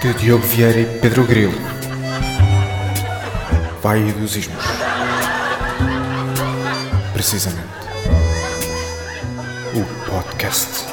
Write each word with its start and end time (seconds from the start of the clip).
de 0.00 0.14
Diogo 0.14 0.46
Vieira 0.46 0.78
e 0.78 0.98
Pedro 1.00 1.24
Grilo. 1.24 1.58
Vai 3.82 4.00
dos 4.12 4.36
ismos. 4.36 4.64
Precisamente. 7.12 7.66
O 9.74 9.84
podcast. 10.08 10.86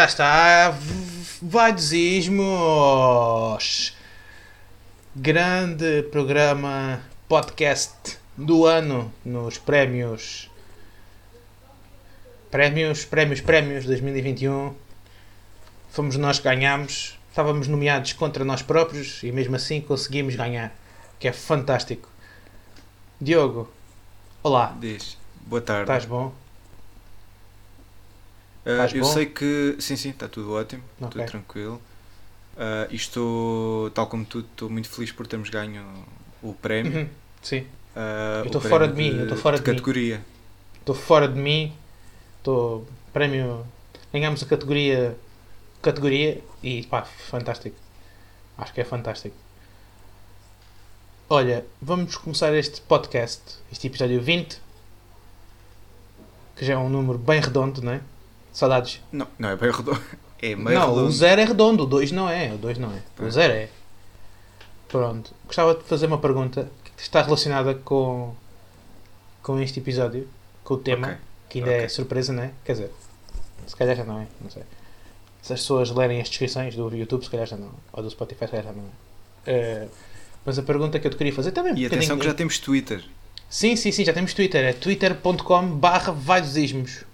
Já 0.00 0.06
está. 0.06 0.74
Vai 1.40 1.72
dos 1.72 1.92
ismos. 1.92 3.77
Grande 5.20 6.04
programa 6.12 7.02
podcast 7.28 8.18
do 8.36 8.66
ano 8.66 9.12
nos 9.24 9.58
prémios. 9.58 10.48
Prémios, 12.52 13.04
prémios, 13.04 13.40
prémios 13.40 13.84
2021. 13.84 14.76
Fomos 15.90 16.16
nós 16.16 16.38
que 16.38 16.44
ganhámos. 16.44 17.18
Estávamos 17.30 17.66
nomeados 17.66 18.12
contra 18.12 18.44
nós 18.44 18.62
próprios 18.62 19.20
e 19.24 19.32
mesmo 19.32 19.56
assim 19.56 19.80
conseguimos 19.80 20.36
ganhar. 20.36 20.72
Que 21.18 21.26
é 21.26 21.32
fantástico. 21.32 22.08
Diogo, 23.20 23.68
olá. 24.40 24.76
Diz. 24.78 25.18
Boa 25.40 25.60
tarde. 25.60 25.82
Estás 25.82 26.04
bom? 26.04 26.32
Estás 28.64 28.94
eu 28.94 29.02
bom? 29.02 29.12
sei 29.12 29.26
que. 29.26 29.76
Sim, 29.80 29.96
sim, 29.96 30.10
está 30.10 30.28
tudo 30.28 30.52
ótimo. 30.52 30.84
Ok. 31.00 31.10
Tudo 31.10 31.26
tranquilo. 31.26 31.82
Ah, 32.58 32.88
e 32.90 32.96
estou, 32.96 33.88
tal 33.90 34.06
como 34.08 34.24
tu, 34.24 34.40
estou 34.40 34.68
muito 34.68 34.88
feliz 34.88 35.12
por 35.12 35.26
termos 35.26 35.48
ganho 35.48 35.84
o 36.42 36.52
prémio. 36.52 37.02
Uhum, 37.02 37.08
Sim. 37.40 37.66
Ah, 37.94 38.40
Eu 38.40 38.46
estou 38.46 38.60
fora 38.60 38.88
de 38.88 38.94
mim, 38.94 39.16
eu 39.16 39.22
estou 39.22 39.38
fora 39.38 39.56
de 39.58 39.62
mim. 39.62 39.66
categoria. 39.76 40.24
estou 40.80 40.94
fora 40.94 41.28
de 41.28 41.38
mim, 41.38 41.72
estou 42.38 42.86
prémio, 43.12 43.64
ganhamos 44.12 44.42
a 44.42 44.46
categoria 44.46 45.16
categoria 45.80 46.42
e 46.62 46.82
pá, 46.86 47.02
fantástico. 47.02 47.76
Acho 48.56 48.72
que 48.74 48.80
é 48.80 48.84
fantástico. 48.84 49.36
Olha, 51.30 51.64
vamos 51.80 52.16
começar 52.16 52.52
este 52.54 52.80
podcast, 52.80 53.40
este 53.70 53.86
episódio 53.86 54.20
20, 54.20 54.60
que 56.56 56.64
já 56.64 56.72
é 56.74 56.76
um 56.76 56.88
número 56.88 57.18
bem 57.18 57.40
redondo, 57.40 57.80
não 57.82 57.92
é? 57.92 58.00
Saudades. 58.52 59.00
Não, 59.12 59.28
não 59.38 59.50
é 59.50 59.56
bem 59.56 59.70
redondo. 59.70 60.02
É 60.40 60.54
meio 60.54 60.78
não, 60.78 60.92
o 60.92 60.94
redondo. 60.96 61.12
0 61.12 61.40
é 61.40 61.44
redondo, 61.44 61.82
o 61.82 61.86
2 61.86 62.12
não 62.12 62.28
é, 62.28 62.52
o 62.52 62.58
2 62.58 62.78
não 62.78 62.90
é. 62.92 63.02
O 63.20 63.26
Ah. 63.26 63.30
0 63.30 63.52
é. 63.52 63.68
Pronto, 64.88 65.32
gostava 65.46 65.74
de 65.74 65.82
fazer 65.84 66.06
uma 66.06 66.18
pergunta 66.18 66.70
que 66.96 67.02
está 67.02 67.20
relacionada 67.22 67.74
com, 67.74 68.34
com 69.42 69.60
este 69.60 69.80
episódio, 69.80 70.26
com 70.64 70.74
o 70.74 70.78
tema 70.78 71.08
Ok. 71.08 71.18
que 71.48 71.58
ainda 71.58 71.70
é 71.72 71.76
Ok. 71.78 71.88
surpresa, 71.90 72.32
não 72.32 72.42
é? 72.44 72.50
Quer 72.64 72.72
dizer, 72.72 72.90
se 73.66 73.76
calhar 73.76 73.94
já 73.96 74.04
não 74.04 74.20
é, 74.20 74.26
não 74.40 74.50
sei. 74.50 74.62
Se 75.42 75.52
as 75.52 75.60
pessoas 75.60 75.90
lerem 75.90 76.20
as 76.20 76.28
descrições 76.28 76.74
do 76.74 76.94
YouTube, 76.94 77.22
se 77.24 77.30
calhar 77.30 77.46
já 77.46 77.56
não. 77.56 77.70
Ou 77.92 78.02
do 78.02 78.10
Spotify, 78.10 78.46
se 78.46 78.50
calhar 78.50 78.64
já 78.66 78.72
não 78.72 78.84
é. 78.84 79.50
Eh, 79.50 79.88
mas 80.44 80.58
a 80.58 80.62
pergunta 80.62 80.98
que 80.98 81.06
eu 81.06 81.10
te 81.10 81.16
queria 81.16 81.32
fazer 81.32 81.52
também. 81.52 81.72
é 81.72 81.74
um 81.74 81.78
E 81.78 81.86
atenção 81.86 82.16
bocadinho- 82.16 82.20
que 82.20 82.26
já 82.26 82.34
temos 82.34 82.58
Twitter. 82.58 83.04
Sim, 83.48 83.76
sim, 83.76 83.92
sim, 83.92 84.04
já 84.04 84.12
temos 84.12 84.34
Twitter. 84.34 84.64
É 84.64 84.72
twitter.com 84.72 85.68
barra 85.76 86.12
vaidosismos. 86.12 87.04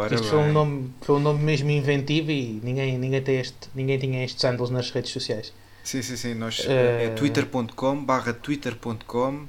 Ora 0.00 0.14
Isto 0.14 0.28
foi 0.28 0.38
um, 0.38 0.52
nome, 0.52 0.94
foi 1.00 1.16
um 1.16 1.18
nome 1.18 1.42
mesmo 1.42 1.68
inventivo 1.70 2.30
e 2.30 2.60
ninguém, 2.62 2.96
ninguém, 2.96 3.20
tem 3.20 3.40
este, 3.40 3.56
ninguém 3.74 3.98
tinha 3.98 4.24
estes 4.24 4.42
handles 4.44 4.70
nas 4.70 4.90
redes 4.92 5.10
sociais. 5.10 5.52
Sim, 5.82 6.02
sim, 6.02 6.16
sim. 6.16 6.34
Nós, 6.34 6.64
Eh, 6.68 7.06
É 7.06 7.08
twitter.com 7.10 8.04
barra 8.04 8.32
twitter.com 8.32 9.46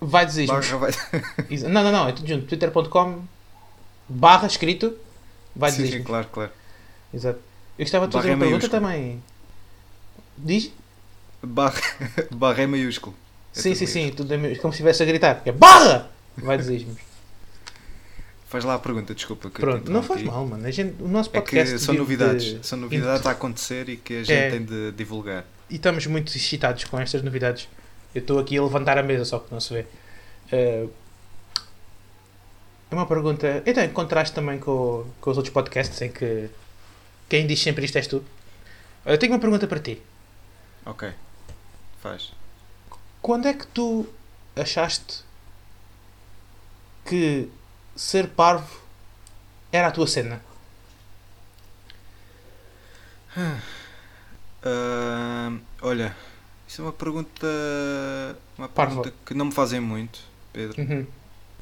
barra 0.00 0.28
vai... 0.78 0.90
Exa- 1.50 1.68
Não, 1.68 1.82
não, 1.82 1.90
não, 1.90 2.08
é 2.08 2.12
tudo 2.12 2.28
junto. 2.28 2.46
twitter.com 2.46 3.22
barra 4.08 4.46
escrito 4.46 4.90
Sim, 4.90 4.96
vaidosismos. 5.56 5.96
sim, 5.98 6.02
claro, 6.04 6.28
claro. 6.32 6.52
Exato. 7.12 7.40
Eu 7.76 7.84
gostava 7.84 8.06
de 8.06 8.12
fazer 8.12 8.28
Barra 8.28 8.36
uma 8.36 8.44
pergunta 8.46 8.68
maiúsculo. 8.68 8.82
também. 9.02 9.22
Diz? 10.36 10.70
Barra, 11.42 11.80
barra 12.30 12.62
é 12.62 12.66
maiúsculo. 12.68 13.16
É 13.56 13.60
sim, 13.60 13.74
sim, 13.74 13.86
sim, 13.86 13.98
maiúsculo. 14.02 14.16
tudo 14.28 14.34
é 14.34 14.36
mesmo, 14.36 14.62
como 14.62 14.72
se 14.72 14.76
estivesse 14.76 15.02
a 15.02 15.06
gritar. 15.06 15.42
É 15.44 15.50
barra! 15.50 16.08
Vai 16.36 16.56
dizer 16.56 16.86
Faz 18.48 18.64
lá 18.64 18.74
a 18.74 18.78
pergunta, 18.78 19.14
desculpa. 19.14 19.50
Pronto, 19.50 19.90
não 19.90 20.02
faz 20.02 20.22
mal, 20.22 20.46
mano. 20.46 20.66
A 20.66 20.70
gente, 20.70 21.02
o 21.02 21.08
nosso 21.08 21.28
É 21.30 21.32
podcast. 21.34 21.74
que 21.74 21.80
são 21.80 21.94
novidades, 21.94 22.44
de- 22.44 22.66
são 22.66 22.78
novidades 22.78 23.26
a 23.26 23.30
acontecer 23.32 23.88
e 23.90 23.96
que 23.98 24.14
a 24.14 24.22
gente 24.24 24.32
É. 24.32 24.50
tem 24.50 24.64
de 24.64 24.92
divulgar. 24.92 25.44
E 25.68 25.76
estamos 25.76 26.06
muito 26.06 26.34
excitados 26.34 26.84
com 26.84 26.98
estas 26.98 27.22
novidades. 27.22 27.68
Eu 28.14 28.20
estou 28.20 28.38
aqui 28.38 28.56
a 28.56 28.62
levantar 28.62 28.96
a 28.96 29.02
mesa, 29.02 29.26
só 29.26 29.38
que 29.38 29.52
não 29.52 29.60
se 29.60 29.74
vê. 29.74 29.86
Eh, 30.50 30.86
É 32.90 32.94
uma 32.94 33.04
pergunta. 33.06 33.62
Então, 33.66 33.84
em 33.84 33.90
contraste 33.90 34.34
também 34.34 34.58
com, 34.58 35.04
com 35.20 35.30
os 35.30 35.36
outros 35.36 35.52
podcasts 35.52 36.00
em 36.00 36.10
que 36.10 36.48
quem 37.28 37.46
diz 37.46 37.60
sempre 37.60 37.84
isto 37.84 37.96
és 37.96 38.06
tu. 38.06 38.24
Eu 39.04 39.18
tenho 39.18 39.34
uma 39.34 39.38
pergunta 39.38 39.66
para 39.66 39.78
ti. 39.78 40.00
Ok, 40.86 41.10
faz. 42.02 42.32
Quando 43.20 43.46
é 43.46 43.52
que 43.52 43.66
tu 43.66 44.06
achaste 44.56 45.22
que 47.04 47.50
ser 47.98 48.28
parvo 48.28 48.80
era 49.72 49.88
a 49.88 49.92
tua 49.92 50.06
cena? 50.06 50.40
Ahm, 54.62 55.60
olha, 55.82 56.14
isso 56.66 56.82
é 56.82 56.84
uma 56.84 56.92
pergunta, 56.92 57.46
uma 58.56 58.68
pergunta 58.68 59.12
que 59.24 59.34
não 59.34 59.46
me 59.46 59.52
fazem 59.52 59.80
muito, 59.80 60.20
Pedro. 60.52 60.76
Uhum. 60.78 61.06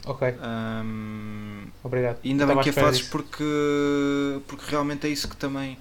Ok, 0.06 0.34
Ahm, 0.41 1.69
obrigado. 1.82 2.20
ainda 2.24 2.44
Eu 2.44 2.47
bem 2.47 2.58
que 2.58 2.68
à 2.68 2.72
a 2.72 2.72
fazes 2.72 3.00
disso. 3.00 3.10
porque, 3.10 3.44
porque 4.47 4.64
realmente 4.70 5.06
é 5.06 5.10
isso 5.10 5.28
que 5.28 5.36
também. 5.36 5.78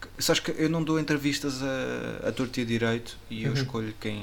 que- 0.00 0.22
Sabes 0.22 0.40
que 0.40 0.52
eu 0.52 0.68
não 0.68 0.82
dou 0.82 0.98
entrevistas 1.00 1.62
a, 1.62 2.28
a 2.28 2.32
torto 2.32 2.60
e 2.60 2.64
direito 2.64 3.16
e 3.30 3.44
eu 3.44 3.52
Uhum. 3.52 3.54
escolho 3.54 3.94
quem. 4.00 4.22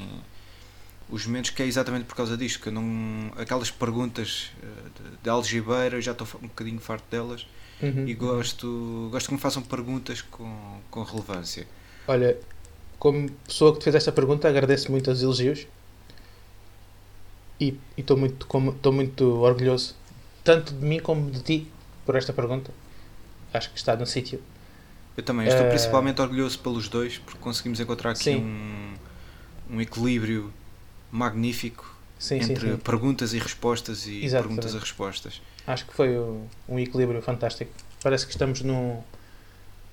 Os 1.09 1.25
momentos 1.25 1.49
que 1.49 1.63
é 1.63 1.65
exatamente 1.65 2.05
por 2.05 2.15
causa 2.15 2.37
disto, 2.37 2.59
que 2.61 2.69
eu 2.69 2.73
não. 2.73 3.31
Aquelas 3.37 3.71
perguntas 3.71 4.51
eh, 4.61 4.65
de, 4.95 5.17
de 5.23 5.29
algibeira, 5.29 5.97
eu 5.97 6.01
já 6.01 6.11
estou 6.11 6.27
um 6.41 6.47
bocadinho 6.47 6.79
farto 6.79 7.05
delas 7.09 7.45
Uhum. 7.81 8.05
e 8.07 8.13
gosto, 8.13 9.07
gosto 9.09 9.27
que 9.27 9.33
me 9.33 9.39
façam 9.39 9.61
perguntas 9.63 10.21
com, 10.21 10.81
com 10.91 11.01
relevância. 11.01 11.65
Olha, 12.07 12.37
como 12.99 13.29
pessoa 13.47 13.71
que 13.73 13.79
te 13.79 13.83
fez 13.85 13.95
esta 13.95 14.11
pergunta, 14.11 14.49
agradeço 14.49 14.91
muito 14.91 15.09
os 15.09 15.23
elogios 15.23 15.65
e 17.59 17.77
estou 17.97 18.17
muito, 18.17 18.45
como- 18.47 18.71
estou 18.71 18.91
muito 18.91 19.25
orgulhoso, 19.41 19.95
tanto 20.43 20.73
de 20.73 20.85
mim 20.85 20.99
como 20.99 21.29
de 21.31 21.41
ti, 21.41 21.67
por 22.05 22.15
esta 22.15 22.33
pergunta. 22.33 22.71
Acho 23.53 23.69
que 23.71 23.77
está 23.77 23.95
no 23.95 24.05
sítio. 24.05 24.41
Eu 25.17 25.23
também 25.23 25.45
eu 25.45 25.49
estou 25.49 25.65
Eh, 25.65 25.69
principalmente 25.69 26.21
orgulhoso 26.21 26.59
pelos 26.59 26.87
dois 26.87 27.17
porque 27.17 27.39
conseguimos 27.39 27.79
encontrar 27.79 28.11
aqui 28.11 28.35
um, 28.35 28.93
um 29.69 29.81
equilíbrio 29.81 30.53
magnífico 31.11 31.95
Sim, 32.17 32.41
sim, 32.41 32.53
entre 32.53 32.71
sim. 32.71 32.77
perguntas 32.77 33.33
e 33.33 33.39
respostas 33.39 34.05
e 34.05 34.23
Exatamente. 34.25 34.55
perguntas 34.55 34.75
a 34.75 34.79
respostas. 34.79 35.41
Acho 35.65 35.85
que 35.85 35.93
foi 35.93 36.17
um, 36.19 36.79
equilíbrio 36.79 37.21
fantástico. 37.21 37.71
Parece 38.03 38.25
que 38.25 38.31
estamos 38.31 38.61
num, 38.61 39.01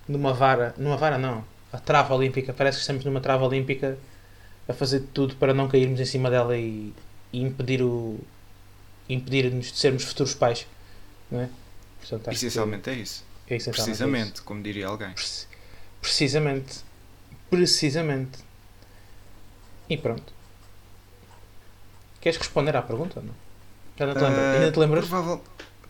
numa 0.08 0.32
vara, 0.32 0.74
numa 0.76 0.96
vara 0.96 1.18
não, 1.18 1.44
a 1.72 1.78
trava 1.78 2.14
olímpica. 2.14 2.52
Parece 2.52 2.78
que 2.78 2.80
estamos 2.82 3.04
numa 3.04 3.20
trava 3.20 3.44
olímpica 3.44 3.98
a 4.68 4.72
fazer 4.72 5.00
de 5.00 5.06
tudo 5.08 5.36
para 5.36 5.54
não 5.54 5.68
cairmos 5.68 6.00
em 6.00 6.04
cima 6.04 6.28
dela 6.30 6.56
e, 6.56 6.92
e 7.32 7.40
impedir 7.42 7.82
o 7.82 8.18
impedir-nos 9.08 9.70
de 9.70 9.78
sermos 9.78 10.02
futuros 10.02 10.34
pais, 10.34 10.66
não 11.30 11.40
é? 11.42 11.48
Portanto, 12.00 12.28
acho 12.28 12.40
que 12.40 12.46
Essencialmente 12.46 12.90
é 12.90 12.94
isso. 12.94 13.24
é 13.48 13.54
essencialmente 13.54 13.62
isso. 13.66 13.82
Precisamente, 14.02 14.42
como 14.42 14.62
diria 14.62 14.88
alguém. 14.88 15.12
Preci- 15.12 15.46
Precisamente. 16.00 16.78
Precisamente. 17.48 18.38
E 19.88 19.96
pronto. 19.96 20.32
Queres 22.26 22.38
responder 22.40 22.74
à 22.74 22.82
pergunta? 22.82 23.20
Não? 23.24 23.32
Já 23.96 24.04
não 24.04 24.14
te 24.14 24.20
lembras? 24.20 24.38
Ah, 24.44 24.52
Ainda 24.58 24.72
te 24.72 24.78
lembras? 24.80 25.06
provável- 25.06 25.40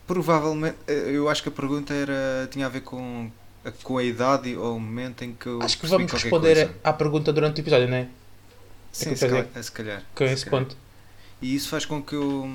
provavelmente, 0.06 0.77
eh, 0.87 1.11
eu 1.15 1.31
acho 1.31 1.43
que 1.43 1.49
a 1.49 1.53
pergunta 1.53 1.94
era 1.94 2.47
tinha 2.50 2.67
a 2.67 2.69
ver 2.69 2.83
com, 2.83 3.31
a- 3.65 3.71
com 3.83 3.97
a 3.97 4.05
idade 4.05 4.55
ou 4.55 4.77
o 4.77 4.81
momento 4.81 5.25
em 5.25 5.33
que 5.33 5.47
eu 5.47 5.62
Acho 5.62 5.79
que 5.79 5.87
vamos 5.87 6.12
responder 6.12 6.55
coisa. 6.67 6.75
à 6.85 6.93
pergunta 6.93 7.33
durante 7.33 7.59
o 7.59 7.62
episódio, 7.62 7.88
não 7.88 7.97
é? 7.97 8.06
Sim, 8.93 9.11
que 9.11 9.17
se 9.17 9.27
calhar, 9.27 9.47
se 9.62 9.73
calhar. 9.73 10.03
Com 10.15 10.27
se 10.27 10.33
esse 10.35 10.44
calhar. 10.44 10.61
ponto. 10.65 10.77
E 11.41 11.55
isso 11.55 11.71
faz 11.71 11.87
com 11.87 12.03
que 12.03 12.15
eu 12.15 12.50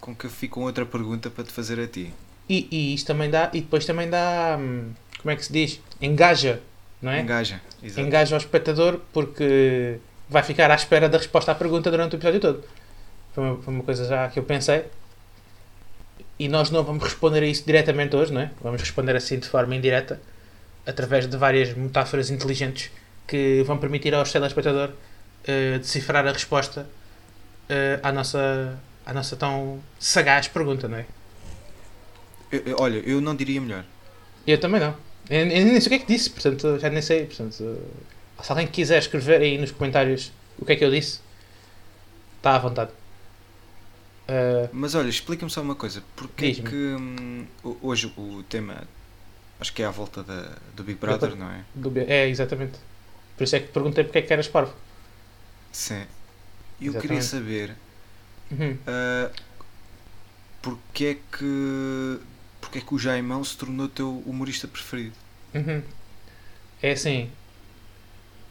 com 0.00 0.12
que 0.12 0.24
eu 0.24 0.30
fique 0.30 0.52
com 0.54 0.62
outra 0.62 0.84
pergunta 0.84 1.30
para 1.30 1.44
te 1.44 1.52
fazer 1.52 1.78
a 1.78 1.86
ti. 1.86 2.12
E, 2.48 2.66
e 2.72 2.92
isto 2.94 3.06
também 3.06 3.30
dá. 3.30 3.50
E 3.52 3.60
depois 3.60 3.86
também 3.86 4.10
dá. 4.10 4.56
hum, 4.58 4.90
Como 5.22 5.30
é 5.30 5.36
que 5.36 5.44
se 5.44 5.52
diz? 5.52 5.80
Engaja, 6.02 6.60
não 7.00 7.12
é? 7.12 7.20
Engaja. 7.20 7.60
Exato. 7.80 8.00
Engaja 8.00 8.34
ao 8.34 8.40
espectador 8.40 8.98
porque 9.12 9.98
vai 10.28 10.42
ficar 10.42 10.70
à 10.70 10.74
espera 10.74 11.08
da 11.08 11.18
resposta 11.18 11.52
à 11.52 11.54
pergunta 11.54 11.88
durante 11.90 12.14
o 12.14 12.16
episódio 12.16 12.40
todo. 12.40 12.64
Foi 13.40 13.48
uma, 13.50 13.62
foi 13.62 13.74
uma 13.74 13.82
coisa 13.82 14.04
já 14.04 14.28
que 14.28 14.38
eu 14.38 14.42
pensei. 14.42 14.84
E 16.38 16.46
nós 16.48 16.70
não 16.70 16.82
vamos 16.84 17.02
responder 17.04 17.42
a 17.42 17.46
isso 17.46 17.64
diretamente 17.66 18.14
hoje, 18.14 18.32
não 18.32 18.40
é? 18.42 18.50
Vamos 18.60 18.80
responder 18.82 19.16
assim 19.16 19.38
de 19.38 19.48
forma 19.48 19.74
indireta, 19.74 20.20
através 20.86 21.26
de 21.26 21.36
várias 21.36 21.74
metáforas 21.74 22.30
inteligentes 22.30 22.90
que 23.26 23.62
vão 23.66 23.78
permitir 23.78 24.14
ao 24.14 24.24
telespectador 24.24 24.90
eh, 25.46 25.78
decifrar 25.78 26.26
a 26.26 26.32
resposta 26.32 26.86
eh, 27.68 27.98
à, 28.02 28.12
nossa, 28.12 28.78
à 29.06 29.12
nossa 29.14 29.36
tão 29.36 29.80
sagaz 29.98 30.48
pergunta, 30.48 30.88
não 30.88 30.98
é? 30.98 31.06
Eu- 32.52 32.62
eu- 32.66 32.76
olha, 32.80 32.98
eu 32.98 33.20
não 33.20 33.34
diria 33.36 33.60
melhor. 33.60 33.84
Eu 34.46 34.58
também 34.58 34.80
não. 34.80 34.94
Eu, 35.28 35.40
eu 35.40 35.46
nem 35.46 35.80
sei 35.80 35.86
o 35.86 35.88
que 35.90 35.94
é 35.94 35.98
que 36.06 36.12
disse, 36.12 36.30
portanto, 36.30 36.78
já 36.78 36.90
nem 36.90 37.00
sei. 37.02 37.26
Portanto, 37.26 37.56
eh, 37.62 38.42
se 38.42 38.50
alguém 38.52 38.66
quiser 38.66 38.98
escrever 38.98 39.40
aí 39.40 39.56
nos 39.58 39.70
comentários 39.70 40.32
o 40.58 40.64
que 40.64 40.72
é 40.72 40.76
que 40.76 40.84
eu 40.84 40.90
disse, 40.90 41.20
está 42.38 42.56
à 42.56 42.58
vontade. 42.58 42.90
Eh, 44.30 44.68
Mas 44.72 44.94
olha, 44.94 45.08
explica-me 45.08 45.50
só 45.50 45.60
uma 45.62 45.74
coisa. 45.74 46.02
Porquê 46.16 46.52
Diz-me. 46.52 46.68
que 46.68 46.74
hum, 46.76 47.46
ho- 47.64 47.76
hoje 47.82 48.12
o 48.16 48.42
tema 48.44 48.86
acho 49.60 49.72
que 49.72 49.82
é 49.82 49.86
à 49.86 49.90
volta 49.90 50.22
da, 50.22 50.56
do 50.74 50.82
Big 50.84 50.98
Brother, 50.98 51.36
não 51.36 51.50
é? 51.50 51.64
do 51.74 51.92
é, 51.98 52.28
exatamente. 52.28 52.78
Por 53.36 53.44
isso 53.44 53.56
é 53.56 53.60
que 53.60 53.66
te 53.68 53.72
perguntei 53.72 54.04
porque 54.04 54.18
é 54.18 54.22
que 54.22 54.32
eras 54.32 54.48
parvo. 54.48 54.74
Sim. 55.72 56.06
Eu 56.80 56.94
queria 56.94 57.18
Exatamente. 57.18 57.24
saber 57.24 57.76
Uhum. 58.50 58.76
ah, 58.86 59.30
porque 60.62 61.04
é 61.06 61.14
que 61.14 62.18
porque 62.60 62.78
é 62.78 62.82
que 62.82 62.94
o 62.94 62.98
Jaimão 62.98 63.42
se 63.42 63.56
tornou 63.56 63.88
teu 63.88 64.22
humorista 64.26 64.68
preferido? 64.68 65.16
Uhum. 65.54 65.82
É 66.82 66.92
assim, 66.92 67.30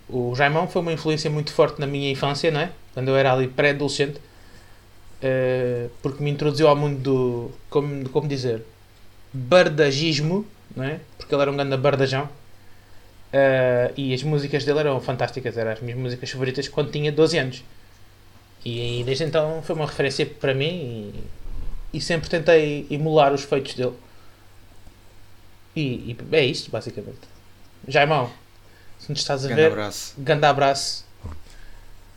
o 0.08 0.34
Jaimão 0.36 0.68
foi 0.68 0.82
uma 0.82 0.94
influência 0.94 1.30
muito 1.30 1.54
forte 1.54 1.80
na 1.80 1.88
minha 1.88 2.12
infância, 2.12 2.50
não 2.52 2.60
é? 2.62 2.72
Quando 2.94 3.10
eu 3.10 3.16
era 3.16 3.32
ali 3.34 3.48
pré-adolescente, 3.48 4.20
eh, 5.22 5.88
porque 6.02 6.24
me 6.24 6.30
introduziu 6.32 6.68
ao 6.68 6.76
mundo 6.76 7.00
do, 7.02 7.52
como, 7.70 8.08
como 8.10 8.28
dizer, 8.28 8.64
bardagismo, 9.34 10.46
não 10.76 10.84
é? 10.84 11.00
Porque 11.18 11.34
ele 11.34 11.42
era 11.42 11.52
um 11.52 11.56
grande 11.56 11.78
bardajão. 11.78 12.30
Eh, 13.32 13.94
e 13.98 14.14
as 14.14 14.24
músicas 14.24 14.64
dele 14.66 14.80
eram 14.80 15.00
fantásticas, 15.02 15.58
eram 15.58 15.72
as 15.72 15.82
minhas 15.82 16.00
músicas 16.00 16.30
favoritas 16.32 16.68
quando 16.68 16.92
tinha 16.92 17.12
12 17.12 17.38
anos. 17.38 17.64
E, 18.66 19.04
desde 19.06 19.24
então 19.24 19.62
foi 19.64 19.76
uma 19.76 19.86
referência 19.86 20.26
para 20.26 20.54
mim 20.54 21.14
e, 21.94 21.98
e 21.98 22.02
sempre 22.02 22.30
tentei 22.30 22.86
emular 22.90 23.34
os 23.34 23.44
feitos 23.44 23.74
dele. 23.76 23.94
E, 25.76 25.82
e 26.12 26.18
é 26.36 26.44
isto, 26.46 26.70
basicamente. 26.72 27.20
Jaimão, 27.88 28.30
se 29.00 29.10
nos 29.10 29.20
estás 29.20 29.46
a 29.46 29.48
Grande 29.48 29.62
ver, 29.62 29.72
abraço. 29.72 30.14
grande 30.18 30.46
abraço. 30.46 31.06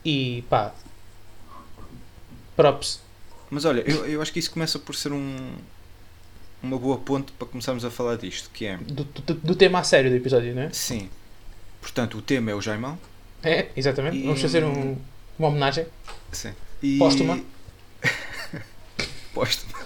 E 0.04 0.42
pá, 0.50 0.72
props. 2.56 3.00
Mas 3.50 3.64
olha, 3.64 3.80
eu, 3.88 4.06
eu 4.06 4.22
acho 4.22 4.32
que 4.32 4.38
isso 4.38 4.50
começa 4.50 4.78
por 4.78 4.94
ser 4.94 5.12
um 5.12 5.52
uma 6.62 6.78
boa 6.78 6.96
ponte 6.98 7.32
para 7.32 7.48
começarmos 7.48 7.84
a 7.84 7.90
falar 7.90 8.16
disto, 8.16 8.48
que 8.50 8.64
é 8.66 8.76
Do, 8.76 9.02
do, 9.04 9.34
do 9.34 9.54
tema 9.56 9.80
a 9.80 9.82
sério 9.84 10.08
do 10.10 10.16
episódio, 10.16 10.54
não 10.54 10.62
é? 10.62 10.70
sim. 10.72 11.10
Portanto, 11.80 12.16
o 12.18 12.22
tema 12.22 12.52
é 12.52 12.54
o 12.54 12.60
Jaimão. 12.60 12.96
É, 13.42 13.68
exatamente. 13.76 14.16
E- 14.16 14.22
Vamos 14.22 14.40
fazer 14.40 14.62
um- 14.62 14.96
uma 15.36 15.48
homenagem. 15.48 15.84
Sim. 16.30 16.52
E... 16.80 16.96
Póstuma. 16.98 17.40
Póstuma. 19.34 19.78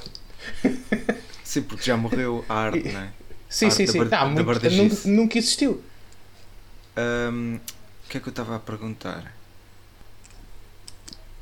Sim, 1.42 1.62
porque 1.62 1.84
já 1.84 1.96
morreu 1.96 2.44
a 2.48 2.54
arte, 2.54 2.92
não 2.92 3.00
é? 3.00 3.08
Sim, 3.48 3.66
Arte 3.66 3.76
sim, 3.76 3.86
da 3.86 3.92
sim. 3.92 3.98
bar- 4.04 4.20
Ah, 4.20 4.24
da 4.34 4.42
muito- 4.44 4.70
nunca, 4.70 5.08
nunca 5.08 5.38
existiu. 5.38 5.82
O 6.96 8.08
que 8.08 8.18
é 8.18 8.20
que 8.20 8.28
eu 8.28 8.30
estava 8.30 8.56
a 8.56 8.58
perguntar? 8.58 9.34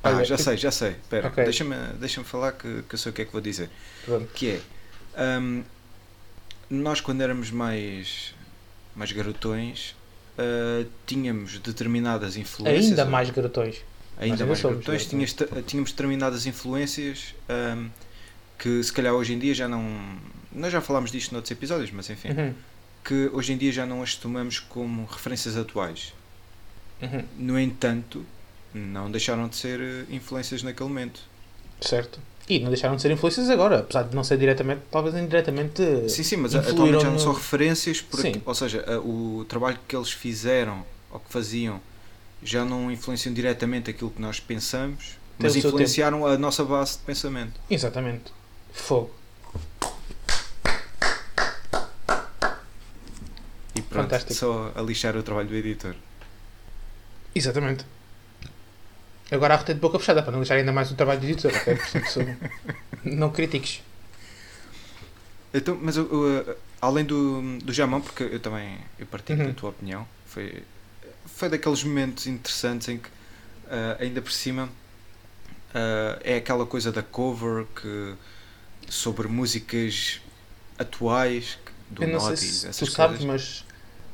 Ah, 0.05 0.23
já 0.25 0.37
sei, 0.39 0.57
já 0.57 0.71
sei. 0.71 0.91
Espera, 0.91 1.29
Ok. 1.29 1.43
deixa-me 1.45 1.75
deixa 1.99 2.23
falar 2.25 2.53
que, 2.53 2.83
que 2.89 2.95
eu 2.95 2.99
sei 2.99 3.11
o 3.11 3.13
que 3.15 3.23
é 3.23 3.25
que 3.25 3.33
vou 3.33 3.41
dizer. 3.41 3.71
Pronto. 4.05 4.29
Que 4.35 4.51
é, 4.51 4.61
ahm, 5.17 5.63
nós 6.71 7.01
quando 7.01 7.21
éramos 7.23 7.51
mais, 7.51 8.35
mais 8.95 9.11
garotões, 9.13 9.95
ah, 10.39 10.85
tínhamos 11.07 11.59
determinadas 11.59 12.37
influências. 12.37 12.87
Ainda 12.91 13.05
mais 13.05 13.31
garotões. 13.31 13.77
ainda 14.19 14.45
mais 14.47 14.61
garotões, 14.61 15.07
garotões. 15.07 15.07
tínhamos, 15.07 15.65
tínhamos 15.67 15.91
determinadas 15.93 16.47
influências 16.47 17.35
ahm, 17.49 17.89
que 18.59 18.83
se 18.83 18.93
calhar 18.93 19.13
hoje 19.15 19.33
em 19.33 19.39
dia 19.39 19.55
já 19.55 19.67
não... 19.69 19.83
Nós 20.53 20.73
já 20.73 20.81
falámos 20.81 21.11
disto 21.11 21.33
noutros 21.33 21.51
episódios, 21.51 21.91
mas 21.91 22.09
enfim. 22.11 22.29
Uhum, 22.29 22.55
Que 23.03 23.29
hoje 23.33 23.53
em 23.53 23.57
dia 23.57 23.73
já 23.73 23.85
não 23.85 24.03
as 24.03 24.15
tomamos 24.15 24.59
como 24.61 25.05
referências 25.07 25.57
atuais. 25.57 26.13
uhum. 27.03 27.25
No 27.37 27.59
entanto, 27.59 28.25
não 28.75 29.11
deixaram 29.11 29.49
de 29.49 29.57
ser 29.57 29.81
eh, 29.81 30.05
influências 30.11 30.63
naquele 30.63 30.89
momento. 30.89 31.21
Certo. 31.81 32.19
E 32.49 32.59
não 32.61 32.69
deixaram 32.69 32.97
de 32.97 33.01
ser 33.03 33.11
influências 33.11 33.49
agora, 33.49 33.79
apesar 33.79 34.03
de 34.03 34.15
não 34.15 34.23
ser 34.23 34.37
diretamente, 34.37 34.83
talvez 34.91 35.15
indiretamente. 35.15 35.83
Sim, 36.11 36.23
sim, 36.23 36.37
mas 36.37 36.55
atualmente 36.55 37.03
já 37.03 37.11
não 37.11 37.19
são 37.19 37.33
referências, 37.33 38.03
por 38.03 38.21
Sim. 38.21 38.29
aqui- 38.31 38.43
ou 38.45 38.55
seja, 38.55 38.85
o 39.01 39.47
trabalho 39.49 39.79
que 39.89 39.97
eles 39.97 40.11
fizeram 40.13 40.85
ou 41.11 41.19
que 41.21 41.33
faziam 41.33 41.81
já 42.43 42.63
não 42.65 42.91
influenciam 42.91 43.33
diretamente 43.33 43.89
aquilo 43.91 44.11
que 44.11 44.21
nós 44.21 44.39
pensamos, 44.41 45.05
Tem 45.39 45.47
mas 45.47 45.57
influenciaram 45.57 46.27
a 46.27 46.37
nossa 46.37 46.63
base 46.65 46.99
de 46.99 47.05
pensamento. 47.05 47.59
Exatamente. 47.71 48.31
Fogo. 48.73 49.11
E 53.75 53.81
pronto, 53.83 54.05
Fantástico. 54.05 54.35
só 54.35 54.73
a 54.75 54.83
lixar 54.83 55.17
o 55.17 55.23
trabalho 55.23 55.49
do 55.49 55.55
editor. 55.55 55.95
Exatamente. 57.35 57.85
Agora 59.31 59.55
arrotei 59.55 59.75
de 59.75 59.81
boca 59.81 59.99
fechada 59.99 60.23
para 60.23 60.33
não 60.33 60.41
deixar 60.41 60.57
ainda 60.57 60.73
mais 60.73 60.91
o 60.91 60.95
trabalho 60.95 61.21
de 61.21 61.27
editor, 61.33 61.53
ok? 61.55 61.77
Portanto, 61.77 62.37
não 63.05 63.31
critiques. 63.31 63.83
Então, 65.53 65.79
mas 65.81 65.97
eu, 65.97 66.09
eu, 66.11 66.41
eh, 66.53 66.57
além 66.81 67.05
do, 67.05 67.59
do 67.59 67.73
Jamão, 67.73 68.01
porque 68.01 68.25
eu 68.25 68.41
também 68.41 68.79
eu 68.99 69.07
partilho 69.07 69.41
Uhum. 69.41 69.49
da 69.49 69.55
tua 69.55 69.71
opinião, 69.71 70.07
foi, 70.27 70.63
foi 71.27 71.49
daqueles 71.49 71.83
momentos 71.85 72.27
interessantes 72.27 72.89
em 72.89 72.99
que 72.99 73.09
ah, 73.71 73.97
ainda 74.01 74.21
por 74.21 74.33
cima 74.33 74.69
ah, 75.75 76.19
é 76.23 76.37
aquela 76.37 76.67
coisa 76.67 76.91
da 76.93 77.03
cover 77.03 77.67
que 77.81 78.15
sobre 78.89 79.29
músicas 79.29 80.21
atuais 80.79 81.59
do 81.91 82.03
Eu 82.03 82.09
não 82.09 82.21
sei 82.21 82.37
se 82.37 82.69
tu 82.77 82.87
sabes, 82.87 83.25
coisas. 83.25 83.25
mas 83.25 83.65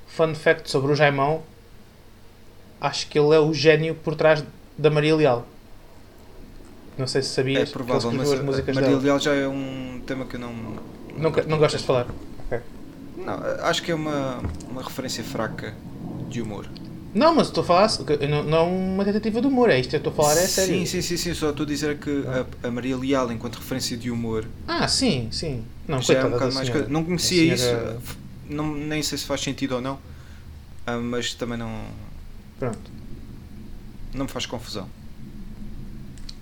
fun 0.09 0.35
fact 0.35 0.71
sobre 0.71 0.93
o 0.93 0.95
Jaimão, 0.95 1.43
acho 2.81 3.07
que 3.09 3.19
ele 3.19 3.35
é 3.35 3.39
o 3.41 3.53
gênio 3.55 3.95
por 3.95 4.15
trás 4.15 4.45
da 4.81 4.91
Maria 4.91 5.15
Leal. 5.15 5.47
Não 6.99 7.07
sei 7.07 7.23
se 7.23 7.29
É 7.31 7.33
sabias 7.35 7.59
que 7.59 7.65
ele 7.65 7.73
provável, 7.73 8.11
escreveu 8.11 8.33
as 8.33 8.41
músicas 8.45 8.75
Maria 8.75 8.91
dela. 8.91 9.03
Leal 9.03 9.19
já 9.21 9.35
é 9.35 9.47
um 9.49 10.01
tema 10.07 10.25
que 10.25 10.37
eu 10.37 10.41
não. 10.41 10.53
Não, 11.17 11.31
não 11.49 11.59
gostas 11.59 11.81
de 11.81 11.87
falar? 11.87 12.07
Não, 13.17 13.35
acho 13.65 13.83
que 13.83 13.91
é 13.91 13.95
uma, 13.95 14.41
uma 14.71 14.83
referência 14.83 15.23
fraca 15.23 15.75
de 16.29 16.41
humor. 16.41 16.67
Não, 17.13 17.35
mas 17.35 17.49
estou 17.49 17.63
a 17.65 17.67
falar, 17.67 17.91
não, 18.29 18.45
não 18.45 18.59
é 18.59 18.63
uma 18.63 19.05
tentativa 19.05 19.41
de 19.41 19.47
humor, 19.49 19.69
é 19.69 19.79
isto 19.81 19.91
que 19.91 19.97
eu 19.97 19.99
estou 19.99 20.13
a 20.13 20.17
falar, 20.17 20.33
é 20.39 20.47
sério. 20.47 20.75
Sim, 20.75 20.87
sim, 20.87 21.03
sim, 21.03 21.17
sim, 21.17 21.35
só 21.35 21.51
estou 21.51 21.65
a 21.65 21.67
dizer 21.67 21.99
que 21.99 22.25
a, 22.63 22.69
a 22.69 22.71
Maria 22.71 22.97
Leal, 22.97 23.33
enquanto 23.33 23.57
referência 23.57 23.97
de 23.97 24.11
humor, 24.13 24.47
Ah, 24.67 24.87
sim, 24.87 25.29
sim. 25.33 25.65
Não, 25.89 26.01
já 26.01 26.15
é 26.15 26.25
um 26.25 26.31
bocado 26.31 26.55
mais 26.55 26.69
senhora. 26.69 26.89
Não 26.89 27.05
conhecia 27.05 27.57
senhora- 27.57 27.97
isso, 27.99 28.15
não, 28.49 28.73
nem 28.75 29.03
sei 29.03 29.19
se 29.19 29.25
faz 29.27 29.41
sentido 29.41 29.75
ou 29.75 29.81
não, 29.81 29.99
ah, 30.87 30.99
mas 30.99 31.35
também 31.35 31.59
não, 31.59 31.83
Pronto, 32.61 32.79
não 34.15 34.25
me 34.27 34.31
faz 34.31 34.47
confusão. 34.47 34.89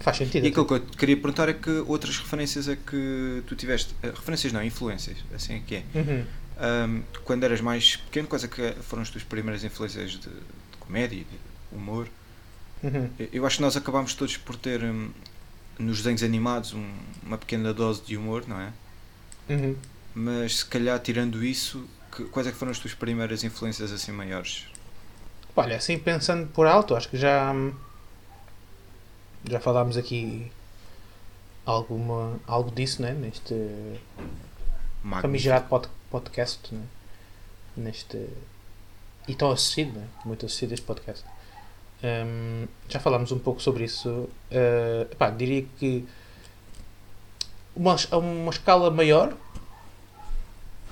faz 0.01 0.17
sentido. 0.17 0.45
E 0.45 0.49
aquilo 0.49 0.65
que 0.67 0.73
eu 0.75 0.81
te 0.81 0.97
queria 0.97 1.17
perguntar 1.17 1.49
é 1.49 1.53
que 1.53 1.71
outras 1.87 2.17
referências 2.19 2.69
é 2.69 2.77
que 2.77 3.43
tu 3.47 3.55
tiveste, 3.57 3.95
eh, 4.03 4.09
referências 4.11 4.53
não, 4.53 4.63
influências, 4.63 5.19
assim 5.35 5.55
é 5.55 5.61
que 5.61 5.75
é. 5.77 5.83
Uhum. 5.95 6.25
Ahm, 6.61 7.03
quando 7.25 7.45
eras 7.45 7.61
mais 7.61 7.97
pequeno, 7.97 8.27
quais 8.29 8.45
é 8.45 8.49
que 8.49 8.73
foram 8.83 9.03
as 9.03 9.11
tuas 9.11 9.25
primeiras 9.25 9.63
influências 9.65 10.13
de, 10.13 10.19
de 10.21 10.77
comédia, 10.81 11.19
de 11.19 11.77
humor? 11.77 12.09
Uhum. 12.83 13.11
Eu- 13.33 13.45
acho 13.47 13.57
que 13.57 13.63
nós 13.63 13.77
acabámos 13.77 14.15
todos 14.15 14.37
por 14.37 14.55
ter 14.57 14.83
hum, 14.85 15.11
nos 15.79 15.99
desenhos 15.99 16.23
animados 16.23 16.73
um- 16.75 16.91
uma 17.25 17.37
pequena 17.37 17.75
dose 17.75 18.03
de 18.07 18.17
humor, 18.17 18.45
não 18.47 18.61
é? 18.61 18.73
Uhum. 19.51 19.77
Mas 20.15 20.59
se 20.59 20.65
calhar 20.65 20.99
tirando 21.01 21.45
isso, 21.45 21.85
que- 22.17 22.25
quais 22.25 22.47
é 22.49 22.53
que 22.53 22.57
foram 22.57 22.71
as 22.73 22.79
tuas 22.79 22.95
primeiras 22.95 23.43
influências 23.45 23.91
assim 23.93 24.13
maiores? 24.13 24.67
Olha, 25.59 25.77
assim 25.77 25.99
pensando 25.99 26.47
por 26.47 26.69
alto, 26.69 26.95
acho 26.95 27.09
que 27.09 27.17
já 27.17 27.53
já 29.51 29.59
falámos 29.59 29.97
aqui 29.97 30.53
alguma, 31.67 32.39
algo 32.47 32.71
disso, 32.71 33.03
né? 33.03 33.11
Neste 33.13 33.55
Magnífico. 35.03 35.21
famigerado 35.23 35.69
pod, 35.69 35.89
podcast, 36.13 36.73
né? 36.73 36.85
Neste 37.77 38.29
e 39.27 39.35
tão 39.35 39.51
assistido, 39.51 39.99
né? 39.99 40.07
Muito 40.25 40.47
assistido 40.47 40.75
este 40.75 40.87
podcast. 40.87 41.25
Hum, 42.05 42.69
já 42.89 43.01
falámos 43.01 43.33
um 43.33 43.39
pouco 43.41 43.61
sobre 43.61 43.83
isso. 43.83 44.09
Uh, 44.09 45.17
pá, 45.17 45.29
diria 45.29 45.67
que 45.77 46.07
uma, 47.75 47.97
a 48.13 48.17
uma 48.17 48.51
escala 48.53 48.93
maior, 48.93 49.37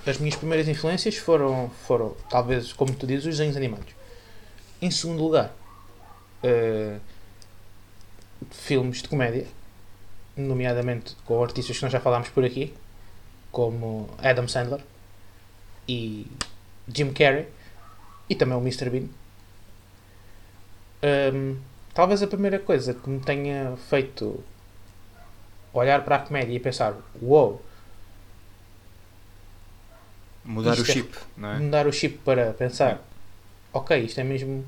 as 0.05 0.19
minhas 0.19 0.35
primeiras 0.35 0.67
influências 0.67 1.17
foram, 1.17 1.71
foram 1.87 2.17
talvez, 2.29 2.73
como 2.73 2.93
tu 2.93 3.07
dizes, 3.07 3.27
os 3.27 3.37
desenhos 3.37 3.57
animados. 3.57 3.96
Em 4.81 4.91
segundo 4.91 5.23
lugar, 5.23 5.55
uh, 6.45 7.01
filmes 8.51 9.03
de 9.03 9.09
comédia, 9.09 9.47
nomeadamente 10.37 11.17
com 11.25 11.43
artistas 11.43 11.77
que 11.77 11.83
nós 11.83 11.93
já 11.93 12.01
falámos 12.01 12.29
por 12.29 12.45
aqui, 12.45 12.75
como 13.51 14.09
Adam 14.19 14.47
Sandler 14.47 14.81
e 15.89 16.27
Jim 16.95 17.13
Carrey 17.13 17.49
e 18.29 18.35
também 18.35 18.57
o 18.57 18.61
Mr. 18.61 18.91
Bean. 18.91 19.09
Um, 21.33 21.59
talvez 21.95 22.23
a 22.23 22.27
primeira 22.27 22.59
coisa 22.59 22.93
que 22.93 23.09
me 23.09 23.21
tenha 23.21 23.77
feito 23.89 24.43
olhar 25.73 26.05
para 26.05 26.17
a 26.17 26.19
comédia 26.19 26.55
e 26.55 26.61
pensar: 26.61 26.95
uou, 27.23 27.63
Mudar 30.45 30.75
Isto 30.75 30.87
o 30.87 30.91
é- 30.91 30.95
chip, 30.95 31.19
não 31.37 31.51
é? 31.51 31.59
mudar 31.59 31.87
o 31.87 31.93
chip 31.93 32.19
para 32.19 32.53
pensar: 32.53 33.03
ok, 33.77 33.99
isto 34.05 34.21
é 34.21 34.25
mesmo 34.25 34.65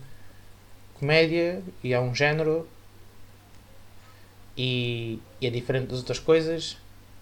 comédia 0.94 1.62
e 1.82 1.92
é 1.92 2.00
um 2.00 2.14
género 2.14 2.68
e, 4.56 5.20
e 5.40 5.46
é 5.46 5.50
diferente 5.50 5.88
das 5.88 5.98
outras 5.98 6.18
coisas. 6.18 6.76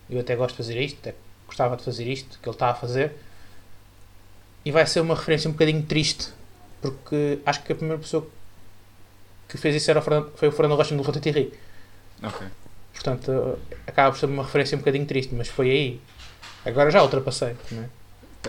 Eu 0.08 0.20
até 0.20 0.34
gosto 0.34 0.52
de 0.52 0.56
fazer 0.58 0.80
isto, 0.80 0.98
até 1.00 1.14
gostava 1.46 1.76
de 1.76 1.84
fazer 1.84 2.06
isto 2.06 2.38
que 2.40 2.48
ele 2.48 2.54
está 2.54 2.70
a 2.70 2.74
fazer. 2.74 3.12
E 4.64 4.70
vai 4.70 4.86
ser 4.86 5.00
uma 5.00 5.14
referência 5.14 5.48
um 5.48 5.52
bocadinho 5.52 5.82
triste, 5.82 6.28
porque 6.80 7.38
acho 7.46 7.62
que 7.62 7.72
a 7.72 7.76
primeira 7.76 8.00
pessoa 8.00 8.26
que 9.48 9.56
fez 9.56 9.76
isso 9.76 9.90
era 9.90 10.00
o 10.00 10.02
Fernando, 10.02 10.32
foi 10.34 10.48
o 10.48 10.52
Fernando 10.52 10.76
Rocha 10.76 10.94
no 10.94 11.02
Levanta 11.02 11.28
e 11.28 11.32
Ri. 11.32 11.52
Ok. 12.22 12.46
Portanto, 12.92 13.58
acaba 13.86 14.10
por 14.10 14.18
ser 14.18 14.26
uma 14.26 14.42
referência 14.42 14.74
um 14.74 14.80
bocadinho 14.80 15.06
triste, 15.06 15.34
mas 15.34 15.48
foi 15.48 15.70
aí. 15.70 16.00
Agora 16.64 16.90
já 16.90 17.02
ultrapassei, 17.02 17.56
não 17.70 17.82
é? 17.84 17.88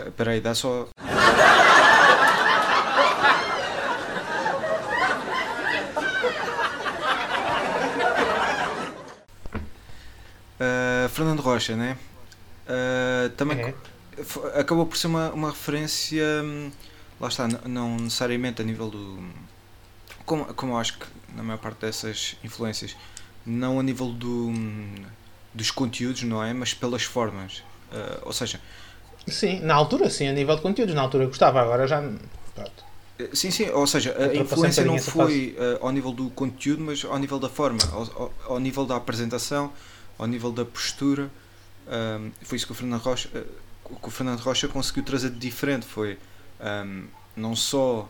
Espera 0.08 0.32
aí, 0.32 0.41
dá 0.41 0.56
só. 0.56 0.88
Uh, 10.60 11.07
Fernando 11.18 11.42
Rocha, 11.42 11.76
né? 11.76 11.98
Uh, 12.68 13.30
também 13.32 13.60
É. 13.60 13.74
acabou 14.60 14.86
por 14.86 14.98
ser 14.98 15.08
uma, 15.08 15.32
uma 15.32 15.50
referência, 15.50 16.24
hum, 16.44 16.72
lá 17.20 17.28
está, 17.28 17.48
não 17.66 17.98
necessariamente 17.98 18.62
a 18.62 18.66
nível 18.66 18.90
do. 18.90 19.20
Como, 20.26 20.46
como 20.54 20.74
eu 20.74 20.78
acho 20.78 20.98
que 20.98 21.06
na 21.36 21.44
maior 21.44 21.58
parte 21.60 21.80
dessas 21.82 22.36
influências, 22.44 22.96
não 23.46 23.80
a 23.80 23.84
nível 23.84 24.10
do, 24.12 24.48
hum, 24.50 24.96
dos 25.54 25.72
conteúdos, 25.72 26.24
não 26.24 26.44
é? 26.44 26.54
Mas 26.54 26.74
pelas 26.74 27.04
formas. 27.04 27.60
Uh, 27.92 28.26
ou 28.26 28.34
seja, 28.34 28.60
Sim, 29.28 29.60
na 29.62 29.74
altura 29.76 30.10
sim, 30.10 30.28
a 30.28 30.32
nível 30.34 30.56
de 30.56 30.62
conteúdos, 30.62 30.96
na 30.96 31.02
altura 31.02 31.26
gostava, 31.26 31.62
agora 31.62 31.88
já. 31.88 32.02
Pronto. 32.56 32.84
Eh, 33.20 33.30
Sim, 33.34 33.52
sim, 33.52 33.70
ou 33.70 33.86
seja, 33.88 34.16
a 34.18 34.36
influência 34.36 34.84
não 34.86 35.00
foi 35.00 35.56
eh, 35.58 35.78
ao 35.82 35.92
nível 35.92 36.12
do 36.12 36.30
conteúdo, 36.30 36.82
mas 36.84 37.04
ao 37.04 37.18
nível 37.18 37.40
da 37.40 37.50
forma, 37.50 37.80
ao, 37.92 38.02
ao- 38.22 38.34
ao 38.50 38.60
nível 38.60 38.86
da 38.86 38.96
apresentação, 38.96 39.72
ao 40.18 40.28
nível 40.28 40.52
da 40.52 40.66
postura. 40.66 41.30
Ahm, 41.88 42.32
foi 42.44 42.58
isso 42.58 42.66
que 42.66 42.72
o 42.72 42.76
Fernando 42.76 43.02
Rocha, 43.02 43.30
eh, 43.34 43.46
que 43.86 44.08
o 44.08 44.12
Fernando 44.12 44.40
Rocha 44.42 44.68
conseguiu 44.68 45.04
trazer 45.04 45.30
de 45.32 45.40
diferente. 45.40 45.86
Foi 45.86 46.18
ahm, 46.60 47.06
não 47.36 47.56
só 47.56 48.10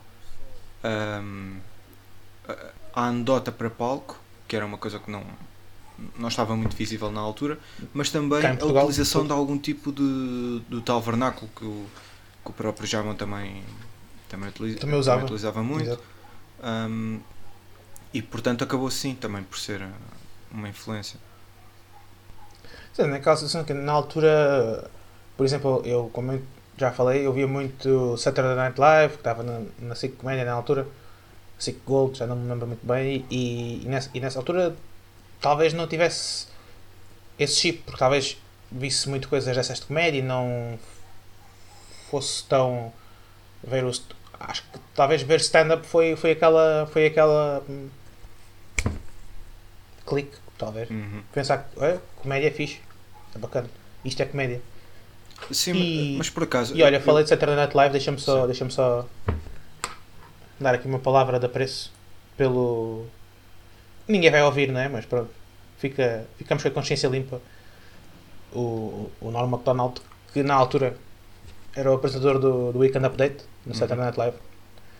ahm, 0.84 1.58
a- 2.94 3.06
anedota 3.08 3.52
para 3.52 3.70
palco, 3.70 4.18
que 4.46 4.56
era 4.56 4.64
uma 4.66 4.78
coisa 4.78 4.98
que 4.98 5.10
não, 5.10 5.24
não 6.18 6.28
estava 6.28 6.56
muito 6.56 6.76
visível 6.76 7.10
na 7.10 7.20
altura, 7.20 7.58
mas 7.92 8.10
também 8.10 8.42
a 8.46 8.52
utilização 8.82 9.26
de 9.26 9.32
algum 9.32 9.58
tipo 9.58 9.92
de, 9.92 10.60
do 10.68 10.80
tal 10.80 11.00
vernáculo 11.00 11.50
que 11.54 11.64
o, 11.64 11.86
que 12.44 12.50
o 12.50 12.52
próprio 12.52 12.86
Jamon 12.86 13.14
também, 13.14 13.62
também, 14.28 14.48
utiliza, 14.48 14.78
Também 14.78 14.98
usava. 14.98 15.22
utilizava 15.24 15.62
muito. 15.62 15.98
Um, 16.62 17.20
e 18.12 18.22
portanto 18.22 18.64
acabou 18.64 18.86
assim 18.88 19.14
também 19.14 19.42
por 19.42 19.58
ser 19.58 19.86
uma 20.50 20.68
influência. 20.68 21.20
Sim, 22.98 23.06
naquela 23.06 23.36
situação 23.36 23.62
que 23.62 23.72
na 23.72 23.92
altura, 23.92 24.90
por 25.36 25.46
exemplo, 25.46 25.82
eu, 25.84 26.10
como 26.12 26.32
eu 26.32 26.42
já 26.76 26.90
falei, 26.90 27.24
eu 27.24 27.32
via 27.32 27.46
muito 27.46 28.16
Saturday 28.16 28.56
Night 28.56 28.80
Live, 28.80 29.12
que 29.14 29.20
estava 29.20 29.44
na, 29.44 29.62
na 29.78 29.94
SIC 29.94 30.16
Comédia 30.16 30.44
na 30.44 30.54
altura, 30.54 30.84
SIC 31.60 31.78
Gold, 31.86 32.18
já 32.18 32.26
não 32.26 32.34
me 32.34 32.48
lembro 32.50 32.66
muito 32.66 32.84
bem, 32.84 33.24
e, 33.30 33.84
e, 33.84 33.88
nessa, 33.88 34.10
e 34.12 34.18
nessa 34.18 34.40
altura 34.40 34.74
talvez 35.40 35.72
não 35.72 35.86
tivesse 35.86 36.48
esse 37.38 37.54
chip, 37.54 37.84
porque 37.84 38.00
talvez 38.00 38.36
visse 38.68 39.08
muito 39.08 39.28
coisas 39.28 39.54
dessas 39.54 39.78
de 39.78 39.86
comédia 39.86 40.18
e 40.18 40.22
não 40.22 40.76
fosse 42.10 42.42
tão 42.48 42.92
ver 43.62 43.84
o 43.84 43.92
acho 44.40 44.62
que 44.72 44.78
talvez 44.96 45.22
ver 45.22 45.38
stand-up 45.38 45.86
foi, 45.86 46.16
foi 46.16 46.32
aquela 46.32 46.88
foi 46.92 47.06
aquela 47.06 47.62
hum, 47.68 47.88
clique, 50.04 50.36
talvez 50.58 50.90
Uhum. 50.90 51.22
pensar 51.32 51.58
que 51.58 51.84
é, 51.84 52.00
comédia 52.16 52.48
é 52.48 52.50
fixe, 52.50 52.80
é 53.38 53.40
bacana, 53.40 53.68
isto 54.04 54.20
é 54.22 54.26
comédia. 54.26 54.60
Sim, 55.52 55.74
E- 55.74 56.16
mas 56.18 56.28
por 56.28 56.42
acaso. 56.42 56.76
E 56.76 56.82
olha, 56.82 56.96
eu- 56.96 57.00
falei 57.00 57.22
de 57.22 57.28
Saturday 57.30 57.56
Night 57.56 57.76
Live, 57.76 57.92
deixa-me 57.92 58.18
só, 58.18 58.44
deixa 58.46 58.68
só 58.70 59.06
dar 60.58 60.74
aqui 60.74 60.86
uma 60.88 60.98
palavra 60.98 61.38
de 61.38 61.46
apreço 61.46 61.92
pelo. 62.36 63.06
Ninguém 64.06 64.30
vai 64.30 64.42
ouvir, 64.42 64.72
não 64.72 64.80
é? 64.80 64.88
Mas 64.88 65.04
pronto, 65.06 65.30
fica, 65.78 66.26
ficamos 66.36 66.62
com 66.62 66.68
a 66.68 66.72
consciência 66.72 67.08
limpa. 67.08 67.40
O, 68.52 69.10
o 69.20 69.30
Norm 69.30 69.50
MacDonald, 69.50 70.00
que 70.32 70.42
na 70.42 70.54
altura 70.54 70.96
era 71.76 71.90
o 71.90 71.94
apresentador 71.94 72.38
do, 72.38 72.72
do 72.72 72.78
Weekend 72.78 73.06
Update, 73.06 73.44
no 73.66 73.72
Uhum. 73.72 73.78
Saturday 73.78 74.04
Night 74.06 74.18
Live, 74.18 74.36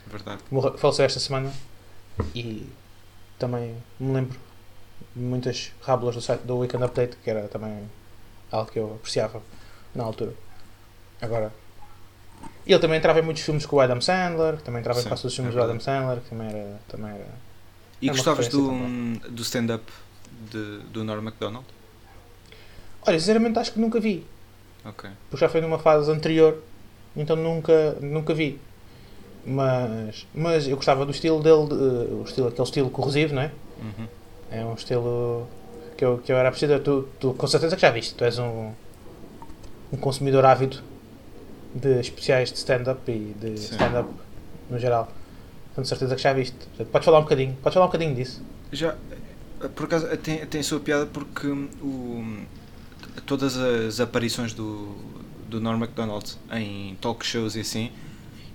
Verdade. 0.07 0.43
morre- 0.51 0.77
faleceu 0.77 1.07
esta 1.07 1.19
semana 1.19 1.51
e 2.35 2.69
também 3.39 3.75
me 3.99 4.13
lembro 4.13 4.39
de 5.17 5.23
muitas 5.23 5.73
rábulas 5.81 6.15
do, 6.15 6.21
site, 6.21 6.43
do 6.43 6.59
Weekend 6.59 6.85
Update, 6.85 7.17
que 7.25 7.31
era 7.31 7.49
também 7.49 7.89
algo 8.51 8.71
que 8.71 8.79
eu 8.79 8.95
apreciava 8.95 9.43
na 9.95 10.05
altura. 10.05 10.33
Agora, 11.21 11.53
ele 12.67 12.79
também 12.79 12.99
entrava 12.99 13.19
em 13.19 13.23
muitos 13.23 13.43
filmes 13.43 13.65
com 13.67 13.77
o 13.77 13.81
Adam 13.81 14.01
Sandler, 14.01 14.61
também 14.61 14.81
entrava 14.81 15.01
em 15.01 15.05
quase 15.05 15.23
todos 15.23 15.33
os 15.33 15.35
filmes 15.37 15.55
é 15.55 15.59
do 15.59 15.63
Adam. 15.65 15.81
Sandler, 15.81 16.21
que 16.21 16.31
também 16.31 16.49
era. 16.49 16.81
Também 16.89 17.11
era 17.13 17.27
E 18.01 18.07
uma 18.09 18.15
gostavas 18.15 18.49
do, 18.49 18.71
do 19.31 19.43
stand-up 19.43 19.85
do 20.93 21.05
Norm 21.05 21.23
MacDonald? 21.23 21.65
Olha, 23.07 23.19
sinceramente 23.19 23.59
acho 23.59 23.73
que 23.73 23.81
nunca 23.81 23.99
vi, 23.99 24.27
Ok. 24.85 25.09
porque 25.31 25.45
já 25.45 25.49
foi 25.49 25.61
numa 25.61 25.79
fase 25.79 26.11
anterior, 26.11 26.63
então 27.17 27.35
nunca, 27.37 27.93
nunca 28.01 28.35
vi. 28.35 28.61
Mas, 29.47 30.27
mas 30.35 30.69
eu 30.69 30.77
gostava 30.77 31.07
do 31.07 31.11
estilo 31.13 31.43
dele, 31.43 31.67
de- 31.69 31.75
o 32.15 32.23
estilo, 32.27 32.49
aquele 32.49 32.63
estilo 32.65 32.91
corrosivo, 32.91 33.35
não 33.35 33.43
é? 33.43 33.51
Uhum. 33.81 34.09
É 34.51 34.65
um 34.65 34.75
estilo 34.75 35.49
que 35.99 36.05
eu, 36.05 36.19
que 36.19 36.33
eu 36.33 36.37
era 36.37 36.51
preciso. 36.51 36.79
Tu, 36.79 37.09
tu 37.19 37.35
com 37.35 37.47
certeza 37.47 37.75
que 37.75 37.83
já 37.83 37.91
viste. 37.91 38.15
Tu 38.15 38.25
és 38.25 38.39
um, 38.39 38.73
um 39.93 39.97
consumidor 39.97 40.45
ávido 40.47 40.81
de 41.75 42.01
especiais 42.01 42.53
de 42.53 42.59
stand-up 42.59 43.11
e 43.11 43.35
de 43.39 43.55
stand-up 43.55 44.09
no 44.71 44.79
geral. 44.79 45.13
Com 45.75 45.85
certeza 45.85 46.15
que 46.15 46.23
já 46.23 46.33
viste. 46.33 46.57
Portanto, 46.57 46.89
Podes 46.89 47.05
falar 47.05 47.19
um 47.19 47.23
bocadinho. 47.23 47.57
Podes 47.61 47.75
falar 47.75 47.87
um 47.87 47.89
bocadinho 47.89 48.15
disso. 48.15 48.43
Já, 48.73 48.95
por 49.75 49.87
acaso, 49.87 50.07
tem, 50.19 50.47
tem 50.47 50.61
a 50.61 50.65
sua 50.65 50.79
piada 50.79 51.07
porque 51.07 51.49
o, 51.49 52.39
todas 53.27 53.57
as 53.57 53.99
aparições 53.99 54.53
do, 54.55 54.97
do 55.49 55.61
Norm 55.61 55.81
MacDonald 55.81 56.37
em 56.53 56.97
talk 57.01 57.27
shows 57.27 57.57
e 57.57 57.61
assim, 57.61 57.91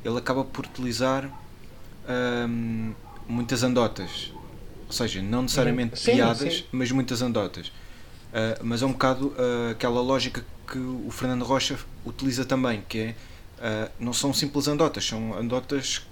ele 0.04 0.18
acaba 0.18 0.46
por 0.46 0.66
utilizar 0.66 1.30
ahm, 2.08 2.94
muitas 3.28 3.64
andotas. 3.64 4.32
Ou 4.94 4.98
seja, 4.98 5.24
não 5.24 5.42
necessariamente 5.42 5.94
Uhum. 5.94 5.98
Sim, 5.98 6.14
piadas, 6.14 6.54
sim. 6.58 6.64
mas 6.72 6.92
muitas 6.92 7.24
andotas. 7.24 7.72
Ah, 8.32 8.60
mas 8.62 8.84
é 8.84 8.86
um 8.86 8.92
bocado 8.92 9.34
ah, 9.38 9.72
aquela 9.72 10.02
lógica 10.02 10.46
que 10.68 10.78
o 10.78 11.10
Fernando 11.10 11.44
Rocha 11.44 11.78
utiliza 12.06 12.46
também, 12.46 12.84
que 12.88 13.00
é 13.00 13.16
ah, 13.60 13.90
não 14.00 14.14
são 14.14 14.32
simples 14.32 14.68
andotas, 14.68 15.04
são 15.04 15.36
andotas 15.36 16.06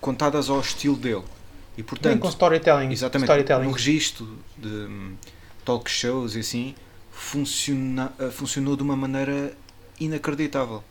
contadas 0.00 0.48
ao 0.48 0.60
estilo 0.60 0.94
dele. 0.96 1.24
E 1.72 1.82
Bem, 1.82 1.84
portanto, 1.84 2.20
com 2.20 2.28
storytelling. 2.28 2.92
Exatamente. 2.92 3.26
storytelling. 3.26 3.66
No 3.66 3.72
registro 3.72 4.38
de 4.56 4.68
hum, 4.68 5.16
talk 5.64 5.90
shows 5.90 6.36
e 6.36 6.40
assim, 6.40 6.74
funciona, 7.10 8.12
funcionou 8.30 8.76
de 8.76 8.84
uma 8.84 8.94
maneira 8.96 9.52
inacreditável. 9.98 10.84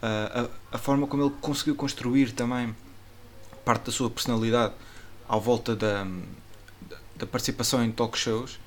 A, 0.00 0.48
a 0.72 0.78
forma 0.78 1.08
como 1.08 1.24
ele 1.24 1.34
conseguiu 1.40 1.74
construir 1.74 2.32
também 2.32 2.74
parte 3.64 3.86
da 3.86 3.92
sua 3.92 4.10
personalidade 4.10 4.72
à 5.28 5.36
volta 5.36 5.76
da, 5.76 6.06
da, 7.16 7.26
participação 7.26 7.82
em 7.84 7.90
talk 7.92 8.16
shows, 8.18 8.58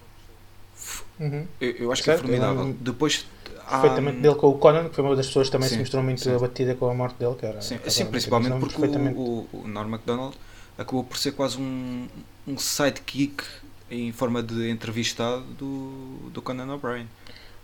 Uhum. 1.20 1.48
eu, 1.62 1.72
eu 1.72 1.92
acho 1.92 2.04
Certo, 2.04 2.20
que 2.24 2.26
é 2.26 2.38
formidável. 2.40 2.76
Depois 2.80 3.26
há, 3.66 3.80
Perfeitamente 3.80 4.20
dele 4.20 4.36
com 4.36 4.48
o 4.50 4.58
Conan, 4.58 4.90
que 4.90 4.96
foi 4.96 5.04
uma 5.04 5.16
das 5.16 5.28
pessoas 5.28 5.48
que 5.48 5.52
também 5.54 5.70
Sim, 5.70 5.76
se 5.76 5.80
mostrou 5.80 6.04
muito 6.04 6.22
sim. 6.22 6.36
abatida 6.36 6.76
com 6.76 6.90
a 6.90 6.94
morte 6.94 7.18
dele. 7.18 7.36
Que 7.36 7.46
era, 7.46 7.62
Sim, 7.62 7.80
sim, 7.88 8.06
principalmente 8.06 8.58
porque 8.60 8.82
o, 8.82 9.48
o 9.54 9.68
Norm 9.68 9.90
MacDonald 9.90 10.36
acabou 10.78 11.04
por 11.04 11.18
ser 11.18 11.32
quase 11.32 11.58
um, 11.58 12.08
um 12.48 12.58
sidekick 12.58 13.44
em 13.90 14.12
forma 14.12 14.44
de 14.44 14.70
entrevistado 14.70 15.42
do, 15.58 16.30
do 16.32 16.42
Conan 16.42 16.74
O'Brien. 16.74 17.08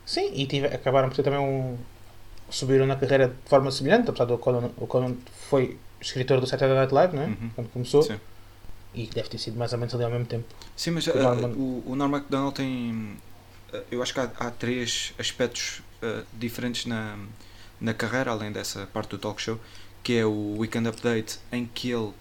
Sim, 0.06 0.32
e 0.34 0.46
tive, 0.48 0.68
acabaram 0.68 1.10
por 1.10 1.16
ter 1.16 1.24
também 1.24 1.40
um. 1.40 1.78
subiram 2.50 2.86
na 2.86 2.96
carreira 2.96 3.28
de 3.28 3.50
forma 3.50 3.70
semelhante, 3.72 4.10
apesar 4.10 4.26
do 4.26 4.38
Conan, 4.38 4.72
o 4.78 4.88
Conan 4.88 5.16
foi 5.50 5.78
escritor 6.00 6.40
do 6.40 6.48
Saturday 6.48 6.76
Night 6.78 6.94
Live, 6.94 7.16
não 7.16 7.24
é? 7.24 7.28
Uhum. 7.28 7.52
Quando 7.56 7.70
começou. 7.70 8.02
Sim. 8.04 8.18
E 8.94 9.08
deve 9.08 9.30
ter 9.30 9.38
sido 9.38 9.58
mais 9.58 9.72
ou 9.74 9.80
menos 9.80 9.94
ali 9.96 10.04
ao 10.04 10.10
mesmo 10.12 10.26
tempo. 10.26 10.46
Sim, 10.76 10.92
mas 10.92 11.08
O 11.08 11.12
uh, 11.12 11.22
Norman- 11.24 11.54
o, 11.56 11.84
o 11.88 11.96
Norm 11.96 12.12
MacDonald 12.12 12.54
tem. 12.56 13.18
uh, 13.74 13.84
eu 13.90 14.02
acho 14.04 14.14
que 14.14 14.20
há, 14.20 14.30
há 14.38 14.52
três 14.52 15.14
aspectos 15.18 15.82
uh, 16.04 16.26
diferentes 16.34 16.86
na, 16.86 17.18
na 17.80 17.94
carreira, 17.94 18.32
além 18.32 18.52
dessa 18.52 18.86
parte 18.88 19.12
do 19.12 19.18
talk 19.18 19.42
show, 19.42 19.60
que 20.04 20.14
é 20.18 20.26
o 20.26 20.58
Weekend 20.58 20.90
Update, 20.90 21.40
em 21.52 21.66
que 21.66 21.90
ele 21.90 22.12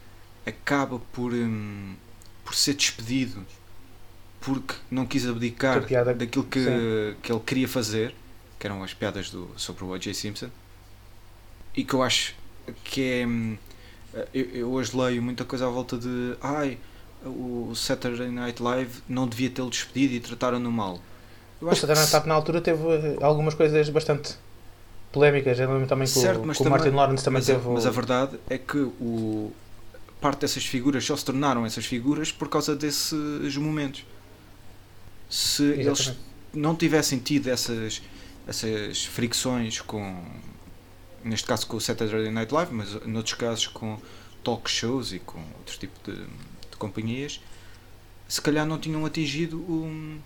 acaba 0.46 1.00
por, 1.12 1.32
um, 1.32 1.94
por 2.44 2.54
ser 2.54 2.74
despedido 2.74 3.44
porque 4.40 4.74
não 4.90 5.04
quis 5.06 5.26
abdicar 5.26 5.82
piada- 5.84 6.14
daquilo 6.14 6.44
que, 6.44 6.64
sim. 6.64 7.16
que 7.22 7.30
ele 7.30 7.40
queria 7.40 7.68
fazer, 7.68 8.14
que 8.58 8.66
eram 8.66 8.82
as 8.82 8.94
piadas 8.94 9.28
do, 9.28 9.50
sobre 9.56 9.84
o 9.84 9.88
O.J. 9.88 10.14
Simpson, 10.14 10.48
e 11.76 11.84
que 11.84 11.92
eu 11.94 12.02
acho 12.02 12.34
que 12.84 13.02
é. 13.02 13.26
Hum, 14.14 14.22
Eu, 14.34 14.44
eu 14.50 14.70
hoje 14.72 14.96
leio 14.96 15.22
muita 15.22 15.44
coisa 15.44 15.66
à 15.66 15.70
volta 15.70 15.96
de. 15.98 16.34
Ai, 16.40 16.78
o 17.24 17.72
Saturday 17.74 18.28
Night 18.30 18.62
Live 18.62 19.02
não 19.08 19.26
devia 19.28 19.50
tê-lo 19.50 19.68
despedido 19.70 20.14
e 20.14 20.20
trataram-no 20.20 20.70
mal. 20.72 20.98
Eu 21.60 21.68
O 21.68 21.70
acho 21.70 21.80
que 21.80 21.86
Saturday 21.86 22.02
Night 22.02 22.12
Live 22.14 22.28
na 22.28 22.34
altura 22.34 22.60
teve 22.60 22.82
eh, 22.88 23.16
algumas 23.20 23.54
coisas 23.54 23.88
bastante 23.90 24.34
polémicas. 25.12 25.58
Eu 25.58 25.70
lembro 25.72 25.86
também 25.86 26.06
que 26.06 26.12
Certo, 26.14 26.42
o, 26.42 26.46
mas 26.46 26.56
que 26.56 26.62
o 26.62 26.64
também- 26.64 26.78
Martin 26.80 26.96
Lawrence 26.96 27.24
também 27.24 27.40
mas, 27.40 27.50
a, 27.50 27.54
teve. 27.54 27.68
o- 27.68 27.72
mas 27.74 27.86
a 27.86 27.90
verdade 27.90 28.38
é 28.48 28.56
que 28.56 28.78
o, 28.78 29.52
parte 30.20 30.40
dessas 30.40 30.64
figuras 30.64 31.04
só 31.04 31.16
se 31.16 31.24
tornaram 31.24 31.66
essas 31.66 31.84
figuras 31.84 32.32
por 32.32 32.48
causa 32.48 32.74
desses 32.76 33.56
momentos. 33.56 34.04
Se 35.28 35.62
eles 35.62 35.86
Exatamente. 36.00 36.20
não 36.54 36.74
tivessem 36.74 37.18
tido 37.18 37.48
essas, 37.48 38.02
essas 38.48 39.04
fricções 39.04 39.80
com, 39.80 40.24
neste 41.24 41.46
caso 41.46 41.66
com 41.66 41.76
o 41.76 41.80
Saturday 41.80 42.30
Night 42.30 42.52
Live, 42.52 42.72
mas 42.72 42.94
noutros 43.06 43.34
casos 43.34 43.66
com 43.66 43.98
talk 44.42 44.70
shows 44.70 45.12
e 45.12 45.18
com 45.18 45.38
outros 45.58 45.76
tipos 45.78 46.00
de, 46.04 46.24
de 46.24 46.76
companhias, 46.78 47.40
se 48.28 48.40
calhar 48.40 48.66
não 48.66 48.78
tinham 48.78 49.04
atingido 49.04 49.58
o, 49.58 50.20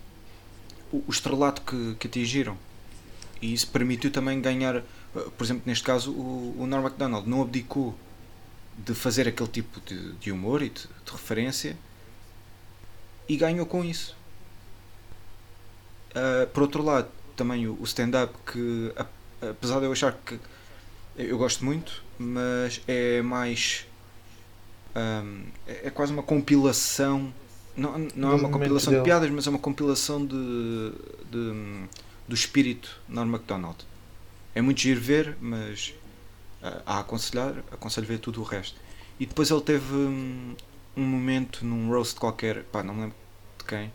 o, 0.91 1.11
estrelato 1.11 1.61
que, 1.61 1.95
que 1.99 2.07
atingiram. 2.07 2.57
E 3.41 3.53
isso 3.53 3.67
permitiu 3.67 4.11
também 4.11 4.39
ganhar, 4.39 4.77
eh, 4.77 4.83
por 5.37 5.43
exemplo, 5.43 5.63
neste 5.65 5.83
caso, 5.83 6.11
o, 6.11 6.55
o 6.57 6.67
Norm 6.67 6.83
MacDonald 6.83 7.27
não 7.27 7.41
abdicou 7.41 7.97
de 8.77 8.93
fazer 8.93 9.27
aquele 9.27 9.49
tipo 9.49 9.81
de, 9.81 10.13
de 10.13 10.31
humor 10.31 10.61
e 10.61 10.69
de, 10.69 10.81
de 10.81 11.11
referência 11.11 11.77
e 13.27 13.35
ganhou 13.35 13.65
com 13.65 13.83
isso. 13.83 14.15
Ah, 16.15 16.47
por 16.53 16.63
outro 16.63 16.81
lado, 16.81 17.09
também 17.35 17.67
o, 17.67 17.77
o 17.79 17.83
stand-up, 17.83 18.33
que 18.51 18.93
apesar 19.41 19.79
de 19.79 19.85
eu 19.85 19.91
achar 19.91 20.13
que 20.25 20.39
eu 21.17 21.37
gosto 21.37 21.63
muito, 21.65 22.03
mas 22.19 22.81
é 22.87 23.21
mais. 23.21 23.85
ahm, 24.95 25.43
é 25.67 25.89
quase 25.89 26.13
uma 26.13 26.23
compilação. 26.23 27.33
Não, 27.75 27.97
não 28.15 28.31
é 28.31 28.35
uma 28.35 28.49
compilação 28.49 28.93
de 28.93 28.99
piadas, 29.01 29.29
mas 29.29 29.45
é 29.47 29.49
uma 29.49 29.59
compilação 29.59 30.25
de, 30.25 30.91
de- 31.29 31.85
do 32.27 32.33
espírito 32.33 32.99
Norm 33.07 33.29
MacDonald. 33.29 33.77
É 34.55 34.61
muito 34.61 34.79
giro 34.81 35.01
ver, 35.01 35.37
mas 35.41 35.93
ah, 36.63 36.81
a 36.85 36.99
aconselhar, 37.01 37.55
aconselho 37.71 38.07
ver 38.07 38.19
tudo 38.19 38.41
o 38.41 38.43
resto. 38.43 38.79
E 39.19 39.25
depois 39.25 39.51
ele 39.51 39.61
teve 39.61 39.93
hum, 39.93 40.55
um 40.97 41.03
momento 41.03 41.65
num 41.65 41.89
roast 41.89 42.19
qualquer, 42.19 42.63
pá, 42.65 42.83
não 42.83 42.93
me 42.95 43.01
lembro 43.03 43.17
de 43.59 43.65
quem, 43.65 43.91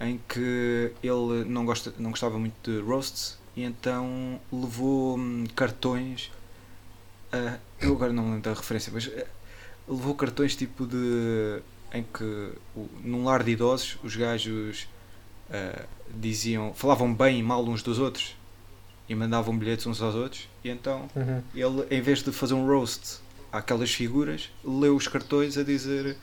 em 0.00 0.20
que 0.28 0.92
ele 1.02 1.44
não, 1.46 1.64
gosta, 1.66 1.94
não 1.98 2.10
gostava 2.10 2.38
muito 2.38 2.54
de 2.70 2.80
roasts 2.80 3.38
e 3.56 3.62
então 3.64 4.40
levou 4.52 5.18
hum, 5.18 5.44
cartões. 5.56 6.30
Ah, 7.32 7.58
eu 7.80 7.92
agora 7.94 8.12
não 8.12 8.22
me 8.24 8.30
lembro 8.34 8.50
da 8.50 8.54
referência, 8.56 8.92
mas 8.92 9.08
ah, 9.16 9.24
levou 9.88 10.14
cartões 10.14 10.56
tipo 10.56 10.86
de. 10.86 11.62
em 11.92 12.02
que 12.04 12.24
o- 12.76 12.88
num 13.02 13.24
lar 13.24 13.42
de 13.42 13.52
idosos 13.52 13.98
os 14.02 14.16
gajos 14.16 14.88
ah, 15.50 15.84
diziam. 16.14 16.72
falavam 16.74 17.12
bem 17.14 17.38
e 17.38 17.42
mal 17.42 17.64
uns 17.64 17.82
dos 17.82 17.98
outros 17.98 18.36
e 19.08 19.14
mandavam 19.14 19.56
bilhetes 19.58 19.86
uns 19.86 20.00
aos 20.02 20.14
outros 20.14 20.48
e 20.64 20.70
então 20.70 21.08
Uhum. 21.16 21.42
ele, 21.54 21.86
em 21.90 22.00
vez 22.00 22.22
de 22.22 22.30
fazer 22.32 22.54
um 22.54 22.66
roast 22.66 23.18
àquelas 23.52 23.90
figuras, 23.92 24.50
leu 24.64 24.94
os 24.96 25.08
cartões 25.08 25.58
a 25.58 25.64
dizer 25.64 26.16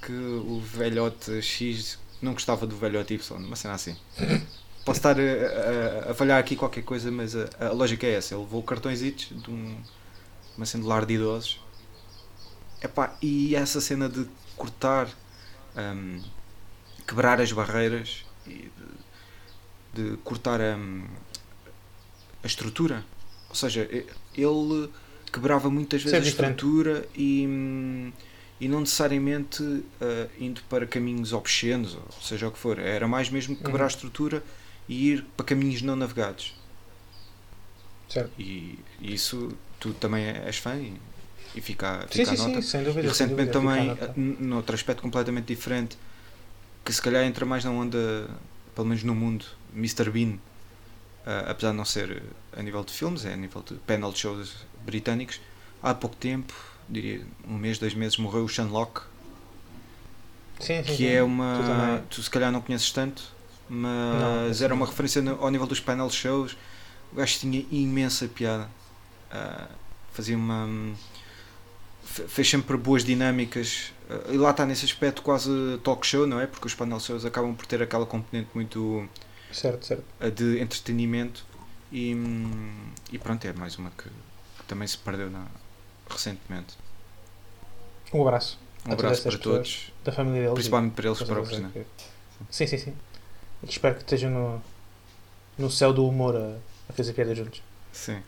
que 0.00 0.12
o 0.12 0.60
velhote 0.60 1.40
X 1.42 1.98
não 2.22 2.32
gostava 2.32 2.66
do 2.66 2.76
velhote 2.76 3.14
Y, 3.14 3.36
uma 3.46 3.56
cena 3.56 3.74
assim. 3.74 3.96
Posso 4.84 4.98
estar 4.98 5.16
a, 5.18 6.08
a, 6.08 6.10
a 6.10 6.14
falhar 6.14 6.38
aqui 6.40 6.56
qualquer 6.56 6.82
coisa, 6.82 7.10
mas 7.10 7.36
a, 7.36 7.48
a 7.60 7.70
lógica 7.72 8.06
é 8.06 8.14
essa. 8.14 8.34
Ele 8.34 8.42
levou 8.42 8.62
cartões 8.62 9.00
de 9.00 9.14
um, 9.48 9.76
uma 10.56 10.66
cena 10.66 10.82
de 10.82 10.88
lar 10.88 11.06
de 11.06 11.14
idosos. 11.14 11.60
Epá, 12.80 13.16
e 13.22 13.54
essa 13.54 13.80
cena 13.80 14.08
de 14.08 14.26
cortar, 14.56 15.08
hum, 15.76 16.22
quebrar 17.06 17.40
as 17.40 17.52
barreiras 17.52 18.24
e 18.46 18.70
de, 19.94 20.10
de 20.10 20.16
cortar 20.18 20.60
hum, 20.60 21.06
a 22.42 22.46
estrutura. 22.46 23.04
Ou 23.48 23.54
seja, 23.54 23.88
ele 24.34 24.90
quebrava 25.32 25.70
muitas 25.70 26.02
vezes 26.02 26.18
Ser 26.18 26.22
a 26.22 26.24
diferente. 26.24 26.64
estrutura 26.64 27.08
e, 27.14 27.46
hum, 27.46 28.12
e 28.60 28.68
não 28.68 28.80
necessariamente 28.80 29.62
ah, 30.00 30.28
indo 30.38 30.62
para 30.68 30.86
caminhos 30.86 31.32
obscenos, 31.32 31.94
ou 31.96 32.20
seja 32.22 32.48
o 32.48 32.52
que 32.52 32.58
for. 32.58 32.78
Era 32.78 33.06
mais 33.08 33.28
mesmo 33.30 33.56
quebrar 33.56 33.84
Uhum. 33.84 33.84
a 33.84 33.88
estrutura 33.88 34.44
e 34.88 35.10
ir 35.12 35.24
para 35.36 35.46
caminhos 35.46 35.82
não 35.82 35.96
navegados. 35.96 36.54
Certo. 38.08 38.32
E, 38.38 38.78
e 39.00 39.14
isso 39.14 39.56
tu 39.82 39.88
também 39.94 40.24
és 40.26 40.58
fã 40.58 40.74
e, 40.76 40.94
e 41.54 41.60
fica, 41.60 42.06
Sim, 42.10 42.24
fica 42.24 42.30
sim, 42.30 42.36
a 42.36 42.36
nota. 42.42 42.60
sim, 42.60 42.62
sem 42.62 42.82
E 43.02 43.06
dúvida. 43.06 43.12
sem 43.14 43.26
recentemente 43.26 43.52
dúvida, 43.52 43.58
também, 43.58 43.98
a 44.00 44.10
noutro 44.16 44.74
aspecto 44.74 45.02
completamente 45.02 45.46
diferente, 45.54 45.98
que 46.84 46.92
se 46.92 47.02
calhar 47.02 47.24
entra 47.24 47.46
mais 47.46 47.64
na 47.64 47.70
onda, 47.70 48.30
pelo 48.74 48.86
menos 48.88 49.04
no 49.04 49.14
mundo, 49.14 49.44
Mr. 49.74 50.10
Bean, 50.10 50.38
ah, 51.26 51.50
apesar 51.52 51.72
de 51.72 51.76
não 51.78 51.84
ser 51.84 52.22
a 52.56 52.62
nível 52.62 52.84
de 52.84 52.92
filmes, 52.92 53.24
é 53.26 53.34
a 53.34 53.36
nível 53.36 53.62
de 53.62 53.74
panel 53.76 54.14
shows 54.14 54.54
britânicos, 54.86 55.40
há 55.82 55.94
pouco 55.94 56.16
tempo, 56.16 56.54
diria 56.88 57.26
um 57.48 57.56
mês, 57.58 57.78
dois 57.78 57.94
meses, 57.94 58.18
morreu 58.18 58.44
o 58.44 58.48
Sean 58.48 58.66
Locke, 58.68 59.02
Sim, 60.60 60.82
sim, 60.84 60.96
que 60.96 61.06
sim. 61.06 61.08
é 61.08 61.22
Tu 61.52 61.62
uma. 61.62 61.64
também. 61.64 62.06
Tu 62.10 62.22
se 62.22 62.30
calhar 62.30 62.52
não 62.52 62.60
conheces 62.60 62.90
tanto, 62.92 63.22
Não, 64.10 64.44
mas 64.48 64.60
era 64.62 64.74
não. 64.74 64.74
uma 64.74 64.86
referência 64.86 65.22
no- 65.22 65.40
ao 65.42 65.50
nível 65.50 65.66
dos 65.66 65.80
panel 65.80 66.10
shows. 66.10 66.56
O 67.12 67.16
gajo 67.16 67.38
tinha 67.38 67.64
imensa 67.70 68.26
piada. 68.28 68.68
Ah, 69.32 69.68
fazia 70.12 70.36
uma. 70.36 70.68
fe- 72.04 72.28
Fez 72.28 72.48
sempre 72.50 72.76
boas 72.76 73.04
dinâmicas. 73.04 73.92
Ah, 74.10 74.32
e 74.32 74.36
lá 74.36 74.50
está 74.50 74.66
nesse 74.66 74.84
aspecto 74.84 75.22
quase 75.22 75.50
talk 75.82 76.06
show, 76.06 76.26
não 76.26 76.40
é? 76.40 76.46
Porque 76.46 76.66
os 76.66 76.74
panel 76.74 77.00
shows 77.00 77.24
acabam 77.24 77.54
por 77.54 77.66
ter 77.66 77.82
aquela 77.82 78.06
componente 78.06 78.50
muito 78.54 79.08
Certo, 79.50 79.86
certo. 79.86 80.04
ah, 80.20 80.30
de 80.30 80.58
entretenimento. 80.60 81.44
E, 81.90 82.14
hum, 82.14 82.90
e 83.12 83.18
pronto, 83.18 83.44
é 83.46 83.52
mais 83.52 83.76
uma 83.78 83.90
que, 83.90 84.08
também 84.66 84.88
se 84.88 84.96
perdeu 84.98 85.30
na- 85.30 85.46
recentemente. 86.08 86.76
Um 88.12 88.22
abraço 88.22 88.58
Um 88.86 88.92
abraço 88.92 89.22
para 89.22 89.38
todos, 89.38 89.92
da 90.04 90.12
família 90.12 90.42
deles. 90.42 90.54
principalmente 90.54 90.92
para 90.94 91.06
eles 91.08 91.22
próprios. 91.22 91.58
Né? 91.58 91.70
Sim, 92.50 92.66
sim, 92.66 92.78
sim. 92.78 92.94
Espero 93.68 93.94
que 93.94 94.00
estejam 94.02 94.30
no, 94.30 94.62
no 95.58 95.70
céu 95.70 95.92
do 95.92 96.06
humor 96.06 96.36
a, 96.36 96.56
a 96.88 96.92
fazer 96.92 97.12
piadas 97.12 97.36
juntos. 97.38 97.62
Sim. 97.92 98.22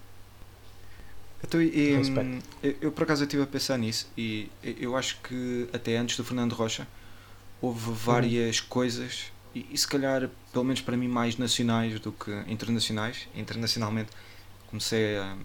Então, 1.45 1.61
e, 1.61 1.95
hum, 1.97 2.39
eu, 2.63 2.75
eu, 2.81 2.93
por 2.93 3.03
acaso 3.03 3.23
eu 3.23 3.27
estive 3.27 3.43
a 3.43 3.47
pensar 3.47 3.77
nisso 3.79 4.09
e 4.17 4.51
eu- 4.63 4.97
acho 4.97 5.21
que 5.21 5.69
até 5.75 5.97
antes 5.97 6.17
do 6.17 6.25
Fernando 6.25 6.53
Rocha 6.55 6.89
houve 7.61 7.91
várias 7.93 8.61
coisas 8.61 9.31
e, 9.55 9.67
e 9.71 9.77
se 9.77 9.87
calhar 9.87 10.31
pelo 10.53 10.65
menos 10.65 10.81
para 10.81 10.97
mim 10.97 11.07
mais 11.07 11.37
nacionais 11.37 12.01
do 12.01 12.13
que 12.13 12.31
internacionais. 12.49 13.29
Internacionalmente 13.35 14.11
comecei 14.69 15.19
a, 15.19 15.37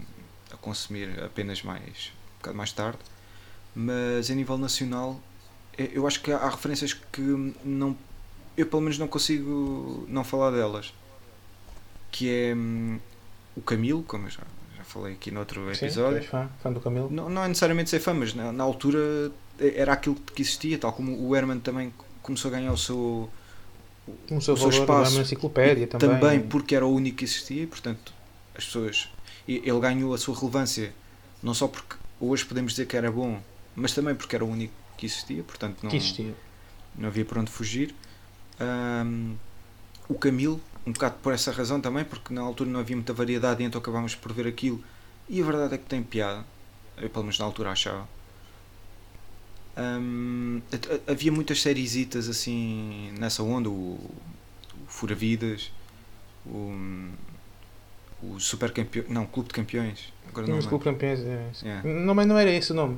a 0.54 0.58
consumir 0.58 1.22
apenas 1.22 1.62
mais 1.64 2.14
um 2.36 2.38
bocado 2.38 2.58
mais 2.58 2.72
tarde, 2.72 3.00
mas 3.76 4.32
a 4.32 4.34
nível 4.36 4.58
nacional 4.58 5.20
eu- 5.78 6.08
acho 6.08 6.22
que 6.22 6.32
há 6.32 6.50
referências 6.50 6.94
que 6.94 7.22
não 7.64 7.96
eu 8.56 8.66
pelo 8.66 8.82
menos 8.82 8.98
não 8.98 9.08
consigo 9.08 10.06
não 10.10 10.24
falar 10.24 10.52
delas 10.52 10.94
que 12.12 12.30
é 12.30 12.56
hum, 12.56 13.00
o 13.56 13.62
Camilo, 13.62 14.02
como 14.04 14.28
eu 14.28 14.30
já 14.32 14.44
falei 14.90 15.14
aqui 15.14 15.32
noutro 15.32 15.62
Sim, 15.74 15.80
tu 15.80 15.86
episódio. 15.86 16.18
és 16.18 16.26
fã, 16.26 16.50
fã 16.62 16.72
do 16.72 16.80
Camilo. 16.80 17.10
Não, 17.12 17.30
não 17.30 17.44
é 17.44 17.48
necessariamente 17.48 17.90
ser 17.90 18.00
fã, 18.00 18.14
mas 18.14 18.34
na, 18.34 18.52
na 18.52 18.64
altura 18.64 19.32
era 19.60 19.94
aquilo 19.94 20.16
que 20.16 20.42
existia, 20.42 20.78
tal 20.78 20.92
como 20.94 21.16
o 21.28 21.36
Herman 21.36 21.60
também 21.60 21.94
começou 22.22 22.50
a 22.50 22.52
ganhar 22.52 22.72
o 22.72 22.78
seu. 22.78 23.30
O 24.08 24.28
seu 24.28 24.38
o 24.38 24.42
seu 24.42 24.56
valor 24.58 24.74
espaço. 24.74 25.12
uma 25.16 25.22
enciclopédia 25.22 25.84
e 25.84 25.88
também. 25.88 26.40
porque 26.42 26.76
era 26.76 26.86
o 26.86 26.94
único 26.94 27.18
que 27.18 27.26
existia, 27.26 27.64
e 27.64 27.68
portanto 27.68 28.14
as 28.56 28.66
pessoas. 28.66 29.10
Ele 29.48 29.80
ganhou 29.80 30.14
a 30.14 30.18
sua 30.18 30.36
relevância 30.36 30.94
não 31.42 31.54
só 31.54 31.68
porque 31.68 31.96
hoje 32.20 32.46
podemos 32.46 32.74
dizer 32.74 32.86
que 32.86 32.96
era 32.98 33.12
bom, 33.12 33.40
mas 33.76 33.94
também 33.94 34.14
porque 34.14 34.36
era 34.36 34.46
o 34.46 34.50
único 34.50 34.74
que 34.98 35.06
existia, 35.06 35.42
portanto 35.44 35.78
não, 35.82 35.90
Que 35.90 35.98
existia. 35.98 36.34
não 36.96 37.08
havia 37.08 37.26
por 37.26 37.38
onde 37.38 37.50
fugir. 37.52 37.96
Ahm, 38.60 39.36
o 40.08 40.16
Camilo, 40.16 40.60
um 40.86 40.92
bocado 40.92 41.16
por 41.22 41.34
essa 41.34 41.52
razão 41.52 41.80
também, 41.82 42.04
porque 42.06 42.34
na 42.34 42.42
altura 42.42 42.70
não 42.70 42.80
havia 42.80 42.96
muita 42.96 43.14
variedade 43.14 43.62
e 43.64 43.66
então 43.66 43.80
acabámos 43.80 44.16
por 44.16 44.34
ver 44.34 44.48
aquilo. 44.48 44.84
E 45.28 45.42
a 45.42 45.46
verdade 45.46 45.76
é 45.76 45.78
que 45.78 45.86
tem 45.86 46.02
piada. 46.04 46.44
Eu 46.98 47.10
pelo 47.10 47.24
menos 47.26 47.40
na 47.40 47.46
altura 47.46 47.72
achava. 47.72 48.08
A- 51.08 51.12
havia 51.12 51.32
muitas 51.32 51.62
sériesitas 51.62 52.28
assim 52.28 53.14
nessa 53.18 53.42
onda, 53.44 53.70
o, 53.70 53.94
o 53.94 54.12
Fura 54.88 55.16
Vidas, 55.16 55.72
o, 56.46 57.10
o 58.22 58.40
Super 58.40 58.72
Campeão, 58.72 59.06
não, 59.10 59.26
Clube 59.26 59.50
de 59.50 59.54
Campeões. 59.54 60.12
Agora 60.28 60.48
não 60.48 60.62
Clube 60.62 60.84
Campeões. 60.84 61.20
é. 61.22 61.52
Yeah. 61.64 61.90
Não, 61.90 62.14
mas 62.14 62.28
não 62.28 62.38
era 62.38 62.52
esse 62.52 62.72
o 62.72 62.76
nome. 62.76 62.98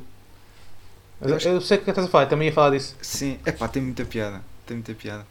Eu 1.21 1.37
eu 1.37 1.61
sei 1.61 1.77
o 1.77 1.81
que 1.83 1.89
estás 1.89 2.07
a 2.07 2.09
falar, 2.09 2.25
também 2.25 2.47
ia 2.47 2.53
falar 2.53 2.71
disso. 2.71 2.95
Sim, 3.01 3.37
é 3.45 3.51
pá, 3.51 3.67
tem 3.67 3.81
muita 3.81 4.03
piada. 4.05 4.41
Tem 4.65 4.75
muita 4.77 4.93
piada. 4.95 5.25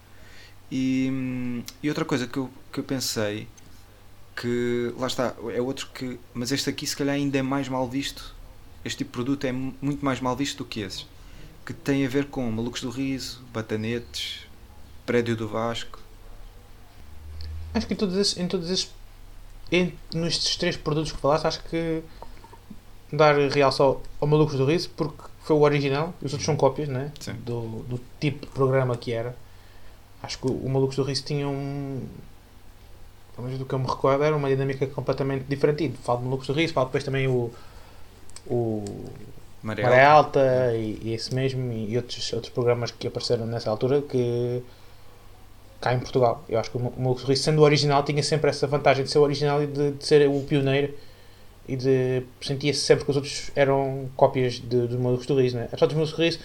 E, 0.70 1.62
e 1.82 1.88
outra 1.88 2.04
coisa 2.04 2.26
que 2.26 2.36
eu, 2.38 2.50
que 2.72 2.80
eu 2.80 2.84
pensei 2.84 3.48
que 4.36 4.94
lá 4.98 5.06
está, 5.06 5.34
é 5.54 5.60
outro 5.60 5.88
que. 5.92 6.18
Mas 6.32 6.52
este 6.52 6.70
aqui 6.70 6.86
se 6.86 6.96
calhar 6.96 7.14
ainda 7.14 7.38
é 7.38 7.42
mais 7.42 7.68
mal 7.68 7.88
visto. 7.88 8.34
Este 8.84 8.98
tipo 8.98 9.10
de 9.10 9.12
produto 9.12 9.44
é 9.44 9.52
mu- 9.52 9.74
muito 9.82 10.04
mais 10.04 10.20
mal 10.20 10.34
visto 10.36 10.58
do 10.58 10.64
que 10.64 10.80
esses. 10.80 11.06
Que 11.66 11.72
tem 11.74 12.06
a 12.06 12.08
ver 12.08 12.26
com 12.26 12.50
Malucos 12.50 12.80
do 12.80 12.90
Riso, 12.90 13.42
Batanetes, 13.52 14.46
Prédio 15.04 15.36
do 15.36 15.46
Vasco. 15.48 15.98
Acho 17.74 17.86
que 17.86 17.94
em 17.94 17.96
todos 17.96 18.16
esses, 18.16 18.36
em 18.38 18.48
todos 18.48 18.70
esses 18.70 18.90
em, 19.70 19.94
nestes 20.14 20.56
três 20.56 20.76
produtos 20.76 21.12
que 21.12 21.18
falaste, 21.18 21.46
acho 21.46 21.62
que 21.64 22.02
dar 23.12 23.36
realce 23.50 23.80
ao, 23.82 24.02
ao 24.20 24.26
Malucos 24.26 24.56
do 24.56 24.64
Riso 24.64 24.90
porque 24.96 25.22
foi 25.42 25.56
o 25.56 25.60
original, 25.60 26.14
os 26.22 26.32
outros 26.32 26.44
são 26.44 26.56
cópias 26.56 26.88
né? 26.88 27.12
Sim. 27.20 27.34
do, 27.44 27.82
do 27.88 28.00
tipo 28.18 28.46
de 28.46 28.52
programa 28.52 28.96
que 28.96 29.12
era. 29.12 29.36
Acho 30.22 30.38
que 30.38 30.46
o, 30.46 30.68
Malucos 30.68 30.96
do 30.96 31.02
Riso 31.02 31.24
tinha 31.24 31.48
um. 31.48 32.00
Pelo 33.34 33.46
menos 33.46 33.58
do 33.58 33.64
que 33.64 33.72
eu 33.74 33.78
me 33.78 33.86
recordo, 33.86 34.22
era 34.24 34.36
uma 34.36 34.48
dinâmica 34.48 34.86
completamente 34.86 35.44
diferente. 35.48 35.84
E 35.84 35.90
falo 36.04 36.18
de 36.18 36.24
Malucos 36.24 36.46
do 36.46 36.52
Riso, 36.52 36.72
falo 36.74 36.86
depois 36.86 37.04
também 37.04 37.26
o. 37.26 37.50
o 38.46 38.84
Maré 39.62 39.82
Maré 39.82 40.04
Alta. 40.04 40.40
Alta 40.40 40.76
e, 40.76 40.98
e 41.02 41.12
esse 41.14 41.34
mesmo 41.34 41.72
e 41.72 41.96
outros, 41.96 42.32
outros 42.32 42.52
programas 42.52 42.90
que 42.90 43.06
apareceram 43.06 43.46
nessa 43.46 43.70
altura 43.70 44.02
que 44.02 44.62
cá 45.80 45.94
em 45.94 45.98
Portugal. 46.00 46.44
Eu 46.48 46.58
acho 46.58 46.70
que 46.70 46.76
o 46.76 46.80
Mo- 46.80 46.92
o 46.96 47.00
Maluco 47.00 47.20
Sorriso, 47.20 47.42
sendo 47.42 47.60
o 47.60 47.64
original, 47.64 48.02
tinha 48.02 48.22
sempre 48.22 48.50
essa 48.50 48.66
vantagem 48.66 49.04
de 49.04 49.10
ser 49.10 49.18
o 49.18 49.22
original 49.22 49.62
e 49.62 49.66
de, 49.66 49.92
de 49.92 50.04
ser 50.06 50.28
o 50.28 50.40
pioneiro 50.42 50.92
e 51.68 51.76
de 51.76 52.22
sentia-se 52.42 52.80
sempre 52.80 53.04
que 53.04 53.10
os 53.10 53.16
outros 53.16 53.50
eram 53.54 54.08
cópias 54.16 54.54
de, 54.54 54.86
dos 54.86 54.98
Malucos 54.98 55.26
do 55.26 55.40
Riso, 55.40 55.56
né? 55.56 55.64
Apesar 55.66 55.86
dos 55.86 55.94
Malucos 55.94 56.16
do 56.16 56.22
Riso, 56.22 56.38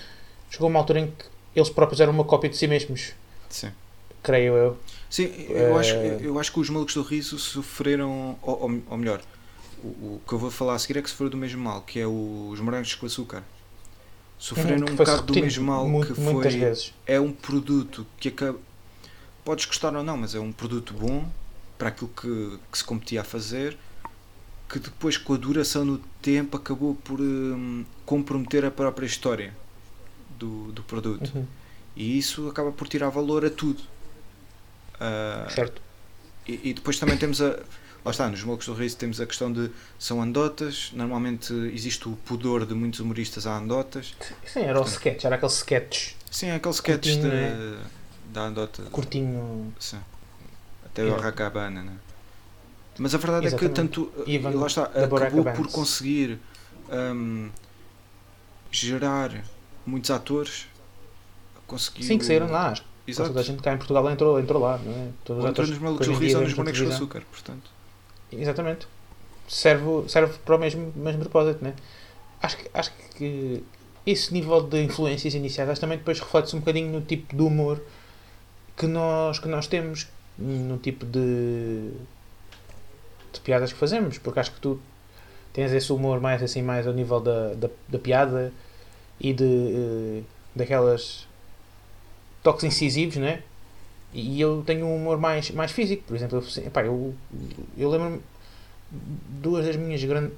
chegou 0.50 0.70
uma 0.70 0.80
altura 0.80 1.00
em 1.02 1.08
que 1.08 1.26
eles 1.56 1.70
próprios 1.70 2.00
eram 2.00 2.14
uma 2.14 2.24
cópia 2.24 2.50
de 2.50 2.58
si 2.58 2.68
mesmos, 2.68 3.14
Sim. 3.56 3.72
creio 4.22 4.54
eu. 4.56 4.78
Sim, 5.10 5.26
eu, 5.50 5.78
Eh, 5.78 5.80
acho, 5.80 5.96
eu 5.96 6.40
acho 6.40 6.52
que 6.52 6.60
os 6.60 6.70
Malucos 6.70 6.94
do 6.96 7.02
Riso 7.04 7.38
sofreram, 7.40 8.38
ou, 8.42 8.64
ou- 8.64 8.84
ou 8.90 8.98
melhor, 8.98 9.22
o, 9.84 9.88
o 9.88 10.22
que 10.28 10.34
eu 10.34 10.40
vou 10.40 10.52
falar 10.52 10.76
a 10.76 10.80
seguir 10.80 10.98
é 11.00 11.02
que 11.02 11.10
sofreram 11.10 11.32
do 11.32 11.38
mesmo 11.38 11.64
mal, 11.64 11.82
que 11.82 12.00
é 12.00 12.08
o- 12.08 12.50
os 12.52 12.60
morangos 12.60 12.94
com 12.96 13.06
açúcar. 13.06 13.44
Sofreram 14.38 14.86
que 14.86 14.92
um 14.94 14.96
bocado 14.96 15.22
do 15.24 15.40
mesmo 15.40 15.66
mal 15.66 15.88
muito- 15.88 16.14
que 16.14 16.22
foi. 16.22 16.50
vezes. 16.50 16.94
É 17.06 17.20
um 17.20 17.32
produto 17.32 18.06
que 18.20 18.28
acaba. 18.30 18.60
Podes 19.46 19.66
gostar 19.66 19.96
ou 19.96 20.04
não, 20.04 20.18
mas 20.18 20.36
é 20.36 20.40
um 20.40 20.52
produto 20.52 20.94
bom 20.94 21.26
para 21.78 21.90
aquilo 21.90 22.10
que, 22.10 22.60
que 22.72 22.78
se 22.78 22.84
competia 22.84 23.22
a 23.22 23.24
fazer, 23.24 23.78
que 24.68 24.80
depois, 24.80 25.18
com 25.18 25.34
a 25.34 25.38
duração 25.38 25.86
no 25.86 26.00
tempo, 26.22 26.58
acabou 26.58 26.96
por 26.96 27.22
hum, 27.22 27.86
comprometer 28.06 28.66
a 28.66 28.72
própria 28.72 29.06
história 29.06 29.54
do, 30.38 30.72
do 30.72 30.82
produto. 30.84 31.32
Uhum, 31.36 31.46
E 31.96 32.18
isso 32.18 32.50
acaba 32.50 32.72
por 32.72 32.88
tirar 32.88 33.10
valor 33.10 33.46
a 33.46 33.50
tudo. 33.50 33.82
Ah, 35.00 35.48
certo. 35.50 35.82
e, 36.48 36.70
e 36.70 36.74
depois 36.74 37.00
também 37.00 37.18
temos 37.18 37.42
a. 37.42 37.60
Lá 38.04 38.12
está, 38.12 38.28
nos 38.30 38.44
Mocos 38.44 38.68
do 38.68 38.74
Riso 38.74 38.98
temos 38.98 39.20
a 39.20 39.26
questão 39.26 39.52
de. 39.52 39.72
São 39.98 40.22
anedotas. 40.22 40.92
Normalmente 40.94 41.54
existe 41.74 42.08
o 42.08 42.14
pudor 42.26 42.66
de 42.66 42.74
muitos 42.74 43.00
humoristas 43.00 43.48
a 43.48 43.58
anedotas. 43.58 44.14
Sim, 44.46 44.62
era 44.62 44.80
o 44.80 44.84
sketch, 44.86 45.24
era 45.26 45.36
aquele 45.36 45.52
sketch 45.52 46.14
Sim, 46.30 46.48
é 46.48 46.56
aquele 46.56 46.74
sketch 46.74 47.06
Curtinho, 47.08 47.22
de, 47.30 47.36
né? 47.36 47.80
da 48.32 48.42
anedota. 48.44 48.84
curtinho. 48.92 49.74
Sim. 49.80 50.00
Até 50.86 51.02
o 51.04 51.06
Yeah. 51.08 51.24
Racabana, 51.24 51.82
né? 51.84 51.94
Mas 52.98 53.14
a 53.14 53.18
verdade 53.18 53.48
é 53.48 53.50
que 53.50 53.56
Exatamente. 53.66 53.74
tanto. 53.96 54.12
Ivan 54.28 54.52
lá 54.52 54.68
está, 54.68 54.84
acabou 54.84 55.44
por 55.46 55.68
conseguir 55.72 56.40
hum, 56.90 57.50
gerar 58.72 59.44
muitos 59.86 60.12
atores. 60.12 60.68
Conseguiu, 61.68 62.04
Sim, 62.04 62.18
que 62.18 62.26
saíram 62.26 62.50
lá. 62.50 62.74
Exato. 63.08 63.30
toda 63.30 63.42
a 63.42 63.44
gente 63.44 63.62
cá 63.62 63.74
em 63.74 63.78
Portugal 63.78 64.10
entrou, 64.10 64.40
entrou 64.40 64.62
lá, 64.62 64.80
não 64.80 64.92
é? 64.92 65.08
Todos 65.24 65.44
os 65.44 65.50
atores 65.50 65.70
nos 65.70 65.80
Malucos 65.80 66.08
do 66.08 66.14
Riso 66.14 66.38
ou 66.38 66.44
nos 66.44 66.54
Bonecos 66.54 66.80
televisão. 66.80 66.98
Açúcar, 66.98 67.24
portanto. 67.32 67.70
Exatamente. 68.32 68.88
Serve, 69.48 70.10
serve 70.10 70.34
para 70.44 70.56
o 70.56 70.60
mesmo, 70.60 70.92
mesmo 70.96 71.22
propósito, 71.22 71.64
né? 71.64 71.76
Acho 72.42 72.58
que, 72.58 72.70
acho 72.74 72.92
que 73.16 73.64
esse 74.06 74.34
nível 74.34 74.62
de 74.62 74.84
influências 74.84 75.34
iniciais 75.34 75.70
acho 75.70 75.80
que 75.80 75.82
também 75.82 75.98
depois 75.98 76.20
reflete-se 76.20 76.56
um 76.56 76.60
bocadinho 76.60 76.92
no 76.92 77.02
tipo 77.02 77.36
de 77.36 77.42
humor 77.42 77.82
que 78.76 78.88
nós, 78.88 79.40
que 79.40 79.48
nós 79.48 79.68
temos, 79.68 80.08
no 80.38 80.78
tipo 80.78 81.06
de, 81.06 81.92
de 83.34 83.40
piadas 83.42 83.72
que 83.72 83.80
fazemos, 83.80 84.18
porque 84.18 84.40
acho 84.40 84.52
que 84.52 84.60
tu 84.60 84.80
tens 85.54 85.72
esse 85.72 85.94
humor 85.94 86.20
mais 86.20 86.44
assim, 86.44 86.62
mais 86.62 86.86
ao 86.86 86.94
nível 86.94 87.20
da, 87.20 87.54
da, 87.54 87.70
da 87.88 88.00
piada 88.00 88.52
e 89.20 89.32
de 89.32 89.44
eh, 89.44 90.24
daquelas 90.54 91.26
toques 92.46 92.64
incisivos, 92.66 93.18
né? 93.18 93.44
E 94.14 94.40
eu 94.42 94.64
tenho 94.66 94.86
um 94.88 94.96
humor 94.98 95.20
mais, 95.20 95.52
mais 95.52 95.72
físico, 95.72 96.04
por 96.08 96.16
exemplo, 96.16 96.40
eu, 96.40 96.64
eu, 96.86 97.16
eu 97.78 97.90
lembro-me 97.90 98.22
duas 99.42 99.66
das 99.66 99.76
minhas 99.76 100.04
grandes. 100.04 100.34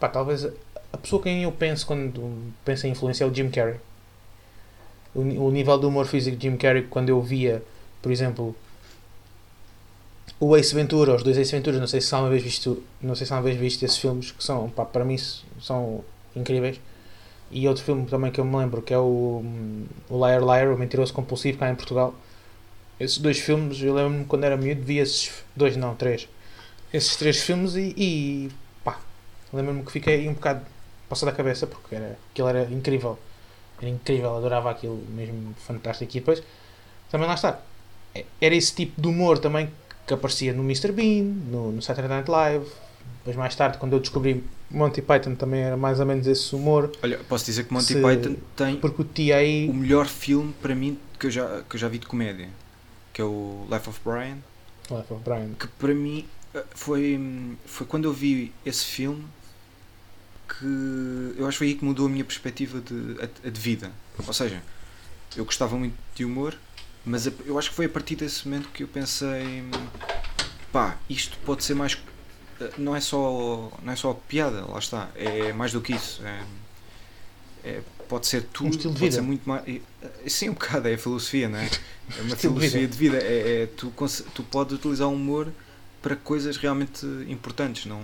Talvez 0.00 0.44
a- 0.92 0.98
pessoa 0.98 1.22
quem 1.22 1.42
eu 1.44 1.52
penso 1.52 1.86
quando 1.86 2.52
penso 2.64 2.86
em 2.86 2.90
influência 2.92 3.24
é 3.24 3.26
o 3.26 3.34
Jim 3.34 3.50
Carrey. 3.50 3.76
O, 5.14 5.20
o 5.20 5.50
nível 5.50 5.78
de 5.78 5.86
humor 5.86 6.06
físico 6.06 6.36
de 6.36 6.48
Jim 6.48 6.56
Carrey, 6.56 6.82
quando 6.88 7.08
eu 7.08 7.20
via, 7.22 7.62
por 8.02 8.12
exemplo, 8.12 8.54
o 10.38 10.56
Ace 10.56 10.74
Ventura, 10.74 11.14
os 11.14 11.22
dois 11.22 11.38
Ace 11.38 11.52
Venturas, 11.52 11.80
não 11.80 11.86
sei 11.86 12.00
se 12.00 12.14
alguma 12.14 12.30
vez 12.30 12.42
visto, 12.42 12.82
não 13.00 13.14
sei 13.14 13.26
se 13.26 13.32
alguma 13.32 13.48
vez 13.50 13.58
visto 13.60 13.82
esses 13.84 13.96
filmes 13.96 14.30
que 14.32 14.42
são, 14.44 14.68
para 14.68 15.04
mim 15.04 15.16
são 15.60 16.04
incríveis. 16.34 16.78
E 17.50 17.68
outro 17.68 17.82
filme 17.84 18.06
também 18.06 18.30
que 18.32 18.40
eu 18.40 18.44
me 18.44 18.56
lembro 18.56 18.82
que 18.82 18.92
é 18.92 18.98
o, 18.98 19.40
hum, 19.44 19.86
o 20.10 20.26
Liar 20.26 20.40
Liar, 20.42 20.68
o 20.72 20.78
Mentiroso 20.78 21.12
Compulsivo, 21.12 21.58
cá 21.58 21.70
em 21.70 21.74
Portugal. 21.76 22.14
Esses 22.98 23.18
dois 23.18 23.38
filmes, 23.38 23.80
eu 23.82 23.94
lembro-me 23.94 24.24
quando 24.24 24.44
era 24.44 24.56
miúdo, 24.56 24.82
vi 24.82 24.98
esses 24.98 25.32
dois, 25.54 25.76
não, 25.76 25.94
três. 25.94 26.28
Esses 26.92 27.16
três 27.16 27.42
filmes 27.42 27.74
e, 27.76 27.94
e 27.96 28.50
pá, 28.84 28.98
lembro-me 29.52 29.84
que 29.84 29.92
fiquei 29.92 30.28
um 30.28 30.34
bocado 30.34 30.62
passado 31.08 31.30
da 31.30 31.36
cabeça 31.36 31.66
porque 31.66 31.94
era, 31.94 32.18
aquilo 32.32 32.48
era 32.48 32.64
incrível. 32.72 33.18
Era 33.80 33.90
incrível, 33.90 34.36
adorava 34.36 34.70
aquilo, 34.70 34.96
mesmo 35.10 35.54
fantástico. 35.58 36.10
E 36.16 36.20
depois, 36.20 36.42
também 37.10 37.26
lá 37.28 37.34
está. 37.34 37.60
É- 38.14 38.24
Era 38.40 38.54
esse 38.54 38.74
tipo 38.74 39.00
de 39.00 39.08
humor 39.08 39.38
também 39.38 39.70
que 40.06 40.14
aparecia 40.14 40.52
no 40.52 40.62
Mr. 40.62 40.92
Bean, 40.92 41.24
no, 41.24 41.72
no 41.72 41.82
Saturday 41.82 42.08
Night 42.10 42.30
Live. 42.30 42.66
Depois, 43.18 43.36
mais 43.36 43.54
tarde, 43.56 43.78
quando 43.78 43.94
eu 43.94 44.00
descobri 44.00 44.44
Monty 44.70 45.00
Python, 45.02 45.34
também 45.34 45.60
era 45.62 45.76
mais 45.76 46.00
ou 46.00 46.06
menos 46.06 46.26
esse 46.26 46.54
humor. 46.54 46.90
Olha, 47.02 47.18
posso 47.28 47.44
dizer 47.44 47.64
que 47.64 47.72
Monty 47.72 47.94
Se- 47.94 48.02
Python 48.02 48.36
tem 48.56 48.76
Porque 48.76 49.02
o 49.02 49.04
tia 49.04 49.36
aí. 49.36 49.68
o 49.68 49.74
melhor 49.74 50.06
filme 50.06 50.52
para 50.60 50.74
mim 50.74 50.98
que 51.18 51.26
eu 51.26 51.30
já, 51.30 51.62
que 51.68 51.76
eu 51.76 51.80
já 51.80 51.88
vi 51.88 51.98
de 51.98 52.06
comédia, 52.06 52.48
que 53.12 53.20
é 53.20 53.24
o 53.24 53.66
Life 53.70 53.88
of 53.88 54.00
Brian, 54.04 54.38
Olha, 54.90 55.02
foi 55.04 55.16
o 55.16 55.20
Brian. 55.20 55.50
que 55.58 55.66
para 55.66 55.94
mim 55.94 56.26
eh, 56.54 56.64
foi, 56.74 57.56
foi 57.64 57.86
quando 57.86 58.04
eu 58.06 58.12
vi 58.12 58.52
esse 58.64 58.84
filme 58.84 59.24
que 60.48 61.34
eu 61.38 61.46
acho 61.46 61.56
que 61.56 61.58
foi 61.58 61.66
aí 61.68 61.74
que 61.74 61.84
mudou 61.84 62.06
a 62.06 62.08
minha 62.08 62.24
perspectiva 62.24 62.80
de, 62.80 63.16
a- 63.20 63.46
a 63.48 63.50
de 63.50 63.60
vida. 63.60 63.90
Ou 64.26 64.32
seja, 64.32 64.62
eu 65.36 65.44
gostava 65.44 65.76
muito 65.76 65.94
de 66.14 66.24
humor, 66.24 66.54
mas 67.04 67.26
eu 67.46 67.58
acho 67.58 67.70
que 67.70 67.76
foi 67.76 67.86
a 67.86 67.88
partir 67.88 68.16
desse 68.16 68.46
momento 68.48 68.68
que 68.70 68.82
eu 68.82 68.88
pensei 68.88 69.64
pá, 70.72 70.96
isto 71.08 71.36
pode 71.44 71.64
ser 71.64 71.74
mais 71.74 71.96
não 72.78 72.94
é 72.96 73.00
só 73.00 73.70
não 73.82 73.92
é 73.92 73.96
só 73.96 74.12
piada, 74.14 74.64
lá 74.66 74.78
está, 74.78 75.08
é 75.14 75.52
mais 75.52 75.72
do 75.72 75.80
que 75.80 75.92
isso. 75.94 76.22
É, 76.24 76.42
é- 77.64 77.80
pode 78.08 78.26
ser 78.28 78.44
tudo, 78.44 78.70
estilo 78.70 78.94
de 78.94 79.00
pode 79.00 79.10
vida. 79.10 79.14
ser 79.16 79.20
muito 79.22 79.48
mais. 79.48 79.64
Sim, 80.28 80.50
um 80.50 80.52
bocado, 80.52 80.88
é 80.88 80.94
a 80.94 80.98
filosofia, 80.98 81.48
não 81.48 81.58
é? 81.58 81.64
É 81.66 82.20
uma 82.22 82.34
Estilo 82.34 82.54
de 82.54 82.68
filosofia 82.68 82.86
de 82.86 82.96
vida. 82.96 83.16
É, 83.18 83.62
é- 83.62 83.66
tu, 83.66 83.92
tu 84.34 84.42
podes 84.44 84.74
utilizar 84.78 85.08
o 85.08 85.12
humor 85.12 85.52
para 86.00 86.14
coisas 86.14 86.56
realmente 86.56 87.04
importantes, 87.28 87.86
não, 87.86 88.00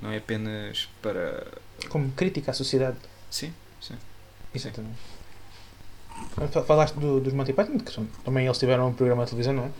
não 0.00 0.10
é 0.12 0.18
apenas 0.18 0.88
para. 1.00 1.46
Como 1.88 2.10
crítica 2.12 2.50
à 2.50 2.54
sociedade. 2.54 2.98
Sim, 3.30 3.52
sim. 3.80 3.94
Exatamente. 4.54 4.98
Fa- 6.52 6.62
Falaste 6.62 6.94
do- 6.98 7.20
dos 7.20 7.32
Monty 7.32 7.52
Python, 7.54 7.78
que 7.78 7.92
também 8.22 8.44
eles 8.44 8.58
tiveram 8.58 8.88
um 8.88 8.92
programa 8.92 9.24
de 9.24 9.30
televisão, 9.30 9.54
não 9.54 9.64
é? 9.64 9.70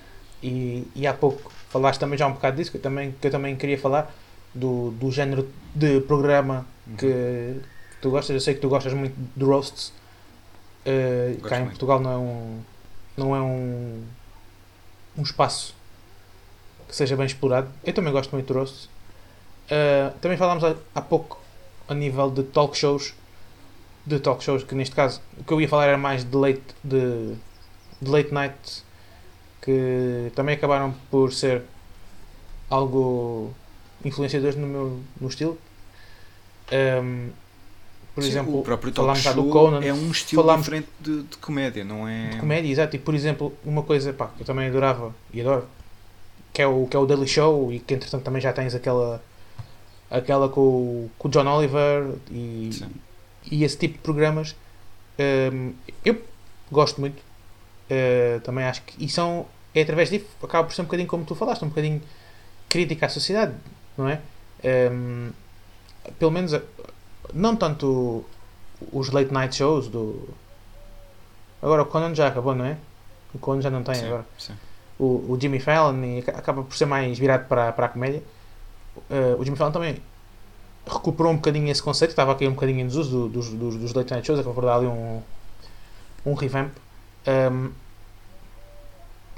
E, 0.43 0.89
e 0.95 1.07
há 1.07 1.13
pouco 1.15 1.53
falaste 1.73 1.99
também 1.99 2.19
já 2.19 2.27
um 2.27 2.33
bocado 2.33 2.57
disso, 2.57 2.71
que 2.71 2.77
eu 2.77 2.83
também, 2.83 3.15
que 3.21 3.27
eu 3.27 3.31
também 3.31 3.57
queria 3.57 3.79
falar, 3.79 4.13
do, 4.55 4.91
do 4.93 5.11
género 5.11 5.49
de 5.75 6.01
programa 6.03 6.67
Uhum. 6.87 6.97
que 6.97 7.61
tu 8.01 8.11
gostas. 8.11 8.35
Eu 8.35 8.41
sei 8.41 8.55
que 8.55 8.61
tu 8.61 8.69
gostas 8.69 8.93
muito 8.93 9.15
de 9.37 9.45
roasts. 9.45 9.93
Uh, 10.85 11.41
cá 11.43 11.57
em 11.57 11.61
muito. 11.61 11.71
Portugal 11.71 12.01
não 12.01 12.13
é 12.13 12.17
um, 12.17 12.61
não 13.17 13.37
é 13.37 13.41
um, 13.41 14.03
um 15.17 15.23
espaço 15.23 15.75
que 16.89 16.97
seja 16.97 17.17
bem 17.17 17.27
explorado. 17.27 17.69
Eu 17.85 17.93
também 17.93 18.13
gosto 18.13 18.33
muito 18.33 18.47
de 18.47 18.53
roasts. 18.53 18.87
Uh, 19.67 20.11
também 20.21 20.37
falámos 20.37 20.65
há, 20.65 20.75
há 20.95 21.01
pouco 21.01 21.41
a 21.89 21.95
nível 21.95 22.31
de 22.31 22.43
talk 22.43 22.77
shows 22.77 23.15
de 24.05 24.19
talk 24.19 24.43
shows, 24.43 24.65
que 24.65 24.75
neste 24.75 24.97
caso 24.97 25.21
o 25.39 25.45
que 25.45 25.53
eu 25.53 25.61
ia 25.61 25.69
falar 25.69 25.87
era 25.87 25.97
mais 25.97 26.25
de 26.25 26.37
late, 26.37 26.63
de, 26.83 27.35
de 28.01 28.11
late 28.11 28.35
night, 28.35 28.83
que 29.63 30.31
também 30.35 30.55
acabaram 30.57 30.95
por 31.11 31.33
ser 31.33 31.63
algo 32.69 33.53
influenciadores 34.05 34.57
no 34.57 34.67
meu 34.67 35.01
no 35.21 35.29
estilo. 35.29 35.57
Um, 36.73 37.31
por 38.15 38.23
Sim, 38.23 38.29
exemplo, 38.31 38.59
o 38.61 38.63
próprio 38.63 38.93
talk 38.93 39.19
já 39.19 39.33
do 39.33 39.43
show 39.43 39.51
Conan, 39.51 39.83
é 39.83 39.93
um 39.93 40.11
estilo 40.11 40.43
falámos- 40.43 40.65
diferente 40.67 40.89
de, 41.01 41.23
de 41.23 41.37
comédia, 41.39 41.83
não 41.85 42.07
é? 42.07 42.29
de 42.31 42.37
comédia, 42.39 42.71
exato. 42.71 42.95
E 42.97 42.99
por 42.99 43.15
exemplo, 43.15 43.55
uma 43.65 43.83
coisa 43.83 44.13
pá, 44.13 44.27
que 44.37 44.43
eu 44.43 44.47
também 44.47 44.69
adorava 44.69 45.15
e 45.33 45.41
adoro, 45.41 45.67
que 46.53 46.61
é 46.61 46.67
o, 46.67 46.87
que 46.87 46.95
é 46.97 47.01
o 47.01 47.07
Daily 47.07 47.27
Show, 47.27 47.73
e 47.73 47.79
que 47.81 47.95
entretanto 47.95 48.23
também 48.23 48.41
já 48.43 48.53
tens 48.53 48.75
aquela, 48.75 49.23
aquela 50.11 50.49
com, 50.49 50.61
o- 50.61 51.11
com 51.19 51.29
o 51.29 51.31
John 51.31 51.47
Oliver 51.47 52.15
e, 52.31 52.71
Sim. 52.73 52.91
e 53.51 53.65
esse 53.65 53.79
tipo 53.79 53.95
de 53.95 54.01
programas. 54.01 54.55
hum, 55.53 55.73
eu 56.05 56.21
gosto 56.71 57.01
muito. 57.01 57.23
Uh, 57.93 58.41
também 58.41 58.65
acho 58.65 58.83
que. 58.83 59.05
E 59.05 59.09
são. 59.09 59.47
É 59.75 59.83
através 59.83 60.11
disso, 60.11 60.27
acaba 60.43 60.67
por 60.69 60.75
ser 60.75 60.83
um 60.83 60.85
bocadinho 60.85 61.09
como 61.09 61.25
tu 61.25 61.35
falaste, 61.35 61.65
um 61.65 61.69
bocadinho 61.69 62.01
crítica 62.69 63.07
à 63.07 63.09
sociedade, 63.09 63.55
não 63.97 64.09
é? 64.09 64.21
Hum, 64.93 65.31
pelo 66.19 66.31
menos, 66.31 66.53
não 67.33 67.57
tanto 67.57 68.25
os 68.93 69.11
late 69.11 69.33
night 69.33 69.55
shows 69.57 69.89
do. 69.89 70.29
Agora 71.63 71.83
o 71.83 71.87
Conan 71.87 72.15
já 72.15 72.29
acabou, 72.29 72.55
não 72.55 72.65
é? 72.65 72.77
O 73.35 73.39
Conan 73.39 73.63
já 73.63 73.71
não 73.71 73.83
tem 73.83 73.95
Sim, 73.95 74.07
agora. 74.07 74.27
sim. 74.39 74.53
O, 74.99 75.33
o 75.33 75.39
Jimmy 75.41 75.59
Fallon 75.59 76.03
e 76.05 76.19
aca- 76.19 76.33
acaba 76.39 76.63
por 76.63 76.77
ser 76.77 76.87
mais 76.87 77.19
virado 77.19 77.47
para, 77.49 77.73
para 77.73 77.87
a 77.87 77.89
comédia. 77.89 78.23
Uh, 79.09 79.41
o 79.41 79.45
Jimmy 79.45 79.57
Fallon 79.57 79.73
também 79.73 80.03
recuperou 80.87 81.33
um 81.33 81.37
bocadinho 81.37 81.71
esse 81.71 81.83
conceito, 81.83 82.11
estava 82.11 82.33
aqui 82.33 82.47
um 82.47 82.53
bocadinho 82.53 82.81
em 82.81 82.87
desuso 82.87 83.11
do- 83.11 83.29
dos, 83.29 83.49
dos, 83.51 83.77
dos 83.77 83.95
late 83.95 84.11
night 84.13 84.27
shows, 84.27 84.39
acabou 84.41 84.55
por 84.55 84.65
dar 84.67 84.77
ali 84.77 84.87
um, 84.87 85.23
um 86.27 86.35
revamp. 86.35 86.73
Um, 87.27 87.71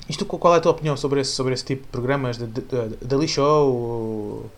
isto, 0.09 0.25
qual 0.27 0.55
é 0.55 0.59
a 0.59 0.61
tua 0.61 0.73
opinião 0.73 0.97
sobre 0.97 1.21
esse, 1.21 1.33
sobre 1.33 1.55
esse 1.55 1.65
tipo 1.65 1.83
de 1.83 1.89
programas? 1.89 2.37
De, 2.37 2.47
de, 2.47 2.61
de, 2.61 2.97
Daily 3.05 3.29
Show? 3.29 3.73
ou- 3.73 4.51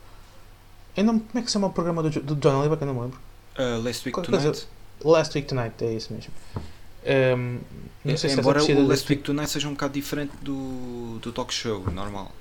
Eu 0.97 1.05
não, 1.05 1.19
como 1.19 1.39
é 1.39 1.43
que 1.43 1.47
se 1.49 1.53
chama 1.53 1.69
o 1.69 1.73
programa 1.73 2.03
do, 2.03 2.11
do 2.21 2.35
John 2.37 2.59
Oliver 2.61 2.77
que 2.77 2.85
eu 2.85 2.87
não 2.89 2.95
me 2.95 3.01
lembro? 3.03 3.19
Uh, 3.59 3.83
Last 3.83 4.07
Week 4.09 4.13
coisa- 4.21 4.31
Tonight. 4.41 4.67
Last 5.05 5.37
Week 5.37 5.47
Tonight, 5.47 5.75
é 5.85 5.93
isso 5.93 6.13
mesmo. 6.13 6.33
Um, 7.07 7.59
não 8.05 8.17
sei 8.17 8.31
se 8.31 8.41
Embora 8.41 8.63
o 8.63 8.87
Last 8.89 9.09
Week 9.09 9.23
Tonight 9.23 9.51
seja 9.51 9.69
um 9.69 9.73
bocado 9.73 9.93
diferente 9.95 10.33
do, 10.43 11.19
do 11.21 11.31
talk 11.33 11.53
show 11.55 11.85
normal. 11.93 12.33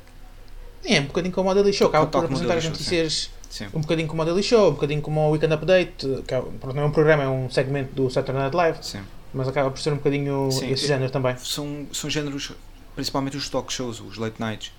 É, 0.84 1.00
um 1.00 1.06
bocadinho 1.06 1.34
como 1.34 1.50
o 1.50 1.54
Daily 1.54 1.74
Show, 1.74 1.88
acaba 1.88 2.08
por 2.08 2.24
apresentar 2.26 2.58
as 2.58 2.66
notícias 2.66 3.30
Sim. 3.50 3.68
um 3.74 3.82
bocadinho 3.82 4.08
como 4.08 4.22
o 4.22 4.26
Daily 4.26 4.42
Show, 4.44 4.70
um 4.70 4.74
bocadinho 4.74 5.02
como 5.02 5.20
o 5.22 5.32
Weekend 5.32 5.54
Update, 5.54 6.24
que 6.28 6.34
é, 6.34 6.44
não 6.74 6.84
é 6.84 6.86
um 6.86 6.92
programa, 6.92 7.24
é 7.24 7.28
um 7.28 7.50
segmento 7.50 7.94
do 7.94 8.10
Saturday 8.10 8.42
Night 8.44 8.56
Live, 8.56 8.78
Sim. 8.84 9.02
mas 9.34 9.48
acaba 9.48 9.70
por 9.72 9.80
ser 9.80 9.92
um 9.94 9.98
bocadinho 9.98 10.50
Sim, 10.52 10.72
esse 10.72 10.84
eu- 10.84 10.88
género 10.90 11.12
também. 11.12 11.36
São, 11.38 11.88
são 11.92 12.10
géneros, 12.10 12.52
principalmente 12.96 13.38
os 13.38 13.50
talk 13.50 13.72
shows, 13.72 14.00
os 14.00 14.18
late 14.18 14.40
nights, 14.40 14.72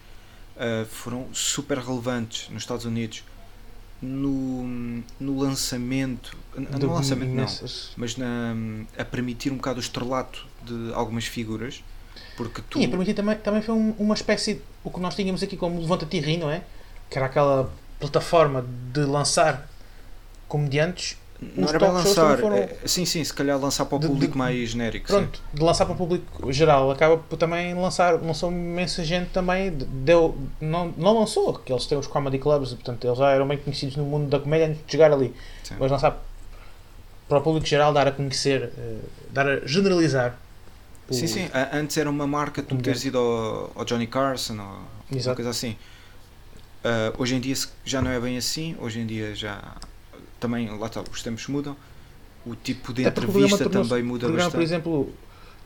uh, 0.56 0.86
foram 0.86 1.26
super 1.32 1.78
relevantes 1.78 2.48
nos 2.50 2.62
Estados 2.62 2.84
Unidos 2.84 3.22
no, 4.00 4.62
no 5.18 5.38
lançamento. 5.38 6.36
No 6.56 6.92
lançamento 6.92 7.30
não, 7.32 7.46
mas 7.96 8.16
na, 8.16 8.54
a 8.98 9.04
permitir 9.04 9.50
um 9.52 9.56
bocado 9.56 9.78
o 9.78 9.80
estrelato 9.82 10.46
de 10.64 10.92
algumas 10.94 11.24
figuras. 11.26 11.82
Porque 12.36 12.62
tu. 12.68 12.78
Sim, 12.78 12.88
permitir 12.88 13.14
também, 13.14 13.36
também 13.38 13.62
foi 13.62 13.74
um- 13.74 13.94
uma 13.98 14.14
espécie, 14.14 14.54
de- 14.54 14.62
o 14.84 14.90
que 14.90 15.00
nós 15.00 15.14
tínhamos 15.14 15.42
aqui 15.42 15.56
como 15.56 15.80
Levanta-te 15.80 16.18
não 16.36 16.50
é? 16.50 16.62
Que 17.10 17.16
era 17.18 17.26
aquela 17.26 17.72
plataforma 17.98 18.66
de 18.92 19.00
lançar 19.00 19.68
comediantes, 20.48 21.16
não 21.40 21.68
era 21.68 21.78
shows 21.78 22.04
lançar. 22.04 22.38
foram- 22.38 22.56
é, 22.56 22.76
sim, 22.86 23.04
sim, 23.04 23.22
se 23.22 23.32
calhar 23.32 23.58
lançar 23.60 23.84
para 23.84 23.96
o 23.96 23.98
De- 23.98 24.06
de- 24.06 24.12
público 24.12 24.38
mais 24.38 24.70
genérico. 24.70 25.06
sim. 25.08 25.12
pronto, 25.14 25.40
de 25.52 25.62
lançar 25.62 25.84
para 25.84 25.94
o 25.94 25.96
público 25.96 26.52
geral, 26.52 26.90
acaba 26.90 27.16
por 27.18 27.36
também 27.36 27.74
lançar, 27.74 28.14
lançou 28.22 28.50
imensa 28.50 29.04
gente 29.04 29.30
também, 29.30 29.70
de- 29.70 29.84
deu, 29.84 30.36
não, 30.60 30.92
não 30.96 31.18
lançou, 31.20 31.52
que 31.54 31.72
eles 31.72 31.84
têm 31.86 31.98
os 31.98 32.06
comedy 32.06 32.38
clubs, 32.38 32.70
portanto 32.74 33.04
eles 33.06 33.18
já 33.18 33.30
eram 33.30 33.46
bem 33.46 33.58
conhecidos 33.58 33.96
no 33.96 34.04
mundo 34.04 34.28
da 34.28 34.38
comédia 34.40 34.68
antes 34.68 34.84
de 34.86 34.90
chegar 34.92 35.12
ali. 35.12 35.34
Sim. 35.62 35.74
mas 35.78 35.90
lançar 35.90 36.22
para 37.28 37.38
o 37.38 37.42
público 37.42 37.66
geral, 37.66 37.92
dar 37.92 38.06
a 38.06 38.12
conhecer, 38.12 38.70
eh, 38.78 38.96
dar 39.30 39.48
a 39.48 39.66
generalizar. 39.66 40.38
o- 41.08 41.14
Sim, 41.14 41.26
sim. 41.26 41.48
Antes 41.72 41.96
era 41.96 42.08
uma 42.10 42.26
marca 42.26 42.62
tu 42.62 42.76
teres 42.76 43.04
ido 43.04 43.18
ao, 43.18 43.72
ao 43.76 43.84
Johnny 43.84 44.06
Carson 44.06 44.58
ou 44.60 45.16
Exato. 45.16 45.36
coisa 45.36 45.50
assim. 45.50 45.76
Ah, 46.84 47.12
hoje 47.18 47.34
em 47.34 47.40
dia 47.40 47.54
já 47.84 48.00
não 48.00 48.10
é 48.10 48.18
bem 48.20 48.36
assim. 48.36 48.76
Hoje 48.80 49.00
em 49.00 49.06
dia 49.06 49.34
já. 49.34 49.60
Também, 50.40 50.68
lá 50.78 50.86
está, 50.86 51.02
os 51.10 51.22
tempos 51.22 51.46
mudam. 51.48 51.76
O 52.44 52.54
tipo 52.54 52.92
de 52.92 53.06
Até 53.06 53.20
entrevista 53.22 53.68
também 53.68 54.02
muda 54.02 54.26
programa, 54.26 54.50
por 54.50 54.58
bastante. 54.58 54.62
exemplo, 54.62 55.12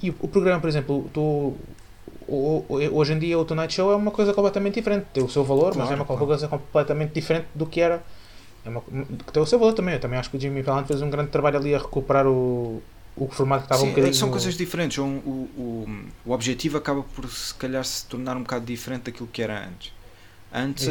e 0.03 0.11
o 0.11 0.29
programa, 0.29 0.61
por 0.61 0.69
exemplo, 0.69 1.11
tu, 1.13 1.55
hoje 2.29 3.13
em 3.13 3.19
dia 3.19 3.39
o 3.39 3.45
Tonight 3.45 3.75
Show 3.75 3.93
é 3.93 3.97
uma 3.97 4.11
coisa 4.11 4.33
completamente 4.33 4.75
diferente. 4.75 5.07
Tem 5.13 5.23
o 5.23 5.29
seu 5.29 5.45
valor, 5.45 5.75
mas 5.75 5.89
Claro, 5.89 5.93
é 5.93 5.97
uma 5.97 6.05
claro. 6.05 6.27
coisa 6.27 6.49
completamente 6.49 7.13
diferente 7.13 7.47
do 7.55 7.67
que 7.67 7.81
era. 7.81 8.03
É 8.65 8.69
uma, 8.69 8.83
tem 9.33 9.43
o 9.43 9.47
seu 9.47 9.59
valor 9.59 9.73
também. 9.75 9.95
Eu 9.95 10.01
também 10.01 10.19
acho 10.19 10.31
que 10.31 10.37
o 10.37 10.41
Jimmy 10.41 10.63
Fallon 10.63 10.85
fez 10.85 11.03
um 11.03 11.11
grande 11.11 11.31
trabalho 11.31 11.59
ali 11.59 11.75
a 11.75 11.79
recuperar 11.79 12.27
o, 12.27 12.83
o 13.17 13.29
formato 13.29 13.63
que 13.63 13.67
estava 13.67 13.83
um 13.83 13.87
Sim, 13.87 13.91
bocadinho. 13.91 14.15
são 14.15 14.29
no- 14.29 14.33
coisas 14.33 14.57
diferentes. 14.57 14.99
Um, 14.99 15.17
o, 15.19 15.51
o, 15.57 15.89
o 16.27 16.33
objetivo 16.33 16.79
acaba 16.79 17.03
por 17.03 17.29
se 17.31 17.55
calhar 17.55 17.85
se 17.85 18.07
tornar 18.07 18.37
um 18.37 18.43
bocado 18.43 18.65
diferente 18.65 19.03
daquilo 19.05 19.29
que 19.31 19.43
era 19.43 19.67
antes. 19.67 19.93
Antes 20.53 20.87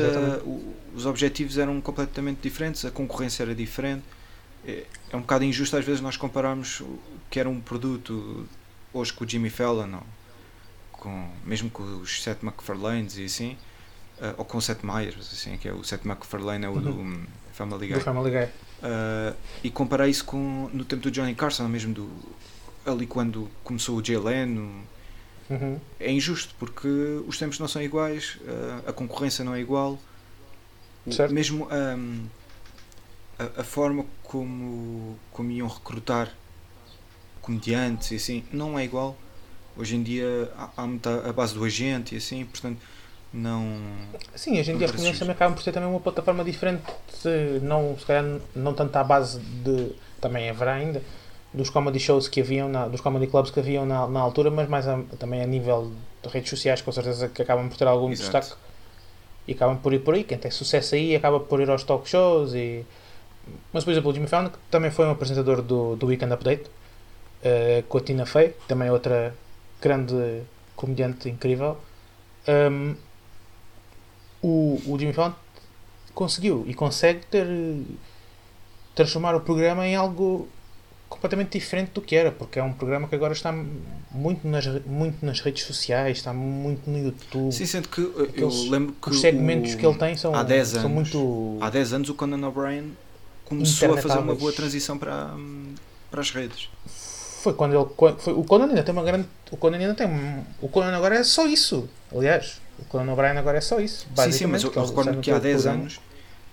o- 0.45 0.73
os 0.95 1.05
objetivos 1.05 1.57
eram 1.57 1.79
completamente 1.81 2.39
diferentes, 2.41 2.85
a 2.85 2.91
concorrência 2.91 3.43
era 3.43 3.53
diferente. 3.53 4.03
É, 4.65 4.85
é 5.11 5.15
um 5.15 5.21
bocado 5.21 5.43
injusto 5.43 5.75
às 5.77 5.85
vezes 5.85 6.01
nós 6.01 6.17
compararmos 6.17 6.81
o 6.81 6.99
que 7.29 7.39
era 7.39 7.49
um 7.49 7.59
produto 7.59 8.47
hoje 8.93 9.13
com 9.13 9.23
o 9.23 9.27
Jimmy 9.27 9.49
Fallon, 9.49 9.93
ou 9.93 10.03
com, 10.91 11.29
mesmo 11.45 11.69
com 11.69 11.83
os 11.99 12.21
Seth 12.21 12.39
MacFarlanes 12.41 13.17
e 13.17 13.25
assim, 13.25 13.57
ah, 14.21 14.33
ou 14.37 14.45
com 14.45 14.57
o 14.57 14.61
Seth 14.61 14.83
Meyers, 14.83 15.29
assim, 15.31 15.57
que 15.57 15.67
é 15.67 15.73
o 15.73 15.83
Seth 15.83 16.03
MacFarlane 16.05 16.65
é 16.65 16.69
o 16.69 16.79
do 16.79 16.91
hum, 16.91 17.23
Family 17.53 17.87
Guy. 17.87 17.97
do 17.97 18.01
Family 18.01 18.31
Guy. 18.31 18.47
Uh, 18.81 19.35
e 19.61 19.69
comparar 19.69 20.07
isso 20.07 20.23
com 20.23 20.69
no 20.73 20.85
tempo 20.85 21.03
do 21.03 21.11
Johnny 21.11 21.35
Carson, 21.35 21.67
mesmo 21.67 21.93
do 21.93 22.09
ali 22.85 23.05
quando 23.05 23.49
começou 23.63 23.97
o 23.97 24.03
Jay 24.03 24.17
Leno, 24.17 24.83
Uhum. 25.49 25.79
é 25.99 26.11
injusto 26.11 26.53
porque 26.59 26.87
os 27.27 27.37
tempos 27.39 27.57
não 27.57 27.67
são 27.67 27.81
iguais, 27.81 28.37
uh, 28.41 28.89
a 28.89 28.93
concorrência 28.93 29.43
não 29.43 29.55
é 29.55 29.59
igual, 29.59 29.97
Certo. 31.09 31.33
mesmo 31.33 31.67
um, 31.71 32.25
a, 33.39 33.61
a 33.61 33.63
forma 33.63 34.05
como, 34.23 35.17
como 35.31 35.49
iam 35.51 35.67
recrutar 35.67 36.31
comediantes 37.41 38.11
e 38.11 38.15
assim 38.15 38.43
não 38.51 38.77
é 38.77 38.83
igual. 38.83 39.17
Hoje 39.75 39.95
em 39.95 40.03
dia 40.03 40.51
há, 40.55 40.69
há 40.77 40.85
muita 40.87 41.27
a 41.29 41.33
base 41.33 41.53
do 41.53 41.63
agente 41.63 42.13
e 42.13 42.17
assim, 42.17 42.45
portanto 42.45 42.79
não. 43.33 43.77
Sim, 44.35 44.59
hoje 44.59 44.71
em 44.71 44.77
dia 44.77 44.85
as 44.85 44.91
justo. 44.91 45.19
também 45.19 45.33
acabam 45.35 45.55
por 45.55 45.63
ter 45.63 45.71
também 45.71 45.89
uma 45.89 45.99
plataforma 45.99 46.43
diferente, 46.43 46.83
se 47.11 47.59
não, 47.61 47.97
se 47.97 48.05
calhar 48.05 48.39
não 48.55 48.73
tanto 48.73 48.95
à 48.95 49.03
base 49.03 49.39
de, 49.39 49.93
também 50.19 50.49
haverá 50.49 50.73
ainda, 50.73 51.01
dos 51.53 51.69
comedy 51.69 51.99
shows 51.99 52.27
que 52.27 52.41
haviam, 52.41 52.69
na, 52.69 52.87
dos 52.87 53.01
comedy 53.01 53.27
clubs 53.27 53.51
que 53.51 53.59
haviam 53.59 53.85
na, 53.85 54.07
na 54.07 54.19
altura, 54.19 54.51
mas 54.51 54.67
mais 54.69 54.87
a- 54.87 55.01
também 55.17 55.41
a 55.41 55.47
nível 55.47 55.91
de 56.23 56.29
redes 56.29 56.49
sociais, 56.49 56.81
com 56.81 56.91
certeza 56.91 57.27
que 57.29 57.41
acabam 57.41 57.67
por 57.69 57.77
ter 57.77 57.87
algum 57.87 58.11
Exato. 58.11 58.31
destaque 58.39 58.61
e 59.47 59.53
acabam 59.53 59.77
por 59.77 59.93
ir 59.93 59.99
por 59.99 60.13
aí. 60.13 60.23
Quem 60.23 60.37
tem 60.37 60.51
sucesso 60.51 60.93
aí 60.95 61.15
acaba 61.15 61.39
por 61.39 61.59
ir 61.59 61.69
aos 61.69 61.83
talk 61.83 62.07
shows 62.07 62.53
e... 62.53 62.85
Mas, 63.73 63.83
por 63.83 63.89
exemplo, 63.91 64.11
o 64.11 64.13
Jimmy 64.13 64.27
Fallon, 64.27 64.49
que 64.49 64.59
também 64.69 64.91
foi 64.91 65.05
um 65.07 65.11
apresentador 65.11 65.61
do, 65.63 65.95
do 65.95 66.05
Weekend 66.05 66.31
Update, 66.33 66.69
eh, 67.43 67.83
com 67.89 67.97
a 67.97 68.01
Tina 68.01 68.25
Fey, 68.27 68.53
também 68.67 68.91
outra 68.91 69.33
grande 69.81 70.43
comediante 70.75 71.27
incrível. 71.29 71.77
Um, 72.47 72.95
o, 74.41 74.79
o 74.85 74.99
Jimmy 74.99 75.13
Fallon 75.13 75.33
conseguiu 76.13 76.63
e 76.67 76.73
consegue 76.75 77.25
ter 77.25 77.47
transformar 78.93 79.35
o 79.35 79.41
programa 79.41 79.87
em 79.87 79.95
algo 79.95 80.47
completamente 81.09 81.57
diferente 81.57 81.89
do 81.91 82.01
que 82.01 82.15
era, 82.15 82.31
porque 82.31 82.59
é 82.59 82.63
um 82.63 82.71
programa 82.71 83.07
que 83.07 83.15
agora 83.15 83.33
está 83.33 83.51
muito 84.11 84.47
nas, 84.47 84.65
muito 84.85 85.25
nas 85.25 85.39
redes 85.41 85.63
sociais, 85.63 86.17
está 86.17 86.31
muito 86.31 86.89
no 86.89 86.97
YouTube. 86.99 87.51
Sim, 87.51 87.65
sendo 87.65 87.87
que 87.89 87.99
eu 88.01 88.23
Aqueles- 88.29 88.69
lembro 88.69 88.93
que 89.01 89.09
Os 89.09 89.19
segmentos 89.19 89.73
o- 89.73 89.77
que 89.77 89.85
ele 89.85 89.97
tem 89.97 90.15
são, 90.15 90.33
há 90.35 90.43
10 90.43 90.67
são 90.69 90.81
anos, 90.81 90.91
muito. 90.93 91.57
Há 91.61 91.69
10 91.69 91.93
anos 91.93 92.09
o 92.09 92.13
Conan 92.13 92.47
O'Brien 92.47 92.91
começou 93.45 93.93
a 93.95 93.97
fazer 93.97 94.19
uma 94.19 94.35
boa 94.35 94.53
transição 94.53 94.97
para, 94.97 95.33
hum, 95.35 95.73
para 96.11 96.21
as 96.21 96.29
redes. 96.31 96.69
Foi 97.41 97.53
quando 97.53 97.73
ele. 97.75 97.85
Foi, 98.19 98.33
o 98.33 98.43
Conan 98.43 98.67
ainda 98.67 98.83
tem 98.83 98.93
uma 98.93 99.03
grande. 99.03 99.27
O 99.51 99.57
Conan 99.57 99.77
ainda 99.77 99.95
tem. 99.95 100.07
O 100.61 100.67
Conan 100.67 100.95
agora 100.95 101.15
é 101.15 101.23
só 101.23 101.47
isso. 101.47 101.89
Aliás, 102.15 102.61
o 102.77 102.85
Conan 102.85 103.11
O'Brien 103.13 103.37
agora 103.37 103.57
é 103.57 103.61
só 103.61 103.79
isso. 103.79 104.07
Sim, 104.15 104.31
sim, 104.31 104.45
mas 104.45 104.63
eu, 104.63 104.71
eu 104.71 104.81
ele 104.81 104.87
recordo 104.89 105.21
que 105.21 105.31
há 105.31 105.35
naquele 105.35 105.53
10 105.53 105.61
programa. 105.63 105.81
anos 105.83 105.99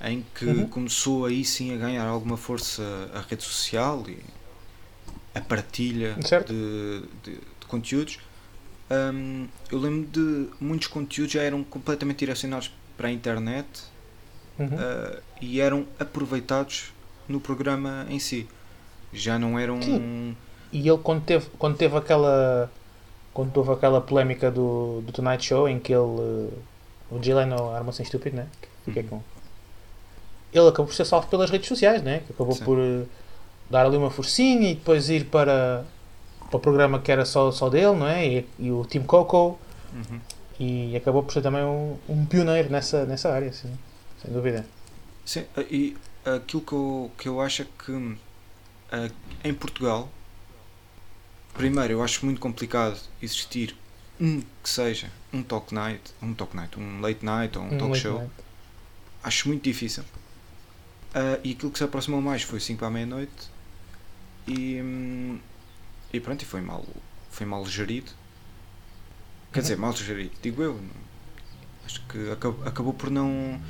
em 0.04 0.24
que 0.34 0.44
Uhum. 0.46 0.68
começou 0.68 1.24
aí 1.24 1.44
sim 1.44 1.74
a 1.74 1.76
ganhar 1.78 2.06
alguma 2.06 2.36
força 2.36 2.82
a 3.14 3.20
rede 3.28 3.42
social 3.42 4.02
e 4.08 4.18
a 5.36 5.40
partilha 5.40 6.14
de, 6.14 7.00
de- 7.22 7.36
de 7.36 7.66
conteúdos. 7.68 8.18
Hum, 8.90 9.46
eu 9.70 9.78
lembro 9.78 10.08
de 10.10 10.48
muitos 10.60 10.86
conteúdos 10.88 11.32
já 11.32 11.42
eram 11.42 11.64
completamente 11.64 12.18
direcionados 12.20 12.70
para 12.96 13.08
a 13.08 13.12
internet 13.12 13.66
Uhum. 14.58 14.68
uh, 14.68 15.20
e 15.40 15.60
eram 15.60 15.84
aproveitados 16.00 16.90
no 17.28 17.38
programa 17.38 18.06
em 18.08 18.18
si. 18.18 18.48
Já 19.12 19.38
não 19.38 19.58
eram. 19.58 19.82
Sim. 19.82 20.34
E 20.72 20.88
ele 20.88 20.96
quando 20.98 21.22
teve, 21.24 21.46
quando 21.58 21.76
teve 21.76 21.94
aquela 21.96 22.70
quando 23.34 23.54
houve 23.58 23.72
aquela 23.72 24.00
polémica 24.00 24.50
do, 24.50 25.02
do 25.02 25.12
Tonight 25.12 25.44
Show 25.44 25.68
em 25.68 25.78
que 25.78 25.92
ele 25.92 26.00
o 27.10 27.22
Jay 27.22 27.34
Leno 27.34 27.70
arma-se 27.70 28.00
em 28.00 28.04
estúpido, 28.04 28.36
né? 28.36 28.46
Que 28.84 29.00
Uhum. 29.00 29.06
com 29.08 29.22
ele 30.54 30.68
acabou 30.68 30.86
por 30.86 30.94
ser 30.94 31.04
salvo 31.04 31.26
pelas 31.28 31.50
redes 31.50 31.68
sociais, 31.68 32.02
né? 32.02 32.22
Que 32.26 32.32
acabou 32.32 32.54
Sim. 32.54 32.64
por 32.64 32.78
eh, 32.78 33.02
dar 33.70 33.86
ali 33.86 33.96
uma 33.96 34.10
forcinha 34.10 34.70
e 34.70 34.74
depois 34.74 35.08
ir 35.08 35.26
para, 35.26 35.84
para 36.48 36.56
o 36.56 36.60
programa 36.60 37.00
que 37.00 37.10
era 37.10 37.24
só, 37.24 37.50
só 37.50 37.68
dele, 37.68 37.96
não 37.96 38.06
é? 38.06 38.26
E, 38.26 38.48
e 38.58 38.70
o 38.70 38.84
Team 38.84 39.04
Coco. 39.04 39.58
Uhum. 39.92 40.20
E 40.58 40.96
acabou 40.96 41.22
por 41.22 41.32
ser 41.32 41.42
também 41.42 41.62
um, 41.62 41.98
um 42.08 42.24
pioneiro 42.24 42.70
nessa, 42.70 43.04
nessa 43.04 43.30
área, 43.30 43.52
sim, 43.52 43.72
sem 44.22 44.32
dúvida. 44.32 44.64
Sim, 45.24 45.44
e 45.70 45.96
aquilo 46.24 46.62
que 46.62 46.72
eu, 46.72 47.10
que 47.18 47.28
eu 47.28 47.40
acho 47.40 47.62
é 47.62 47.66
que 47.84 48.16
eh, 48.92 49.10
em 49.44 49.52
Portugal, 49.52 50.08
primeiro, 51.52 51.92
eu 51.92 52.02
acho 52.02 52.24
muito 52.24 52.40
complicado 52.40 52.98
existir 53.20 53.76
um 54.18 54.40
que 54.40 54.70
seja 54.70 55.10
um 55.30 55.42
talk 55.42 55.74
night, 55.74 56.14
um 56.22 56.32
talk 56.32 56.56
night, 56.56 56.78
um 56.78 57.00
late 57.02 57.24
night 57.24 57.58
ou 57.58 57.64
um, 57.64 57.70
talk 57.70 57.90
late 57.90 58.00
show. 58.00 58.18
night. 58.18 58.32
Acho 59.22 59.48
muito 59.48 59.62
difícil. 59.62 60.04
Ah, 61.14 61.38
e 61.42 61.52
aquilo 61.52 61.70
que 61.70 61.78
se 61.78 61.84
aproximou 61.84 62.20
mais 62.20 62.42
foi 62.42 62.60
5 62.60 62.78
para 62.78 62.88
a 62.88 62.90
meia-noite 62.90 63.55
e, 64.46 64.80
hum, 64.80 65.38
e 66.12 66.20
pronto, 66.20 66.42
e 66.42 66.44
foi 66.44 66.60
mal, 66.60 66.84
foi 67.30 67.46
mal 67.46 67.64
gerido. 67.66 68.10
Quer 69.52 69.60
dizer, 69.60 69.76
mal 69.76 69.92
gerido, 69.92 70.32
digo 70.42 70.62
eu. 70.62 70.80
Acho 71.84 72.04
que 72.06 72.30
acabou, 72.30 72.66
acabou 72.66 72.94
por 72.94 73.10
não 73.10 73.60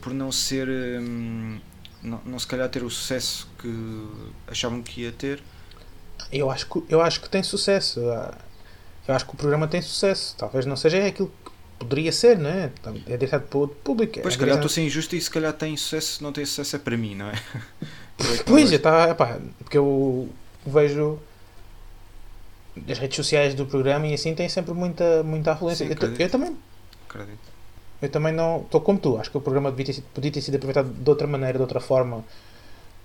por 0.00 0.14
não 0.14 0.32
ser 0.32 0.66
hum, 0.68 1.60
não, 2.02 2.20
não 2.24 2.38
se 2.38 2.46
calhar 2.46 2.68
ter 2.68 2.82
o 2.82 2.90
sucesso 2.90 3.48
que 3.58 4.08
achavam 4.46 4.82
que 4.82 5.02
ia 5.02 5.12
ter. 5.12 5.42
Eu 6.32 6.50
acho, 6.50 6.66
que, 6.66 6.84
eu 6.88 7.00
acho 7.00 7.20
que 7.20 7.28
tem 7.28 7.42
sucesso. 7.42 8.00
Ah, 8.10 8.36
Eu 9.08 9.14
acho 9.14 9.26
que 9.26 9.32
o 9.32 9.36
programa 9.36 9.66
tem 9.66 9.82
sucesso. 9.82 10.34
Talvez 10.36 10.66
não 10.66 10.76
seja 10.76 11.04
aquilo 11.06 11.32
que 11.44 11.50
poderia 11.78 12.12
ser, 12.12 12.38
não 12.38 12.50
é? 12.50 12.70
É 13.06 13.16
direcionado 13.16 13.48
para 13.48 13.58
o 13.58 13.60
outro 13.62 13.76
público. 13.82 14.18
é 14.18 14.22
Pois, 14.22 14.34
se 14.34 14.40
calhar 14.40 14.56
estou 14.56 14.66
a 14.66 14.70
ser 14.70 14.82
injusto 14.82 15.16
e 15.16 15.20
se 15.20 15.30
calhar 15.30 15.52
tem 15.52 15.76
sucesso, 15.76 16.22
não 16.22 16.32
tem 16.32 16.44
sucesso 16.44 16.76
é 16.76 16.78
para 16.78 16.96
mim, 16.96 17.14
não 17.14 17.26
é? 17.26 17.34
Pois, 18.46 18.78
tá, 18.80 19.10
epá, 19.10 19.38
porque 19.58 19.78
eu 19.78 20.28
vejo 20.66 21.18
as 22.88 22.98
redes 22.98 23.16
sociais 23.16 23.54
do 23.54 23.66
programa 23.66 24.06
e 24.06 24.14
assim 24.14 24.34
tem 24.34 24.48
sempre 24.48 24.72
muita, 24.72 25.22
muita 25.22 25.52
afluência. 25.52 25.86
Sim, 25.86 25.94
eu, 26.00 26.16
eu 26.16 26.30
também, 26.30 26.56
Acredito. 27.08 27.38
eu 28.02 28.08
também 28.08 28.32
não 28.32 28.62
estou 28.62 28.80
como 28.80 28.98
tu. 28.98 29.18
Acho 29.18 29.30
que 29.30 29.36
o 29.36 29.40
programa 29.40 29.70
devia 29.70 29.94
ter, 29.94 30.02
podia 30.14 30.30
ter 30.30 30.40
sido 30.40 30.56
aproveitado 30.56 30.90
de 30.92 31.10
outra 31.10 31.26
maneira, 31.26 31.58
de 31.58 31.62
outra 31.62 31.80
forma. 31.80 32.24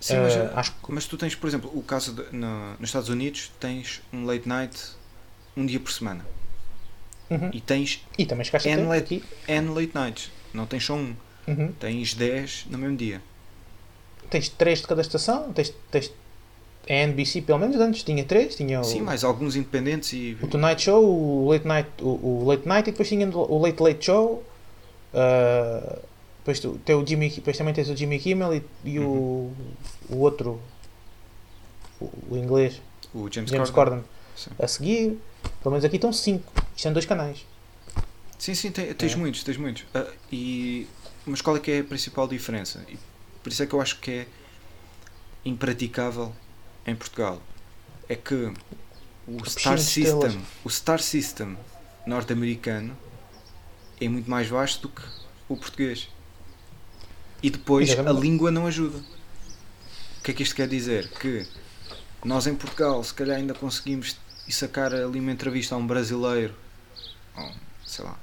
Sim, 0.00 0.18
mas, 0.18 0.36
Ah, 0.36 0.52
acho 0.56 0.72
que 0.72 0.92
mas 0.92 1.06
tu 1.06 1.16
tens, 1.16 1.34
por 1.34 1.46
exemplo, 1.46 1.70
o 1.74 1.82
caso 1.82 2.12
de, 2.12 2.22
no- 2.36 2.72
nos 2.78 2.88
Estados 2.90 3.08
Unidos, 3.08 3.50
tens 3.58 4.02
um 4.12 4.24
late 4.26 4.46
night 4.48 4.78
um 5.56 5.64
dia 5.64 5.80
por 5.80 5.90
semana. 5.90 6.24
Uhum. 7.30 7.50
E 7.52 7.60
tens 7.60 8.04
E 8.16 8.24
também 8.26 8.46
N 8.64 8.82
late-. 8.84 9.24
N 9.48 9.68
late 9.70 9.92
nights. 9.94 10.30
Não 10.54 10.66
tens 10.66 10.84
só 10.84 10.94
um. 10.94 11.14
Uhum. 11.48 11.72
Tens 11.80 12.14
10 12.14 12.66
no 12.70 12.78
mesmo 12.78 12.96
dia. 12.96 13.20
Tens 14.30 14.48
três 14.48 14.80
de 14.80 14.86
cada 14.86 15.00
estação. 15.02 15.52
Tens, 15.52 15.72
tens 15.90 16.12
a 16.88 16.92
NBC, 16.92 17.42
pelo 17.42 17.58
menos 17.58 17.76
antes, 17.76 18.02
tinha 18.02 18.24
três. 18.24 18.54
Tinha 18.56 18.80
o, 18.80 18.84
Sim, 18.84 19.00
mais 19.02 19.24
alguns 19.24 19.56
independentes 19.56 20.12
e. 20.12 20.36
o 20.42 20.46
Tonight 20.46 20.82
Show, 20.82 21.04
o 21.04 21.50
Late 21.50 21.66
Night, 21.66 21.88
o, 22.00 22.08
o 22.08 22.44
Late 22.46 22.66
Night 22.68 22.88
e 22.88 22.92
depois 22.92 23.08
tinha 23.08 23.28
o 23.28 23.58
Late 23.58 23.82
Late 23.82 24.04
Show. 24.04 24.42
ah, 25.14 25.98
depois, 26.38 26.60
tu, 26.60 26.78
tem 26.84 26.94
o 26.94 27.04
Jimmy, 27.04 27.28
depois 27.28 27.56
também 27.58 27.74
tens 27.74 27.88
o 27.90 27.96
Jimmy 27.96 28.20
Kimmel 28.20 28.54
e, 28.54 28.62
e 28.84 29.00
o, 29.00 29.50
o 30.08 30.16
outro, 30.18 30.60
o, 32.00 32.08
o 32.30 32.36
inglês, 32.36 32.80
O 33.12 33.28
James, 33.30 33.50
James 33.50 33.70
Corden. 33.70 34.04
Corden, 34.04 34.56
a 34.64 34.68
seguir. 34.68 35.18
Pelo 35.62 35.72
menos 35.72 35.84
aqui 35.84 35.96
estão 35.96 36.12
cinco. 36.12 36.52
Isto 36.68 36.82
são 36.82 36.92
dois 36.92 37.04
canais. 37.06 37.44
Sim, 38.38 38.54
sim, 38.54 38.70
te- 38.70 38.94
tens 38.94 39.14
É. 39.14 39.16
muitos, 39.16 39.42
tens 39.42 39.56
muitos. 39.56 39.84
Ah, 39.92 40.06
e, 40.30 40.86
mas 41.26 41.40
qual 41.40 41.56
é 41.56 41.60
que 41.60 41.70
é 41.72 41.78
a 41.80 41.84
principal 41.84 42.28
diferença? 42.28 42.84
E 42.88 42.96
por 43.46 43.52
isso 43.52 43.62
é 43.62 43.66
que 43.66 43.74
eu 43.76 43.80
acho 43.80 44.00
que 44.00 44.10
é 44.10 44.26
impraticável 45.44 46.34
em 46.84 46.96
Portugal. 46.96 47.40
É 48.08 48.16
que 48.16 48.52
o 49.24 49.48
Star 49.48 49.76
estrelas. 49.76 50.32
System, 50.32 50.46
o 50.64 50.68
Star 50.68 50.98
System 50.98 51.56
norte-americano 52.04 52.98
é 54.00 54.08
muito 54.08 54.28
mais 54.28 54.48
vasto 54.48 54.88
do 54.88 54.88
que 54.88 55.02
o 55.48 55.56
português. 55.56 56.08
E 57.40 57.48
depois 57.48 57.96
a 57.96 58.12
língua 58.12 58.50
não 58.50 58.66
ajuda. 58.66 58.98
O 58.98 60.22
que 60.24 60.32
é 60.32 60.34
que 60.34 60.42
isto 60.42 60.56
quer 60.56 60.66
dizer? 60.66 61.08
Que 61.10 61.46
nós 62.24 62.48
em 62.48 62.56
Portugal 62.56 63.04
se 63.04 63.14
calhar 63.14 63.36
ainda 63.36 63.54
conseguimos 63.54 64.16
sacar 64.50 64.92
ali 64.92 65.20
uma 65.20 65.30
entrevista 65.30 65.76
a 65.76 65.78
um 65.78 65.86
brasileiro, 65.86 66.52
ou, 67.36 67.52
sei 67.84 68.04
lá, 68.04 68.18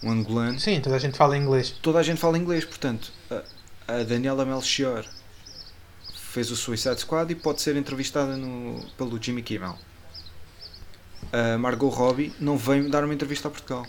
um 0.00 0.12
angolano, 0.12 0.60
Sim, 0.60 0.80
toda 0.80 0.94
a 0.94 1.00
gente 1.00 1.16
fala 1.18 1.36
inglês. 1.36 1.74
toda 1.82 1.98
a 1.98 2.04
gente 2.04 2.20
fala 2.20 2.38
inglês, 2.38 2.64
portanto, 2.64 3.12
a, 3.98 4.04
Daniela 4.04 4.44
Melchior 4.44 5.04
fez 6.14 6.50
o 6.50 6.56
Suicide 6.56 7.00
Squad 7.00 7.32
e 7.32 7.34
pode 7.34 7.60
ser 7.60 7.76
entrevistada 7.76 8.36
no, 8.36 8.80
pelo 8.96 9.20
Jimmy 9.22 9.42
Kimmel. 9.42 9.74
A 11.32 11.58
Margot 11.58 11.88
Robbie 11.88 12.32
não 12.40 12.56
vem 12.56 12.88
dar 12.88 13.04
uma 13.04 13.14
entrevista 13.14 13.48
a 13.48 13.50
Portugal. 13.50 13.86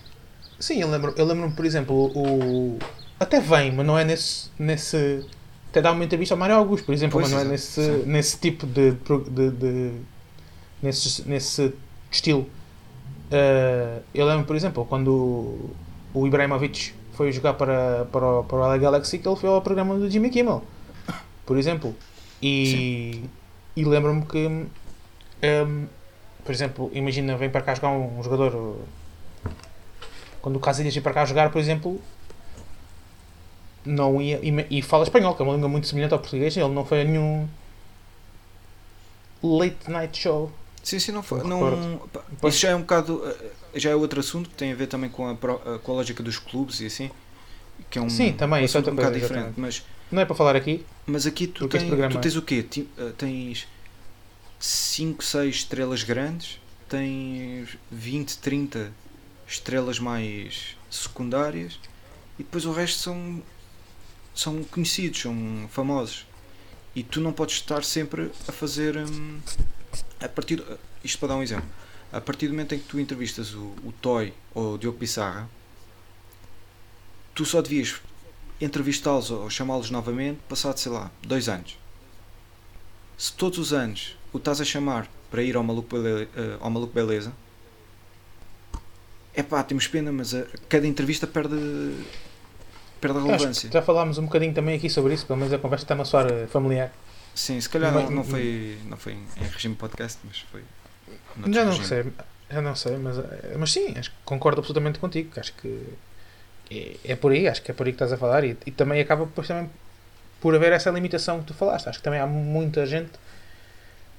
Sim, 0.60 0.82
eu 0.82 0.90
lembro, 0.90 1.14
eu 1.18 1.26
lembro-me, 1.26 1.54
por 1.56 1.66
exemplo, 1.66 2.12
o. 2.16 2.78
Até 3.20 3.40
vem, 3.40 3.72
mas 3.72 3.86
não 3.86 3.98
é 3.98 4.04
nesse. 4.04 4.50
nesse 4.58 5.26
até 5.70 5.82
dá 5.82 5.92
uma 5.92 6.04
entrevista 6.04 6.34
ao 6.34 6.38
Mário 6.38 6.56
Augusto, 6.56 6.86
por 6.86 6.94
exemplo, 6.94 7.20
Pois, 7.20 7.32
mas 7.32 7.44
não 7.44 7.50
é 7.50 7.52
nesse, 7.52 7.84
sim. 7.84 8.04
nesse 8.06 8.38
tipo 8.38 8.68
de. 8.68 8.92
de, 8.92 9.52
de 9.52 9.92
nesse, 10.82 11.28
nesse 11.28 11.74
estilo. 12.12 12.48
Ah, 13.32 14.02
eu 14.14 14.28
lembro, 14.28 14.46
por 14.46 14.56
exemplo, 14.56 14.86
quando 14.86 15.08
o, 15.08 15.76
o 16.14 16.28
Ibrahimovic 16.28 16.94
foi 17.22 17.32
jogar 17.32 17.54
para, 17.54 18.06
para, 18.12 18.26
o, 18.26 18.44
para 18.44 18.58
o 18.58 18.62
LA 18.62 18.78
Galaxy, 18.80 19.20
que 19.20 19.28
ele 19.28 19.36
foi 19.36 19.48
ao 19.48 19.62
programa 19.62 19.96
do 19.96 20.10
Jimmy 20.10 20.32
Kimmel, 20.32 20.64
por 21.46 21.56
exemplo. 21.56 21.96
E, 22.42 23.24
e 23.76 23.86
lembro-me 23.86 24.26
que. 24.26 24.48
hum, 24.48 25.88
por 26.44 26.52
exemplo, 26.52 26.90
imagina, 26.92 27.38
vem 27.38 27.52
para 27.52 27.62
cá 27.62 27.76
jogar 27.76 27.90
um, 27.90 28.18
um 28.18 28.24
jogador 28.24 28.80
quando 30.42 30.56
o 30.56 30.60
Casillas 30.60 30.96
ia 30.96 31.02
para 31.04 31.14
cá 31.14 31.26
jogar, 31.26 31.52
por 31.52 31.60
exemplo, 31.60 32.02
não 33.86 34.20
ia. 34.20 34.40
E, 34.42 34.80
e 34.80 34.82
fala 34.82 35.04
espanhol, 35.04 35.36
que 35.36 35.44
é 35.44 35.46
uma 35.46 35.54
língua 35.54 35.70
muito 35.70 35.86
semelhante 35.86 36.14
ao 36.14 36.20
português. 36.20 36.58
Ele 36.58 36.70
não 36.70 36.84
foi 36.84 37.02
a 37.02 37.04
nenhum 37.04 37.48
late 39.44 39.92
night 39.92 40.18
show. 40.18 40.52
Sim, 40.82 40.98
sim, 40.98 41.12
não 41.12 41.22
foi. 41.22 41.44
Não 41.44 41.60
isso 42.50 42.58
já 42.58 42.70
é 42.70 42.76
um 42.76 42.82
bocado. 42.82 43.22
Eh, 43.74 43.80
Já 43.80 43.90
é 43.92 43.96
outro 43.96 44.20
assunto 44.20 44.50
que 44.50 44.56
tem 44.56 44.72
a 44.72 44.76
ver 44.76 44.88
também 44.88 45.10
com 45.10 45.28
a, 45.28 45.34
eh, 45.34 45.80
com 45.84 45.92
a 45.92 45.96
lógica 45.96 46.22
dos 46.24 46.38
clubes 46.40 46.80
e 46.82 46.86
assim. 46.86 47.10
Que 47.90 47.98
é 47.98 48.02
um, 48.02 48.10
Sim, 48.10 48.34
também, 48.34 48.62
um 48.62 48.66
isso 48.66 48.78
é 48.78 48.80
outra 48.80 48.94
um 48.94 48.96
bocado 48.96 49.14
coisa, 49.20 49.28
diferente. 49.28 49.54
Mas, 49.60 49.84
Não 50.12 50.22
é 50.22 50.26
para 50.26 50.36
falar 50.36 50.56
aqui. 50.56 50.86
mas 51.06 51.26
aqui 51.26 51.48
tu, 51.48 51.68
programa- 51.68 52.12
tu 52.12 52.20
tens 52.22 52.36
o 52.36 52.42
quê? 52.42 52.66
Eh, 52.98 53.12
Tens 53.18 53.68
5, 54.60 55.24
6 55.24 55.56
estrelas 55.56 56.04
grandes, 56.04 56.60
tens 56.88 57.78
20, 57.92 58.38
30 58.38 58.92
estrelas 59.48 60.00
mais 60.00 60.76
secundárias 60.90 61.80
e 62.38 62.44
depois 62.44 62.66
o 62.66 62.72
resto 62.72 63.00
são, 63.00 63.42
são 64.36 64.64
conhecidos, 64.66 65.22
são 65.22 65.68
famosos. 65.72 66.26
E 66.96 67.04
tu 67.04 67.20
não 67.22 67.32
podes 67.32 67.56
estar 67.56 67.84
sempre 67.84 68.32
a 68.48 68.52
fazer. 68.52 68.98
hum, 68.98 69.40
a 70.20 70.28
partir, 70.30 70.58
do- 70.58 70.78
isto 71.04 71.18
para 71.20 71.30
dar 71.30 71.36
um 71.38 71.44
exemplo. 71.44 71.66
A 72.12 72.20
partir 72.20 72.48
do 72.48 72.54
momento 72.54 72.76
em 72.76 72.80
que 72.80 72.86
tu 72.86 73.00
entrevistas 73.00 73.54
o, 73.54 73.74
o 73.86 73.94
Toy 74.02 74.34
ou 74.54 74.74
o 74.74 74.78
Diogo 74.78 74.98
Pissarra, 74.98 75.50
tu 77.34 77.46
só 77.46 77.62
devias 77.62 77.96
entrevistá-los 78.60 79.32
ou 79.32 79.50
chamá-los 79.50 79.90
novamente 79.90 80.40
passado, 80.50 80.78
sei 80.78 80.92
lá, 80.92 81.10
dois 81.26 81.48
anos. 81.48 81.78
Se 83.18 83.32
todos 83.34 83.58
os 83.60 83.74
anos 83.74 84.18
o 84.34 84.38
estás 84.38 84.60
a 84.60 84.66
chamar 84.66 85.08
para 85.30 85.42
ir 85.42 85.56
ao 85.56 85.64
Maluco, 85.64 85.88
Bele- 85.98 86.28
eh, 86.36 86.58
ao 86.60 86.70
Maluco 86.70 86.94
Beleza, 86.94 87.32
é 89.34 89.42
pá, 89.42 89.64
temos 89.64 89.88
pena, 89.88 90.12
mas 90.12 90.34
a, 90.34 90.46
cada 90.68 90.86
entrevista 90.86 91.26
perde, 91.26 91.56
perde 93.00 93.18
a 93.20 93.22
relevância. 93.22 93.70
já 93.72 93.82
falámos 93.82 94.18
um 94.18 94.26
bocadinho 94.26 94.54
também 94.54 94.76
aqui 94.76 94.90
sobre 94.90 95.14
isso, 95.14 95.26
pelo 95.26 95.40
menos 95.40 95.54
a 95.54 95.58
conversa 95.58 95.86
está 95.86 95.96
a 95.96 96.04
soar 96.06 96.28
eh, 96.32 96.48
familiar. 96.48 96.92
Sim, 97.34 97.60
se 97.62 97.70
calhar 97.70 97.94
não, 97.94 98.10
não 98.12 98.24
foi, 98.26 98.78
não 98.86 98.98
foi 98.98 99.14
em 99.14 99.44
regime 99.50 99.76
podcast, 99.76 100.20
mas 100.26 100.40
foi. 100.52 100.62
Já 101.54 101.66
não 101.66 101.82
sei, 101.82 102.04
já 102.50 102.62
não 102.62 102.76
sei, 102.76 102.98
mas, 102.98 103.16
mas 103.58 103.72
sim, 103.72 103.94
acho 103.98 104.12
concordo 104.26 104.60
absolutamente 104.60 105.00
contigo. 105.00 105.32
que 105.32 105.40
Acho 105.40 105.54
que 105.54 105.94
é, 106.72 106.98
é 107.14 107.16
por 107.16 107.32
aí, 107.32 107.48
acho 107.48 107.62
que 107.62 107.72
é 107.72 107.74
por 107.74 107.86
aí 107.88 107.94
que 107.94 107.96
estás 107.98 108.14
a 108.14 108.18
falar 108.18 108.44
e, 108.44 108.58
e 108.66 108.72
também 108.72 109.02
acaba 109.02 109.26
depois 109.26 109.48
também 109.48 109.70
por 110.42 110.56
haver 110.56 110.74
essa 110.74 110.92
limitação 110.92 111.42
que 111.42 111.48
tu 111.48 111.54
falaste. 111.54 111.90
Acho 111.90 112.00
que 112.00 112.04
também 112.04 112.20
há 112.20 112.28
muita 112.28 112.86
gente 112.86 113.12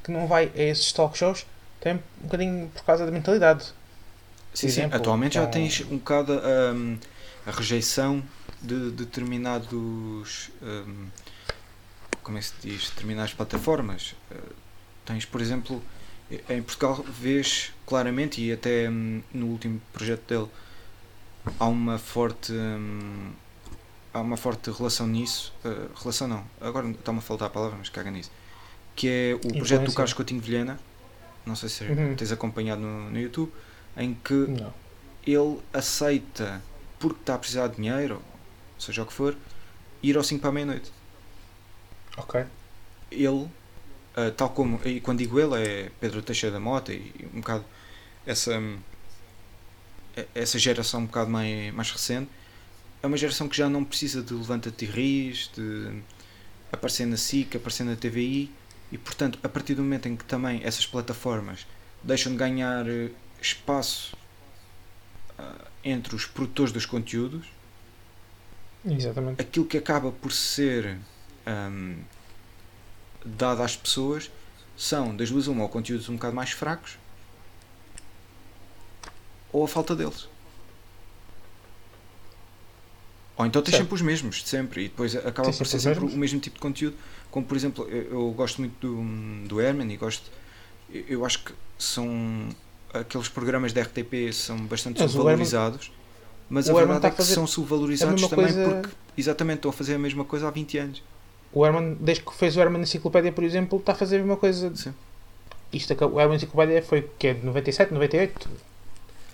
que 0.02 0.10
não 0.10 0.26
vai 0.26 0.50
a 0.54 0.62
esses 0.62 0.92
talk 0.92 1.16
shows 1.16 1.46
também 1.80 2.02
um 2.20 2.24
bocadinho 2.24 2.68
por 2.74 2.84
causa 2.84 3.04
da 3.06 3.12
mentalidade. 3.12 3.72
Sim, 4.54 4.68
sim. 4.68 4.82
exemplo, 4.82 4.92
Atualmente 4.92 5.34
já 5.36 5.46
com- 5.46 5.50
tens 5.52 5.80
um 5.82 5.98
bocado 5.98 6.32
hum, 6.74 6.98
a 7.46 7.50
rejeição 7.50 8.22
de 8.60 8.90
determinados. 8.90 10.50
hum, 10.62 11.08
como 12.22 12.38
é 12.38 12.40
que 12.40 12.46
se 12.46 12.54
diz? 12.62 12.90
Determinadas 12.90 13.34
plataformas. 13.34 14.14
Uh, 14.30 14.54
tens, 15.04 15.24
por 15.24 15.40
exemplo, 15.40 15.82
em 16.48 16.62
Portugal 16.62 17.02
vês 17.08 17.72
claramente, 17.86 18.40
e 18.40 18.52
até 18.52 18.88
hum, 18.88 19.22
no 19.32 19.46
último 19.46 19.80
projeto 19.92 20.22
dele, 20.28 20.48
há 21.58 21.66
uma 21.66 21.98
forte. 21.98 22.52
hum, 22.52 23.30
há 24.14 24.20
uma 24.20 24.36
forte 24.36 24.70
relação 24.70 25.06
nisso. 25.06 25.52
uh, 25.64 25.90
relação 26.00 26.28
não, 26.28 26.44
agora 26.60 26.88
está-me 26.90 27.18
a 27.18 27.22
faltar 27.22 27.48
a 27.48 27.50
palavra, 27.50 27.76
mas 27.78 27.88
caga 27.88 28.10
nisso. 28.10 28.30
que 28.94 29.08
é 29.08 29.34
o 29.34 29.52
projeto 29.58 29.86
do. 29.86 29.92
Carlos 29.94 30.12
Coutinho 30.12 30.40
Vilhena. 30.40 30.78
Não 31.46 31.56
sei 31.56 31.68
se 31.68 31.84
Uhum. 31.84 32.14
tens 32.14 32.30
acompanhado 32.30 32.80
no, 32.82 33.10
no 33.10 33.18
YouTube, 33.18 33.52
em 33.96 34.14
que 34.14 34.32
Não. 34.34 34.72
ele 35.26 35.58
aceita, 35.72 36.62
porque 37.00 37.20
está 37.20 37.34
a 37.34 37.38
precisar 37.38 37.66
de 37.68 37.76
dinheiro, 37.76 38.22
seja 38.78 39.02
o 39.02 39.06
que 39.06 39.12
for, 39.12 39.36
ir 40.02 40.16
ao 40.16 40.22
5 40.22 40.40
para 40.40 40.50
a 40.50 40.52
meia-noite. 40.52 40.92
Ok. 42.16 42.44
Ele, 43.10 43.48
ah, 44.16 44.30
tal 44.36 44.50
como, 44.50 44.80
e 44.84 45.00
quando 45.00 45.18
digo 45.18 45.38
ele, 45.40 45.54
é 45.56 45.90
Pedro 46.00 46.22
Teixeira 46.22 46.54
da 46.54 46.60
Mota 46.60 46.92
e 46.92 47.12
um 47.34 47.40
bocado 47.40 47.64
essa, 48.26 48.52
e- 50.16 50.28
essa 50.34 50.58
geração 50.58 51.00
um 51.00 51.06
bocado 51.06 51.30
mais, 51.30 51.72
mais 51.74 51.90
recente, 51.90 52.30
é 53.02 53.06
uma 53.06 53.16
geração 53.16 53.48
que 53.48 53.56
já 53.56 53.68
não 53.68 53.84
precisa 53.84 54.22
de 54.22 54.32
levanta-te 54.34 54.84
e 54.84 54.88
ris, 54.88 55.50
de 55.54 56.02
aparecer 56.70 57.06
na 57.06 57.16
SIC, 57.16 57.56
aparecer 57.56 57.84
na 57.84 57.96
TVI, 57.96 58.50
e 58.90 58.98
portanto, 58.98 59.38
a 59.42 59.48
partir 59.48 59.74
do 59.74 59.82
momento 59.82 60.06
em 60.08 60.16
que 60.16 60.24
também 60.24 60.60
essas 60.64 60.86
plataformas 60.86 61.66
deixam 62.02 62.32
de 62.32 62.38
ganhar 62.38 62.86
eh, 62.88 63.10
espaço 63.40 64.16
ah, 65.38 65.66
entre 65.84 66.14
os 66.14 66.26
produtores 66.26 66.72
dos 66.72 66.86
conteúdos, 66.86 67.46
Exatamente. 68.84 69.40
aquilo 69.40 69.64
que 69.66 69.78
acaba 69.78 70.10
por 70.12 70.32
ser 70.32 70.98
hum, 71.46 71.96
dado 73.24 73.62
às 73.62 73.76
pessoas 73.76 74.30
são, 74.76 75.14
das 75.14 75.30
duas, 75.30 75.46
uma, 75.46 75.62
ou 75.62 75.68
conteúdos 75.68 76.08
um 76.08 76.14
bocado 76.14 76.34
mais 76.34 76.50
fracos 76.50 76.96
ou 79.52 79.64
a 79.64 79.68
falta 79.68 79.94
deles. 79.94 80.28
Ou 83.36 83.46
então 83.46 83.62
tens 83.62 83.76
sempre 83.76 83.94
os 83.94 84.02
mesmos, 84.02 84.42
sempre, 84.44 84.84
e 84.84 84.88
depois 84.88 85.14
acaba 85.16 85.44
Tens 85.44 85.58
por 85.58 85.66
ser 85.66 85.80
sempre 85.80 86.04
o 86.04 86.16
mesmo 86.16 86.38
tipo 86.38 86.56
de 86.56 86.60
conteúdo. 86.60 86.96
Como 87.30 87.46
por 87.46 87.56
exemplo, 87.56 87.88
eu, 87.88 88.30
gosto 88.32 88.60
muito 88.60 88.74
do, 88.78 89.48
do 89.48 89.60
Herman 89.60 89.90
e 89.92 89.96
gosto. 89.96 90.30
Eu, 90.92 91.24
acho 91.24 91.42
que 91.44 91.52
são. 91.78 92.48
Aqueles 92.92 93.28
programas 93.28 93.72
da 93.72 93.80
RTP 93.80 94.30
são 94.34 94.58
bastante 94.66 95.00
Mas 95.00 95.14
o 95.14 95.18
Herman- 95.28 95.46
subvalorizados. 95.46 95.92
Mas 96.50 96.68
a 96.68 96.74
verdade 96.74 97.06
é 97.06 97.08
a 97.08 97.12
que 97.12 97.22
são 97.22 97.46
subvalorizados 97.46 98.28
também 98.28 98.52
coisa- 98.52 98.70
porque 98.82 98.94
exatamente 99.16 99.56
estão 99.58 99.70
a 99.70 99.72
fazer 99.74 99.94
a 99.94 99.98
mesma 99.98 100.24
coisa 100.26 100.46
há 100.46 100.50
20 100.50 100.76
anos. 100.76 101.02
O 101.52 101.66
Herman, 101.66 101.96
desde 102.00 102.24
que 102.24 102.34
fez 102.34 102.56
o 102.56 102.60
Herman 102.60 102.82
Enciclopédia, 102.82 103.30
por 103.32 103.44
exemplo, 103.44 103.78
está 103.78 103.92
a 103.92 103.94
fazer 103.94 104.16
a 104.16 104.18
mesma 104.20 104.36
coisa. 104.36 104.74
Sim. 104.74 104.94
Isto, 105.72 105.92
o 106.06 106.20
Herman 106.20 106.36
Enciclopédia 106.36 106.82
foi 106.82 107.08
que 107.18 107.26
é 107.28 107.34
de 107.34 107.44
97, 107.44 107.92
98. 107.94 108.48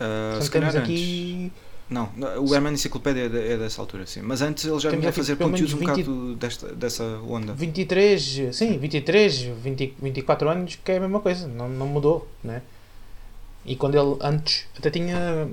Ah, 0.01 0.29
Portanto, 0.31 0.45
se 0.45 0.51
calhar 0.51 0.73
temos 0.73 0.89
antes. 0.89 1.01
aqui. 1.01 1.53
Não, 1.91 2.09
não, 2.17 2.45
o 2.45 2.55
Herman 2.55 2.75
Enciclopédia 2.75 3.23
é, 3.25 3.29
de- 3.29 3.53
é 3.53 3.57
dessa 3.57 3.81
altura, 3.81 4.07
sim. 4.07 4.21
Mas 4.21 4.43
antes 4.43 4.65
ele 4.65 4.79
já 4.79 4.91
vinha 4.91 5.09
a 5.09 5.13
fazer 5.13 5.37
conteúdos 5.37 5.73
um 5.75 5.79
20 5.79 5.89
bocado 5.89 6.35
desta, 6.37 6.69
dessa 6.75 7.03
onda. 7.27 7.55
23, 7.55 8.55
sim, 8.55 8.77
23, 8.79 9.41
20, 9.43 9.95
24 10.03 10.49
anos, 10.51 10.79
que 10.85 10.93
é 10.93 10.97
a 10.99 11.01
mesma 11.01 11.21
coisa, 11.21 11.47
não, 11.49 11.69
não 11.69 11.87
mudou, 11.87 12.29
né? 12.45 12.61
E 13.65 13.75
quando 13.75 13.95
ele 13.99 14.17
antes 14.21 14.67
até 14.79 14.91
tinha 14.91 15.49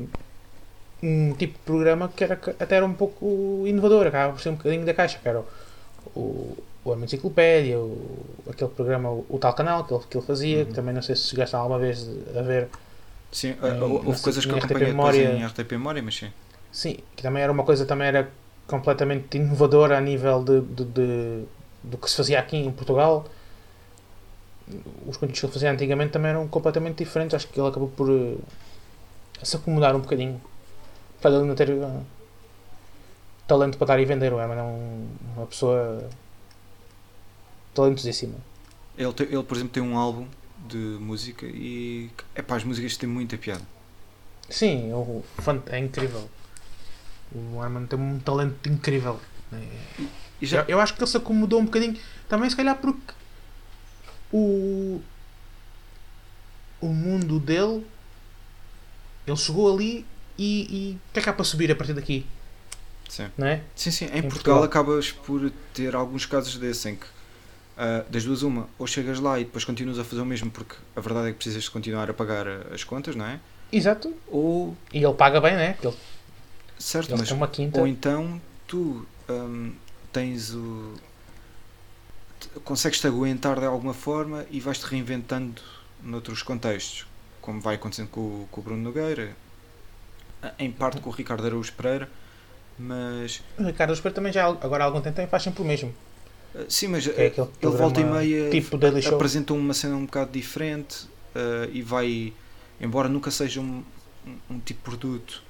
um 1.01 1.33
tipo 1.33 1.53
de 1.53 1.59
programa 1.65 2.11
que 2.13 2.23
era, 2.23 2.33
até 2.59 2.75
era 2.75 2.85
um 2.85 2.93
pouco 2.93 3.63
inovador, 3.65 4.07
acabava 4.07 4.33
por 4.33 4.41
ser 4.41 4.49
um 4.49 4.55
bocadinho 4.55 4.85
da 4.85 4.93
caixa, 4.93 5.17
que 5.21 5.27
era 5.27 5.41
o, 6.15 6.57
o, 6.83 6.91
Herman 6.91 7.05
Enciclopédia, 7.05 7.79
o, 7.79 8.25
aquele 8.49 8.69
programa, 8.71 9.09
o, 9.09 9.25
o 9.29 9.37
tal 9.39 9.53
canal 9.53 9.83
que 9.83 9.93
ele, 9.93 10.03
que 10.09 10.17
ele 10.17 10.25
fazia, 10.25 10.59
Uhum. 10.59 10.65
que 10.65 10.73
também 10.73 10.93
não 10.93 11.01
sei 11.01 11.15
se 11.15 11.27
chegaste 11.29 11.55
alguma 11.55 11.79
vez 11.79 12.07
a 12.37 12.41
ver, 12.41 12.67
Sim, 13.31 13.49
Em- 13.49 13.55
ah, 13.61 13.83
houve 13.85 14.09
na- 14.09 14.17
coisas 14.19 14.45
que 14.45 14.51
eu 14.51 14.57
acompanhei 14.57 14.93
depois 14.93 15.15
Memória. 15.15 15.37
em 15.37 15.43
RTP 15.45 15.71
Memória, 15.73 16.01
mas 16.01 16.15
sim. 16.15 16.31
Sim, 16.71 16.97
que 17.15 17.21
também 17.23 17.43
era 17.43 17.51
uma 17.51 17.63
coisa, 17.63 17.85
também 17.85 18.07
era 18.07 18.29
completamente 18.67 19.37
inovadora 19.37 19.97
a 19.97 20.01
nível 20.01 20.43
de, 20.43 20.61
de, 20.61 20.83
de- 20.85 21.43
do 21.83 21.97
que 21.97 22.09
se 22.09 22.15
fazia 22.15 22.39
aqui 22.39 22.57
em 22.57 22.71
Portugal. 22.71 23.25
Os 25.07 25.17
conteúdos 25.17 25.39
que 25.39 25.45
ele 25.45 25.53
fazia 25.53 25.71
antigamente 25.71 26.11
também 26.11 26.31
eram 26.31 26.47
completamente 26.47 26.97
diferentes. 27.03 27.35
Acho 27.35 27.47
que 27.47 27.59
ele 27.59 27.67
acabou 27.67 27.87
por 27.89 28.09
eh, 28.09 28.35
se 29.43 29.55
acomodar 29.57 29.95
um 29.95 29.99
bocadinho. 29.99 30.41
Para 31.21 31.35
ele 31.35 31.43
não 31.45 31.55
ter 31.55 31.69
eh, 31.69 31.99
talento 33.47 33.77
para 33.77 33.87
dar 33.87 33.99
e 33.99 34.05
vender, 34.05 34.33
o 34.33 34.39
Herman 34.39 34.57
é 34.57 34.63
um- 34.63 35.07
uma 35.35 35.45
pessoa 35.45 36.09
talentosíssima. 37.73 38.35
Ele, 38.97 39.11
te- 39.13 39.23
ele, 39.23 39.43
por 39.43 39.55
exemplo, 39.55 39.73
tem 39.73 39.83
um 39.83 39.97
álbum 39.97 40.27
de 40.67 40.77
música 40.77 41.45
e 41.45 42.09
epá, 42.35 42.55
as 42.55 42.63
músicas 42.63 42.95
têm 42.97 43.09
muita 43.09 43.37
piada. 43.37 43.61
Sim, 44.49 44.91
o 44.93 45.23
é 45.67 45.79
incrível. 45.79 46.29
O 47.33 47.61
Herman 47.63 47.85
tem 47.87 47.99
um 47.99 48.19
talento 48.19 48.69
incrível. 48.69 49.19
É- 49.51 50.03
E 50.41 50.45
já, 50.45 50.61
Eu, 50.63 50.65
eu 50.69 50.79
acho 50.81 50.93
que 50.93 50.99
ele 51.01 51.09
se 51.09 51.17
acomodou 51.17 51.59
um 51.61 51.65
bocadinho 51.65 51.97
também, 52.27 52.49
se 52.49 52.55
calhar, 52.55 52.75
porque 52.77 53.13
o, 54.31 55.01
o 56.81 56.87
mundo 56.87 57.39
dele 57.39 57.85
ele 59.25 59.37
chegou 59.37 59.73
ali 59.73 60.05
e 60.37 60.97
o 61.09 61.13
que 61.13 61.19
é 61.19 61.23
que 61.23 61.29
há 61.29 61.33
para 61.33 61.45
subir 61.45 61.71
a 61.71 61.75
partir 61.75 61.93
daqui? 61.93 62.25
Sim. 63.09 63.27
Não 63.37 63.47
é? 63.47 63.61
Sim, 63.75 63.91
sim. 63.91 64.05
Em, 64.05 64.19
Em 64.19 64.21
Portugal, 64.23 64.59
Portugal. 64.59 64.63
acabas 64.63 65.11
por 65.11 65.51
ter 65.73 65.95
alguns 65.95 66.25
casos 66.25 66.57
desses 66.57 66.85
em 66.85 66.95
que 66.95 67.05
ah, 67.77 68.05
das 68.09 68.23
duas 68.23 68.41
uma, 68.41 68.67
ou 68.79 68.87
chegas 68.87 69.19
lá 69.19 69.39
e 69.39 69.43
depois 69.45 69.63
continuas 69.65 69.99
a 69.99 70.03
fazer 70.03 70.21
o 70.21 70.25
mesmo 70.25 70.49
porque 70.51 70.75
a 70.95 71.01
verdade 71.01 71.27
é 71.29 71.31
que 71.31 71.37
precisas 71.37 71.63
de 71.63 71.71
continuar 71.71 72.09
a 72.09 72.13
pagar 72.13 72.47
ah, 72.47 72.67
as 72.73 72.83
contas, 72.83 73.15
não 73.15 73.25
é? 73.25 73.39
Exato. 73.71 74.13
Ou 74.27 74.75
E 74.93 75.03
ele 75.03 75.13
paga 75.13 75.41
bem, 75.41 75.55
né? 75.55 75.77
Ele, 75.83 75.93
certo, 76.79 77.09
ele 77.11 77.17
mas 77.19 77.31
uma 77.31 77.47
quinta. 77.47 77.79
ou 77.79 77.87
então 77.87 78.41
tu 78.67 79.05
hum, 79.29 79.73
tens 80.13 80.53
o 80.53 80.93
te- 82.39 82.47
consegues-te 82.63 83.07
aguentar 83.07 83.59
de 83.59 83.65
alguma 83.65 83.93
forma 83.93 84.45
e 84.49 84.59
vais-te 84.59 84.83
reinventando 84.85 85.61
noutros 86.01 86.41
contextos, 86.43 87.05
como 87.41 87.59
vai 87.59 87.75
acontecendo 87.75 88.09
com, 88.09 88.21
o- 88.21 88.47
com 88.51 88.61
o 88.61 88.63
Bruno 88.63 88.81
Nogueira, 88.83 89.35
em 90.59 90.71
parte 90.71 91.01
com 91.01 91.09
o 91.09 91.13
Ricardo 91.13 91.45
Araújo 91.45 91.73
Pereira, 91.73 92.09
mas 92.77 93.41
O 93.57 93.63
Ricardo 93.63 93.93
Espero 93.93 94.13
também 94.13 94.33
já 94.33 94.45
agora 94.45 94.83
há 94.83 94.87
algum 94.87 95.01
tempo 95.01 95.15
também 95.15 95.29
faz 95.29 95.43
sempre 95.43 95.61
o 95.61 95.65
mesmo. 95.65 95.93
ah, 96.55 96.65
sim, 96.69 96.87
mas 96.87 97.07
é 97.07 97.27
aquele 97.27 97.47
ele 97.61 97.71
volta 97.77 98.01
e 98.01 98.03
meia 98.05 98.49
tipo 98.49 98.77
apresenta 99.13 99.53
uma 99.53 99.73
cena 99.73 99.95
um 99.95 100.05
bocado 100.05 100.31
diferente 100.31 101.07
ah, 101.35 101.67
e 101.71 101.81
vai, 101.81 102.33
embora 102.79 103.07
nunca 103.09 103.31
seja 103.31 103.61
um, 103.61 103.83
um, 104.25 104.37
um 104.55 104.59
tipo 104.59 104.79
de 104.79 104.97
produto 104.97 105.43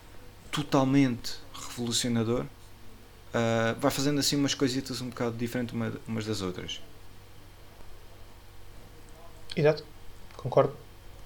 totalmente 0.52 1.34
revolucionador, 1.54 2.46
ah, 3.34 3.76
vai 3.80 3.92
fazendo 3.92 4.20
assim 4.20 4.36
umas 4.36 4.54
coisitas 4.54 5.02
um 5.02 5.10
bocado 5.10 5.36
diferentes 5.38 5.74
uma, 5.74 5.94
umas 6.08 6.26
das 6.26 6.42
outras. 6.42 6.82
Exato. 9.56 9.84
Concordo. 10.36 10.74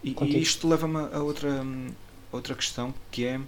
E, 0.04 0.16
e 0.20 0.42
isto 0.42 0.68
leva-me 0.68 0.98
a 1.14 1.20
outra, 1.22 1.50
hum, 1.62 1.90
outra 2.32 2.56
questão 2.56 2.94
que 3.12 3.26
é 3.26 3.40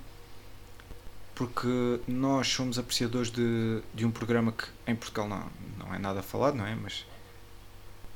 porque 1.36 2.00
nós 2.08 2.48
somos 2.48 2.78
apreciadores 2.78 3.32
de, 3.32 3.82
de 3.94 4.06
um 4.06 4.12
programa 4.12 4.52
que 4.52 4.66
em 4.86 4.96
Portugal 4.96 5.28
não, 5.28 5.46
não 5.78 5.94
é 5.94 6.00
nada 6.00 6.22
falado, 6.22 6.56
não 6.56 6.66
é? 6.66 6.76
Mas 6.76 7.06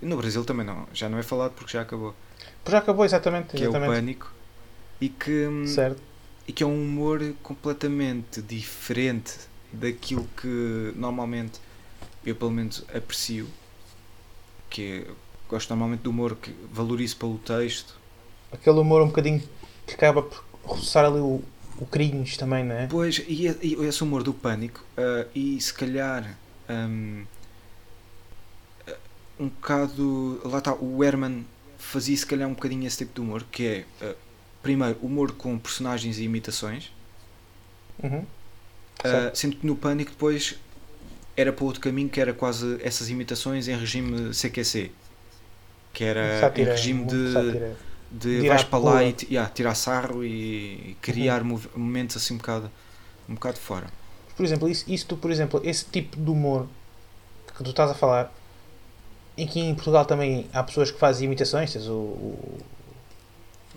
no 0.02 0.18
Brasil 0.18 0.44
também 0.46 0.66
não, 0.66 0.88
já 0.94 1.10
não 1.10 1.18
é 1.18 1.24
falado 1.24 1.54
porque 1.54 1.74
já 1.74 1.82
acabou. 1.82 2.14
Pois 2.64 2.72
já 2.72 2.80
acabou, 2.80 3.06
exatamente. 3.06 3.56
Que 3.56 3.64
é 3.64 3.68
o 3.68 3.70
exatamente. 3.70 3.96
Pânico 3.96 4.34
e 5.00 5.10
que, 5.10 5.48
hum, 5.48 5.68
Certo. 5.68 6.02
e 6.48 6.54
que 6.54 6.64
é 6.64 6.66
um 6.66 6.84
humor 6.84 7.22
completamente 7.42 8.42
diferente 8.42 9.34
daquilo 9.72 10.28
que 10.40 10.94
normalmente 10.96 11.60
eu 12.26 12.36
pelo 12.36 12.52
menos 12.52 12.84
aprecio 12.94 13.48
que 14.70 15.06
é, 15.06 15.12
gosto 15.50 15.70
normalmente 15.70 16.02
do 16.02 16.10
humor 16.10 16.36
que 16.36 16.56
valorizo 16.72 17.18
pelo 17.18 17.38
texto 17.38 17.96
Aquele 18.52 18.80
humor 18.80 19.02
um 19.02 19.08
bocadinho 19.08 19.44
que 19.86 19.94
acaba 19.94 20.22
por 20.22 20.44
roçar 20.64 21.06
ali 21.06 21.20
o, 21.20 21.44
o 21.80 21.86
cringe 21.86 22.38
também, 22.38 22.64
não 22.64 22.76
é? 22.76 22.88
Pois, 22.88 23.20
e, 23.28 23.48
e 23.62 23.74
esse 23.86 24.04
humor 24.04 24.24
do 24.24 24.34
pânico, 24.34 24.84
ah, 24.98 25.26
e 25.36 25.60
se 25.60 25.74
calhar 25.74 26.38
hum, 26.70 27.26
ah, 28.88 28.98
um 29.40 29.48
bocado. 29.50 30.42
Lá 30.46 30.60
está, 30.60 30.74
o 30.74 31.04
Herman 31.04 31.46
fazia 31.78 32.16
se 32.18 32.26
calhar 32.26 32.48
um 32.48 32.54
bocadinho 32.54 32.86
esse 32.88 32.98
tipo 32.98 33.14
de 33.14 33.22
humor, 33.22 33.44
que 33.52 33.66
é 33.66 33.86
ah, 34.02 34.16
primeiro 34.62 34.98
humor 35.02 35.32
com 35.34 35.58
personagens 35.60 36.18
e 36.18 36.24
imitações, 36.24 36.92
Uhum. 38.04 38.26
Certo. 39.02 39.38
sendo 39.38 39.56
que 39.58 39.66
no 39.68 39.76
pânico 39.76 40.12
depois 40.12 40.56
era 41.38 41.52
para 41.54 41.66
outro 41.66 41.82
caminho 41.82 42.10
que 42.10 42.20
era 42.20 42.34
quase 42.34 42.80
essas 42.82 43.10
imitações 43.10 43.68
em 43.68 43.78
regime 43.78 44.32
CQC. 44.34 44.92
Que 45.94 46.04
era 46.04 46.52
em 46.56 46.64
regime 46.64 47.06
de. 47.06 47.76
De 48.20 48.30
ir 48.44 48.48
vais 48.48 48.64
para 48.64 48.80
lá 48.80 49.04
e 49.04 49.16
yeah, 49.30 49.50
tirar 49.52 49.76
sarro 49.76 50.24
e 50.24 50.96
criar 51.02 51.44
mov- 51.44 51.68
momentos 51.76 52.16
assim 52.18 52.36
um 52.36 52.38
bocado, 52.38 52.72
um 53.28 53.34
bocado 53.36 53.58
fora. 53.58 53.88
Por 54.36 54.46
exemplo, 54.46 54.70
isso, 54.70 54.86
isso 54.88 55.06
tu, 55.08 55.18
por 55.18 55.32
exemplo, 55.32 55.62
esse 55.64 55.86
tipo 55.86 56.18
de 56.18 56.30
humor 56.30 56.68
que 57.58 57.64
tu 57.64 57.70
estás 57.70 57.90
a 57.90 57.94
falar, 57.94 58.34
em 59.38 59.48
que 59.48 59.60
em 59.60 59.74
Portugal 59.74 60.06
também 60.06 60.48
há 60.54 60.62
pessoas 60.64 60.92
que 60.92 61.00
fazem 61.00 61.26
imitações, 61.26 61.72
tens 61.72 61.88
o, 61.88 61.94
o, 61.94 62.60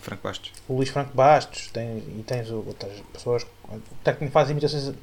Franco 0.00 0.22
Bastos. 0.22 0.52
o 0.68 0.74
Luís 0.74 0.88
Franco 0.88 1.14
Bastos 1.14 1.68
tens, 1.68 2.02
e 2.04 2.22
tens 2.26 2.50
outras 2.50 2.92
pessoas 3.12 3.46
até 4.00 4.12
que 4.12 4.28
fazem 4.28 4.52
imitações 4.52 4.94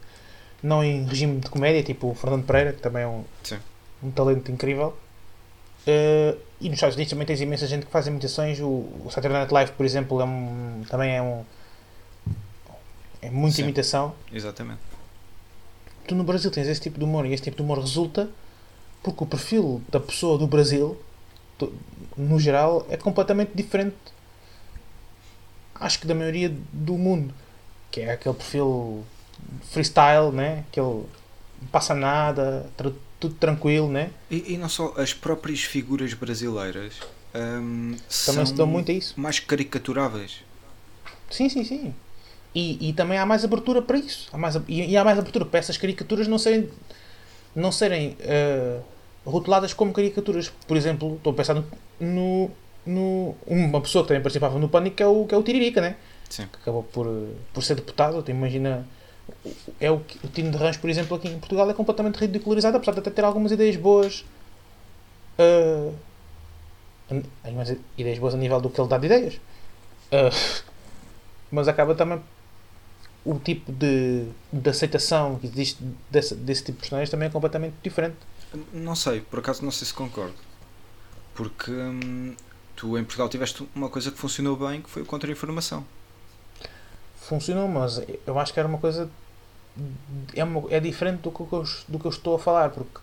não 0.63 0.83
em 0.83 1.05
regime 1.05 1.39
de 1.39 1.49
comédia, 1.49 1.83
tipo 1.83 2.09
o 2.09 2.15
Fernando 2.15 2.45
Pereira, 2.45 2.73
que 2.73 2.81
também 2.81 3.03
é 3.03 3.07
um, 3.07 3.23
Sim. 3.43 3.59
um 4.01 4.11
talento 4.11 4.51
incrível. 4.51 4.95
Eh, 5.85 6.35
e 6.65 6.69
nos 6.69 6.77
Estados 6.77 6.95
Unidos 6.95 7.11
também 7.11 7.27
tens 7.27 7.39
imensa 7.41 7.67
gente 7.67 7.85
que 7.85 7.91
faz 7.91 8.07
imitações. 8.07 8.59
O, 8.59 8.65
o 8.65 9.07
Saturday 9.11 9.37
Night 9.39 9.53
Live, 9.53 9.71
por 9.73 9.85
exemplo, 9.85 10.19
é 10.19 10.25
um, 10.25 10.83
também 10.89 11.15
é 11.15 11.21
um. 11.21 11.45
É 13.21 13.29
muita 13.29 13.57
Sim. 13.57 13.63
imitação. 13.63 14.15
Exatamente. 14.33 14.79
Tu 16.07 16.15
no 16.15 16.23
Brasil 16.23 16.49
tens 16.49 16.67
esse 16.67 16.81
tipo 16.81 16.97
de 16.97 17.05
humor 17.05 17.23
e 17.27 17.33
esse 17.33 17.43
tipo 17.43 17.57
de 17.57 17.61
humor 17.61 17.77
resulta 17.77 18.27
porque 19.03 19.23
o 19.23 19.27
perfil 19.27 19.79
da 19.89 19.99
pessoa 19.99 20.39
do 20.39 20.47
Brasil, 20.47 20.99
no 22.17 22.39
geral, 22.39 22.83
é 22.89 22.97
completamente 22.97 23.51
diferente. 23.53 23.95
Acho 25.75 25.99
que 25.99 26.07
da 26.07 26.15
maioria 26.15 26.51
do 26.73 26.93
mundo. 26.93 27.31
Que 27.91 28.01
é 28.01 28.13
aquele 28.13 28.33
perfil 28.33 29.05
freestyle, 29.69 30.31
né? 30.31 30.65
Aquele 30.71 31.03
não 31.61 31.67
passa 31.71 31.93
nada, 31.93 32.67
tudo 33.19 33.35
tranquilo, 33.35 33.89
né? 33.89 34.09
E, 34.29 34.53
e 34.53 34.57
não 34.57 34.69
só 34.69 34.93
as 34.97 35.13
próprias 35.13 35.61
figuras 35.63 36.13
brasileiras 36.13 36.93
hum, 37.33 37.91
Também 37.91 37.99
são 38.09 38.45
se 38.45 38.53
dão 38.53 38.67
muito 38.67 38.91
a 38.91 38.93
isso. 38.93 39.13
mais 39.19 39.39
caricaturáveis. 39.39 40.41
Sim, 41.29 41.49
sim, 41.49 41.63
sim. 41.63 41.93
E, 42.53 42.89
e 42.89 42.93
também 42.93 43.17
há 43.17 43.25
mais 43.25 43.43
abertura 43.43 43.81
para 43.81 43.97
isso. 43.97 44.29
Há 44.31 44.37
mais, 44.37 44.55
e, 44.67 44.85
e 44.91 44.97
há 44.97 45.03
mais 45.03 45.17
abertura 45.19 45.45
para 45.45 45.59
essas 45.59 45.77
caricaturas 45.77 46.27
não 46.27 46.37
serem, 46.37 46.69
não 47.55 47.71
serem 47.71 48.15
eh, 48.21 48.79
rotuladas 49.25 49.73
como 49.73 49.91
caricaturas. 49.91 50.51
Por 50.67 50.77
exemplo, 50.77 51.15
estou 51.15 51.33
a 51.33 51.35
pensar 51.35 51.53
no, 51.55 51.65
no, 51.99 52.51
no- 52.85 53.35
uma 53.47 53.81
pessoa 53.81 54.03
que 54.03 54.09
também 54.09 54.21
participava 54.23 54.57
no 54.59 54.69
Pânico 54.69 54.95
que 54.97 55.03
é 55.03 55.07
o, 55.07 55.25
que 55.25 55.35
é 55.35 55.37
o 55.37 55.43
Tiririca, 55.43 55.81
né? 55.81 55.95
Sim. 56.29 56.47
que 56.47 56.57
acabou 56.61 56.83
por, 56.83 57.07
por 57.53 57.63
ser 57.63 57.75
deputado. 57.75 58.21
Tu 58.23 58.31
imagina. 58.31 58.87
É 59.79 59.91
o, 59.91 59.95
o 59.97 60.27
Tino 60.33 60.51
de 60.51 60.57
Rãs, 60.57 60.77
por 60.77 60.89
exemplo, 60.89 61.15
aqui 61.17 61.27
em 61.27 61.39
Portugal 61.39 61.69
é 61.69 61.73
completamente 61.73 62.17
ridicularizado, 62.17 62.77
apesar 62.77 62.93
de 62.93 62.99
até 62.99 63.09
ter 63.11 63.23
algumas 63.23 63.51
ideias 63.51 63.75
boas. 63.77 64.25
eh, 65.37 65.91
an- 67.11 67.23
algumas 67.43 67.69
ideias 67.97 68.19
boas 68.19 68.33
a 68.33 68.37
nível 68.37 68.59
do 68.61 68.69
que 68.69 68.79
ele 68.79 68.89
dá 68.89 68.97
de 68.97 69.05
ideias. 69.07 69.39
Eh, 70.11 70.29
mas 71.51 71.67
acaba 71.67 71.95
também. 71.95 72.21
O 73.25 73.39
tipo 73.39 73.71
de, 73.71 74.27
de 74.53 74.69
aceitação 74.69 75.39
que 75.39 75.47
existe 75.47 75.83
desse, 76.11 76.35
desse 76.35 76.63
tipo 76.65 76.73
de 76.73 76.81
personagens 76.81 77.09
também 77.09 77.27
é 77.27 77.31
completamente 77.31 77.73
diferente. 77.83 78.17
Não 78.71 78.95
sei, 78.95 79.19
por 79.21 79.39
acaso 79.39 79.63
não 79.65 79.71
sei 79.71 79.87
se 79.87 79.93
concordo. 79.93 80.35
Porque 81.33 81.71
hum, 81.71 82.35
tu 82.75 82.97
em 82.97 83.03
Portugal 83.03 83.27
tiveste 83.27 83.67
uma 83.75 83.89
coisa 83.89 84.11
que 84.11 84.17
funcionou 84.17 84.55
bem, 84.55 84.81
que 84.81 84.89
foi 84.89 85.01
o 85.01 85.05
contra-informação. 85.05 85.83
Funcionou, 87.27 87.67
mas 87.67 88.01
eu 88.25 88.39
acho 88.39 88.53
que 88.53 88.59
era 88.59 88.67
uma 88.67 88.77
coisa. 88.77 89.09
É, 90.33 90.43
uma- 90.43 90.71
é 90.71 90.79
diferente 90.79 91.21
do 91.21 91.31
que, 91.31 91.41
eu, 91.41 91.63
do 91.87 91.99
que 91.99 92.05
eu 92.05 92.11
estou 92.11 92.35
a 92.35 92.39
falar, 92.39 92.69
porque 92.69 92.99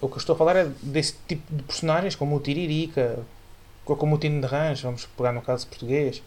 o 0.00 0.08
que 0.08 0.14
eu 0.14 0.18
estou 0.18 0.34
a 0.34 0.38
falar 0.38 0.56
é 0.56 0.64
desse 0.82 1.14
tipo 1.28 1.54
de 1.54 1.62
personagens, 1.62 2.14
como 2.16 2.36
o 2.36 2.40
Tiririca, 2.40 3.20
como 3.84 4.16
o 4.16 4.18
Tino 4.18 4.40
de 4.40 4.46
Rãs, 4.46 4.80
vamos 4.80 5.06
pegar 5.06 5.32
no 5.32 5.40
caso 5.42 5.66
português. 5.66 6.22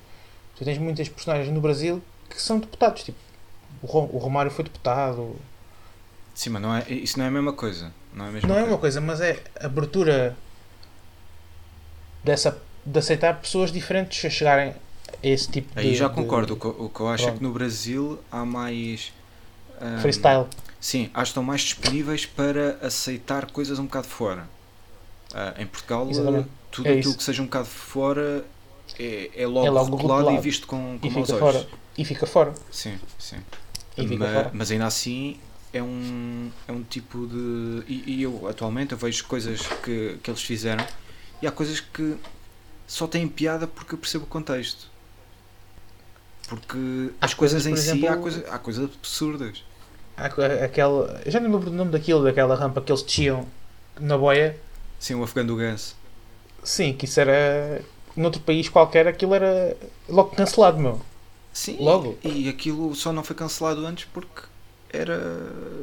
Tu 0.55 0.63
tens 0.65 0.77
muitas 0.77 1.09
personagens 1.09 1.49
no 1.53 1.59
Brasil 1.61 2.01
que 2.29 2.41
são 2.41 2.59
deputados, 2.59 3.03
tipo, 3.03 3.17
o, 3.81 3.87
Ro- 3.87 4.09
o 4.13 4.17
Romário 4.17 4.51
foi 4.51 4.63
deputado. 4.63 5.35
Sim, 6.33 6.51
mas 6.51 6.61
não 6.61 6.75
é, 6.75 6.85
isso 6.89 7.17
não 7.17 7.25
é 7.25 7.27
a 7.27 7.31
mesma 7.31 7.51
coisa. 7.53 7.91
Não 8.13 8.25
é 8.25 8.29
a 8.29 8.31
mesma 8.31 8.47
Não 8.47 8.55
é 8.55 8.59
coisa. 8.59 8.71
uma 8.73 8.79
coisa, 8.79 9.01
mas 9.01 9.21
é 9.21 9.43
a 9.59 9.65
abertura 9.65 10.35
dessa, 12.23 12.61
de 12.85 12.99
aceitar 12.99 13.39
pessoas 13.39 13.71
diferentes 13.71 14.23
a 14.25 14.29
chegarem 14.29 14.73
esse 15.23 15.49
tipo 15.49 15.79
de. 15.79 15.79
Aí 15.79 15.95
já 15.95 16.07
de 16.07 16.15
concordo. 16.15 16.53
O 16.53 16.57
que, 16.57 16.65
eu- 16.65 16.75
o 16.85 16.89
que 16.89 16.99
eu 16.99 17.07
acho 17.09 17.29
é 17.29 17.31
que 17.31 17.43
no 17.43 17.51
Brasil 17.51 18.19
há 18.31 18.45
mais. 18.45 19.11
hum, 19.81 19.99
Freestyle. 20.01 20.47
Sim, 20.79 21.05
acho 21.13 21.25
que 21.25 21.29
estão 21.29 21.43
mais 21.43 21.61
disponíveis 21.61 22.25
para 22.25 22.77
aceitar 22.81 23.51
coisas 23.51 23.79
um 23.79 23.85
bocado 23.85 24.07
fora. 24.07 24.47
Ah, 25.33 25.53
em 25.57 25.65
Portugal, 25.65 26.09
Exatamente. 26.09 26.49
tudo 26.71 26.87
É 26.89 26.93
aquilo 26.93 26.99
isso. 26.99 27.17
que 27.17 27.23
seja 27.23 27.41
um 27.41 27.45
bocado 27.45 27.67
fora 27.67 28.45
é, 28.99 29.31
é 29.35 29.47
logo, 29.47 29.67
É 29.67 29.69
logo 29.69 30.31
e 30.31 30.37
visto 30.39 30.67
com, 30.67 30.97
com 30.99 31.07
E 31.07 31.09
maus 31.09 31.27
fica 31.27 31.37
olhos. 31.37 31.55
fora. 31.55 31.69
E 31.97 32.05
fica 32.05 32.25
fora. 32.25 32.53
Sim, 32.71 32.99
sim. 33.19 33.37
Fica 33.95 34.17
Ma- 34.17 34.27
fora. 34.27 34.51
mas, 34.53 34.71
ainda 34.71 34.85
assim 34.87 35.39
é 35.73 35.81
um, 35.83 36.51
é 36.67 36.71
um 36.71 36.83
tipo 36.83 37.27
de. 37.27 37.83
E, 37.87 38.03
e 38.17 38.21
eu 38.23 38.47
atualmente 38.47 38.91
eu 38.93 38.97
vejo 38.97 39.25
coisas 39.25 39.61
que, 39.83 40.17
que 40.23 40.29
eles 40.31 40.41
fizeram 40.41 40.85
e 41.41 41.47
há 41.47 41.51
coisas 41.51 41.79
que 41.79 42.17
só 42.87 43.07
têm 43.07 43.27
piada 43.29 43.67
porque 43.67 43.95
eu 43.95 43.99
percebo 43.99 44.25
o 44.25 44.27
contexto. 44.27 44.90
Porque 46.51 47.11
as 47.21 47.33
coisas, 47.33 47.63
coisas, 47.63 47.65
em 47.65 47.69
por 47.69 47.77
si 47.79 47.89
há, 47.89 48.11
exemplo- 48.11 48.21
coisa, 48.21 48.45
há 48.49 48.59
coisas 48.59 48.83
absurdas. 48.93 49.63
Há 50.17 50.25
aquela. 50.65 51.21
Já 51.25 51.39
não 51.39 51.47
me 51.47 51.55
lembro 51.55 51.69
do 51.69 51.75
nome 51.77 51.91
daquilo, 51.91 52.25
daquela 52.25 52.55
rampa 52.55 52.81
que 52.81 52.91
eles 52.91 53.01
desciam 53.01 53.47
na 53.97 54.17
boia. 54.17 54.57
Sim, 54.99 55.15
o 55.15 55.23
Afegão 55.23 55.45
do 55.45 55.55
Ganso. 55.55 55.95
Sim, 56.61 56.91
que 56.91 57.05
isso 57.05 57.21
era. 57.21 57.81
Noutro 58.17 58.41
país 58.41 58.67
qualquer 58.67 59.07
aquilo 59.07 59.33
era 59.33 59.77
logo 60.09 60.35
cancelado, 60.35 60.77
meu. 60.77 61.01
Sim, 61.53 61.77
Logo. 61.79 62.17
e 62.21 62.49
aquilo 62.49 62.93
só 62.95 63.13
não 63.13 63.23
foi 63.23 63.35
cancelado 63.35 63.85
antes 63.85 64.05
porque 64.13 64.41
era 64.89 65.17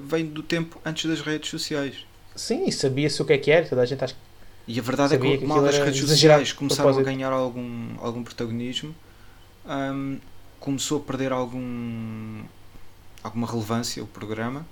vem 0.04 0.26
do 0.26 0.42
tempo 0.42 0.78
antes 0.84 1.08
das 1.10 1.22
redes 1.22 1.48
sociais. 1.48 2.06
Sim, 2.36 2.66
e 2.66 2.72
sabia-se 2.72 3.20
o 3.22 3.24
que 3.24 3.32
é 3.32 3.38
que 3.38 3.50
era, 3.50 3.66
toda 3.66 3.80
a 3.80 3.86
gente 3.86 4.04
acha 4.04 4.14
que. 4.14 4.20
E 4.72 4.78
a 4.78 4.82
verdade 4.82 5.14
é 5.14 5.18
que, 5.18 5.38
que 5.38 5.46
mal 5.46 5.64
as 5.64 5.78
redes 5.78 6.06
sociais 6.06 6.52
começaram 6.52 6.98
a 6.98 7.02
ganhar 7.02 7.32
algum, 7.32 7.94
algum 8.00 8.22
protagonismo, 8.22 8.94
hum, 9.66 10.18
começou 10.60 10.98
a 10.98 11.02
perder 11.04 11.32
algum, 11.32 12.42
alguma 13.22 13.46
relevância 13.46 14.02
o 14.02 14.06
programa. 14.06 14.66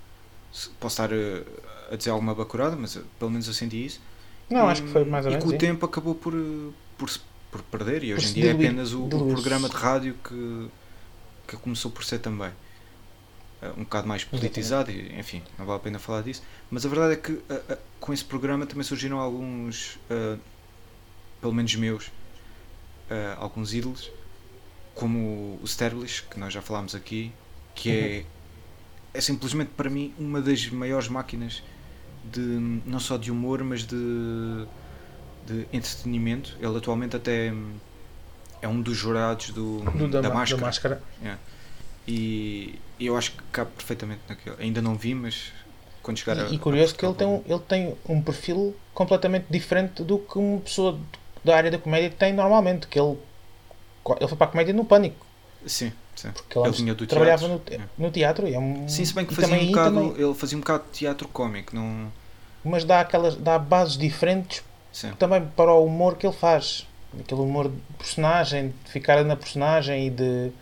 Posso 0.81 0.95
estar 1.03 1.13
eh, 1.13 1.45
a 1.93 1.97
dizer 1.97 2.11
alguma 2.11 2.35
bacurada, 2.35 2.77
mas 2.77 2.97
eh, 2.97 3.03
pelo 3.19 3.31
menos 3.31 3.47
eu 3.47 3.55
senti 3.55 3.85
isso. 3.87 4.01
Não, 4.51 4.69
E- 4.69 4.71
acho 4.71 4.83
que 4.83 4.89
foi 4.89 5.05
mais 5.05 5.27
ou 5.27 5.33
E 5.33 5.35
menos. 5.35 5.45
com 5.45 5.49
o 5.51 5.53
sim. 5.53 5.59
tempo 5.59 5.85
acabou 5.87 6.15
por, 6.15 6.35
eh, 6.35 6.73
por, 6.99 7.11
por 7.51 7.63
perder, 7.65 8.05
e 8.05 8.13
Por 8.15 8.25
hoje 8.25 8.31
em 8.31 8.33
dia 8.35 8.43
diluir- 8.49 8.67
é 8.67 8.69
apenas 8.69 8.93
o, 8.93 9.05
o 9.05 9.27
programa 9.29 9.69
de 9.69 9.77
rádio 9.77 10.15
que, 10.25 10.69
que 11.49 11.57
começou 11.59 11.91
por 11.91 12.05
ser 12.05 12.19
também. 12.21 12.53
eh, 13.63 13.71
Um 13.77 13.85
bocado 13.85 14.09
mais 14.09 14.25
politizado, 14.25 14.91
e, 14.91 15.19
enfim, 15.19 15.43
não 15.59 15.67
vale 15.67 15.79
a 15.79 15.83
pena 15.83 15.99
falar 15.99 16.23
disso. 16.23 16.43
Mas 16.71 16.85
a 16.87 16.89
verdade 16.89 17.15
é 17.15 17.17
que 17.17 17.41
com 18.01 18.13
esse 18.13 18.25
programa 18.25 18.67
também 18.67 18.85
surgiram 18.85 19.19
alguns, 19.19 19.99
eh, 20.11 20.39
pelo 21.41 21.53
menos 21.53 21.75
meus, 21.77 22.11
eh, 23.11 23.35
alguns 23.39 23.73
ídolos, 23.75 24.11
como 24.97 25.59
o 25.63 25.67
Sterblish, 25.67 26.23
que 26.29 26.41
nós 26.41 26.53
já 26.53 26.61
falámos 26.61 26.95
aqui, 26.97 27.31
que 27.75 27.91
é, 27.91 28.25
é 29.15 29.21
simplesmente 29.21 29.71
para 29.77 29.89
mim 29.89 30.13
uma 30.19 30.41
das 30.41 30.67
maiores 30.69 31.07
máquinas 31.09 31.63
de 32.25 32.41
não 32.41 32.99
só 32.99 33.17
de 33.17 33.31
humor, 33.31 33.63
mas 33.63 33.85
de, 33.85 34.67
de 35.47 35.67
entretenimento. 35.73 36.57
Ele 36.61 36.77
atualmente 36.77 37.15
até 37.15 37.53
é 38.61 38.67
um 38.67 38.81
dos 38.83 38.97
jurados 38.97 39.51
do, 39.51 39.81
Do, 39.93 40.09
da, 40.09 40.21
da, 40.23 40.31
máscara. 40.35 40.61
da 40.61 40.67
máscara. 40.67 41.03
E 42.09 42.79
eu 43.01 43.17
acho 43.17 43.33
que 43.33 43.43
cabe 43.53 43.71
perfeitamente 43.73 44.21
naquele. 44.29 44.57
Ainda 44.61 44.81
não 44.81 44.95
vi, 44.97 45.15
mas 45.15 45.53
quando 46.03 46.19
chegar 46.19 46.39
a- 46.39 46.49
E, 46.49 46.55
e 46.55 46.57
a 46.57 46.59
curioso 46.59 46.95
que 46.95 47.05
ele 47.05 47.15
tem, 47.15 47.27
um, 47.27 47.43
ele 47.47 47.61
tem 47.61 47.97
um 48.09 48.23
perfil 48.23 48.75
completamente 48.95 49.47
diferente 49.51 50.03
do 50.03 50.19
que 50.19 50.39
uma 50.39 50.61
pessoa 50.61 50.99
da 51.45 51.57
área 51.57 51.71
da 51.71 51.79
comédia 51.79 52.11
tem 52.11 52.33
normalmente. 52.33 52.87
Que 52.87 52.99
ele, 52.99 53.19
ele 54.19 54.29
foi 54.29 54.37
para 54.37 54.47
a 54.47 54.51
comédia 54.51 54.75
no 54.75 54.85
pânico. 54.85 55.25
Sim, 55.67 55.93
sim. 56.15 56.31
Porque 56.31 56.59
ele, 56.59 56.71
vinha 56.71 56.95
do 56.95 57.07
trabalhava 57.07 57.47
teatro, 57.49 57.63
no, 57.77 57.83
é. 57.83 57.89
no 57.99 58.11
teatro. 58.11 58.49
E 58.49 58.55
é 58.55 58.59
um, 58.59 58.89
Sim, 58.89 59.05
se 59.05 59.13
bem 59.15 59.25
que 59.27 59.35
fazia 59.35 59.51
também 59.51 59.65
um 59.69 59.71
bocado, 59.73 59.95
também- 59.97 60.25
ele 60.25 60.35
fazia 60.35 60.57
um 60.57 60.61
bocado 60.61 60.85
de 60.85 60.99
teatro 60.99 61.29
cómico, 61.29 61.75
não. 61.75 62.13
mas 62.65 62.85
dá, 62.85 63.01
aquelas, 63.01 63.37
dá 63.37 63.59
bases 63.59 63.97
diferentes 63.97 64.63
Sim. 64.93 65.13
também 65.19 65.45
para 65.57 65.73
o 65.73 65.85
humor 65.85 66.17
que 66.17 66.27
ele 66.27 66.37
faz. 66.37 66.87
Aquele 67.19 67.41
humor 67.41 67.69
de 67.69 67.77
personagem, 67.99 68.75
de 68.85 68.91
ficar 68.91 69.25
na 69.25 69.37
personagem 69.37 70.07
e 70.07 70.11
de. 70.11 70.53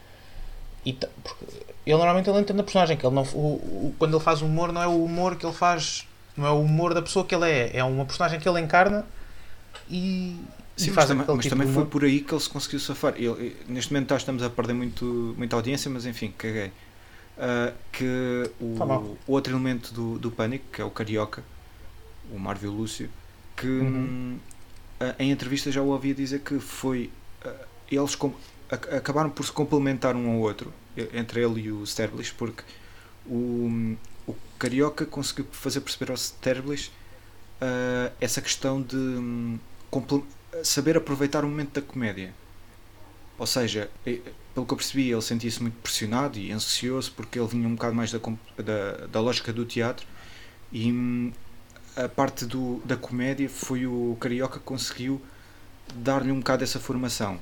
E, 0.87 0.93
porque 0.93 1.45
ele 1.87 1.97
normalmente 1.97 2.29
ele 2.31 2.39
entra 2.39 2.55
na 2.55 2.63
personagem, 2.63 2.97
que 2.97 3.05
ele 3.07 3.15
não, 3.15 3.23
o, 3.35 3.55
o- 3.89 3.95
quando 3.99 4.17
ele 4.17 4.23
faz 4.25 4.41
humor 4.41 4.73
não 4.73 4.83
é 4.83 4.87
o 4.87 5.05
humor 5.05 5.37
que 5.37 5.45
ele 5.45 5.55
faz, 5.55 6.07
não 6.37 6.47
é 6.47 6.51
o 6.51 6.61
humor 6.61 6.95
da 6.95 7.03
pessoa 7.03 7.25
que 7.25 7.35
ele 7.35 7.51
é, 7.51 7.77
é 7.79 7.85
uma 7.85 8.05
personagem 8.05 8.39
que 8.39 8.49
ele 8.49 8.61
encarna 8.61 9.05
e 9.91 10.37
Sim, 10.77 10.91
mas 10.93 11.11
aquele 11.11 11.37
mas 11.37 11.47
tipo 11.47 11.49
também 11.49 11.67
foi 11.69 11.85
por 11.87 12.05
aí 12.05 12.21
que 12.21 12.33
ele 12.35 12.41
se 12.41 12.49
conseguiu 12.49 12.81
safar. 12.81 13.15
Ele- 13.17 13.57
neste 13.69 13.93
momento 13.93 14.11
nós 14.11 14.23
estamos 14.23 14.43
a 14.43 14.51
perder 14.51 14.73
muito, 14.75 15.35
muita 15.39 15.55
audiência, 15.57 15.91
mas 15.91 16.05
enfim, 16.07 16.33
caguei. 16.37 16.73
Ah, 17.39 17.73
que 17.93 18.05
o, 18.61 18.67
Tá 18.77 18.85
o 19.27 19.33
outro 19.33 19.53
elemento 19.55 19.93
do, 19.95 20.19
do 20.19 20.31
Pânico, 20.31 20.67
que 20.73 20.81
é 20.81 20.85
o 20.85 20.91
Carioca, 20.91 21.45
o 22.31 22.39
Marvel 22.39 22.73
Lúcio, 22.73 23.11
que 23.57 23.67
Uhum. 23.67 24.11
hum, 24.37 24.39
ah, 25.01 25.15
em 25.19 25.31
entrevista 25.33 25.71
já 25.73 25.83
o 25.83 25.89
ouvia 25.89 26.15
dizer 26.15 26.41
que 26.41 26.59
foi. 26.61 27.11
ah, 27.45 27.67
eles 27.91 28.15
com- 28.17 28.35
ac- 28.71 28.89
acabaram 28.95 29.31
por 29.31 29.45
se 29.47 29.53
complementar 29.53 30.17
um 30.17 30.31
ao 30.33 30.39
outro, 30.41 30.73
entre 31.15 31.43
ele 31.45 31.61
e 31.63 31.73
o 31.73 31.87
Sterblish, 31.87 32.33
porque 32.35 32.65
o, 33.27 33.97
o 34.27 34.35
Carioca 34.59 35.07
conseguiu 35.07 35.47
fazer 35.53 35.81
perceber 35.81 36.11
ao 36.13 36.17
Sterblish 36.17 36.91
essa 38.21 38.41
questão 38.41 38.81
de 38.83 39.59
comple- 39.91 40.25
saber 40.63 40.97
aproveitar 40.97 41.45
o 41.45 41.49
momento 41.49 41.81
da 41.81 41.83
comédia. 41.83 42.35
Ou 43.39 43.47
seja, 43.47 43.91
pelo 44.05 44.67
que 44.67 44.73
eu 44.73 44.77
percebi, 44.77 45.11
ele 45.11 45.21
sentia-se 45.23 45.61
muito 45.61 45.75
pressionado 45.83 46.39
e 46.39 46.53
ansioso 46.53 47.13
porque 47.13 47.39
ele 47.39 47.49
vinha 47.49 47.69
um 47.69 47.75
bocado 47.75 47.95
mais 47.95 48.13
da, 48.13 48.19
da, 48.19 49.07
da 49.09 49.21
lógica 49.21 49.53
do 49.53 49.65
teatro 49.65 50.07
e 50.73 50.93
hum, 50.93 51.33
a 51.97 52.09
parte 52.09 52.47
do, 52.47 52.81
da 52.85 52.97
comédia 52.97 53.49
foi 53.49 53.87
o 53.87 54.17
Carioca 54.21 54.59
que 54.59 54.65
conseguiu 54.65 55.21
dar-lhe 55.95 56.33
um 56.33 56.39
bocado 56.41 56.65
essa 56.65 56.81
formação. 56.81 57.41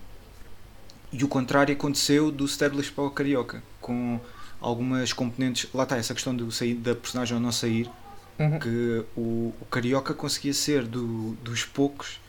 E 1.12 1.22
o 1.24 1.28
contrário 1.28 1.74
aconteceu 1.74 2.30
do 2.32 2.44
Stablish 2.46 2.90
para 2.90 3.04
o 3.04 3.10
Carioca, 3.10 3.62
com 3.80 4.18
algumas 4.60 5.12
componentes. 5.12 5.68
Lá 5.74 5.82
está, 5.84 5.96
essa 5.96 6.14
questão 6.14 6.34
do 6.34 6.50
sair, 6.50 6.74
da 6.74 6.94
personagem 6.94 7.34
ou 7.36 7.40
não 7.42 7.52
sair, 7.52 7.90
Uhum. 8.38 8.58
que 8.58 9.04
o, 9.16 9.54
o 9.60 9.66
Carioca 9.70 10.14
conseguia 10.14 10.54
ser 10.54 10.86
do, 10.86 11.34
dos 11.42 11.64
poucos, 11.64 12.20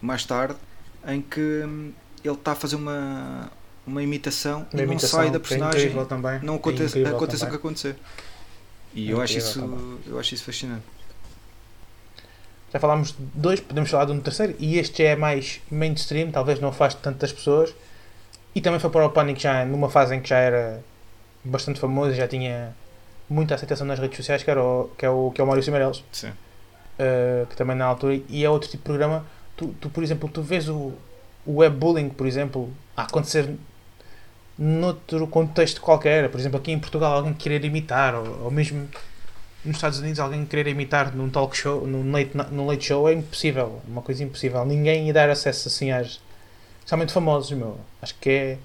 mais 0.00 0.24
tarde, 0.24 0.56
em 1.06 1.20
que 1.22 1.40
hum, 1.40 1.92
ele 2.24 2.34
está 2.34 2.52
a 2.52 2.54
fazer 2.54 2.76
uma, 2.76 3.50
uma 3.86 4.02
imitação 4.02 4.66
Uma 4.72 4.82
e 4.82 4.86
não 4.86 4.92
imitação 4.92 5.20
sai 5.20 5.30
da 5.30 5.36
é 5.36 5.40
personagem, 5.40 5.80
incrível 5.80 6.06
também. 6.06 6.40
não 6.42 6.54
É 6.54 6.56
aconteça, 6.56 6.98
incrível 6.98 7.16
aconteça 7.16 7.46
o 7.46 7.50
que 7.50 7.56
acontecer. 7.56 7.96
E 8.94 9.10
É 9.10 9.12
eu, 9.12 9.20
acho 9.20 9.38
isso, 9.38 9.60
também. 9.60 9.98
eu 10.06 10.18
acho 10.18 10.34
isso 10.34 10.44
fascinante. 10.44 10.84
Já 12.72 12.78
falámos 12.78 13.12
de 13.12 13.16
dois, 13.34 13.60
podemos 13.60 13.90
falar 13.90 14.04
de 14.06 14.12
um 14.12 14.20
terceiro. 14.20 14.54
E 14.58 14.78
este 14.78 15.02
já 15.02 15.10
é 15.10 15.16
mais 15.16 15.60
mainstream, 15.70 16.30
talvez 16.30 16.60
não 16.60 16.68
afaste 16.68 17.00
tantas 17.00 17.32
pessoas. 17.32 17.74
E 18.54 18.60
também 18.60 18.80
foi 18.80 18.90
para 18.90 19.06
o 19.06 19.10
Pânico 19.10 19.40
já 19.40 19.64
numa 19.64 19.88
fase 19.88 20.14
em 20.14 20.20
que 20.20 20.28
já 20.28 20.38
era 20.38 20.82
bastante 21.44 21.80
famoso, 21.80 22.14
já 22.14 22.28
tinha 22.28 22.74
muita 23.28 23.54
aceitação 23.54 23.86
nas 23.86 23.98
redes 23.98 24.16
sociais, 24.16 24.42
que, 24.42 24.50
era 24.50 24.62
o, 24.62 24.90
que, 24.98 25.04
é, 25.06 25.10
o, 25.10 25.30
que 25.30 25.40
é 25.40 25.44
o 25.44 25.46
Maurício 25.46 25.72
Meirelles. 25.72 26.04
Sim. 26.12 26.28
uh, 26.98 27.46
que 27.46 27.56
também 27.56 27.76
na 27.76 27.86
altura, 27.86 28.20
e 28.28 28.44
é 28.44 28.50
outro 28.50 28.68
tipo 28.68 28.82
de 28.82 28.84
programa. 28.84 29.24
Tu, 29.58 29.74
tu 29.80 29.90
por 29.90 30.02
exemplo, 30.02 30.28
tu 30.28 30.40
vês 30.40 30.68
o, 30.68 30.92
o 31.44 31.56
webbullying, 31.56 32.08
por 32.08 32.26
exemplo, 32.26 32.72
a 32.96 33.02
acontecer 33.02 33.54
noutro 34.56 35.26
contexto 35.26 35.80
qualquer. 35.80 36.30
Por 36.30 36.38
exemplo, 36.40 36.58
aqui 36.58 36.72
em 36.72 36.78
Portugal, 36.78 37.12
alguém 37.12 37.34
querer 37.34 37.64
imitar, 37.64 38.14
ou, 38.14 38.44
ou 38.44 38.50
mesmo 38.50 38.88
nos 39.64 39.76
Estados 39.76 39.98
Unidos, 39.98 40.20
alguém 40.20 40.46
querer 40.46 40.68
imitar 40.68 41.14
num 41.14 41.28
talk 41.28 41.56
show, 41.56 41.86
num 41.86 42.10
late, 42.10 42.30
num 42.52 42.66
late 42.66 42.84
show, 42.84 43.08
é 43.08 43.12
impossível. 43.12 43.82
Uma 43.86 44.00
coisa 44.00 44.22
impossível. 44.24 44.64
Ninguém 44.64 45.08
ia 45.08 45.12
dar 45.12 45.28
acesso 45.28 45.68
assim 45.68 45.90
às. 45.90 46.20
Especialmente 46.78 47.12
famosos, 47.12 47.50
meu. 47.50 47.78
Acho 48.00 48.14
que 48.20 48.30
é. 48.30 48.58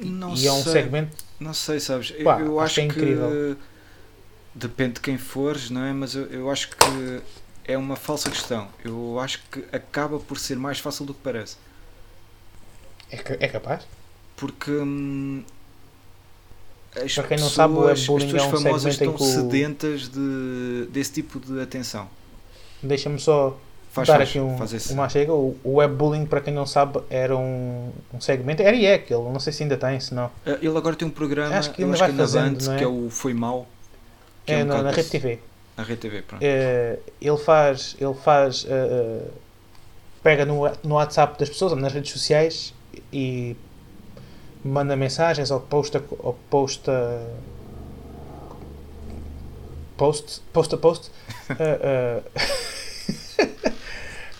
Não 0.00 0.34
e 0.34 0.46
é 0.46 0.52
um 0.52 0.62
sei. 0.62 0.72
segmento. 0.72 1.16
Não 1.38 1.52
sei, 1.52 1.78
sabes? 1.80 2.14
Eu- 2.16 2.24
Pá, 2.24 2.40
eu, 2.40 2.58
acho 2.60 2.80
acho 2.80 2.88
que 2.88 2.94
que, 2.94 3.00
é 3.00 3.02
incrível. 3.02 3.56
depende 4.54 4.94
de 4.94 5.00
quem 5.00 5.18
fores, 5.18 5.70
não 5.70 5.84
é? 5.84 5.92
Mas 5.92 6.14
eu, 6.14 6.24
eu 6.26 6.50
acho 6.50 6.70
que 6.70 7.20
é 7.68 7.78
uma 7.78 7.96
falsa 7.96 8.30
questão. 8.30 8.68
Eu 8.84 9.20
acho 9.20 9.42
que 9.50 9.64
acaba 9.72 10.18
por 10.18 10.38
ser 10.38 10.56
mais 10.56 10.80
fácil 10.80 11.04
do 11.06 11.14
que 11.14 11.20
parece. 11.22 11.56
É, 13.10 13.44
é 13.46 13.48
capaz? 13.48 13.86
Porque 14.36 14.70
hum, 14.70 15.44
as 16.96 17.14
Para 17.14 17.24
quem 17.24 17.38
não 17.38 17.48
pessoas, 17.48 17.52
sabe, 17.52 17.74
o 17.74 17.86
as 17.86 18.08
webbullying 18.08 18.32
pessoas 18.32 18.34
é 18.34 18.42
um 18.42 18.50
famosas 18.50 18.94
estão 18.94 19.12
que 19.14 19.22
o- 19.22 19.26
sedentas 19.26 20.08
de, 20.08 20.86
desse 20.90 21.12
tipo 21.12 21.38
de 21.40 21.60
atenção. 21.60 22.08
Deixa-me 22.82 23.18
só 23.18 23.58
Faz, 23.90 24.06
dar 24.06 24.18
faz, 24.18 24.28
aqui 24.28 24.38
um, 24.38 24.56
uma 24.90 25.08
chega. 25.08 25.32
O, 25.32 25.56
o 25.64 25.76
webbullying, 25.76 26.26
para 26.26 26.40
quem 26.40 26.52
não 26.52 26.66
sabe, 26.66 27.00
era 27.10 27.36
um, 27.36 27.90
um 28.12 28.20
segmento. 28.20 28.62
Era 28.62 28.76
e 28.76 28.84
é 28.86 28.94
aquele, 28.94 29.22
não 29.22 29.40
sei 29.40 29.52
se 29.52 29.62
ainda 29.62 29.76
tem, 29.76 29.98
se 29.98 30.14
não. 30.14 30.30
Ah, 30.46 30.58
Ele 30.60 30.76
agora 30.76 30.94
tem 30.94 31.08
um 31.08 31.10
programa, 31.10 31.54
Acho 31.56 31.72
que 31.72 31.82
ainda 31.82 31.94
acho 31.94 32.04
que 32.04 32.10
vai 32.10 32.10
é 32.10 32.12
na 32.12 32.22
fazendo, 32.26 32.58
Band, 32.58 32.64
não 32.66 32.72
é? 32.74 32.78
que 32.78 32.84
é 32.84 32.86
o 32.86 33.10
Foi 33.10 33.34
Mal. 33.34 33.66
Que 34.46 34.52
É, 34.52 34.62
um 34.62 34.66
na, 34.66 34.90
Rede. 34.90 35.08
TV. 35.10 35.38
Na 35.78 35.84
Rede 35.84 36.00
TV, 36.00 36.22
pronto. 36.22 36.42
É, 36.42 36.98
ele 37.22 37.36
faz. 37.38 37.96
Ele 38.00 38.14
faz. 38.14 38.66
eh, 38.68 39.28
pega 40.24 40.44
no, 40.44 40.68
no 40.82 40.96
WhatsApp 40.96 41.38
das 41.38 41.48
pessoas, 41.48 41.72
nas 41.80 41.92
redes 41.92 42.10
sociais 42.10 42.74
e 43.12 43.56
manda 44.64 44.96
mensagens 44.96 45.52
ou 45.52 45.60
posta. 45.60 46.02
Ou 46.18 46.36
posta 46.50 47.24
post, 49.96 50.40
posta 50.52 50.76
post 50.76 51.10
eh, 51.58 52.22
eh, 53.38 53.48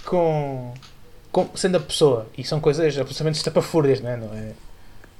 com, 0.05 0.75
com 1.31 1.57
sendo 1.57 1.77
a 1.77 1.81
pessoa 1.81 2.27
e 2.37 2.45
são 2.45 2.61
coisas 2.61 2.97
absolutamente 2.97 3.39
estapafúrdias 3.39 4.01
não 4.01 4.11
é? 4.11 4.17
não 4.17 4.35
é 4.35 4.53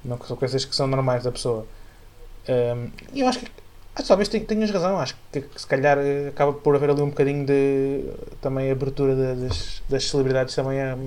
não 0.03 0.17
são 0.25 0.37
coisas 0.37 0.63
que 0.63 0.73
são 0.73 0.87
normais 0.87 1.23
da 1.23 1.31
pessoa 1.31 1.67
e 3.13 3.19
eu 3.19 3.27
acho 3.27 3.39
que 3.39 3.51
ah, 3.95 4.03
talvez 4.03 4.27
ten- 4.29 4.45
tenhas 4.45 4.69
razão 4.71 4.99
acho 4.99 5.15
que, 5.31 5.43
se 5.55 5.67
calhar 5.67 5.97
eh, 5.97 6.29
acaba 6.29 6.53
por 6.53 6.75
haver 6.75 6.89
ali 6.91 7.01
um 7.01 7.09
bocadinho 7.09 7.45
de 7.45 8.05
também 8.41 8.71
abertura 8.71 9.15
de- 9.15 9.47
das, 9.47 9.81
das 9.89 10.03
celebridades 10.09 10.55
também 10.55 10.79
a, 10.81 10.97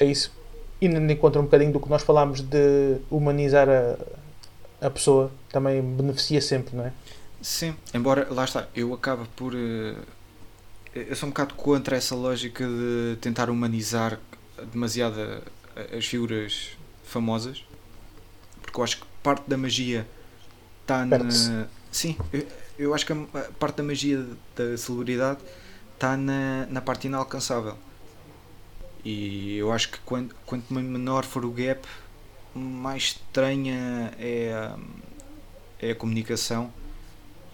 a 0.00 0.04
isso 0.04 0.30
indo 0.80 1.00
de 1.04 1.12
encontro 1.12 1.40
um 1.40 1.44
bocadinho 1.44 1.72
do 1.72 1.80
que 1.80 1.88
nós 1.88 2.02
falámos 2.02 2.40
de 2.40 2.98
humanizar 3.10 3.68
a, 3.68 3.96
a 4.86 4.90
pessoa 4.90 5.30
também 5.50 5.82
beneficia 5.82 6.40
sempre 6.40 6.76
não 6.76 6.84
é 6.86 6.92
Sim, 7.40 7.74
embora, 7.94 8.26
lá 8.30 8.44
está, 8.44 8.66
eu 8.74 8.92
acabo 8.92 9.24
por. 9.36 9.54
eh, 9.54 9.94
Eu 10.92 11.14
sou 11.14 11.28
um 11.28 11.30
bocado 11.30 11.54
contra 11.54 11.96
essa 11.96 12.16
lógica 12.16 12.66
de 12.66 13.16
tentar 13.20 13.48
humanizar 13.48 14.18
demasiado 14.72 15.20
a- 15.20 15.96
as 15.96 16.04
figuras 16.04 16.70
famosas, 17.04 17.64
porque 18.60 18.80
eu 18.80 18.82
acho 18.82 18.96
que 18.98 19.06
parte 19.22 19.48
da 19.48 19.56
magia 19.56 20.04
está 20.88 21.04
na. 21.04 21.68
Sim, 21.92 22.16
eu, 22.32 22.46
eu 22.78 22.94
acho 22.94 23.04
que 23.04 23.12
a 23.12 23.16
parte 23.58 23.76
da 23.76 23.82
magia 23.82 24.26
da 24.56 24.76
celebridade 24.76 25.40
está 25.94 26.16
na, 26.16 26.66
na 26.66 26.80
parte 26.80 27.06
inalcançável. 27.06 27.76
E 29.04 29.56
eu 29.56 29.72
acho 29.72 29.90
que 29.90 29.98
quanto, 30.00 30.34
quanto 30.46 30.72
menor 30.72 31.24
for 31.24 31.44
o 31.44 31.50
gap, 31.50 31.86
mais 32.54 33.02
estranha 33.02 34.14
é 34.18 34.52
a, 34.52 34.78
é 35.80 35.90
a 35.92 35.94
comunicação 35.94 36.72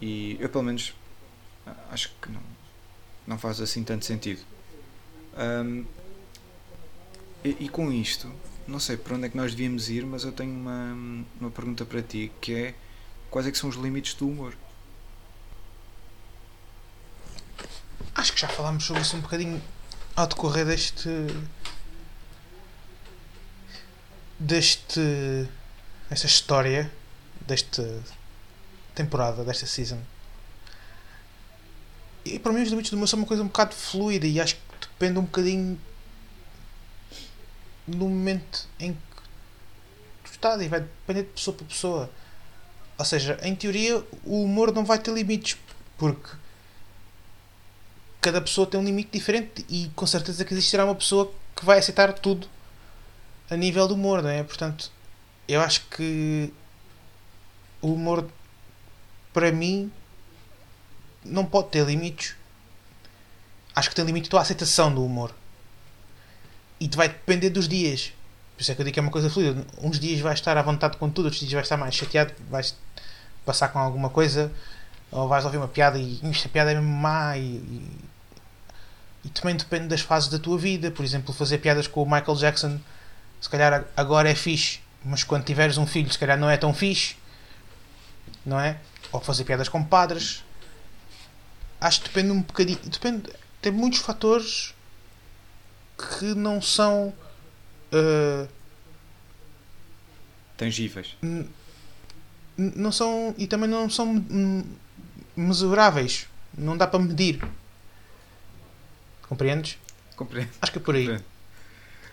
e 0.01 0.37
eu 0.39 0.49
pelo 0.49 0.63
menos 0.63 0.93
acho 1.91 2.11
que 2.21 2.31
não, 2.31 2.41
não 3.27 3.37
faz 3.37 3.61
assim 3.61 3.83
tanto 3.83 4.05
sentido. 4.05 4.41
Ahm, 5.37 5.83
e, 7.43 7.65
e 7.65 7.69
com 7.69 7.91
isto, 7.91 8.31
não 8.67 8.79
sei 8.79 8.97
para 8.97 9.15
onde 9.15 9.27
é 9.27 9.29
que 9.29 9.37
nós 9.37 9.53
devíamos 9.53 9.89
ir, 9.89 10.05
mas 10.05 10.23
eu 10.23 10.31
tenho 10.31 10.51
uma, 10.51 10.97
uma 11.39 11.51
pergunta 11.51 11.85
para 11.85 12.01
ti 12.01 12.31
que 12.41 12.53
é 12.53 12.75
quais 13.35 13.47
é 13.47 13.51
que 13.51 13.57
são 13.57 13.69
os 13.69 13.75
limites 13.75 14.13
do 14.13 14.29
humor? 14.29 14.55
Acho 18.15 18.31
que 18.31 18.39
já 18.39 18.47
falámos 18.47 18.85
sobre 18.85 19.01
isso 19.01 19.17
um 19.17 19.19
bocadinho 19.19 19.61
ao 20.15 20.25
decorrer 20.25 20.65
deste. 20.65 21.09
deste. 24.39 25.49
desta 26.09 26.27
história, 26.27 26.89
desta 27.41 28.01
temporada, 28.93 29.43
desta 29.43 29.67
season. 29.67 30.01
E 32.23 32.39
para 32.39 32.53
mim 32.53 32.61
os 32.61 32.69
limites 32.69 32.89
do 32.89 32.95
humor 32.95 33.09
são 33.09 33.19
uma 33.19 33.27
coisa 33.27 33.43
um 33.43 33.47
bocado 33.47 33.75
fluida 33.75 34.25
e 34.25 34.39
acho 34.39 34.55
que 34.55 34.61
depende 34.79 35.19
um 35.19 35.23
bocadinho 35.23 35.77
do 37.85 38.07
momento 38.07 38.65
em 38.79 38.93
que 38.93 38.99
tu 40.23 40.31
estás 40.31 40.61
e 40.61 40.69
vai 40.69 40.79
depender 40.79 41.23
de 41.23 41.29
pessoa 41.31 41.57
para 41.57 41.65
pessoa. 41.65 42.09
Ou 42.97 43.05
seja, 43.05 43.37
em 43.43 43.53
teoria 43.55 44.03
o 44.23 44.43
humor 44.43 44.71
não 44.71 44.85
vai 44.85 44.97
ter 44.99 45.13
limites 45.13 45.57
porque 45.97 46.29
cada 48.21 48.41
pessoa 48.41 48.65
tem 48.65 48.79
um 48.79 48.83
limite 48.83 49.11
diferente 49.11 49.65
e 49.69 49.91
com 49.95 50.07
certeza 50.07 50.43
que 50.43 50.53
existirá 50.53 50.83
uma 50.83 50.95
pessoa 50.95 51.31
que 51.55 51.63
vai 51.63 51.77
aceitar 51.77 52.11
tudo 52.13 52.47
a 53.49 53.55
nível 53.55 53.87
do 53.87 53.93
humor, 53.93 54.23
não 54.23 54.29
é? 54.29 54.43
Portanto, 54.43 54.91
eu 55.47 55.61
acho 55.61 55.85
que 55.89 56.51
o 57.81 57.93
humor 57.93 58.27
para 59.31 59.51
mim 59.51 59.91
não 61.23 61.45
pode 61.45 61.69
ter 61.69 61.85
limites. 61.85 62.35
Acho 63.75 63.89
que 63.89 63.95
tem 63.95 64.05
limite 64.05 64.27
a 64.27 64.31
tua 64.31 64.41
aceitação 64.41 64.93
do 64.93 65.05
humor. 65.05 65.35
E 66.79 66.89
vai 66.95 67.09
depender 67.09 67.49
dos 67.49 67.67
dias. 67.67 68.11
Por 68.55 68.61
isso 68.61 68.71
é 68.71 68.75
que 68.75 68.81
eu 68.81 68.85
digo 68.85 68.93
que 68.93 68.99
é 68.99 69.03
uma 69.03 69.11
coisa 69.11 69.29
fluida. 69.29 69.65
Uns 69.81 69.99
dias 69.99 70.19
vais 70.21 70.39
estar 70.39 70.57
à 70.57 70.61
vontade 70.61 70.97
com 70.97 71.09
tudo, 71.09 71.25
outros 71.25 71.39
dias 71.39 71.51
vais 71.51 71.65
estar 71.65 71.77
mais 71.77 71.93
chateado, 71.93 72.33
vais 72.49 72.75
passar 73.45 73.67
com 73.69 73.79
alguma 73.79 74.09
coisa, 74.09 74.51
ou 75.11 75.27
vais 75.27 75.43
ouvir 75.45 75.57
uma 75.57 75.67
piada 75.67 75.97
e 75.99 76.19
esta 76.23 76.49
piada 76.49 76.71
é 76.71 76.75
mesmo 76.75 76.89
má 76.89 77.37
e, 77.37 77.41
e, 77.41 77.91
e 79.25 79.29
também 79.29 79.55
depende 79.55 79.87
das 79.87 80.01
fases 80.01 80.29
da 80.29 80.39
tua 80.39 80.57
vida. 80.57 80.89
Por 80.89 81.03
exemplo, 81.03 81.33
fazer 81.33 81.57
piadas 81.57 81.87
com 81.87 82.01
o 82.01 82.05
Michael 82.05 82.37
Jackson, 82.37 82.79
se 83.41 83.49
calhar 83.49 83.85
agora 83.95 84.29
é 84.29 84.35
fixe, 84.35 84.79
mas 85.03 85.23
quando 85.23 85.43
tiveres 85.43 85.77
um 85.77 85.85
filho, 85.85 86.11
se 86.11 86.17
calhar 86.17 86.37
não 86.37 86.49
é 86.49 86.57
tão 86.57 86.73
fixe, 86.73 87.15
não 88.45 88.59
é? 88.59 88.77
Ou 89.11 89.19
fazer 89.19 89.43
piadas 89.43 89.69
com 89.69 89.83
padres. 89.83 90.43
Acho 91.79 92.01
que 92.01 92.07
depende 92.07 92.31
um 92.31 92.41
bocadinho. 92.41 92.79
Depende, 92.85 93.29
tem 93.61 93.71
muitos 93.71 93.99
fatores 93.99 94.73
que 95.97 96.33
não 96.33 96.61
são. 96.61 97.13
Uh, 97.91 98.47
Tangíveis. 100.57 101.17
não 102.57 102.91
são 102.91 103.35
e 103.37 103.47
também 103.47 103.69
não 103.69 103.89
são 103.89 104.23
mesuráveis 105.35 106.27
não 106.57 106.77
dá 106.77 106.87
para 106.87 106.99
medir 106.99 107.41
compreendes? 109.27 109.77
Compreendo. 110.15 110.49
acho 110.61 110.71
que 110.71 110.77
é 110.77 110.81
por 110.81 110.95
aí 110.95 111.05
Compreendo. 111.05 111.25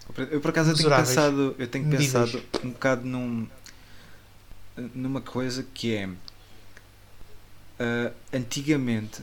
Compreendo. 0.07 0.33
Eu 0.33 0.41
por 0.41 0.51
acaso 0.51 0.71
eu 0.71 0.77
tenho 0.77 0.91
pensado, 0.91 1.57
eu 1.59 1.69
tenho 1.69 1.85
Medíveis. 1.87 2.33
pensado 2.33 2.45
um 2.65 2.71
bocado 2.71 3.07
num, 3.07 3.47
numa 4.95 5.21
coisa 5.21 5.63
que 5.73 5.95
é 5.95 6.09
ah, 7.83 8.13
antigamente 8.33 9.23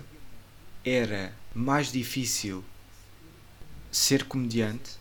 era 0.83 1.33
mais 1.55 1.93
difícil 1.93 2.61
ser 3.89 4.25
comediante, 4.25 4.98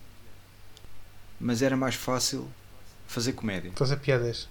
mas 1.40 1.62
era 1.62 1.76
mais 1.76 1.94
fácil 1.94 2.48
fazer 3.06 3.32
comédia. 3.32 3.70
Fazer 3.74 3.96
piadas. 3.96 4.48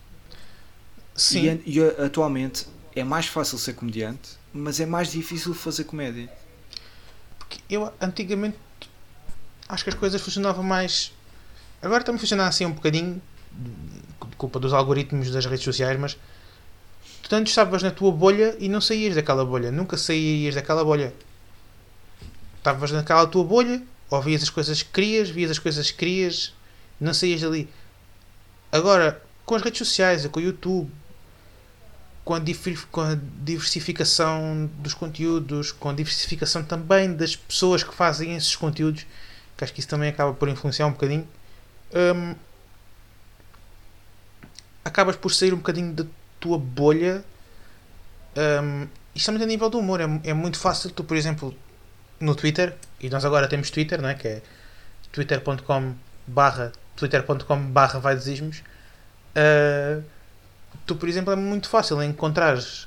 E, 1.16 1.20
Sim. 1.20 1.50
an- 1.50 1.60
e 1.66 1.80
a- 1.82 2.06
atualmente 2.06 2.66
é 2.96 3.04
mais 3.04 3.28
fácil 3.28 3.58
ser 3.58 3.74
comediante, 3.74 4.30
mas 4.54 4.80
é 4.80 4.86
mais 4.86 5.12
difícil 5.12 5.54
fazer 5.54 5.84
comédia. 5.84 6.30
Porque 7.40 7.60
eu 7.70 7.92
antigamente 8.02 8.58
acho 9.70 9.84
que 9.84 9.90
as 9.90 9.96
coisas 9.96 10.22
funcionavam 10.22 10.64
mais. 10.64 11.12
Agora 11.82 12.04
também 12.04 12.20
funciona 12.20 12.48
assim 12.48 12.66
um 12.66 12.72
bocadinho, 12.72 13.22
de 13.52 14.36
culpa 14.38 14.60
dos 14.60 14.74
algoritmos 14.74 15.30
das 15.32 15.46
redes 15.46 15.64
sociais, 15.64 16.00
mas 16.00 16.14
tu 17.24 17.30
tanto 17.30 17.48
estavas 17.48 17.84
na 17.84 17.92
tua 17.92 18.12
bolha 18.12 18.56
e 18.60 18.70
não 18.70 18.80
saías 18.82 19.16
daquela 19.16 19.44
bolha, 19.46 19.72
nunca 19.72 19.98
saías 19.98 20.56
daquela 20.56 20.84
bolha. 20.84 21.14
Estavas 22.58 22.92
naquela 22.92 23.26
tua 23.28 23.44
bolha, 23.44 23.82
ouvias 24.10 24.44
as 24.44 24.50
coisas 24.50 24.82
que 24.84 24.90
querias, 24.92 25.30
vias 25.30 25.52
as 25.52 25.60
coisas 25.60 25.90
que 25.92 25.98
querias, 25.98 26.54
não 27.00 27.14
saías 27.14 27.41
dali. 27.41 27.70
Agora, 28.72 29.22
com 29.45 29.56
as 29.56 29.62
redes 29.62 29.80
sociais, 29.80 30.26
com 30.28 30.39
o 30.39 30.43
YouTube, 30.43 30.91
com 32.26 32.34
a, 32.36 32.41
com 32.91 33.02
a 33.02 33.18
diversificação 33.41 34.70
dos 34.80 34.93
conteúdos, 34.93 35.72
com 35.72 35.89
a 35.89 35.93
diversificação 35.93 36.64
também 36.64 37.16
das 37.16 37.36
pessoas 37.36 37.84
que 37.84 37.95
fazem 37.95 38.36
esses 38.36 38.56
conteúdos, 38.56 39.06
que 39.56 39.64
acho 39.64 39.74
que 39.74 39.80
isso 39.80 39.88
também 39.88 40.10
acaba 40.10 40.34
por 40.34 40.50
influenciar 40.50 40.88
um 40.88 40.91
bocadinho, 40.91 41.28
hum, 41.93 42.36
acabas 44.84 45.16
por 45.16 45.34
sair 45.34 45.54
um 45.54 45.58
bocadinho 45.58 45.93
da 45.93 46.06
tua 46.39 46.58
bolha. 46.58 47.24
Hum, 48.36 48.88
isto 49.16 49.28
também 49.28 49.43
a 49.43 49.48
nível 49.48 49.70
do 49.70 49.80
humor. 49.80 50.02
É, 50.02 50.30
é 50.30 50.34
muito 50.34 50.60
fácil 50.60 50.91
tu, 50.91 51.04
por 51.04 51.16
exemplo, 51.16 51.56
no 52.20 52.36
Twitter, 52.36 52.76
e 53.00 53.10
nós 53.10 53.24
agora 53.24 53.48
temos 53.48 53.70
Twitter, 53.70 54.02
não 54.02 54.10
é? 54.10 54.16
que 54.16 54.28
é 54.28 54.41
twitter.com 55.12 55.95
barra 56.28 56.74
twitter.com 56.98 57.72
barra 57.72 58.00
vai 58.00 58.16
desismos. 58.16 58.64
Uh, 59.38 60.04
tu, 60.86 60.95
por 60.95 61.08
exemplo, 61.08 61.32
é 61.32 61.36
muito 61.36 61.70
fácil 61.70 62.02
encontrares 62.04 62.84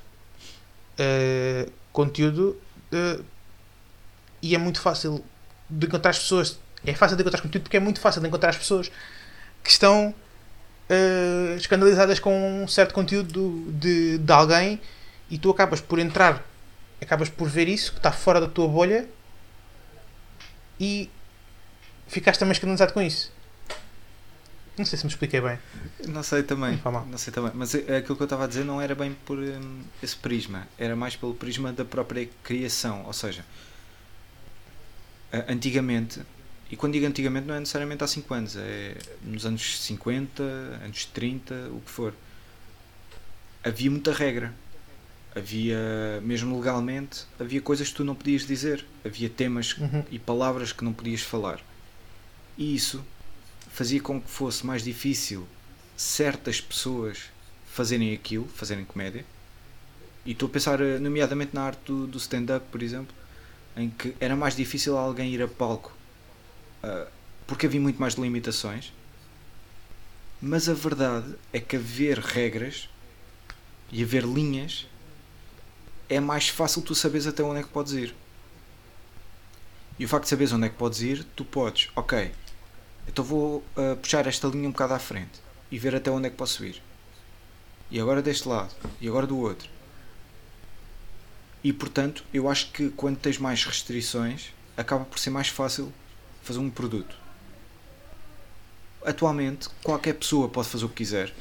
uh, 0.98 1.70
conteúdo 1.92 2.60
uh, 2.92 3.24
e 4.42 4.54
é 4.54 4.58
muito 4.58 4.80
fácil 4.80 5.24
de 5.68 5.86
encontrar 5.86 6.10
as 6.10 6.18
pessoas. 6.18 6.58
É 6.84 6.92
fácil 6.94 7.16
de 7.16 7.22
encontrar 7.22 7.40
conteúdo 7.40 7.62
porque 7.62 7.76
é 7.76 7.80
muito 7.80 8.00
fácil 8.00 8.20
de 8.20 8.26
encontrar 8.26 8.50
as 8.50 8.56
pessoas 8.58 8.90
que 9.62 9.70
estão 9.70 10.14
escandalizadas 11.56 12.18
com 12.18 12.64
um 12.64 12.66
certo 12.66 12.92
conteúdo 12.92 13.64
de, 13.70 14.18
de 14.18 14.32
alguém 14.32 14.80
e 15.30 15.38
tu 15.38 15.48
acabas 15.48 15.80
por 15.80 16.00
entrar, 16.00 16.44
acabas 17.00 17.28
por 17.28 17.48
ver 17.48 17.68
isso 17.68 17.92
que 17.92 17.98
está 17.98 18.10
fora 18.10 18.40
da 18.40 18.48
tua 18.48 18.66
bolha 18.66 19.08
e 20.80 21.08
ficaste 22.08 22.40
também 22.40 22.50
escandalizado 22.50 22.92
com 22.92 23.00
isso. 23.00 23.30
Não 24.78 24.84
sei 24.84 24.98
se 24.98 25.04
me 25.04 25.10
expliquei 25.10 25.40
bem. 25.40 25.58
Não 26.08 26.22
sei 26.22 26.42
também, 26.42 26.80
Não 26.84 27.06
não 27.06 27.18
sei 27.18 27.32
também, 27.32 27.52
mas 27.54 27.74
é- 27.74 27.98
aquilo 27.98 28.16
que 28.16 28.22
eu 28.22 28.24
estava 28.24 28.44
a 28.44 28.46
dizer 28.46 28.64
não 28.64 28.80
era 28.80 28.94
bem 28.94 29.14
por 29.26 29.38
hum, 29.38 29.82
esse 30.02 30.16
prisma, 30.16 30.66
era 30.78 30.96
mais 30.96 31.16
pelo 31.16 31.34
prisma 31.34 31.72
da 31.72 31.84
própria 31.84 32.28
criação, 32.42 33.04
ou 33.04 33.12
seja, 33.12 33.44
antigamente, 35.48 36.20
e 36.70 36.76
quando 36.76 36.92
digo 36.94 37.06
antigamente 37.06 37.46
não 37.46 37.54
é 37.54 37.60
necessariamente 37.60 38.02
há 38.02 38.06
5 38.06 38.32
anos, 38.34 38.56
é 38.56 38.96
nos 39.22 39.44
anos 39.46 39.80
50, 39.82 40.42
anos 40.42 41.04
30, 41.06 41.54
o 41.72 41.80
que 41.80 41.90
for, 41.90 42.14
havia 43.62 43.90
muita 43.90 44.12
regra, 44.12 44.52
havia, 45.34 45.78
mesmo 46.22 46.58
legalmente, 46.58 47.24
havia 47.38 47.60
coisas 47.60 47.88
que 47.88 47.94
tu 47.94 48.04
não 48.04 48.14
podias 48.14 48.46
dizer, 48.46 48.84
havia 49.04 49.28
temas 49.28 49.76
Uhum. 49.76 50.04
e 50.10 50.18
palavras 50.18 50.72
que 50.72 50.82
não 50.84 50.92
podias 50.92 51.20
falar. 51.22 51.60
E 52.58 52.74
isso 52.74 53.04
fazia 53.72 54.00
com 54.00 54.20
que 54.20 54.30
fosse 54.30 54.66
mais 54.66 54.82
difícil 54.82 55.46
certas 55.96 56.60
pessoas 56.60 57.30
fazerem 57.66 58.12
aquilo, 58.12 58.46
fazerem 58.48 58.84
comédia. 58.84 59.24
E 60.24 60.32
estou 60.32 60.48
a 60.48 60.52
pensar, 60.52 60.80
eh, 60.80 60.98
nomeadamente, 60.98 61.54
na 61.54 61.62
arte 61.62 61.80
do, 61.86 62.06
do 62.06 62.18
stand-up, 62.18 62.66
por 62.70 62.82
exemplo, 62.82 63.14
em 63.76 63.88
que 63.90 64.14
era 64.20 64.36
mais 64.36 64.54
difícil 64.54 64.96
alguém 64.98 65.32
ir 65.32 65.42
a 65.42 65.48
palco 65.48 65.92
ah, 66.82 67.06
porque 67.46 67.66
havia 67.66 67.80
muito 67.80 68.00
mais 68.00 68.14
limitações. 68.14 68.92
Mas 70.40 70.68
a 70.68 70.74
verdade 70.74 71.34
é 71.52 71.60
que 71.60 71.76
haver 71.76 72.18
regras 72.18 72.88
e 73.92 74.02
haver 74.02 74.24
linhas 74.24 74.86
é 76.08 76.18
mais 76.18 76.48
fácil 76.48 76.80
tu 76.82 76.94
saberes 76.94 77.26
até 77.26 77.42
onde 77.42 77.60
é 77.60 77.62
que 77.62 77.68
podes 77.68 77.92
ir. 77.92 78.14
E 79.98 80.04
o 80.04 80.08
facto 80.08 80.24
de 80.24 80.30
saberes 80.30 80.52
onde 80.52 80.66
é 80.66 80.68
que 80.70 80.76
podes 80.76 81.02
ir, 81.02 81.24
tu 81.36 81.44
podes, 81.44 81.90
ok, 81.94 82.32
então 83.08 83.24
vou 83.24 83.64
ah, 83.76 83.96
puxar 83.96 84.26
esta 84.26 84.48
linha 84.48 84.68
um 84.68 84.72
bocado 84.72 84.94
à 84.94 84.98
frente 84.98 85.40
e 85.70 85.78
ver 85.78 85.94
até 85.94 86.10
onde 86.10 86.26
é 86.26 86.30
que 86.30 86.36
posso 86.36 86.64
ir. 86.64 86.82
E 87.90 88.00
agora 88.00 88.22
deste 88.22 88.48
lado, 88.48 88.74
e 89.00 89.08
agora 89.08 89.26
do 89.26 89.38
outro. 89.38 89.68
E 91.62 91.72
portanto, 91.72 92.24
eu 92.32 92.48
acho 92.48 92.70
que 92.72 92.90
quando 92.90 93.18
tens 93.18 93.38
mais 93.38 93.64
restrições, 93.64 94.52
acaba 94.76 95.04
por 95.04 95.18
ser 95.18 95.30
mais 95.30 95.48
fácil 95.48 95.92
fazer 96.42 96.58
um 96.58 96.70
produto. 96.70 97.16
Atualmente, 99.04 99.68
qualquer 99.82 100.14
pessoa 100.14 100.48
pode 100.48 100.68
fazer 100.68 100.84
o 100.84 100.88
que 100.88 100.96
quiser, 100.96 101.34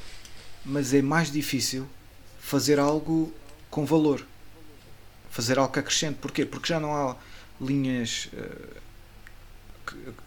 mas 0.65 0.93
é 0.93 1.01
mais 1.01 1.31
difícil 1.31 1.87
fazer 2.39 2.79
algo 2.79 3.33
com 3.69 3.85
valor. 3.85 4.25
Fazer 5.29 5.59
algo 5.59 5.71
que 5.71 5.79
acrescente. 5.79 6.17
Porquê? 6.19 6.45
Porque 6.45 6.67
já 6.67 6.79
não 6.79 6.95
há 6.95 7.15
linhas 7.61 8.29
eh, 8.33 8.77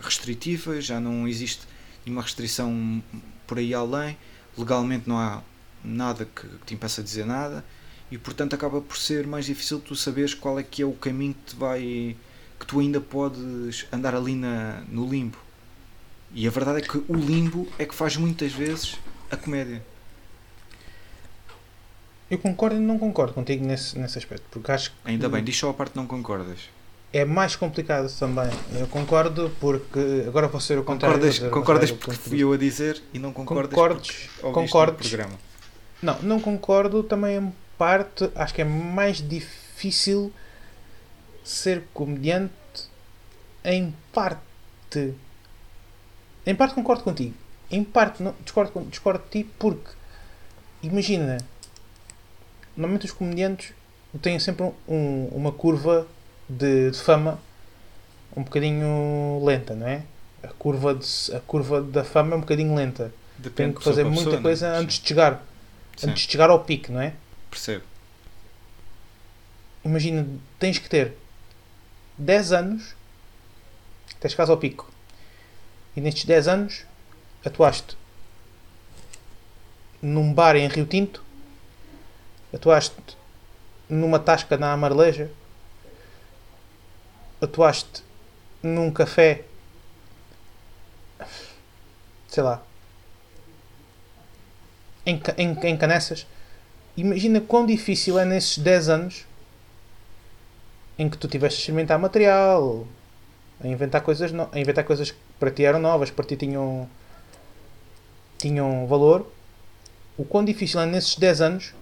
restritivas, 0.00 0.84
já 0.84 1.00
não 1.00 1.26
existe 1.26 1.62
nenhuma 2.04 2.22
restrição 2.22 3.02
por 3.46 3.58
aí 3.58 3.74
além, 3.74 4.16
legalmente 4.56 5.08
não 5.08 5.18
há 5.18 5.42
nada 5.84 6.24
que, 6.24 6.46
que 6.46 6.66
te 6.66 6.74
impeça 6.74 7.02
de 7.02 7.08
dizer 7.08 7.26
nada 7.26 7.64
e 8.10 8.18
portanto 8.18 8.54
acaba 8.54 8.80
por 8.80 8.96
ser 8.96 9.26
mais 9.26 9.46
difícil 9.46 9.80
tu 9.80 9.96
saberes 9.96 10.34
qual 10.34 10.58
é 10.58 10.62
que 10.62 10.82
é 10.82 10.86
o 10.86 10.92
caminho 10.92 11.34
que 11.34 11.52
te 11.52 11.56
vai 11.56 12.16
que 12.60 12.66
tu 12.66 12.78
ainda 12.78 13.00
podes 13.00 13.86
andar 13.92 14.14
ali 14.14 14.36
na, 14.36 14.82
no 14.88 15.08
limbo. 15.08 15.36
E 16.32 16.46
a 16.46 16.50
verdade 16.50 16.78
é 16.78 16.80
que 16.82 16.96
o 16.96 17.16
limbo 17.16 17.66
é 17.78 17.84
que 17.84 17.94
faz 17.94 18.16
muitas 18.16 18.52
vezes 18.52 18.96
a 19.30 19.36
comédia. 19.36 19.84
Eu 22.30 22.38
concordo 22.38 22.76
e 22.76 22.80
não 22.80 22.98
concordo 22.98 23.34
contigo 23.34 23.66
nesse, 23.66 23.98
nesse 23.98 24.16
aspecto, 24.16 24.44
porque 24.50 24.70
acho 24.70 24.90
que 24.90 24.96
Ainda 25.04 25.28
bem, 25.28 25.42
diz 25.42 25.56
só 25.56 25.70
a 25.70 25.74
parte 25.74 25.92
que 25.92 25.98
não 25.98 26.06
concordas. 26.06 26.60
É 27.12 27.24
mais 27.24 27.54
complicado 27.56 28.10
também. 28.18 28.48
Eu 28.78 28.86
concordo 28.86 29.50
porque 29.60 30.24
agora 30.26 30.48
vou 30.48 30.60
ser 30.60 30.78
o 30.78 30.84
contrário. 30.84 31.16
Concordas, 31.16 31.34
dizer 31.36 31.50
concordas 31.50 31.90
porque 31.90 32.12
fui 32.16 32.38
eu 32.42 32.52
a 32.52 32.56
dizer 32.56 33.02
e 33.12 33.18
não 33.18 33.32
concordas 33.32 33.70
Concordes, 33.74 34.28
concordes. 34.40 35.08
programa. 35.10 35.38
Não, 36.00 36.20
não 36.22 36.40
concordo 36.40 37.02
também 37.02 37.36
em 37.36 37.52
parte. 37.76 38.30
Acho 38.34 38.54
que 38.54 38.62
é 38.62 38.64
mais 38.64 39.18
difícil 39.26 40.32
ser 41.44 41.84
comediante 41.92 42.52
em 43.64 43.94
parte. 44.12 45.14
Em 46.46 46.54
parte 46.54 46.74
concordo 46.74 47.04
contigo. 47.04 47.34
Em 47.70 47.84
parte 47.84 48.22
não, 48.22 48.34
discordo, 48.42 48.80
discordo 48.90 49.22
de 49.24 49.42
ti 49.44 49.50
porque 49.58 49.90
imagina, 50.82 51.38
normalmente 52.76 53.06
os 53.06 53.12
comediantes 53.12 53.72
têm 54.20 54.38
sempre 54.38 54.70
um- 54.88 55.28
uma 55.32 55.52
curva 55.52 56.06
de, 56.58 56.90
de 56.90 56.98
fama 56.98 57.38
um 58.36 58.42
bocadinho 58.42 59.42
lenta, 59.44 59.74
não 59.74 59.86
é? 59.86 60.02
A 60.42 60.48
curva, 60.48 60.94
de- 60.94 61.34
a 61.34 61.40
curva 61.40 61.80
da 61.82 62.02
fama 62.04 62.34
é 62.34 62.36
um 62.36 62.40
bocadinho 62.40 62.74
lenta. 62.74 63.12
Depende 63.38 63.54
Tem 63.54 63.68
de 63.70 63.76
que 63.78 63.84
fazer 63.84 64.04
muita 64.04 64.18
pessoa, 64.18 64.32
não 64.34 64.40
é? 64.40 64.42
coisa 64.42 64.68
antes 64.76 64.98
de 65.00 65.08
chegar. 65.08 65.42
Sim, 65.96 66.10
Antes 66.10 66.24
de 66.26 66.32
chegar 66.32 66.50
ao 66.50 66.60
pico, 66.64 66.90
não 66.92 67.00
é? 67.00 67.12
percebo. 67.50 67.84
Imagina, 69.84 70.26
tens 70.58 70.78
que 70.78 70.88
ter 70.88 71.14
10 72.16 72.52
anos 72.52 72.94
até 74.16 74.28
chegares 74.28 74.50
ao 74.50 74.56
pico. 74.56 74.90
E 75.96 76.00
nestes 76.00 76.24
10 76.24 76.48
anos 76.48 76.84
atuaste 77.44 77.96
num 80.00 80.32
bar 80.32 80.56
em 80.56 80.66
Rio 80.68 80.86
Tinto, 80.86 81.22
atuaste 82.54 82.96
numa 83.88 84.18
tasca 84.18 84.56
na 84.56 84.72
Amareleja, 84.72 85.30
atuaste 87.42 88.02
num 88.62 88.90
café, 88.90 89.44
sei 92.28 92.42
lá, 92.42 92.62
em, 95.04 95.20
em, 95.36 95.52
em 95.68 95.76
Canessas. 95.76 96.26
Imagina 96.96 97.40
quão 97.40 97.66
difícil 97.66 98.18
é 98.18 98.24
nesses 98.24 98.58
10 98.58 98.88
anos 98.88 99.26
em 100.98 101.08
que 101.08 101.16
tu 101.18 101.26
tiveste 101.26 101.58
a 101.58 101.60
experimentar 101.60 101.98
material, 101.98 102.86
a 103.62 103.66
inventar 103.66 104.02
coisas, 104.02 104.30
no- 104.32 104.48
a 104.52 104.58
inventar 104.58 104.84
coisas 104.84 105.10
que 105.10 105.18
para 105.40 105.50
ti 105.50 105.64
eram 105.64 105.78
novas, 105.80 106.10
para 106.10 106.24
ti 106.24 106.36
tinham, 106.36 106.88
tinham 108.38 108.86
valor. 108.86 109.26
O 110.16 110.24
quão 110.24 110.44
difícil 110.44 110.80
é 110.80 110.86
nesses 110.86 111.16
10 111.16 111.40
anos, 111.40 111.74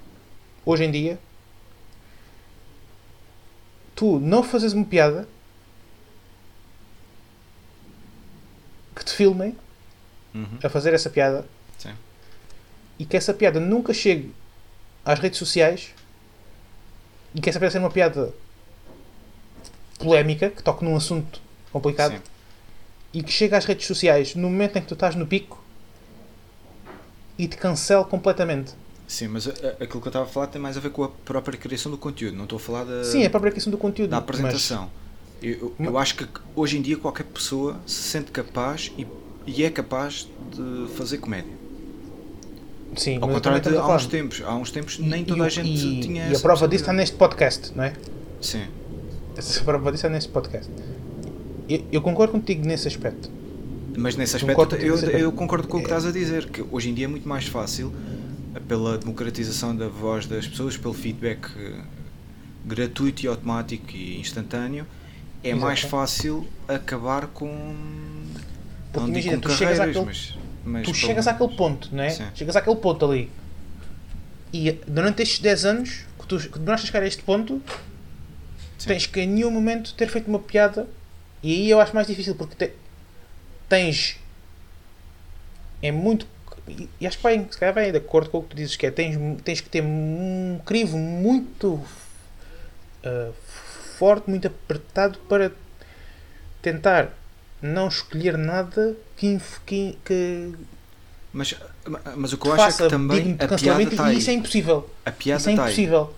hoje 0.65 0.85
em 0.85 0.91
dia, 0.91 1.19
tu 3.95 4.19
não 4.19 4.43
fazes 4.43 4.73
uma 4.73 4.85
piada 4.85 5.29
que 9.01 9.07
te 9.07 9.13
filmem 9.15 9.57
Uhum. 10.35 10.59
a 10.63 10.69
fazer 10.69 10.93
essa 10.95 11.09
piada 11.11 11.45
Sim. 11.79 11.93
e 12.99 13.05
que 13.07 13.17
essa 13.17 13.33
piada 13.35 13.59
nunca 13.59 13.93
chegue 13.93 14.33
às 15.05 15.19
redes 15.19 15.39
sociais 15.39 15.89
e 17.35 17.41
que 17.41 17.49
essa 17.51 17.59
piada 17.59 17.73
seja 17.73 17.83
uma 17.85 17.91
piada 17.91 18.33
polémica, 19.99 20.51
que 20.51 20.63
toque 20.63 20.85
num 20.85 20.95
assunto 20.97 21.41
complicado 21.73 22.13
Sim. 22.13 22.21
e 23.15 23.23
que 23.23 23.33
chegue 23.33 23.55
às 23.55 23.65
redes 23.65 23.87
sociais 23.87 24.35
no 24.35 24.49
momento 24.49 24.77
em 24.77 24.83
que 24.83 24.87
tu 24.89 24.95
estás 24.95 25.15
no 25.17 25.27
pico 25.27 25.63
e 27.39 27.49
te 27.49 27.57
cancele 27.57 28.05
completamente. 28.05 28.73
Sim, 29.09 29.29
mas 29.29 29.49
aquilo 29.49 30.01
que 30.01 30.07
eu 30.07 30.11
estava 30.11 30.25
a 30.27 30.29
falar 30.29 30.47
tem 30.47 30.61
mais 30.61 30.77
a 30.77 30.81
ver 30.81 30.91
com 30.91 31.03
a 31.03 31.09
própria 31.09 31.59
criação 31.59 31.91
do 31.91 31.99
conteúdo. 31.99 32.37
Não 32.37 32.45
estou 32.45 32.57
a 32.59 32.61
falar 32.61 32.85
da, 32.85 33.03
Sim, 33.03 33.25
a 33.25 33.31
própria 33.31 33.51
questão 33.51 33.71
do 33.71 33.79
conteúdo. 33.79 34.11
da 34.11 34.17
mas- 34.19 34.23
apresentação. 34.25 34.85
Eu, 34.85 34.91
eu, 35.43 35.75
eu 35.79 35.99
acho 35.99 36.17
que 36.17 36.27
hoje 36.55 36.79
em 36.79 36.83
dia 36.83 36.97
qualquer 36.97 37.25
pessoa 37.25 37.81
se 37.87 38.03
sente 38.03 38.31
capaz 38.31 38.93
e, 38.99 39.07
e 39.47 39.65
é 39.65 39.71
capaz 39.71 40.29
de 40.55 40.89
fazer 40.95 41.19
comédia. 41.19 41.53
sim, 42.97 43.19
Ao 43.21 43.29
contrário 43.29 43.61
de 43.63 43.77
há 43.77 43.81
a 43.83 43.95
uns 43.97 44.07
tempos. 44.07 44.43
Há 44.45 44.55
uns 44.55 44.71
tempos 44.71 44.99
nem 44.99 45.23
e 45.23 45.25
toda 45.25 45.45
a 45.45 45.49
gente 45.49 45.69
e, 45.71 46.01
tinha 46.01 46.29
E 46.29 46.37
a 46.37 46.39
prova 46.41 46.67
disso 46.69 46.83
está 46.83 46.93
neste 46.93 47.17
podcast, 47.17 47.73
não 47.77 47.85
é? 47.85 47.93
Sim. 48.41 48.65
Essa 49.37 49.63
prova 49.65 49.91
disso 49.93 50.07
está 50.07 50.09
neste 50.09 50.31
podcast. 50.31 50.71
Eu, 51.69 51.85
eu 51.93 52.03
concordo 52.03 52.33
contigo 52.33 52.67
nesse 52.67 52.89
aspecto. 52.89 53.31
Mas 53.97 54.17
nesse 54.17 54.39
Concordo 54.39 54.75
aspecto 54.75 54.85
eu, 54.87 54.93
nesse 54.95 55.05
eu 55.07 55.11
aspecto. 55.17 55.33
concordo 55.33 55.69
com 55.69 55.79
o 55.79 55.81
que 55.81 55.87
É. 55.87 55.97
estás 55.97 56.07
a 56.07 56.13
dizer, 56.13 56.49
que 56.49 56.65
hoje 56.71 56.91
em 56.91 56.95
dia 56.95 57.05
é 57.07 57.09
muito 57.09 57.29
mais 57.29 57.47
fácil, 57.47 57.93
pela 58.69 58.99
democratização 58.99 59.75
da 59.75 59.89
voz 59.89 60.27
das 60.27 60.47
pessoas, 60.47 60.77
pelo 60.77 60.95
feedback 60.95 61.49
eh, 61.57 61.81
gratuito 62.65 63.25
e 63.25 63.29
automático 63.29 63.91
e 63.95 64.19
instantâneo, 64.21 64.87
é 65.43 65.49
Exato. 65.51 65.63
mais 65.63 65.81
fácil 65.81 66.47
acabar 66.69 67.27
com. 67.29 67.49
Porque 68.93 69.07
não 69.07 69.07
digo 69.07 69.19
imagina, 69.29 69.37
com 69.37 69.41
tu 69.43 69.51
chegas 69.53 69.81
àquele- 69.81 70.05
mas, 70.05 70.35
mas 70.65 70.87
tu 70.87 70.95
chegas 70.95 71.27
àquele 71.27 71.55
ponto, 71.57 71.89
não 71.95 72.03
é? 72.03 72.11
Sim. 72.11 72.27
Chegas 72.35 72.57
àquele 72.57 72.77
ponto 72.77 73.05
ali. 73.05 73.31
E 74.53 74.73
durante 74.87 75.23
estes 75.23 75.39
10 75.39 75.65
anos 75.65 76.05
que 76.19 76.27
tu 76.27 76.39
que 76.39 76.59
demoraste 76.59 76.85
a 76.85 76.87
chegar 76.89 77.03
a 77.03 77.07
este 77.07 77.23
ponto, 77.23 77.63
Sim. 78.79 78.89
tens 78.89 79.07
que 79.07 79.21
em 79.21 79.27
nenhum 79.29 79.51
momento 79.51 79.95
ter 79.95 80.09
feito 80.09 80.27
uma 80.29 80.41
piada. 80.41 80.87
E 81.43 81.53
aí 81.53 81.71
eu 81.71 81.81
acho 81.81 81.95
mais 81.95 82.07
difícil 82.07 82.35
porque 82.35 82.55
te- 82.67 82.75
tens. 83.69 84.19
É 85.83 85.91
muito. 85.93 86.27
e- 87.01 87.07
acho 87.07 87.17
que 87.17 87.23
vai, 87.23 87.39
se 87.51 87.57
calhar 87.59 87.75
vai 87.75 87.91
de 87.91 87.99
acordo 87.99 88.29
com 88.31 88.39
o 88.39 88.43
que 88.43 88.51
tu 88.51 88.57
dizes 88.57 88.77
que 88.77 88.87
é. 88.87 88.91
Tens, 88.91 89.17
tens 89.43 89.61
que 89.61 89.69
ter 89.71 89.83
um 89.83 90.61
crivo 90.67 90.99
muito 90.99 91.81
ah, 93.05 93.31
forte, 94.01 94.31
muito 94.31 94.47
apertado 94.47 95.19
para 95.29 95.53
tentar 96.63 97.11
não 97.61 97.87
escolher 97.89 98.39
nada 98.39 98.97
que, 99.17 99.39
que, 99.67 99.99
que 100.05 100.55
Mas, 101.33 101.55
mas 102.17 102.33
o 102.33 102.39
que 102.39 102.49
eu 102.49 102.53
acho 102.55 102.83
é 102.83 102.85
que 102.85 102.89
também 102.89 103.37
a 103.39 103.47
piada 103.57 103.83
está 103.83 104.13
e 104.13 104.19
isso 104.19 104.31
é 104.31 104.33
impossível. 104.33 104.91
A 105.05 105.13
piada 105.13 105.39
Isso 105.41 105.49
é 105.51 105.53
aí. 105.53 105.59
impossível. 105.59 106.15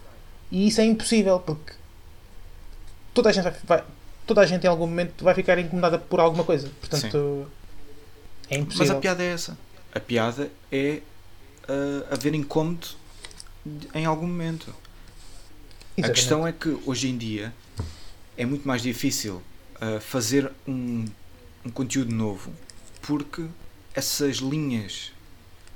E 0.52 0.68
isso 0.68 0.80
é 0.80 0.84
impossível 0.84 1.40
porque 1.40 1.72
toda 3.12 3.30
a 3.30 3.32
gente 3.32 3.42
vai, 3.44 3.54
vai- 3.64 3.84
toda 4.26 4.40
a 4.42 4.46
gente 4.46 4.64
em 4.64 4.68
algum 4.68 4.86
momento 4.86 5.24
vai 5.24 5.34
ficar 5.34 5.58
incomodada 5.58 5.98
por 5.98 6.20
alguma 6.20 6.44
coisa. 6.44 6.70
Portanto, 6.80 7.46
é 8.48 8.58
Mas 8.58 8.62
impossível. 8.62 8.96
a 8.96 9.00
piada 9.00 9.22
é 9.24 9.32
essa. 9.32 9.58
A 9.94 10.00
piada 10.00 10.48
é 10.70 11.00
uh, 11.68 12.04
haver 12.14 12.34
incómodo 12.34 12.86
em 13.94 14.06
algum 14.06 14.26
momento. 14.26 14.72
A 15.94 16.00
Exatamente. 16.00 16.14
questão 16.14 16.46
é 16.46 16.52
que 16.52 16.78
hoje 16.86 17.08
em 17.08 17.18
dia 17.18 17.52
é 18.36 18.46
muito 18.46 18.66
mais 18.66 18.82
difícil 18.82 19.42
uh, 19.76 20.00
fazer 20.00 20.50
um, 20.66 21.04
um 21.64 21.70
conteúdo 21.70 22.14
novo 22.14 22.52
porque 23.02 23.44
essas 23.94 24.36
linhas 24.36 25.12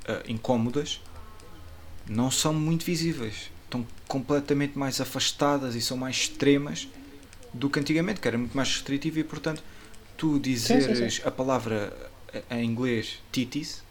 uh, 0.07 0.29
incómodas 0.31 1.01
não 2.07 2.31
são 2.31 2.53
muito 2.53 2.83
visíveis. 2.83 3.51
Estão 3.65 3.85
completamente 4.07 4.77
mais 4.77 4.99
afastadas 5.01 5.75
e 5.75 5.81
são 5.81 5.97
mais 5.97 6.15
extremas 6.15 6.87
do 7.53 7.69
que 7.69 7.79
antigamente, 7.79 8.19
que 8.19 8.27
era 8.27 8.37
muito 8.37 8.55
mais 8.55 8.69
restritivo 8.69 9.19
e 9.19 9.23
portanto 9.23 9.61
tu 10.15 10.39
dizeres 10.39 11.13
sim, 11.15 11.21
a 11.25 11.29
palavra 11.29 11.93
eh, 12.33 12.43
em 12.51 12.65
inglês 12.65 13.21
titis, 13.31 13.83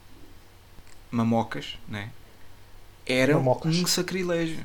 mamocas, 1.11 1.79
né? 1.87 2.11
era 3.07 3.35
Mamocas. 3.35 3.77
um 3.77 3.87
sacrilégio. 3.87 4.59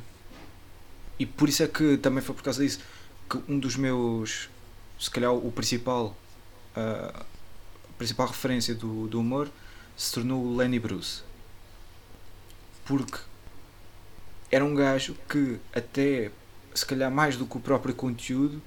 E 1.21 1.25
por 1.25 1.47
isso 1.49 1.61
é 1.63 1.67
que 1.67 1.97
também 1.97 2.23
foi 2.23 2.33
por 2.35 2.43
causa 2.43 2.63
disso 2.63 2.79
que 3.29 3.37
um 3.51 3.57
dos 3.59 3.75
meus, 3.75 4.49
se 4.99 5.09
calhar 5.09 5.31
o 5.33 5.51
principal, 5.51 6.15
ah, 6.75 7.25
a 7.89 7.93
principal 7.97 8.27
referência 8.27 8.73
do, 8.75 9.07
do 9.07 9.19
humor 9.19 9.47
se 9.95 10.11
tornou 10.13 10.39
o 10.43 10.55
Lenny 10.55 10.79
Bruce. 10.79 11.21
Porque 12.85 13.19
era 14.51 14.63
um 14.65 14.75
gajo 14.75 15.15
que 15.29 15.59
até, 15.73 16.31
se 16.73 16.85
calhar 16.85 17.11
mais 17.11 17.37
do 17.37 17.45
que 17.45 17.57
o 17.57 17.59
próprio 17.59 17.93
conteúdo, 17.93 18.61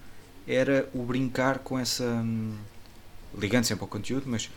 era 0.46 0.88
o 0.94 1.02
brincar 1.02 1.58
com 1.58 1.78
essa. 1.78 2.04
hum, 2.04 2.56
ligando 3.36 3.64
sempre 3.64 3.82
ao 3.82 3.88
conteúdo, 3.88 4.24
mas 4.28 4.48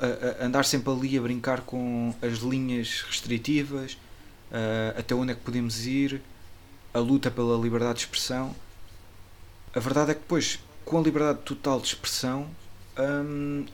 a- 0.00 0.42
a- 0.42 0.46
andar 0.46 0.64
sempre 0.64 0.92
ali 0.92 1.16
a 1.16 1.22
brincar 1.22 1.62
com 1.62 2.14
as 2.20 2.38
linhas 2.38 3.02
restritivas, 3.08 3.96
ah, 4.52 4.94
até 4.98 5.14
onde 5.14 5.32
é 5.32 5.34
que 5.34 5.40
podemos 5.40 5.86
ir, 5.86 6.20
a 6.92 6.98
luta 6.98 7.30
pela 7.30 7.56
liberdade 7.56 7.98
de 7.98 8.04
expressão. 8.04 8.54
A 9.74 9.80
verdade 9.80 10.10
é 10.12 10.14
que 10.14 10.20
depois, 10.20 10.58
com 10.84 10.98
a 10.98 11.02
liberdade 11.02 11.40
total 11.44 11.80
de 11.80 11.86
expressão, 11.86 12.50
hum, 12.98 13.66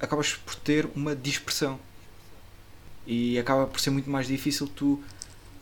acabas 0.00 0.34
por 0.34 0.54
ter 0.54 0.88
uma 0.94 1.14
dispersão. 1.14 1.78
E 3.06 3.38
acaba 3.38 3.66
por 3.66 3.80
ser 3.80 3.90
muito 3.90 4.10
mais 4.10 4.26
difícil 4.26 4.68
tu 4.68 5.02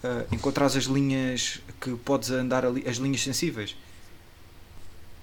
ah, 0.02 0.24
encontrares 0.32 0.76
as 0.76 0.84
linhas 0.84 1.60
que 1.80 1.94
podes 1.96 2.30
andar 2.30 2.64
ali, 2.64 2.86
as 2.88 2.96
linhas 2.96 3.22
sensíveis. 3.22 3.76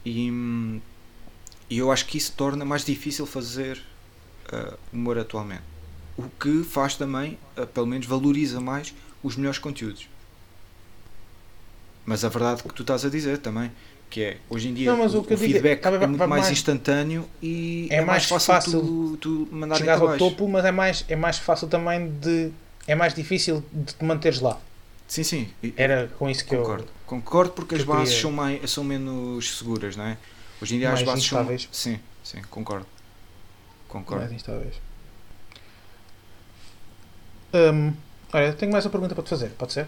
E, 0.06 0.32
hum, 0.32 0.82
e 1.70 1.78
eu 1.78 1.92
acho 1.92 2.06
que 2.06 2.18
isso 2.18 2.34
torna 2.34 2.66
mais 2.66 2.84
difícil 2.86 3.26
fazer 3.26 3.82
ah, 4.52 4.78
humor 4.92 5.18
atualmente. 5.18 5.64
O 6.18 6.30
que 6.30 6.64
faz 6.64 6.96
também, 6.96 7.38
ah, 7.58 7.66
pelo 7.66 7.88
menos 7.88 8.06
valoriza 8.06 8.60
mais 8.60 8.94
os 9.22 9.36
melhores 9.36 9.60
conteúdos. 9.60 10.08
Mas 12.06 12.24
a 12.26 12.30
verdade 12.30 12.64
que 12.64 12.74
tu 12.74 12.82
estás 12.84 13.06
a 13.06 13.10
dizer 13.10 13.38
também, 13.38 13.72
que 14.10 14.22
é 14.22 14.38
hoje 14.50 14.68
em 14.68 14.74
dia 14.74 14.92
Não, 14.92 15.00
o, 15.00 15.04
o 15.10 15.16
eu 15.16 15.22
o 15.22 15.34
é- 15.34 15.38
feedback 15.38 15.86
é 15.86 15.92
vai- 15.98 16.08
muito 16.08 16.20
mais, 16.20 16.30
mais- 16.30 16.52
instantâneo 16.52 17.28
e 17.42 17.88
É 17.90 17.96
é, 17.96 18.02
mais 18.06 18.30
mais 18.30 18.46
fácil, 18.46 18.82
tu, 18.82 19.18
tu 19.18 19.48
mandar 19.52 19.78
Chegares 19.78 20.02
para 20.02 20.12
ao 20.12 20.18
topo, 20.18 20.48
mas 20.48 20.66
é 20.66 20.72
mais, 20.72 21.06
é 21.08 21.16
mais 21.16 21.38
fácil 21.38 21.68
também 21.68 22.10
de. 22.20 22.52
É 22.86 22.96
mais 22.96 23.14
difícil 23.14 23.64
de 23.72 23.94
te 23.94 24.04
manteres 24.04 24.42
lá. 24.42 24.60
Sim, 25.08 25.24
sim. 25.24 25.50
Era 25.78 26.10
com 26.20 26.30
isso 26.30 26.44
que 26.46 26.56
Concordo. 26.56 26.88
Concordo 27.06 27.54
porque 27.54 27.76
que 27.76 27.82
as 27.82 27.88
eu 27.88 27.94
bases 27.94 28.10
queria- 28.10 28.22
são, 28.22 28.32
mais, 28.32 28.72
são 28.72 28.84
menos 28.84 29.58
seguras, 29.58 29.96
não 29.96 30.06
é? 30.06 30.18
Hoje 30.62 30.76
em 30.76 30.80
dia 30.80 30.90
as 30.90 30.96
Mais 30.96 31.06
bases 31.06 31.26
são. 31.26 31.40
instáveis. 31.40 31.70
Sim, 31.72 32.00
sim, 32.24 32.42
concordo. 32.50 32.86
eu. 32.86 33.90
Concordo. 33.90 34.24
Mais 34.24 34.34
instáveis. 34.34 34.76
Hum, 37.54 37.94
olha, 38.34 38.54
tenho 38.54 38.72
mais 38.72 38.84
uma 38.86 38.92
pergunta 38.92 39.14
para 39.16 39.24
te 39.24 39.30
fazer, 39.30 39.50
pode 39.52 39.74
ser? 39.74 39.88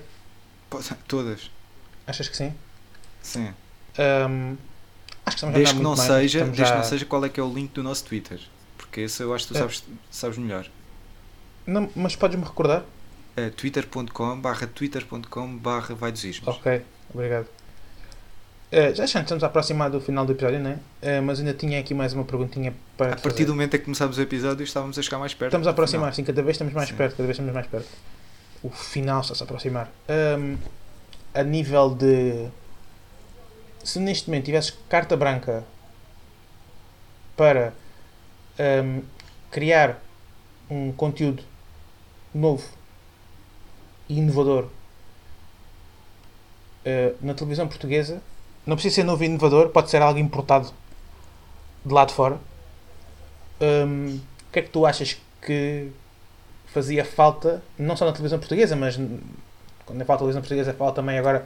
Pode- 0.69 0.85
Todas. 1.07 1.49
Achas 2.07 2.27
que 2.29 2.37
sim? 2.37 2.53
Sim. 3.21 3.53
Hum, 3.97 4.57
acho 5.25 5.35
que 5.37 5.43
estamos 5.43 5.43
a 5.43 5.47
andar 5.47 5.59
Desde 5.59 5.75
que, 5.75 5.81
não 5.83 5.95
mais, 5.95 6.01
seja, 6.01 6.39
desde 6.45 6.51
que 6.63 6.67
já- 6.69 6.75
não 6.77 6.83
seja 6.83 7.05
qual 7.05 7.25
é 7.25 7.29
que 7.29 7.39
é 7.39 7.43
o 7.43 7.51
link 7.53 7.71
do 7.73 7.81
nosso 7.83 8.05
Twitter. 8.05 8.39
Porque 8.77 9.01
esse 9.01 9.23
eu 9.23 9.33
acho 9.33 9.47
que 9.47 9.53
tu 9.53 9.57
É. 9.57 9.61
sabes, 9.61 9.83
sabes 10.11 10.37
melhor. 10.37 10.67
Não, 11.65 11.89
mas 11.95 12.15
podes-me 12.15 12.43
recordar? 12.43 12.83
É 13.35 13.49
twitter.com 13.49 14.39
barra 14.39 14.67
twitter.com 14.67 15.57
barra 15.57 15.95
vai 15.95 16.11
dos 16.11 16.23
ismos. 16.23 16.47
Ok, 16.47 16.81
obrigado. 17.13 17.47
Eh, 18.71 18.93
já 18.93 19.05
já 19.05 19.21
estamos 19.21 19.43
a 19.43 19.47
aproximar 19.47 19.89
do 19.89 19.99
final 20.01 20.25
do 20.25 20.31
episódio, 20.33 20.59
não 20.59 20.71
é? 20.71 20.79
Eh, 21.01 21.21
mas 21.21 21.39
ainda 21.39 21.53
tinha 21.53 21.79
aqui 21.79 21.93
mais 21.93 22.13
uma 22.13 22.23
perguntinha 22.23 22.73
para 22.97 23.07
A 23.07 23.15
partir 23.15 23.29
fazer. 23.29 23.45
do 23.45 23.53
momento 23.53 23.75
em 23.75 23.79
que 23.79 23.85
começámos 23.85 24.17
o 24.17 24.21
episódio 24.21 24.63
estávamos 24.63 24.97
a 24.97 25.01
chegar 25.01 25.17
mais 25.19 25.33
perto. 25.33 25.49
Estamos 25.51 25.67
a 25.67 25.71
aproximar, 25.71 26.13
sim, 26.13 26.23
cada 26.23 26.41
vez 26.41 26.55
estamos 26.55 26.73
mais 26.73 26.89
Sim. 26.89 26.95
perto, 26.95 27.11
cada 27.15 27.23
vez 27.23 27.35
estamos 27.35 27.53
mais 27.53 27.67
perto. 27.67 27.87
O 28.63 28.69
final 28.69 29.21
está-se 29.21 29.41
a 29.43 29.45
aproximar. 29.45 29.89
Ahm, 30.09 30.57
a 31.35 31.43
nível 31.43 31.93
de. 31.93 32.47
Se 33.83 33.99
neste 33.99 34.29
momento 34.29 34.45
tivesses 34.45 34.75
carta 34.89 35.15
branca 35.15 35.63
para 37.35 37.73
ahm, 38.57 39.01
criar 39.51 40.01
um 40.69 40.91
conteúdo 40.91 41.43
novo 42.33 42.67
e 44.09 44.17
inovador 44.17 44.69
eh, 46.83 47.13
na 47.21 47.33
televisão 47.33 47.67
portuguesa, 47.67 48.21
não 48.65 48.75
precisa 48.75 48.95
ser 48.95 49.03
novo 49.03 49.23
e 49.23 49.27
inovador, 49.27 49.69
pode 49.69 49.89
ser 49.89 50.01
algo 50.01 50.19
importado 50.19 50.73
de 51.85 51.93
lá 51.93 52.05
de 52.05 52.13
fora. 52.13 52.39
Hum, 53.61 54.19
o 54.49 54.51
que 54.51 54.59
é 54.59 54.61
que 54.61 54.69
tu 54.69 54.85
achas 54.85 55.17
que 55.41 55.91
fazia 56.67 57.05
falta, 57.05 57.63
não 57.77 57.95
só 57.95 58.05
na 58.05 58.11
televisão 58.11 58.39
portuguesa, 58.39 58.75
mas 58.75 58.97
quando 59.85 60.01
é 60.01 60.05
falta 60.05 60.19
televisão 60.19 60.41
portuguesa, 60.41 60.73
fala 60.73 60.91
também 60.91 61.17
agora 61.17 61.45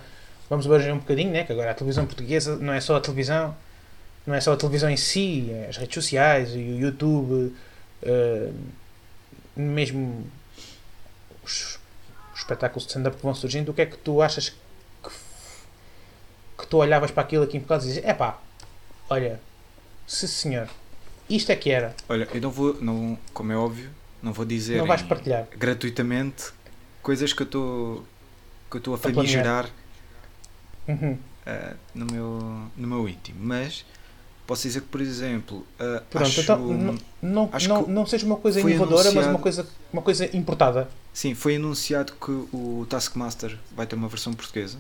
vamos 0.50 0.66
abranger 0.66 0.94
um 0.94 0.98
bocadinho, 1.00 1.32
né? 1.32 1.44
que 1.44 1.52
agora 1.52 1.72
a 1.72 1.74
televisão 1.74 2.06
portuguesa 2.06 2.58
não 2.58 2.74
é 2.74 2.82
só 2.82 2.96
a 2.96 3.02
televisão, 3.02 3.56
não 4.26 4.34
é 4.34 4.42
só 4.42 4.54
a 4.54 4.58
televisão 4.58 4.90
em 4.90 4.98
si, 4.98 5.50
é 5.52 5.68
as 5.70 5.78
redes 5.78 5.94
sociais, 5.94 6.54
o 6.54 6.58
YouTube, 6.58 7.54
uh, 8.04 8.54
mesmo 9.56 10.26
os, 11.44 11.80
os 12.34 12.40
espetáculos 12.40 12.84
de 12.84 12.90
stand-up 12.90 13.18
que 13.18 13.24
vão 13.24 13.36
surgindo, 13.36 13.70
o 13.70 13.74
que 13.74 13.82
é 13.82 13.86
que 13.86 13.98
tu 13.98 14.22
achas 14.22 14.50
que, 14.50 15.10
que 16.58 16.68
tu 16.68 16.78
olhavas 16.78 17.12
para 17.12 17.24
aquilo 17.24 17.44
aqui 17.44 17.58
em 17.58 17.62
casa 17.62 17.86
e 17.86 17.90
dizias, 17.90 18.06
é 18.06 18.14
pá, 18.14 18.40
olha, 19.10 19.40
se 20.08 20.28
senhor, 20.28 20.68
isto 21.30 21.52
é 21.52 21.56
que 21.56 21.70
era. 21.70 21.94
Olha, 22.08 22.28
eu 22.34 22.42
não 22.42 22.50
vou, 22.50 22.74
não, 22.82 23.20
como 23.34 23.52
é 23.52 23.56
óbvio, 23.56 23.90
não 24.22 24.34
vou 24.34 24.46
dizer 24.46 24.78
não 24.78 24.88
vais 24.88 25.04
partilhar. 25.04 25.48
gratuitamente 25.56 26.52
coisas 27.04 27.32
que 27.34 27.44
eu 27.44 27.46
estou 27.46 28.06
que 28.70 28.78
eu 28.78 28.80
estou 28.80 28.94
a 28.94 28.98
famigerar 28.98 29.70
uhum. 30.88 31.14
uh, 31.14 31.78
no, 31.94 32.06
meu, 32.06 32.70
no 32.78 32.88
meu 32.88 33.10
íntimo. 33.10 33.40
Mas 33.42 33.86
posso 34.46 34.64
dizer 34.64 34.82
que, 34.82 34.88
por 34.88 35.02
exemplo, 35.02 35.58
uh, 35.80 36.02
Pronto, 36.10 36.26
acho, 36.26 36.42
então, 36.42 36.60
não, 36.60 36.98
não, 37.22 37.50
acho 37.52 37.70
não, 37.70 37.84
que 37.84 37.92
não 37.92 38.06
seja 38.06 38.26
uma 38.26 38.38
coisa 38.38 38.60
inovadora, 38.60 39.12
mas 39.12 39.28
uma 39.28 39.40
coisa, 39.40 39.68
uma 39.92 40.02
coisa 40.02 40.36
importada. 40.36 40.90
Sim, 41.14 41.34
foi 41.34 41.56
anunciado 41.56 42.14
que 42.14 42.32
o 42.32 42.86
Taskmaster 42.90 43.58
vai 43.76 43.86
ter 43.86 43.96
uma 43.96 44.08
versão 44.08 44.34
portuguesa. 44.34 44.78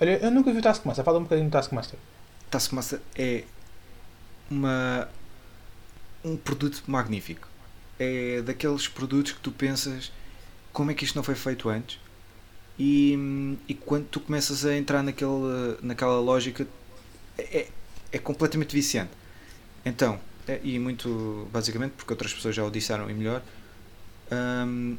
Olha, 0.00 0.18
eu 0.18 0.30
nunca 0.30 0.50
vi 0.50 0.58
o 0.58 0.62
Taskmaster, 0.62 1.04
fala 1.04 1.18
um 1.18 1.24
bocadinho 1.24 1.48
do 1.48 1.52
Taskmaster. 1.52 1.98
Taskmaster 2.50 3.00
é 3.14 3.44
uma, 4.50 5.06
um 6.24 6.36
produto 6.36 6.82
magnífico. 6.86 7.46
É 7.98 8.40
daqueles 8.40 8.88
produtos 8.88 9.32
que 9.32 9.40
tu 9.40 9.52
pensas 9.52 10.10
como 10.72 10.90
é 10.90 10.94
que 10.94 11.04
isto 11.04 11.16
não 11.16 11.22
foi 11.22 11.34
feito 11.34 11.68
antes 11.68 11.98
e, 12.82 13.58
e 13.68 13.74
quando 13.74 14.06
tu 14.06 14.20
começas 14.20 14.64
a 14.64 14.74
entrar 14.74 15.02
naquele, 15.02 15.76
naquela 15.82 16.18
lógica 16.18 16.66
é, 17.36 17.66
é 18.10 18.18
completamente 18.18 18.74
viciante. 18.74 19.10
Então, 19.84 20.18
é- 20.48 20.60
e 20.64 20.78
muito 20.78 21.46
basicamente, 21.52 21.92
porque 21.92 22.10
outras 22.10 22.32
pessoas 22.32 22.54
já 22.54 22.64
o 22.64 22.70
disseram 22.70 23.10
e 23.10 23.12
melhor, 23.12 23.42
hum, 24.32 24.96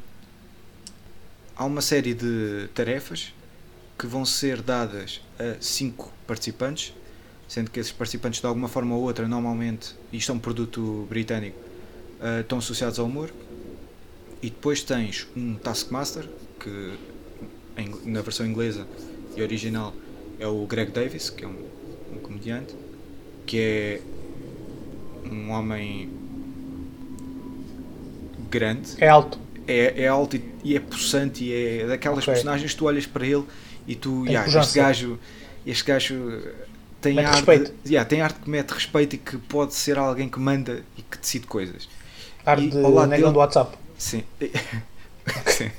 há 1.56 1.64
uma 1.64 1.82
série 1.82 2.14
de 2.14 2.68
tarefas 2.72 3.34
que 3.98 4.06
vão 4.06 4.24
ser 4.24 4.62
dadas 4.62 5.20
a 5.38 5.60
cinco 5.60 6.12
participantes 6.26 6.94
sendo 7.48 7.70
que 7.70 7.78
esses 7.78 7.92
participantes 7.92 8.40
de 8.40 8.46
alguma 8.46 8.66
forma 8.66 8.94
ou 8.94 9.02
outra, 9.02 9.28
normalmente, 9.28 9.94
isto 10.10 10.32
é 10.32 10.34
um 10.34 10.38
produto 10.38 11.06
britânico, 11.10 11.58
uh, 12.18 12.40
estão 12.40 12.56
associados 12.56 12.98
ao 12.98 13.04
humor. 13.04 13.30
E 14.40 14.48
depois 14.48 14.82
tens 14.82 15.28
um 15.36 15.56
Taskmaster, 15.56 16.26
que 16.58 16.94
na 18.04 18.20
versão 18.22 18.46
inglesa 18.46 18.86
e 19.36 19.42
original 19.42 19.94
é 20.38 20.46
o 20.46 20.66
Greg 20.66 20.90
Davis, 20.92 21.30
que 21.30 21.44
é 21.44 21.48
um, 21.48 21.68
um 22.12 22.18
comediante, 22.18 22.74
que 23.46 23.58
é 23.58 24.00
um 25.30 25.50
homem 25.50 26.08
grande, 28.50 28.90
É 28.98 29.08
alto. 29.08 29.38
é, 29.66 30.02
é 30.04 30.08
alto 30.08 30.36
e, 30.36 30.44
e 30.64 30.76
é 30.76 30.80
possante 30.80 31.44
e 31.44 31.52
é 31.52 31.86
daquelas 31.86 32.18
Ok. 32.18 32.32
personagens 32.32 32.72
que 32.72 32.76
tu 32.78 32.84
olhas 32.86 33.06
para 33.06 33.26
ele 33.26 33.44
e 33.86 33.94
tu, 33.94 34.24
Tem 34.24 34.34
"Ya, 34.34 34.40
este 34.40 34.44
pujança." 34.44 34.74
gajo 34.74 35.18
este 35.64 35.84
gajo 35.84 36.14
tem 37.00 37.14
Mete 37.14 37.26
arte. 37.26 37.72
Ya, 37.86 38.04
tem 38.04 38.20
arte 38.20 38.40
que 38.40 38.50
mete 38.50 38.70
respeito 38.72 39.14
e 39.16 39.18
que 39.18 39.36
pode 39.38 39.74
ser 39.74 39.98
alguém 39.98 40.28
que 40.28 40.38
manda 40.38 40.84
e 40.96 41.02
que 41.02 41.18
decide 41.18 41.46
coisas. 41.46 41.88
Ar 42.44 42.58
E 42.58 42.70
de 42.70 42.76
negão 43.08 43.32
do 43.32 43.38
WhatsApp. 43.38 43.76
Sim. 43.98 44.24
Sim. 45.46 45.70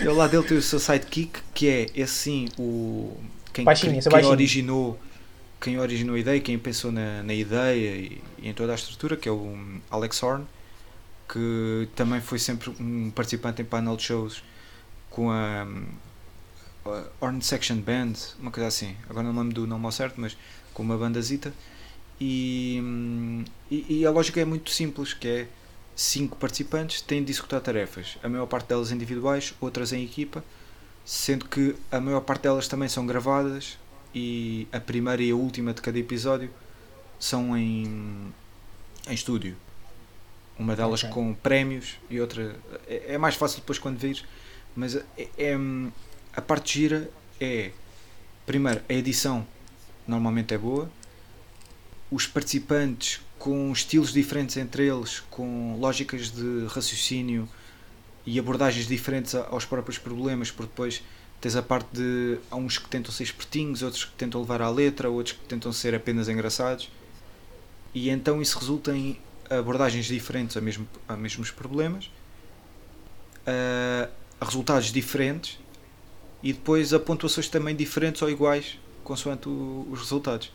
E 0.00 0.06
ao 0.06 0.14
lado 0.14 0.30
dele 0.30 0.46
tem 0.46 0.56
o 0.58 0.62
seu 0.62 0.78
sidekick, 0.78 1.40
que 1.54 1.68
é 1.68 1.86
esse 1.94 2.14
sim 2.14 2.48
o 2.58 3.16
quem, 3.52 3.64
Baixinho, 3.64 3.92
quem, 3.92 4.10
baixinho. 4.10 4.32
originou 4.32 5.00
quem 5.60 5.78
originou 5.78 6.14
a 6.14 6.18
ideia, 6.18 6.40
quem 6.40 6.58
pensou 6.58 6.92
na, 6.92 7.22
na 7.22 7.34
ideia 7.34 7.96
e, 7.96 8.22
e 8.38 8.48
em 8.48 8.54
toda 8.54 8.72
a 8.72 8.74
estrutura, 8.74 9.16
que 9.16 9.28
é 9.28 9.32
o 9.32 9.56
Alex 9.90 10.22
Horn, 10.22 10.44
que 11.28 11.88
também 11.96 12.20
foi 12.20 12.38
sempre 12.38 12.70
um 12.80 13.10
participante 13.10 13.60
em 13.62 13.64
painel 13.64 13.96
de 13.96 14.04
shows 14.04 14.42
com 15.10 15.30
a, 15.30 15.66
a 16.86 17.04
Horn 17.20 17.42
Section 17.42 17.76
Band, 17.78 18.12
uma 18.38 18.50
coisa 18.50 18.68
assim. 18.68 18.94
Agora 19.08 19.26
não 19.26 19.36
lembro 19.40 19.54
do 19.54 19.66
nome 19.66 19.84
ao 19.84 19.92
certo, 19.92 20.20
mas 20.20 20.36
com 20.72 20.82
uma 20.82 20.96
bandazita. 20.96 21.52
E, 22.20 22.78
hum, 22.82 23.44
e, 23.70 24.00
e 24.00 24.06
a 24.06 24.10
lógica 24.10 24.40
é 24.40 24.44
muito 24.44 24.70
simples, 24.70 25.12
que 25.12 25.28
é 25.28 25.48
cinco 26.00 26.36
participantes 26.36 27.00
têm 27.02 27.24
de 27.24 27.32
executar 27.32 27.60
tarefas, 27.60 28.18
a 28.22 28.28
maior 28.28 28.46
parte 28.46 28.68
delas 28.68 28.92
individuais, 28.92 29.52
outras 29.60 29.92
em 29.92 30.04
equipa, 30.04 30.44
sendo 31.04 31.46
que 31.46 31.74
a 31.90 31.98
maior 32.00 32.20
parte 32.20 32.42
delas 32.42 32.68
também 32.68 32.88
são 32.88 33.04
gravadas 33.04 33.76
e 34.14 34.68
a 34.72 34.78
primeira 34.78 35.20
e 35.20 35.32
a 35.32 35.34
última 35.34 35.74
de 35.74 35.82
cada 35.82 35.98
episódio 35.98 36.50
são 37.18 37.56
em, 37.58 38.32
em 39.08 39.12
estúdio. 39.12 39.56
Uma 40.56 40.76
delas 40.76 41.02
Ok. 41.02 41.12
com 41.12 41.34
prémios 41.34 41.96
e 42.08 42.20
outra. 42.20 42.54
É, 42.86 43.14
é 43.14 43.18
mais 43.18 43.34
fácil 43.34 43.58
depois 43.58 43.78
quando 43.80 43.98
vires, 43.98 44.24
mas 44.76 44.94
é, 44.94 45.02
é- 45.36 45.56
a 46.32 46.40
parte 46.40 46.78
gira 46.78 47.10
é 47.40 47.72
primeiro 48.46 48.80
a 48.88 48.92
edição 48.92 49.44
normalmente 50.06 50.54
é 50.54 50.58
boa, 50.58 50.88
os 52.08 52.24
participantes 52.28 53.20
com 53.38 53.72
estilos 53.72 54.12
diferentes 54.12 54.56
entre 54.56 54.86
eles, 54.86 55.20
com 55.30 55.76
lógicas 55.78 56.30
de 56.30 56.66
raciocínio 56.66 57.48
e 58.26 58.38
abordagens 58.38 58.86
diferentes 58.86 59.34
aos 59.34 59.64
próprios 59.64 59.96
problemas, 59.98 60.50
porque 60.50 60.70
depois 60.70 61.02
tens 61.40 61.54
a 61.56 61.62
parte 61.62 61.88
de 61.92 62.38
há 62.50 62.56
uns 62.56 62.78
que 62.78 62.88
tentam 62.88 63.12
ser 63.12 63.22
espertinhos, 63.22 63.82
outros 63.82 64.04
que 64.04 64.12
tentam 64.12 64.40
levar 64.40 64.60
à 64.60 64.68
letra, 64.68 65.08
outros 65.08 65.36
que 65.36 65.44
tentam 65.46 65.72
ser 65.72 65.94
apenas 65.94 66.28
engraçados, 66.28 66.90
e 67.94 68.10
então 68.10 68.42
isso 68.42 68.58
resulta 68.58 68.94
em 68.94 69.18
abordagens 69.48 70.06
diferentes 70.06 70.56
a, 70.56 70.60
mesmo, 70.60 70.86
a 71.08 71.16
mesmos 71.16 71.50
problemas, 71.50 72.10
a 74.40 74.44
resultados 74.44 74.92
diferentes 74.92 75.58
e 76.42 76.52
depois 76.52 76.92
a 76.92 76.98
pontuações 77.00 77.48
também 77.48 77.74
diferentes 77.74 78.20
ou 78.20 78.28
iguais 78.30 78.78
consoante 79.02 79.48
o- 79.48 79.86
os 79.90 80.00
resultados. 80.00 80.52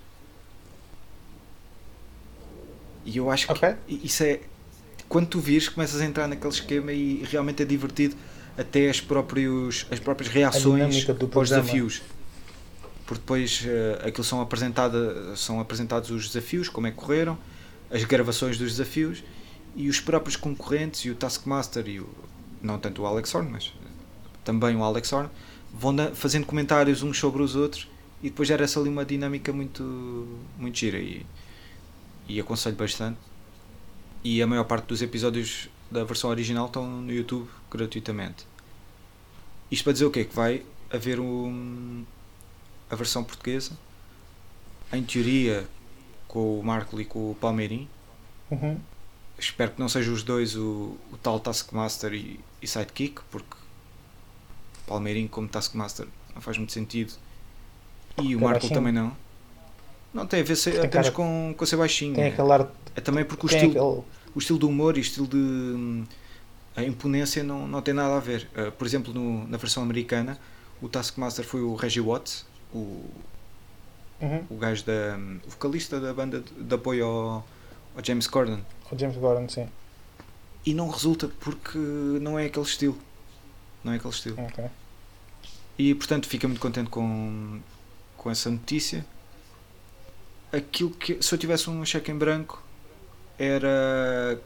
E 3.05 3.17
eu 3.17 3.29
acho 3.29 3.47
que 3.47 3.53
isso 3.89 4.23
é. 4.23 4.39
Quando 5.09 5.27
tu 5.27 5.39
vires, 5.39 5.69
começas 5.69 6.01
a 6.01 6.05
entrar 6.05 6.27
naquele 6.27 6.53
esquema 6.53 6.91
e 6.91 7.23
realmente 7.29 7.61
é 7.61 7.65
divertido 7.65 8.15
até 8.57 8.89
as, 8.89 8.99
próprios, 9.01 9.85
as 9.91 9.99
próprias 9.99 10.31
reações 10.33 10.95
do 11.13 11.25
aos 11.25 11.49
desafios. 11.65 12.01
Porque 13.05 13.19
depois 13.19 13.63
eh, 13.65 14.01
aquilo 14.07 14.23
são, 14.23 14.39
apresentada, 14.41 15.35
são 15.35 15.59
apresentados 15.59 16.09
os 16.09 16.27
desafios, 16.27 16.69
como 16.69 16.87
é 16.87 16.91
que 16.91 16.97
correram, 16.97 17.37
as 17.91 18.03
gravações 18.05 18.57
dos 18.57 18.71
desafios 18.71 19.23
e 19.75 19.89
os 19.89 19.99
próprios 19.99 20.35
concorrentes 20.35 21.01
e 21.01 21.09
o 21.09 21.15
Taskmaster 21.15 21.87
e 21.87 21.99
o. 21.99 22.07
Não 22.61 22.79
tanto 22.79 23.01
o 23.01 23.05
Alex 23.05 23.35
Horn, 23.35 23.51
mas 23.51 23.73
também 24.43 24.75
o 24.75 24.83
Alex 24.83 25.11
Horn, 25.11 25.29
vão 25.73 25.93
da- 25.93 26.11
fazendo 26.15 26.45
comentários 26.45 27.03
uns 27.03 27.19
sobre 27.19 27.41
os 27.43 27.55
outros 27.55 27.89
e 28.21 28.29
depois 28.29 28.47
gera-se 28.47 28.79
ali 28.79 28.87
uma 28.87 29.03
dinâmica 29.03 29.51
muito, 29.51 30.27
muito 30.57 30.77
gira 30.77 30.97
e, 30.97 31.25
e 32.27 32.39
aconselho 32.39 32.75
bastante. 32.75 33.19
E 34.23 34.41
a 34.41 34.47
maior 34.47 34.63
parte 34.63 34.85
dos 34.85 35.01
episódios 35.01 35.69
da 35.91 36.03
versão 36.03 36.29
original 36.29 36.67
estão 36.67 36.85
no 36.87 37.11
YouTube 37.11 37.49
gratuitamente. 37.69 38.47
Isto 39.69 39.83
para 39.83 39.93
dizer 39.93 40.05
o 40.05 40.11
quê? 40.11 40.23
Que 40.23 40.35
vai 40.35 40.63
haver 40.91 41.19
um, 41.19 42.05
a 42.89 42.95
versão 42.95 43.23
portuguesa, 43.23 43.71
em 44.91 45.03
teoria 45.03 45.67
com 46.27 46.59
o 46.59 46.63
Marco 46.63 46.99
e 47.01 47.05
com 47.05 47.31
o 47.31 47.35
Palmeirim. 47.35 47.87
Uhum. 48.49 48.79
Espero 49.37 49.71
que 49.71 49.79
não 49.79 49.89
sejam 49.89 50.13
os 50.13 50.23
dois 50.23 50.55
o, 50.55 50.95
o 51.11 51.17
tal 51.21 51.39
Taskmaster 51.39 52.13
e, 52.13 52.39
e 52.61 52.67
Sidekick, 52.67 53.21
porque 53.31 53.57
Palmeirim 54.85 55.27
como 55.27 55.47
Taskmaster 55.47 56.07
não 56.33 56.41
faz 56.41 56.57
muito 56.57 56.71
sentido. 56.71 57.13
E 58.21 58.35
o 58.35 58.39
Marco 58.39 58.61
baixinho. 58.61 58.73
também 58.73 58.93
não. 58.93 59.15
Não 60.13 60.25
tem 60.27 60.41
a 60.41 60.43
ver 60.43 60.57
Tem 60.57 60.73
apenas 60.77 60.91
cara- 60.91 61.11
com, 61.11 61.55
com 61.57 61.65
ser 61.65 61.75
baixinho. 61.77 62.13
Tem 62.15 62.25
é. 62.25 62.27
aquele 62.27 62.51
ar. 62.51 62.71
É 62.95 63.01
também 63.01 63.25
porque 63.25 63.45
o 63.45 63.49
estilo, 63.49 63.71
aquele. 63.71 64.03
o 64.35 64.39
estilo 64.39 64.59
do 64.59 64.67
humor 64.69 64.95
e 64.97 64.99
o 64.99 65.01
estilo 65.01 65.27
de 65.27 65.37
hum, 65.37 66.05
a 66.75 66.83
imponência 66.83 67.43
não, 67.43 67.67
não 67.67 67.81
tem 67.81 67.93
nada 67.93 68.15
a 68.15 68.19
ver. 68.19 68.47
Uh, 68.55 68.71
por 68.73 68.85
exemplo, 68.85 69.13
no- 69.13 69.47
na 69.47 69.57
versão 69.57 69.81
americana, 69.81 70.37
o 70.81 70.87
Taskmaster 70.87 71.43
foi 71.45 71.61
o 71.61 71.75
Reggie 71.75 72.01
Watts, 72.01 72.45
o, 72.73 73.03
Uhum. 74.21 74.43
o 74.51 74.55
gajo 74.55 74.85
da 74.85 75.17
hum, 75.17 75.39
o 75.45 75.49
vocalista 75.49 75.99
da 75.99 76.13
banda 76.13 76.39
de, 76.39 76.63
de 76.63 76.75
apoio 76.75 77.05
ao, 77.05 77.47
ao 77.97 78.03
James 78.05 78.27
Corden. 78.27 78.63
O 78.91 78.97
James 78.97 79.17
Gordon, 79.17 79.49
sim. 79.49 79.67
E 80.65 80.73
não 80.73 80.87
resulta 80.89 81.27
porque 81.41 81.77
não 81.77 82.37
é 82.39 82.45
aquele 82.45 82.65
estilo. 82.65 82.97
Não 83.83 83.91
é 83.91 83.95
aquele 83.97 84.13
estilo. 84.13 84.39
Ok. 84.39 84.63
E 85.77 85.93
portanto 85.95 86.27
fica 86.29 86.47
muito 86.47 86.61
contente 86.61 86.89
com, 86.89 87.59
com 88.15 88.29
essa 88.31 88.49
notícia. 88.49 89.05
Aquilo 90.53 90.91
que 90.91 91.21
se 91.21 91.33
eu 91.33 91.37
tivesse 91.37 91.69
um 91.69 91.83
cheque 91.85 92.11
em 92.11 92.17
branco 92.17 92.63
era 93.37 94.41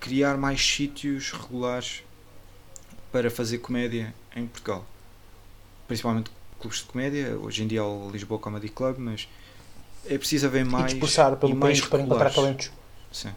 criar 0.00 0.38
mais 0.38 0.60
sítios 0.64 1.32
regulares 1.32 2.04
para 3.10 3.30
fazer 3.30 3.58
comédia 3.58 4.14
em 4.34 4.46
Portugal. 4.46 4.86
Principalmente, 5.86 6.30
clubes 6.58 6.80
de 6.80 6.86
comédia, 6.86 7.38
hoje 7.38 7.62
em 7.62 7.66
dia 7.66 7.80
é 7.80 7.82
o 7.82 8.10
Lisboa 8.10 8.40
Comedy 8.40 8.68
Club, 8.68 8.98
mas 8.98 9.28
é 10.04 10.18
preciso 10.18 10.46
haver 10.46 10.64
E 10.80 10.82
mais. 10.82 10.84
dispersar 10.84 11.32
pelo 11.40 11.52
e 11.52 11.54
mais 11.54 11.80
país 11.80 11.86
para 11.90 12.02
encontrar 12.04 12.30
talentos. 12.30 12.70
Sim. 13.12 13.34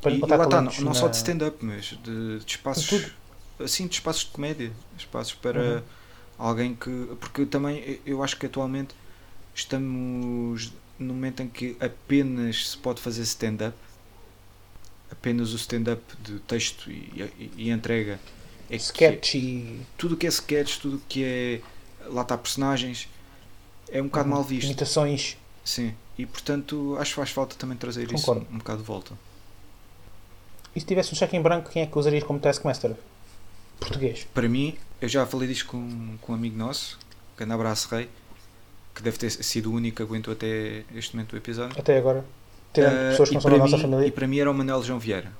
Para 0.00 0.12
E, 0.12 0.30
e 0.30 0.32
encontrar 0.32 0.36
lá 0.36 0.44
está, 0.44 0.60
não, 0.60 0.72
talentos 0.72 0.78
não 0.78 0.94
só 0.94 1.08
na- 1.08 1.08
de 1.08 1.16
stand-up, 1.16 1.64
mas 1.64 1.86
de, 1.86 2.38
de 2.40 2.46
espaços. 2.46 3.16
Assim, 3.58 3.86
de 3.86 3.94
espaços 3.94 4.24
de 4.24 4.30
comédia. 4.30 4.72
Espaços 4.96 5.34
para 5.34 5.60
Uhum. 5.60 5.82
alguém 6.38 6.74
que. 6.74 6.90
Porque 7.20 7.46
também 7.46 8.00
eu 8.06 8.22
acho 8.22 8.36
que 8.38 8.46
atualmente 8.46 8.94
estamos 9.54 10.72
no 10.98 11.12
momento 11.14 11.42
em 11.42 11.48
que 11.48 11.76
apenas 11.80 12.70
se 12.70 12.76
pode 12.78 13.00
fazer 13.00 13.22
stand-up. 13.22 13.76
Apenas 15.10 15.52
o 15.52 15.56
stand-up 15.56 16.02
de 16.22 16.38
texto 16.40 16.90
e, 16.90 17.30
e- 17.38 17.50
e 17.56 17.70
entrega. 17.70 18.18
É 18.68 18.76
que 18.76 18.82
sketch 18.82 19.34
e 19.36 19.80
tudo 19.96 20.14
o 20.14 20.16
que 20.16 20.26
é 20.26 20.30
sketch, 20.30 20.78
tudo 20.78 20.96
o 20.96 21.02
que 21.08 21.22
é. 21.24 21.60
Lá 22.08 22.22
está 22.22 22.36
personagens. 22.36 23.08
É 23.88 24.00
um 24.02 24.06
bocado 24.06 24.28
Uhum. 24.28 24.34
mal 24.34 24.44
visto. 24.44 24.66
imitações. 24.66 25.36
Sim. 25.64 25.94
E 26.18 26.24
portanto 26.26 26.96
acho 26.98 27.10
que 27.10 27.16
faz 27.16 27.30
falta 27.30 27.54
também 27.56 27.76
trazer 27.76 28.06
Concordo. 28.08 28.42
isso 28.42 28.52
um, 28.54 28.58
bocado 28.58 28.78
de 28.80 28.84
volta. 28.86 29.12
E 30.74 30.80
se 30.80 30.86
tivesse 30.86 31.12
um 31.12 31.16
cheque 31.16 31.36
em 31.36 31.42
branco, 31.42 31.70
quem 31.70 31.82
é 31.82 31.86
que 31.86 31.98
usarias 31.98 32.24
como 32.24 32.38
Taskmaster? 32.40 32.94
Português. 33.78 34.26
Para 34.34 34.48
mim, 34.48 34.76
eu 35.00 35.08
já 35.08 35.24
falei 35.26 35.46
disto 35.48 35.66
com, 35.66 36.16
com 36.20 36.32
um 36.32 36.34
amigo 36.34 36.56
nosso, 36.56 36.98
grande 37.36 37.52
abraço 37.52 37.88
Rei, 37.94 38.08
que 38.96 39.02
deve 39.02 39.18
ter 39.18 39.30
sido 39.30 39.70
o 39.70 39.74
único 39.74 39.98
que 39.98 40.02
aguentou 40.02 40.32
até 40.32 40.82
este 40.94 41.14
momento 41.14 41.30
do 41.30 41.36
episódio. 41.36 41.78
Até 41.78 41.98
agora. 41.98 42.24
Tirando 42.72 42.92
Ah, 42.94 43.10
pessoas 43.10 43.28
que 43.28 43.34
e 43.34 43.36
não 43.36 43.40
são 43.42 43.50
da 43.50 43.56
para 43.56 43.64
nossa 43.64 43.76
mim- 43.76 43.82
família. 43.82 44.06
E 44.06 44.10
para 44.10 44.26
mim 44.26 44.38
era 44.38 44.50
o 44.50 44.54
Manuel 44.54 44.82
João 44.82 44.98
Vieira. 44.98 45.32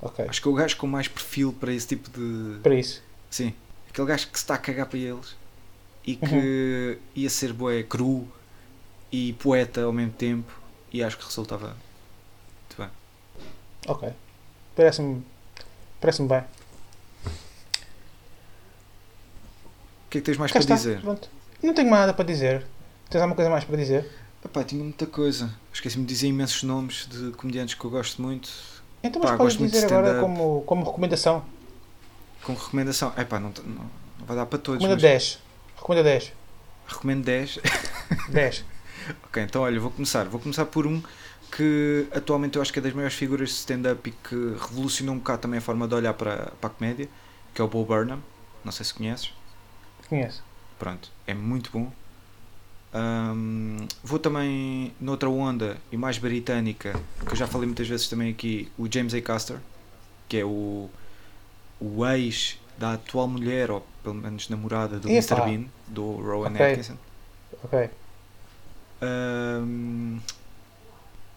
Ok. 0.00 0.24
Acho 0.28 0.42
que 0.42 0.48
é 0.48 0.50
o 0.50 0.54
gajo 0.54 0.76
com 0.76 0.86
mais 0.86 1.08
perfil 1.08 1.52
para 1.52 1.72
esse 1.72 1.86
tipo 1.88 2.10
de. 2.10 2.58
Para 2.60 2.74
isso. 2.74 3.02
Sim. 3.30 3.54
Aquele 3.88 4.06
gajo 4.08 4.28
que 4.28 4.38
se 4.38 4.44
está 4.44 4.54
a 4.54 4.58
cagar 4.58 4.86
para 4.86 4.98
eles 4.98 5.34
e 6.06 6.16
que 6.16 6.26
Uhum. 6.34 6.96
ia 7.14 7.30
ser 7.30 7.52
boé 7.52 7.82
cru 7.82 8.28
e 9.10 9.32
poeta 9.34 9.82
ao 9.82 9.92
mesmo 9.92 10.12
tempo 10.12 10.52
e 10.92 11.02
acho 11.02 11.16
que 11.16 11.24
resultava 11.24 11.68
muito 11.68 12.76
bem. 12.76 12.88
Ok. 13.86 14.08
Parece-me. 14.76 15.24
Parece-me 16.00 16.28
bem. 16.28 16.40
O 20.06 20.10
que 20.10 20.18
é 20.18 20.20
que 20.20 20.26
tens 20.26 20.36
mais 20.36 20.52
Cá 20.52 20.58
para 20.58 20.62
está. 20.62 20.74
dizer? 20.74 21.00
Pronto. 21.00 21.28
Não 21.64 21.72
tenho 21.72 21.88
mais 21.88 22.02
nada 22.02 22.12
para 22.12 22.26
dizer. 22.26 22.66
Tens 23.08 23.22
alguma 23.22 23.34
coisa 23.34 23.50
mais 23.50 23.64
para 23.64 23.76
dizer? 23.76 24.06
Epá, 24.44 24.62
tinha 24.62 24.84
muita 24.84 25.06
coisa. 25.06 25.50
Esqueci-me 25.72 26.04
de 26.04 26.12
dizer 26.12 26.28
imensos 26.28 26.62
nomes 26.62 27.08
de 27.10 27.30
comediantes 27.30 27.74
que 27.74 27.82
eu 27.82 27.90
gosto 27.90 28.20
muito. 28.20 28.50
Então, 29.02 29.22
Pá, 29.22 29.30
mas 29.30 29.38
podes 29.38 29.56
muito 29.56 29.72
de 29.72 29.80
dizer 29.80 29.94
agora 29.94 30.20
como, 30.20 30.62
como 30.66 30.84
recomendação. 30.84 31.42
Com 32.42 32.52
recomendação. 32.52 33.14
Epá, 33.16 33.40
não, 33.40 33.50
não, 33.64 33.90
não 34.18 34.26
vai 34.26 34.36
dar 34.36 34.44
para 34.44 34.58
todos. 34.58 34.82
Recomenda 34.82 34.96
mas 34.96 35.02
10. 35.02 35.38
Recomenda 35.74 36.02
10. 36.04 36.32
Recomendo 36.86 37.24
10. 37.24 37.58
10. 38.28 38.64
ok, 39.24 39.42
então 39.42 39.62
olha, 39.62 39.80
vou 39.80 39.90
começar. 39.90 40.24
Vou 40.26 40.38
começar 40.40 40.66
por 40.66 40.86
um 40.86 41.02
que 41.50 42.06
atualmente 42.14 42.56
eu 42.56 42.62
acho 42.62 42.74
que 42.74 42.78
é 42.78 42.82
das 42.82 42.92
maiores 42.92 43.16
figuras 43.16 43.48
de 43.48 43.54
stand-up 43.54 44.06
e 44.06 44.12
que 44.12 44.34
revolucionou 44.60 45.14
um 45.14 45.18
bocado 45.18 45.40
também 45.40 45.56
a 45.56 45.62
forma 45.62 45.88
de 45.88 45.94
olhar 45.94 46.12
para, 46.12 46.52
para 46.60 46.68
a 46.68 46.70
comédia, 46.70 47.08
que 47.54 47.62
é 47.62 47.64
o 47.64 47.68
Bo 47.68 47.86
Burnham. 47.86 48.22
Não 48.62 48.70
sei 48.70 48.84
se 48.84 48.92
conheces. 48.92 49.32
Conheço. 50.10 50.43
Pronto, 50.78 51.10
é 51.26 51.34
muito 51.34 51.70
bom. 51.72 51.90
Ahm, 52.92 53.86
vou 54.02 54.18
também 54.18 54.92
noutra 55.00 55.28
onda 55.28 55.76
e 55.90 55.96
mais 55.96 56.18
britânica, 56.18 56.92
que 57.26 57.32
eu 57.32 57.36
já 57.36 57.46
falei 57.46 57.66
muitas 57.66 57.88
vezes 57.88 58.08
também 58.08 58.30
aqui, 58.30 58.70
o 58.78 58.86
James 58.90 59.12
A. 59.14 59.20
Caster, 59.20 59.58
que 60.28 60.36
é 60.38 60.44
o, 60.44 60.88
o 61.80 62.06
ex 62.06 62.58
da 62.78 62.94
atual 62.94 63.26
mulher, 63.28 63.70
ou 63.70 63.84
pelo 64.02 64.14
menos 64.14 64.48
namorada 64.48 64.98
do 64.98 65.08
Epá. 65.08 65.34
Mr. 65.36 65.42
Bean, 65.44 65.64
do 65.88 66.12
Rowan 66.16 66.50
Ok. 66.50 66.66
Atkinson. 66.66 66.96
Ok. 67.64 67.90
Ahm, 69.02 70.18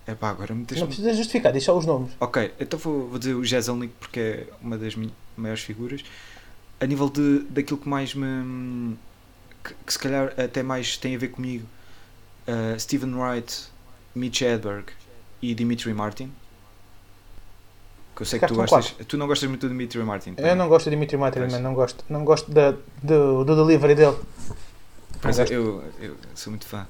epá, 0.08 0.30
agora 0.30 0.54
me 0.54 0.66
Não 0.78 0.88
precisa 0.88 1.14
justificar, 1.14 1.60
só 1.60 1.78
os 1.78 1.86
nomes. 1.86 2.12
Ok, 2.20 2.54
então 2.60 2.78
vou, 2.80 3.08
vou 3.08 3.20
dizer 3.20 3.34
o 3.34 3.44
Jezelnik 3.44 3.94
porque 4.00 4.20
é 4.20 4.48
uma 4.62 4.78
das 4.78 4.96
maiores 5.36 5.64
figuras. 5.64 6.04
A 6.80 6.86
nível 6.86 7.10
de, 7.10 7.40
daquilo 7.50 7.80
que 7.80 7.90
mais 7.90 8.14
me. 8.14 8.96
Que, 9.64 9.74
que 9.74 9.94
se 9.94 10.00
calhar 10.00 10.34
até 10.40 10.64
mais 10.64 10.98
tem 10.98 11.16
a 11.16 11.18
ver 11.18 11.30
comigo, 11.30 11.68
uh, 12.48 12.80
Stephen 12.80 13.14
Wright, 13.14 13.70
Mitch 14.16 14.42
Hedberg 14.42 14.92
e 15.42 15.54
Dimitri 15.54 15.94
Martin. 15.94 16.32
Que 18.16 18.24
eu 18.24 18.26
sei 18.26 18.40
que 18.40 18.48
tu 18.48 18.56
gostas. 18.56 18.96
Tu 19.08 19.18
não 19.18 19.28
gostas 19.28 19.48
muito 19.48 19.62
do 19.62 19.70
Dimitri 19.70 20.04
Martin. 20.04 20.34
Eu 20.38 20.56
não 20.56 20.68
gosto 20.68 20.86
de 20.86 20.92
Dimitri 20.92 21.18
Martin, 21.18 21.40
mas 21.40 21.54
não 21.62 21.74
gosto, 21.74 22.04
não 22.10 22.26
gosto 22.26 22.52
da, 22.52 22.72
do, 23.04 23.44
do 23.44 23.56
delivery 23.56 23.94
dele. 23.94 24.18
Pois 25.22 25.38
é, 25.38 25.46
eu, 25.50 25.84
eu 26.00 26.16
sou 26.34 26.52
muito 26.52 26.66
fã. 26.66 26.88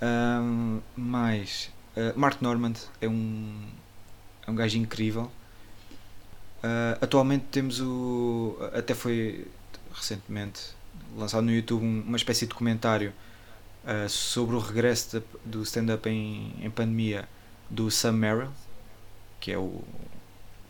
Ahm, 0.00 0.78
mais 0.96 1.70
uh, 1.96 2.18
Mark 2.18 2.40
Normand 2.40 2.74
é 3.00 3.08
um, 3.08 3.68
é 4.46 4.50
um 4.50 4.54
gajo 4.54 4.78
incrível. 4.78 5.30
Uh, 6.62 6.98
atualmente 7.00 7.44
temos 7.50 7.80
o. 7.80 8.56
Até 8.72 8.94
foi 8.94 9.46
recentemente 9.92 10.77
lançado 11.16 11.42
no 11.44 11.52
YouTube 11.52 11.82
um- 11.84 12.02
uma 12.06 12.16
espécie 12.16 12.40
de 12.46 12.48
documentário 12.50 13.12
uh, 13.84 14.08
sobre 14.08 14.56
o 14.56 14.58
regresso 14.58 15.18
da- 15.20 15.26
do 15.44 15.62
stand-up 15.62 16.08
em, 16.08 16.54
em 16.60 16.70
pandemia 16.70 17.28
do 17.70 17.90
Sam 17.90 18.12
Merrill, 18.12 18.50
que 19.40 19.52
é 19.52 19.58
o, 19.58 19.82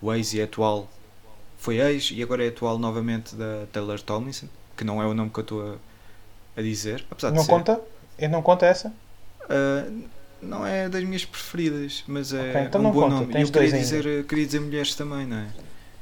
o 0.01 0.13
ex 0.13 0.35
e 0.35 0.43
atual. 0.43 0.89
Foi 1.59 1.79
ex 1.79 2.11
e 2.13 2.23
agora 2.23 2.45
é 2.45 2.49
atual 2.49 2.79
novamente 2.79 3.35
da 3.35 3.67
Taylor 3.73 4.01
Tomlinson, 4.01 4.47
que 4.77 4.85
não 4.85 5.03
é 5.03 5.07
o 5.07 5.15
nome 5.15 5.31
que 5.31 5.39
eu 5.39 5.43
estou 5.43 5.73
a, 5.75 6.61
a 6.61 6.63
dizer, 6.63 7.05
apesar 7.11 7.31
de 7.31 7.37
Não 7.37 7.45
ser. 7.45 7.51
conta? 7.51 7.81
Eu 8.19 8.29
não 8.29 8.43
conta 8.43 8.67
essa? 8.67 8.89
Uh, 9.45 10.05
não 10.41 10.65
é 10.67 10.89
das 10.89 11.03
minhas 11.03 11.25
preferidas, 11.25 12.05
mas 12.07 12.33
é 12.33 12.51
Ok, 12.51 12.61
então 12.63 12.81
um 12.81 12.85
bom 12.93 13.01
conta, 13.03 13.15
nome. 13.17 13.35
E 13.39 13.43
eu 13.43 13.51
queria 13.51 13.73
dizer, 13.73 14.25
queria 14.27 14.47
dizer 14.47 14.61
mulheres 14.61 14.95
também, 14.95 15.27
não 15.27 15.37
é? 15.39 15.49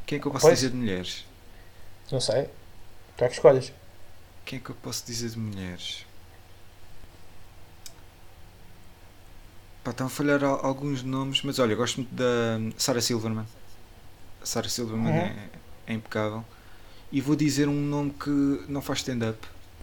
Quem 0.05 0.19
é 0.19 0.21
que 0.21 0.27
eu 0.27 0.33
posso 0.33 0.45
Pois. 0.47 0.59
dizer 0.59 0.71
de 0.71 0.77
mulheres? 0.77 1.25
Não 2.13 2.21
sei. 2.21 2.49
Tu 3.17 3.25
é 3.25 3.29
que 3.29 3.35
escolhes. 3.35 3.73
Quem 4.47 4.59
é 4.59 4.63
que 4.63 4.71
eu 4.71 4.75
posso 4.77 5.05
dizer 5.05 5.29
de 5.31 5.39
mulheres? 5.39 6.07
Pá, 9.85 9.91
estão 9.91 10.07
a 10.07 10.11
falhar 10.11 10.43
al- 10.45 10.65
alguns 10.65 11.03
nomes, 11.03 11.43
mas 11.43 11.59
olha, 11.59 11.75
gosto 11.75 11.97
muito 11.99 12.15
da 12.15 12.25
Sarah 12.79 13.01
Silverman. 13.01 13.47
A 14.43 14.47
Sarah 14.47 14.69
Silverman 14.69 15.13
Uhum. 15.13 15.19
é, 15.19 15.49
é 15.89 15.93
impecável. 15.93 16.45
E 17.13 17.21
vou 17.21 17.37
dizer 17.37 17.69
um 17.69 17.81
nome 17.81 18.13
que 18.13 18.65
não 18.69 18.81
faz 18.81 19.01
stand-up. 19.01 19.39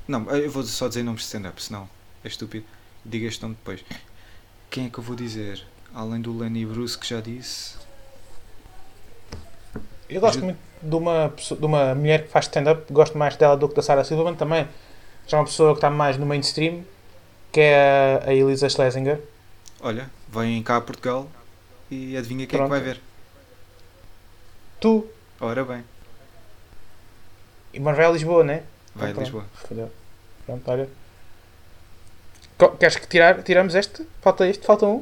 Não, 0.08 0.30
eu 0.32 0.50
vou 0.52 0.64
só 0.64 0.88
dizer 0.88 1.04
nomes 1.04 1.22
de 1.22 1.28
stand-up, 1.28 1.62
senão 1.62 1.90
é 2.24 2.28
estúpido. 2.28 2.66
Diga 3.06 3.28
este 3.28 3.42
nome 3.44 3.56
depois. 3.56 3.84
Quem 4.70 4.86
é 4.88 4.90
que 4.90 4.98
eu 4.98 5.04
vou 5.04 5.16
dizer? 5.16 5.66
Além 5.94 6.22
do 6.22 6.36
Lenny 6.38 6.66
Bruce 6.66 6.98
que 6.98 7.08
já 7.08 7.22
disse. 7.22 7.76
Eu 10.14 10.22
gosto 10.22 10.44
muito 10.44 10.60
de 10.82 10.96
uma, 10.96 11.30
pessoa- 11.36 11.60
de 11.60 11.66
uma 11.66 11.96
mulher 11.96 12.24
que 12.24 12.30
faz 12.30 12.46
stand-up, 12.46 12.92
gosto 12.92 13.18
mais 13.18 13.36
dela 13.36 13.58
do 13.58 13.68
que 13.70 13.76
da 13.76 13.82
Sarah 13.82 14.04
Silverman 14.04 14.36
também. 14.36 14.68
Já 15.28 15.38
é 15.38 15.40
uma 15.40 15.46
pessoa 15.46 15.72
que 15.74 15.78
está 15.78 15.90
mais 15.90 16.18
no 16.18 16.26
mainstream, 16.26 16.84
que 17.52 17.60
é 17.60 18.22
a- 18.26 18.30
a 18.30 18.34
Elisa 18.34 18.70
Schlesinger. 18.70 19.20
Olha, 19.82 20.10
vem 20.30 20.62
cá 20.64 20.78
a 20.78 20.82
Portugal 20.82 21.28
e 21.90 22.16
adivinha 22.18 22.46
quem 22.46 22.58
é 22.60 22.64
que 22.64 22.68
Pronto. 22.68 22.70
vai 22.70 22.82
ver. 22.82 23.02
Tu 24.80 25.08
Ora 25.40 25.64
bem, 25.66 25.84
e 27.74 27.80
mas 27.80 27.98
vai 27.98 28.06
a 28.06 28.10
Lisboa, 28.12 28.44
né? 28.44 28.64
vai 28.96 29.08
a 29.08 29.12
Então, 29.12 29.24
Lisboa. 29.24 29.46
Fodeu. 29.56 29.92
Pronto, 30.46 30.72
olha. 30.72 30.90
Queres 32.70 32.96
que 32.98 33.08
tirar, 33.08 33.42
tiramos 33.44 33.76
este? 33.76 34.06
Falta 34.22 34.48
este? 34.48 34.66
Falta 34.66 34.86
um? 34.86 35.00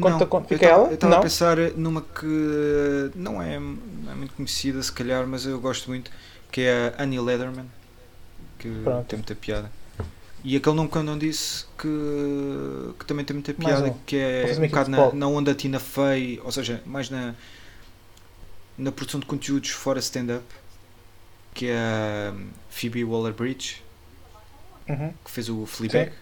Conta- 0.00 0.18
não, 0.18 0.26
conta- 0.26 0.48
fica? 0.48 0.66
Eu 0.66 0.92
estava 0.94 1.16
a 1.16 1.20
pensar 1.20 1.56
numa 1.76 2.02
que 2.02 3.10
não 3.14 3.42
é, 3.42 3.58
não 3.58 4.12
é 4.12 4.14
muito 4.14 4.34
conhecida, 4.34 4.82
se 4.82 4.92
calhar, 4.92 5.26
mas 5.26 5.46
eu 5.46 5.60
gosto 5.60 5.88
muito, 5.88 6.10
que 6.50 6.62
é 6.62 6.94
a 6.98 7.02
Annie 7.02 7.20
Leatherman, 7.20 7.66
que 8.58 8.68
Pronto. 8.84 9.06
tem 9.06 9.18
muita 9.18 9.34
piada. 9.34 9.70
E 10.44 10.56
aquele 10.56 10.76
nome 10.76 10.88
que 10.88 10.96
eu 10.96 11.02
não 11.02 11.18
disse 11.18 11.64
que, 11.76 11.88
que 12.98 13.04
também 13.04 13.24
tem 13.24 13.34
muita 13.34 13.52
piada, 13.52 13.88
um. 13.88 13.94
que 14.06 14.16
é 14.16 14.54
um 14.56 14.60
bocado 14.68 14.90
na, 14.90 15.12
na 15.12 15.26
onda 15.26 15.52
Tina 15.54 15.80
Fey, 15.80 16.40
ou 16.44 16.52
seja, 16.52 16.80
mais 16.86 17.10
na, 17.10 17.34
na 18.78 18.92
produção 18.92 19.18
de 19.18 19.26
conteúdos 19.26 19.70
fora 19.70 19.98
stand-up, 19.98 20.44
que 21.52 21.66
é 21.68 21.76
a 21.76 22.34
Phoebe 22.70 23.02
Waller-Bridge, 23.04 23.82
Uhum. 24.88 25.12
que 25.24 25.30
fez 25.32 25.48
o 25.48 25.66
Fleabag. 25.66 26.10
Sim, 26.12 26.16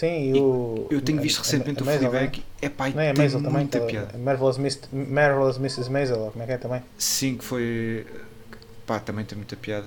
e 0.00 0.32
o. 0.34 0.86
Eu 0.90 1.00
tenho 1.00 1.20
visto 1.20 1.38
recentemente 1.38 1.82
o 1.82 1.86
Maisel, 1.86 2.10
Fleabag, 2.10 2.44
é 2.60 2.68
pá, 2.68 2.88
e 2.88 2.94
Não 2.94 3.00
é 3.02 3.12
tem 3.12 3.18
Maisel 3.22 3.40
também? 3.40 3.58
muita 3.60 3.78
aquela- 3.78 4.06
piada. 4.06 4.18
Marvelous, 4.18 4.58
Miss, 4.58 4.80
Marvelous 4.92 5.56
Mrs. 5.56 5.90
Maisel, 5.90 6.18
ou 6.18 6.30
como 6.30 6.42
é 6.42 6.46
que 6.46 6.52
é 6.52 6.58
também? 6.58 6.82
Sim, 6.98 7.36
que 7.36 7.44
foi. 7.44 8.06
Pá, 8.86 8.98
também 9.00 9.24
tem 9.24 9.36
muita 9.36 9.56
piada. 9.56 9.86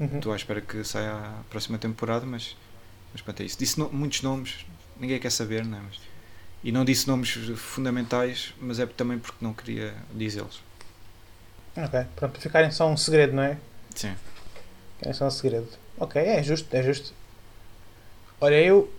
Uhum. 0.00 0.16
Estou 0.16 0.32
à 0.32 0.36
espera 0.36 0.60
que 0.60 0.82
saia 0.82 1.12
a 1.12 1.42
próxima 1.50 1.78
temporada, 1.78 2.26
mas. 2.26 2.56
Mas 3.12 3.20
pronto, 3.22 3.40
é 3.40 3.44
isso. 3.46 3.58
Disse 3.58 3.78
no- 3.78 3.90
muitos 3.92 4.22
nomes, 4.22 4.64
ninguém 4.98 5.18
quer 5.20 5.30
saber, 5.30 5.64
não 5.64 5.78
é? 5.78 5.80
Mas, 5.82 6.00
e 6.64 6.72
não 6.72 6.84
disse 6.84 7.06
nomes 7.06 7.30
fundamentais, 7.56 8.54
mas 8.60 8.78
é 8.80 8.86
também 8.86 9.18
porque 9.18 9.36
não 9.44 9.52
queria 9.52 9.94
dizê-los. 10.14 10.60
Ok, 11.76 12.04
pronto, 12.16 12.40
ficarem 12.40 12.70
só 12.70 12.88
um 12.88 12.96
segredo, 12.96 13.34
não 13.34 13.42
é? 13.42 13.58
Sim. 13.94 14.14
Esse 15.06 15.22
é 15.22 15.26
um 15.26 15.30
segredo. 15.30 15.68
Ok, 15.98 16.20
é 16.20 16.42
justo, 16.42 16.74
é 16.74 16.82
justo. 16.82 17.12
Olha, 18.42 18.60
eu 18.60 18.92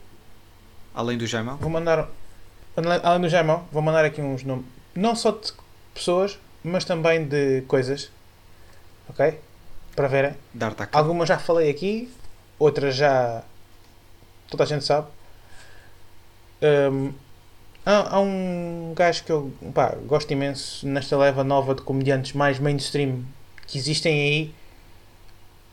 Além 0.96 1.18
do 1.18 1.28
Jaimão? 1.28 1.58
vou 1.58 1.70
mandar. 1.70 2.08
Além 3.04 3.22
do 3.22 3.28
Jaimão, 3.28 3.68
vou 3.74 3.82
mandar 3.82 4.06
aqui 4.06 4.22
uns 4.22 4.42
nomes. 4.46 4.66
Não 4.96 5.18
só 5.18 5.32
de 5.32 5.52
pessoas, 5.94 6.40
mas 6.64 6.86
também 6.86 7.26
de 7.26 7.62
coisas. 7.68 8.10
Ok? 9.10 9.38
Para 9.98 10.08
verem. 10.08 10.34
Algumas 10.94 11.28
já 11.28 11.38
falei 11.38 11.70
aqui, 11.70 12.10
outras 12.58 12.96
já. 12.96 13.44
toda 14.50 14.64
a 14.64 14.66
gente 14.66 14.86
sabe. 14.86 15.08
Hum, 16.62 17.12
há, 17.86 18.16
há 18.16 18.20
um 18.22 18.94
gajo 18.96 19.26
que 19.26 19.32
eu 19.34 19.52
pá, 19.74 19.94
gosto 20.06 20.32
imenso 20.32 20.88
nesta 20.88 21.18
leva 21.18 21.44
nova 21.44 21.76
de 21.76 21.82
comediantes 21.82 22.32
mais 22.32 22.60
mainstream 22.60 23.26
que 23.68 23.78
existem 23.78 24.22
aí. 24.22 24.56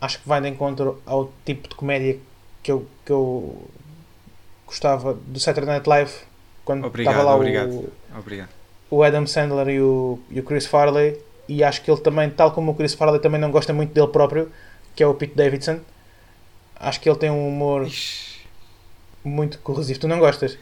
Acho 0.01 0.19
que 0.19 0.29
vai 0.29 0.41
de 0.41 0.49
encontro 0.49 1.01
ao 1.07 1.31
tipo 1.45 1.69
de 1.69 1.77
comédia 1.77 2.19
que 2.63 2.71
eu, 2.73 2.87
que 3.05 3.13
eu 3.13 3.69
gostava 4.67 5.15
do 5.15 5.39
Saturday 5.41 5.75
Night 5.75 5.89
Live 5.89 6.13
quando 6.65 6.87
Obrigado, 6.87 7.15
estava 7.15 7.29
lá 7.31 7.37
obrigado. 7.37 7.71
o, 7.71 7.93
Obrigado. 8.19 8.49
o 8.91 9.03
Adam 9.03 9.27
Sandler 9.27 9.69
e 9.69 9.81
o, 9.81 10.19
e 10.31 10.41
o 10.41 10.43
Chris 10.43 10.67
Farley 10.67 11.19
e 11.49 11.65
acho 11.65 11.83
que 11.83 11.91
ele 11.91 12.01
também, 12.01 12.31
tal 12.31 12.53
como 12.53 12.71
o 12.71 12.75
Chris 12.75 12.95
Farley 12.95 13.21
também 13.21 13.41
não 13.41 13.51
gosta 13.51 13.73
muito 13.73 13.93
dele 13.93 14.07
próprio, 14.09 14.53
que 14.95 15.03
é 15.03 15.07
o 15.07 15.15
Pete 15.15 15.35
Davidson. 15.35 15.81
Acho 16.77 17.01
que 17.01 17.09
ele 17.11 17.19
tem 17.19 17.31
um 17.31 17.49
humor 17.49 17.87
Ixi. 17.87 18.41
muito 19.25 19.59
corrosivo. 19.59 19.99
Tu 19.99 20.07
não 20.09 20.19
gostas? 20.21 20.57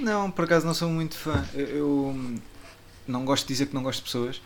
Não, 0.00 0.30
por 0.30 0.46
acaso 0.46 0.66
não 0.66 0.72
sou 0.74 0.88
muito 0.88 1.16
fã. 1.16 1.44
Eu, 1.54 1.66
eu 1.68 2.16
não 3.06 3.24
gosto 3.24 3.46
de 3.46 3.52
dizer 3.52 3.66
que 3.66 3.74
não 3.74 3.82
gosto 3.82 3.98
de 3.98 4.04
pessoas, 4.06 4.40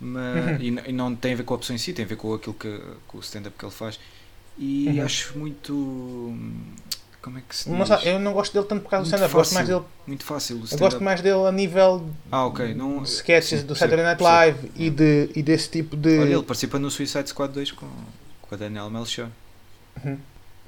mas, 0.00 0.46
Uhum. 0.46 0.56
e, 0.60 0.90
e 0.90 0.92
não 0.92 1.14
tem 1.16 1.32
a 1.32 1.36
ver 1.36 1.42
com 1.42 1.54
a 1.54 1.58
pessoa 1.58 1.74
em 1.74 1.78
si, 1.78 1.92
tem 1.92 2.04
a 2.04 2.08
ver 2.08 2.16
com 2.16 2.32
aquilo 2.32 2.54
que 2.54 2.80
com 3.08 3.18
o 3.18 3.20
stand-up 3.20 3.56
que 3.58 3.64
ele 3.64 3.72
faz. 3.72 3.98
E 4.58 4.88
Uhum. 4.88 5.04
acho 5.04 5.38
muito. 5.38 5.72
Como 7.20 7.38
é 7.38 7.42
que 7.46 7.56
se 7.56 7.68
diz? 7.68 7.76
Mas, 7.88 8.06
eu 8.06 8.18
não 8.20 8.32
gosto 8.32 8.52
dele 8.52 8.66
tanto 8.66 8.82
por 8.82 8.90
causa 8.90 9.04
do 9.04 9.10
Muito 9.10 9.14
stand-up. 9.16 9.34
Gosto 9.34 9.54
mais 9.54 9.68
dele, 9.68 9.82
Muito 10.06 10.24
fácil. 10.24 10.62
Eu 10.70 10.78
gosto 10.78 11.02
mais 11.02 11.20
dele 11.20 11.44
a 11.46 11.50
nível 11.52 12.08
Ah, 12.30 12.46
ok. 12.46 12.72
Não, 12.74 13.02
de 13.02 13.08
sketches 13.08 13.60
sim, 13.60 13.66
do 13.66 13.74
Saturday 13.74 14.04
Night. 14.04 14.22
Live 14.22 14.70
e, 14.76 14.88
de, 14.90 15.30
e 15.34 15.42
desse 15.42 15.68
tipo 15.68 15.96
de. 15.96 16.18
Olha, 16.20 16.34
ele 16.34 16.42
participa 16.44 16.78
no 16.78 16.90
Suicide 16.90 17.28
Squad 17.28 17.52
2 17.52 17.72
com, 17.72 17.88
com 18.42 18.54
a 18.54 18.56
Danielle 18.58 18.90
Melchior. 18.90 19.28
Uhum. 20.04 20.18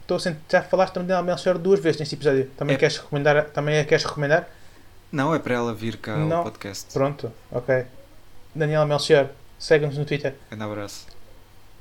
Estou 0.03 0.17
a 0.17 0.21
sentir, 0.21 0.41
já 0.51 0.63
falaste 0.63 0.95
também 0.95 1.09
da 1.09 1.23
Melchior 1.23 1.59
duas 1.59 1.79
vezes 1.81 2.01
neste 2.01 2.15
episódio. 2.17 2.51
Também 2.57 2.75
É. 2.75 2.79
queres 2.79 2.97
recomendar? 2.97 3.45
Também 3.51 3.79
a 3.79 3.85
queres 3.85 4.05
recomendar? 4.05 4.49
Não, 5.13 5.35
é 5.35 5.39
para 5.39 5.55
ela 5.55 5.73
vir 5.75 5.97
cá 5.99 6.17
Não. 6.17 6.39
ao 6.39 6.43
podcast. 6.45 6.93
Pronto, 6.93 7.31
ok. 7.53 7.85
Daniela 8.55 8.85
Melchior, 8.85 9.29
segue-nos 9.59 9.97
no 9.97 10.05
Twitter. 10.05 10.35
Um 10.51 10.63
abraço. 10.63 11.07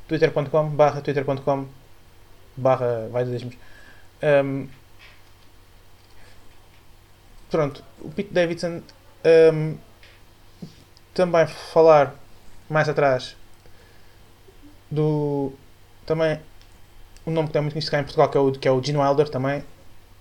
twitter.com 0.07 1.65
barra 2.57 3.07
twitter.com 3.07 3.09
barra 3.09 3.09
vai 3.11 3.25
de 3.25 3.57
um, 4.23 4.67
pronto 7.49 7.83
o 8.01 8.09
Pete 8.09 8.33
Davidson 8.33 8.81
um, 9.53 9.77
também 11.13 11.47
falar 11.47 12.15
mais 12.69 12.89
atrás 12.89 13.35
do 14.91 15.53
também 16.05 16.39
um 17.25 17.31
nome 17.31 17.47
que 17.47 17.53
tem 17.53 17.61
muito 17.61 17.73
conhecido 17.73 17.91
cá 17.91 17.99
em 17.99 18.03
Portugal 18.03 18.29
que 18.29 18.37
é 18.37 18.41
o, 18.41 18.51
que 18.51 18.67
é 18.67 18.71
o 18.71 18.83
Gene 18.83 18.97
Wilder 18.97 19.29
também 19.29 19.63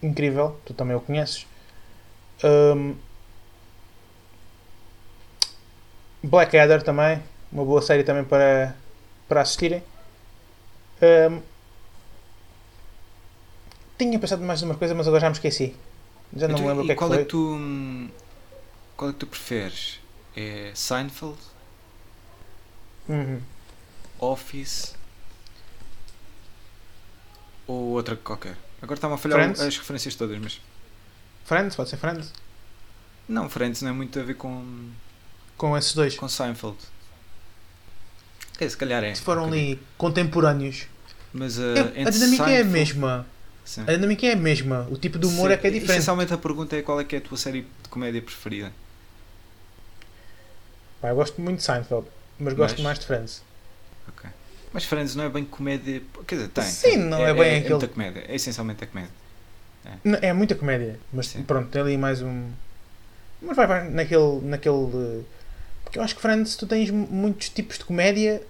incrível, 0.03 0.61
tu 0.65 0.75
também 0.75 0.97
o 0.97 1.01
conheces 1.01 1.47
um, 2.45 2.95
Blackadder 6.23 6.83
também 6.83 7.23
uma 7.51 7.65
boa 7.65 7.81
série 7.81 8.03
também 8.03 8.25
para 8.25 8.75
para 9.29 9.41
assistirem. 9.41 9.83
Ahm, 11.03 11.41
tinha 13.99 14.19
pensado 14.19 14.43
mais 14.43 14.61
numa 14.63 14.75
coisa, 14.75 14.95
mas 14.95 15.07
agora 15.07 15.21
já 15.23 15.29
me 15.29 15.35
esqueci. 15.35 15.75
Já 16.37 16.49
não 16.49 16.55
Então, 16.55 16.63
me 16.65 16.69
lembro 16.69 16.83
o 16.83 16.87
que 16.87 16.93
é 16.93 16.95
que 16.95 16.99
qual 16.99 17.11
foi. 17.11 17.19
é 17.19 17.23
que 17.23 17.29
tu. 17.29 18.11
Qual 18.97 19.11
é 19.11 19.13
que 19.13 19.19
tu 19.19 19.27
preferes? 19.27 20.01
É 20.37 20.73
Seinfeld, 20.75 21.37
Uhum. 23.09 23.41
Office 24.19 24.95
ou 27.67 27.91
outra 27.93 28.17
qualquer? 28.17 28.57
Agora 28.83 28.95
está-me 28.99 29.15
a 29.15 29.17
falhar 29.17 29.39
Friends? 29.41 29.61
as 29.61 29.77
referências 29.79 30.15
todas, 30.15 30.39
mas. 30.39 30.61
Friends, 31.45 31.75
pode 31.77 31.89
ser 31.91 31.97
Friends. 31.97 32.33
Não, 33.29 33.49
Friends 33.49 33.83
não 33.83 33.91
é 33.91 33.93
muito 33.93 34.19
a 34.19 34.23
ver 34.23 34.35
com, 34.35 34.91
Com 35.57 35.77
esses 35.77 35.95
dois. 35.95 36.15
com 36.17 36.29
Seinfeld. 36.29 36.77
É, 38.61 38.69
se 38.69 38.77
calhar 38.77 39.03
é. 39.05 39.15
Se 39.15 39.23
foram 39.23 39.45
um 39.45 39.49
ali 39.49 39.81
contemporâneos. 39.99 40.87
Mas 41.33 41.59
É, 41.59 41.63
uh, 41.63 42.07
a 42.07 42.11
dinâmica 42.11 42.45
é 42.45 42.61
a 42.61 42.65
Seinfeld- 42.65 42.69
mesma. 42.71 43.27
Sim. 43.67 43.83
A 43.83 43.93
dinâmica 43.93 44.25
é 44.27 44.33
a 44.33 44.37
mesma. 44.37 44.87
O 44.91 44.97
tipo 44.97 45.19
de 45.19 45.27
humor 45.27 45.49
Sim, 45.49 45.55
é 45.55 45.57
que 45.59 45.67
é 45.67 45.71
diferente. 45.71 45.91
Essencialmente 45.99 46.33
a 46.33 46.39
pergunta 46.39 46.75
é 46.77 46.81
qual 46.83 46.99
é 47.01 47.05
que 47.05 47.17
é 47.17 47.19
a 47.19 47.21
tua 47.23 47.37
série 47.37 47.63
de 47.83 47.89
comédia 47.91 48.23
preferida? 48.23 48.73
Pá, 51.01 51.09
eu 51.11 51.17
gosto 51.17 51.41
muito 51.41 51.59
de 51.59 51.65
Seinfeld, 51.65 52.07
mas 52.39 52.55
gosto 52.55 52.77
Mas- 52.77 52.83
mais 52.85 52.99
de 52.99 53.07
Friends. 53.07 53.43
Ok. 54.09 54.31
Mas 54.73 54.85
Friends 54.85 55.15
não 55.15 55.25
é 55.25 55.29
bem 55.29 55.45
comédia. 55.45 56.03
Quer 56.27 56.37
dizer, 56.37 56.49
tem. 56.49 56.65
Sim, 56.65 56.97
não 56.97 57.27
é 57.27 57.35
bem 57.35 57.43
é, 57.43 57.57
aquele- 57.59 57.71
muita 57.71 57.89
comédia. 57.89 58.25
É 58.29 58.35
essencialmente 58.35 58.85
a 58.85 58.87
comédia. 58.87 59.11
N- 60.05 60.19
É 60.23 60.33
muita 60.33 60.55
comédia, 60.55 60.99
mas 61.13 61.29
Sim. 61.29 61.43
pronto, 61.43 61.69
tem 61.69 61.81
ali 61.81 61.97
mais 61.97 62.21
um. 62.23 62.51
Mas 63.43 63.57
vai, 63.57 63.67
vai 63.67 63.89
naquele. 63.91 64.41
naquele 64.43 65.25
Porque 65.85 65.99
eu 65.99 66.03
acho 66.03 66.15
que 66.17 66.21
Friends 66.23 66.57
tu 66.57 66.67
tens 66.67 66.91
mu- 66.91 67.07
muitos 67.09 67.49
tipos 67.49 67.79
de 67.79 67.85
comédia 67.85 68.43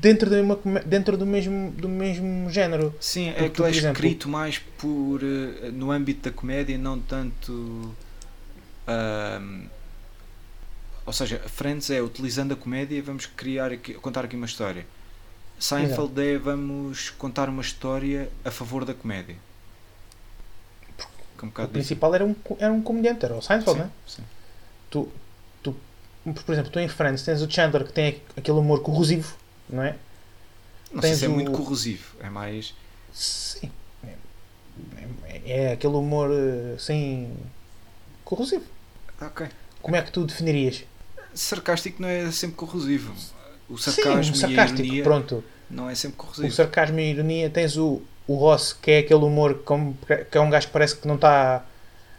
dentro, 0.00 0.28
de 0.30 0.40
uma, 0.40 0.56
dentro 0.84 1.16
do, 1.16 1.26
mesmo, 1.26 1.70
do 1.72 1.88
mesmo 1.88 2.50
género. 2.50 2.94
Sim, 3.00 3.30
é 3.30 3.44
ele 3.44 3.52
é 3.64 3.70
exemplo- 3.70 3.92
escrito 3.92 4.28
mais 4.28 4.58
por, 4.58 5.20
eh, 5.22 5.70
no 5.70 5.90
âmbito 5.90 6.28
da 6.28 6.34
comédia, 6.34 6.76
não 6.78 6.98
tanto. 6.98 7.94
ou 11.06 11.12
seja, 11.12 11.38
Friends 11.46 11.90
é 11.90 12.00
utilizando 12.00 12.52
a 12.52 12.56
comédia, 12.56 13.02
vamos 13.02 13.26
criar 13.26 13.72
aqui, 13.72 13.94
contar 13.94 14.24
aqui 14.24 14.36
uma 14.36 14.46
história. 14.46 14.86
Seinfeld 15.58 16.20
é 16.20 16.38
vamos 16.38 17.10
contar 17.10 17.48
uma 17.48 17.62
história 17.62 18.28
a 18.44 18.50
favor 18.50 18.84
da 18.84 18.92
comédia. 18.94 19.36
Um 21.42 21.48
O 21.48 21.68
principal 21.68 22.14
era 22.14 22.24
um, 22.24 22.34
era 22.58 22.72
um 22.72 22.80
comediante, 22.80 23.24
era 23.24 23.34
o 23.34 23.42
Seinfeld, 23.42 23.78
né? 23.80 23.90
Sim, 24.06 24.22
sim. 24.22 24.24
Tu, 24.90 25.08
tu, 25.62 25.76
por 26.24 26.52
exemplo, 26.52 26.70
tu 26.70 26.78
em 26.78 26.88
Friends 26.88 27.22
tens 27.22 27.42
o 27.42 27.50
Chandler 27.50 27.84
que 27.84 27.92
tem 27.92 28.20
aquele 28.36 28.58
humor 28.58 28.80
corrosivo, 28.80 29.36
não 29.68 29.82
é? 29.82 29.96
Não 30.92 31.00
sei 31.00 31.10
Tens 31.10 31.18
se 31.20 31.24
é 31.24 31.28
muito 31.28 31.50
o- 31.52 31.56
corrosivo, 31.56 32.04
é 32.20 32.30
mais. 32.30 32.74
Sim. 33.12 33.70
É, 35.26 35.68
é 35.68 35.72
aquele 35.72 35.94
humor 35.94 36.30
assim. 36.74 37.32
corrosivo. 38.24 38.64
Ok. 39.20 39.46
Como 39.82 39.96
é 39.96 40.02
que 40.02 40.10
tu 40.10 40.24
definirias? 40.24 40.84
Sarcástico 41.34 42.00
não 42.00 42.08
é 42.08 42.30
sempre 42.30 42.56
corrosivo. 42.56 43.12
O 43.68 43.76
Sim, 43.78 43.90
sarcasmo 43.92 44.32
um 44.32 44.36
e 44.36 44.38
a 44.38 44.40
sarcástico, 44.40 44.82
ironia 44.82 45.02
pronto. 45.02 45.44
não 45.70 45.88
é 45.90 45.94
sempre 45.94 46.14
O 46.16 46.18
corrosivo. 46.18 46.52
sarcasmo 46.54 46.98
e 47.00 47.02
a 47.02 47.06
ironia. 47.10 47.50
Tens 47.50 47.76
o, 47.76 48.02
o 48.26 48.34
Ross, 48.36 48.72
que 48.72 48.90
é 48.90 48.98
aquele 48.98 49.24
humor 49.24 49.62
como, 49.64 49.96
que 50.30 50.38
é 50.38 50.40
um 50.40 50.50
gajo 50.50 50.66
que 50.66 50.72
parece 50.72 50.96
que 50.96 51.06
não 51.08 51.16
está 51.16 51.64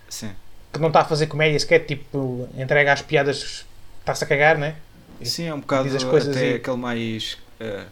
Sim. 0.09 0.31
que 0.73 0.79
não 0.79 0.87
está 0.89 1.01
a 1.01 1.05
fazer 1.05 1.27
comédia 1.27 1.59
sequer, 1.59 1.85
tipo, 1.85 2.47
entrega 2.57 2.93
as 2.93 3.01
piadas, 3.01 3.65
está-se 3.99 4.23
a 4.23 4.27
cagar, 4.27 4.57
né? 4.57 4.75
Sim, 5.23 5.43
é 5.45 5.53
um 5.53 5.59
bocado 5.59 5.83
Diz 5.85 5.95
as 5.95 6.03
coisas 6.03 6.35
até 6.35 6.51
e- 6.51 6.55
aquele 6.55 6.77
mais. 6.77 7.37
eh, 7.59 7.85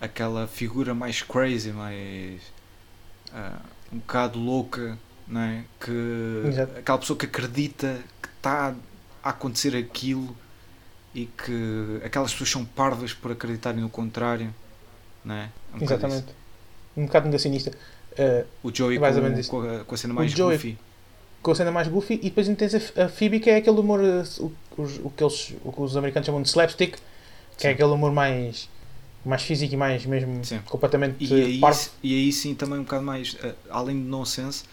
aquela 0.00 0.46
figura 0.46 0.94
mais 0.94 1.22
crazy, 1.22 1.70
mais. 1.72 2.40
ah, 3.32 3.60
um 3.92 3.98
bocado 3.98 4.38
louca, 4.38 4.98
não 5.26 5.40
é? 5.40 5.64
Que. 5.80 6.42
Exato. 6.48 6.78
Aquela 6.78 6.98
pessoa 6.98 7.18
que 7.18 7.26
acredita 7.26 8.00
que 8.22 8.28
está 8.28 8.74
a 9.22 9.30
acontecer 9.30 9.76
aquilo 9.76 10.36
e 11.14 11.26
que 11.26 12.00
aquelas 12.04 12.32
pessoas 12.32 12.50
são 12.50 12.64
parvas 12.64 13.12
por 13.12 13.32
acreditarem 13.32 13.80
no 13.80 13.88
contrário, 13.88 14.52
não 15.24 15.34
é? 15.34 15.50
É 15.72 15.76
um 15.76 15.82
Exatamente. 15.82 16.26
Um 16.96 17.06
bocado 17.06 17.26
negacionista. 17.26 17.70
Uh. 18.12 18.46
O 18.62 18.72
Joey 18.74 18.98
com, 18.98 19.04
com 19.48 19.60
a, 19.62 19.84
com 19.84 19.94
a 19.94 19.98
cena 19.98 20.14
mais 20.14 20.30
Joey- 20.30 20.56
goofy. 20.56 20.78
Com 21.44 21.52
a 21.52 21.54
cena 21.54 21.70
mais 21.70 21.88
goofy, 21.88 22.14
e 22.14 22.30
depois 22.30 22.48
tens 22.56 22.74
a, 22.74 23.04
a 23.04 23.08
Phoebe, 23.08 23.38
que 23.38 23.50
é 23.50 23.56
aquele 23.56 23.78
humor, 23.78 24.00
uh, 24.00 24.24
o, 24.44 24.82
o 25.06 25.10
que 25.10 25.22
eles, 25.22 25.54
o 25.64 25.72
que 25.72 25.80
os 25.82 25.96
americanos 25.96 26.26
chamam 26.26 26.42
de 26.42 26.48
slapstick, 26.48 26.96
que 27.58 27.66
é 27.66 27.70
Sim. 27.70 27.74
aquele 27.74 27.90
humor 27.90 28.12
mais, 28.12 28.68
mais 29.24 29.42
físico 29.42 29.74
e 29.74 29.76
mais 29.76 30.04
mesmo 30.06 30.44
Sim. 30.44 30.60
completamente 30.68 31.16
E 31.24 31.34
aí, 31.34 31.60
e 32.02 32.14
aí 32.14 32.32
sim 32.32 32.54
também 32.54 32.78
um 32.80 32.82
bocado 32.84 33.04
mais, 33.04 33.36
ah, 33.44 33.54
além 33.70 33.96
de 34.02 34.08
nonsense, 34.08 34.64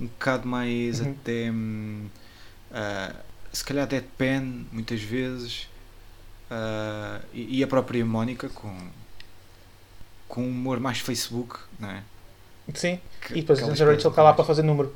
um 0.00 0.06
bocado 0.06 0.48
mais 0.48 1.00
Uhum. 1.00 1.12
até 1.12 1.50
hum, 1.50 2.06
ah, 2.72 3.14
se 3.52 3.64
calhar 3.64 3.86
deadpan 3.86 4.64
muitas 4.72 5.00
vezes 5.00 5.68
ah, 6.50 7.20
e, 7.32 7.58
e 7.58 7.64
a 7.64 7.66
própria 7.66 8.04
Mónica 8.04 8.48
com 8.48 8.74
com 10.28 10.42
um 10.42 10.48
humor 10.48 10.80
mais 10.80 10.98
Facebook, 10.98 11.58
não 11.78 11.90
é? 11.90 12.02
Sim, 12.74 12.98
Que- 13.20 13.34
e 13.38 13.40
depois 13.40 13.62
a 13.62 13.84
Rachel 13.84 14.10
cá 14.10 14.22
lá 14.22 14.32
para 14.32 14.44
fazer 14.44 14.62
número. 14.62 14.92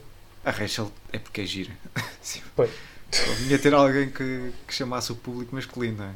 A 0.48 0.50
Rachel 0.50 0.90
é 1.12 1.18
porque 1.18 1.42
é 1.42 1.44
gira. 1.44 1.72
Sim. 2.22 2.40
Pois. 2.56 2.70
Vinha 3.38 3.58
ter 3.58 3.74
alguém 3.74 4.08
que, 4.10 4.50
que 4.66 4.74
chamasse 4.74 5.12
o 5.12 5.16
público 5.16 5.54
masculino, 5.54 5.98
não 5.98 6.04
é? 6.06 6.12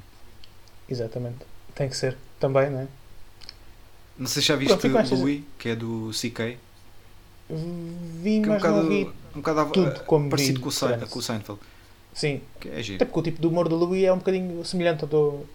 Exatamente. 0.89 1.39
Tem 1.75 1.89
que 1.89 1.97
ser 1.97 2.17
também, 2.41 2.71
não 2.71 2.81
é? 2.81 2.89
Não 4.19 4.27
sei 4.27 4.43
se 4.43 4.49
já 4.49 4.57
viste 4.57 4.75
estas- 4.87 5.11
Louis, 5.11 5.43
que 5.59 5.69
é 5.71 5.77
do 5.77 6.11
CK. 6.13 6.59
Vi, 7.51 8.41
Que 8.41 8.49
é 8.49 8.53
um 8.53 8.55
mas 8.55 8.63
não 8.63 8.89
vi 8.89 9.05
bocado, 9.05 9.17
um 9.35 9.41
bocado 9.41 9.71
tudo 9.73 9.89
ah, 9.89 10.01
como 10.01 10.31
parecido 10.31 10.59
vi 10.59 10.63
com 10.63 10.69
o, 10.69 10.73
Sein- 10.73 10.99
com 11.01 11.19
o 11.19 11.23
Seinfeld. 11.23 11.61
Sim, 12.15 12.41
Que 12.61 12.69
é 12.69 12.73
até 12.73 12.83
giro. 12.83 13.07
porque 13.07 13.19
o 13.21 13.23
tipo 13.23 13.41
de 13.41 13.47
humor 13.47 13.69
do 13.69 13.77
Louis 13.77 14.05
é 14.05 14.13
um 14.13 14.19
bocadinho 14.19 14.65
semelhante 14.65 15.03
ao 15.05 15.09
do. 15.09 15.47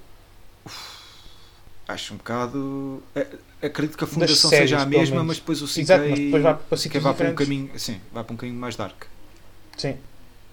Acho 1.88 2.14
um 2.14 2.18
bocado. 2.18 3.01
é- 3.15 3.27
acredito 3.61 3.97
que 3.97 4.03
a 4.03 4.07
fundação 4.07 4.49
séries, 4.49 4.69
seja 4.72 4.81
a 4.84 4.85
mesma, 4.85 5.23
mas 5.23 5.38
depois 5.38 5.61
o 5.61 5.68
CK, 5.68 5.80
Exato, 5.80 6.03
depois 6.03 6.43
vai 6.43 6.53
para 6.55 6.99
vai 6.99 7.14
para 7.14 7.30
um 7.30 7.35
caminho. 7.35 7.80
Sim, 7.80 8.01
vai 8.11 8.23
para 8.23 8.34
um 8.34 8.38
caminho 8.38 8.59
mais 8.59 8.76
dark. 8.76 9.03
Sim. 9.77 9.97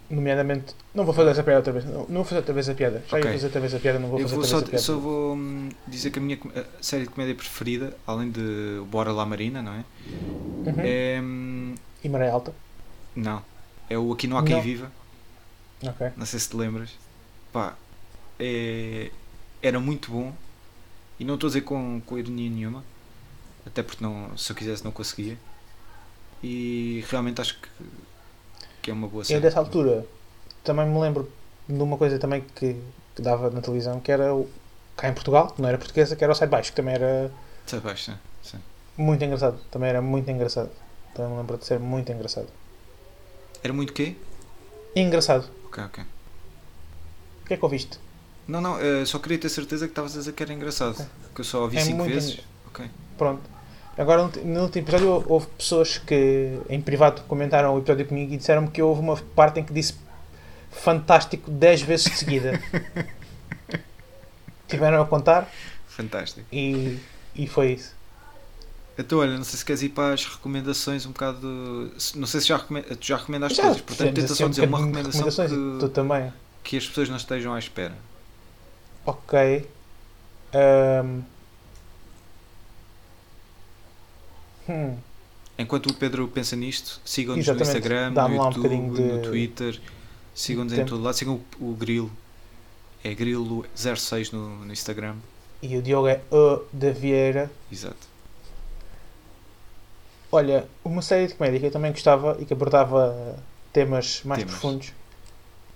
Nomeadamente. 0.09 0.75
Não 0.95 1.05
vou 1.05 1.15
fazer 1.15 1.31
essa 1.31 1.43
piada 1.43 1.59
outra 1.61 1.73
vez. 1.73 1.85
Não, 1.87 2.01
não 2.07 2.07
vou 2.17 2.25
fazer 2.25 2.37
outra 2.37 2.53
vez 2.55 2.69
a 2.69 2.75
piada. 2.75 3.03
Já 3.09 3.17
Ok. 3.17 3.25
ia 3.31 3.33
fazer 3.33 3.47
outra 3.47 3.61
vez 3.61 3.75
a 3.75 3.79
piada, 3.79 3.99
não 3.99 4.09
vou 4.09 4.21
Eu 4.21 4.29
fazer 4.29 4.35
vou 4.37 4.45
outra 4.45 4.51
só, 4.51 4.57
vez 4.59 4.69
a 4.69 4.71
piada. 4.71 4.83
só 4.85 4.99
vou 4.99 5.35
hum, 5.35 5.69
dizer 5.89 6.11
que 6.11 6.19
a 6.19 6.23
minha 6.23 6.39
a 6.57 6.83
série 6.83 7.05
de 7.05 7.09
comédia 7.09 7.35
preferida, 7.35 7.97
além 8.07 8.31
de 8.31 8.83
Bora 8.91 9.13
lá 9.13 9.25
Marina, 9.25 9.63
não 9.63 9.73
é? 9.73 9.85
Uhum. 10.67 10.75
É. 10.79 11.21
hum, 11.23 11.75
E 12.03 12.09
maré 12.09 12.31
alta. 12.31 12.55
Não. 13.17 13.43
É 13.89 13.99
o 13.99 14.13
Aqui 14.13 14.27
Não 14.27 14.37
Há 14.39 14.45
Quem 14.45 14.57
Não. 14.57 14.63
Viva. 14.63 14.93
Ok. 15.83 16.09
Não 16.17 16.27
sei 16.27 16.39
se 16.39 16.49
te 16.51 16.57
lembras. 16.57 16.91
Pá, 17.53 17.75
é, 18.39 19.11
era 19.63 19.81
muito 19.81 20.11
bom. 20.11 20.33
E 21.19 21.25
não 21.25 21.35
estou 21.35 21.49
a 21.49 21.51
dizer 21.51 21.63
com, 21.63 22.01
com 22.05 22.19
ironia 22.19 22.51
nenhuma. 22.51 22.85
Até 23.67 23.83
porque 23.83 24.03
não, 24.05 24.37
se 24.37 24.51
eu 24.53 24.57
quisesse 24.57 24.85
não 24.85 24.93
conseguia. 24.93 25.39
E 26.43 27.05
realmente 27.09 27.41
acho 27.41 27.59
que, 27.61 27.69
que 28.83 28.91
é 28.91 28.95
uma 28.95 29.09
boa 29.09 29.25
Eu 29.25 29.25
série. 29.25 29.41
dessa 29.41 29.59
altura 29.59 30.07
também 30.63 30.87
me 30.87 30.99
lembro 31.01 31.31
de 31.69 31.83
uma 31.83 31.97
coisa 31.97 32.19
também 32.19 32.43
que, 32.55 32.77
que 33.15 33.23
dava 33.23 33.51
na 33.51 33.61
televisão 33.61 34.01
que 34.01 34.13
era 34.13 34.35
o, 34.35 34.49
cá 34.97 35.09
em 35.09 35.15
Portugal, 35.15 35.51
que 35.53 35.63
não 35.63 35.69
era 35.69 35.79
portuguesa, 35.79 36.17
que 36.17 36.23
era 36.25 36.33
o 36.33 36.37
Sai 36.37 36.49
Baixo, 36.49 36.71
que 36.71 36.77
também 36.77 36.95
era 36.95 37.31
Sai 37.67 37.81
baixo, 37.81 38.05
sim. 38.13 38.19
sim. 38.43 38.59
muito 38.97 39.25
engraçado. 39.25 39.59
Também 39.71 39.89
era 39.91 40.03
muito 40.03 40.31
engraçado. 40.31 40.71
Também 41.15 41.33
me 41.33 41.39
lembro 41.39 41.57
de 41.59 41.65
ser 41.65 41.79
muito 41.79 42.11
engraçado. 42.13 42.49
Era 43.63 43.73
muito 43.73 43.93
quê? 43.95 44.17
Engraçado. 44.95 45.49
Ok, 45.67 45.83
ok. 45.85 46.05
O 47.43 47.47
que 47.47 47.55
é 47.55 47.57
que 47.57 47.65
ouviste? 47.65 47.99
Não, 48.47 48.61
não, 48.61 48.79
eh, 48.79 49.05
só 49.07 49.19
queria 49.19 49.39
ter 49.39 49.49
certeza 49.49 49.87
que 49.87 49.93
estavas 49.93 50.15
a 50.15 50.19
dizer 50.19 50.33
que 50.33 50.43
era 50.43 50.53
engraçado. 50.53 50.93
Ok. 50.93 51.07
Que 51.35 51.41
eu 51.41 51.45
só 51.45 51.63
ouvi 51.63 51.77
É 51.79 51.81
cinco 51.81 51.99
muito 51.99 52.13
vezes. 52.13 52.41
Ok. 52.67 52.85
Pronto. 53.17 53.43
Agora, 53.97 54.23
no 54.45 54.61
último 54.63 54.85
episódio, 54.85 55.25
houve 55.29 55.47
pessoas 55.57 55.99
que 55.99 56.59
em 56.69 56.81
privado 56.81 57.23
comentaram 57.29 57.75
o 57.75 57.79
episódio 57.79 58.07
comigo 58.07 58.35
e 58.35 58.37
disseram-me 58.37 58.69
que 58.69 58.83
houve 58.83 59.01
uma 59.01 59.17
parte 59.17 59.61
em 59.61 59.65
que 59.65 59.73
disse 59.73 59.95
fantástico 60.71 61.51
10 61.51 61.83
vezes 61.83 62.07
de 62.11 62.17
seguida. 62.19 62.61
Tiveram 64.69 65.03
a 65.03 65.07
contar 65.07 65.49
Fantástico. 65.87 66.47
e, 66.53 66.99
e 67.37 67.47
foi 67.47 67.73
isso. 67.75 67.95
Então, 68.99 69.19
olha, 69.19 69.37
não 69.37 69.45
sei 69.45 69.59
se 69.59 69.65
queres 69.65 69.83
ir 69.83 69.89
para 69.91 70.15
as 70.15 70.25
recomendações 70.25 71.05
um 71.07 71.11
bocado. 71.11 71.93
Não 72.15 72.27
sei 72.27 72.41
se 72.41 72.47
já, 72.49 72.57
recome- 72.57 72.83
tu 72.83 72.99
já 73.07 73.17
recomendaste 73.17 73.57
Já 73.57 73.63
todas, 73.65 73.81
portanto, 73.81 74.15
tenta 74.15 74.25
assim 74.27 74.35
só 74.35 74.47
um 74.47 74.51
dizer 74.51 74.69
uma 74.69 74.79
recomendação 74.79 75.25
recomendações 75.29 75.51
e 75.53 75.55
tu 75.81 75.89
que, 75.89 75.95
também. 75.95 76.33
que 76.63 76.77
as 76.77 76.87
pessoas 76.87 77.09
não 77.09 77.17
estejam 77.17 77.53
à 77.55 77.59
espera. 77.59 77.95
Ok. 79.07 79.69
Ahm. 80.53 81.23
Hum. 84.69 84.97
Enquanto 85.59 85.89
o 85.91 85.95
Pedro 85.95 86.27
pensa 86.29 86.57
nisto, 86.57 87.01
sigam-nos 87.05 87.47
no. 87.47 87.61
Instagram, 87.63 88.11
no 88.11 88.27
um 88.27 88.35
YouTube, 88.45 88.57
bocadinho 88.63 88.95
de- 88.95 89.03
no 89.03 89.23
Twitter, 89.23 89.81
sigam-nos 90.35 90.73
em 90.73 90.85
todo 90.85 91.03
lado, 91.03 91.15
sigam 91.17 91.41
o, 91.61 91.71
o 91.71 91.75
Grilo, 91.75 92.11
é 93.05 93.15
Grilo06 93.15 94.33
no, 94.33 94.65
no 94.65 94.73
Instagram, 94.73 95.17
E 95.63 95.77
o 95.77 95.83
Diogo 95.83 96.09
é 96.09 96.21
O 96.31 96.65
da 96.73 96.91
Vieira. 96.91 97.51
exato. 97.71 98.15
Olha, 100.33 100.67
uma 100.85 101.01
série 101.03 101.29
de 101.29 101.35
comédia 101.35 101.61
que 101.61 101.67
eu 101.67 101.71
também 101.71 101.93
gostava 101.93 102.37
e 102.41 102.45
que 102.45 102.53
abordava 102.53 103.39
temas 103.73 104.23
mais 104.25 104.41
Temas. 104.41 104.53
profundos. 104.59 104.93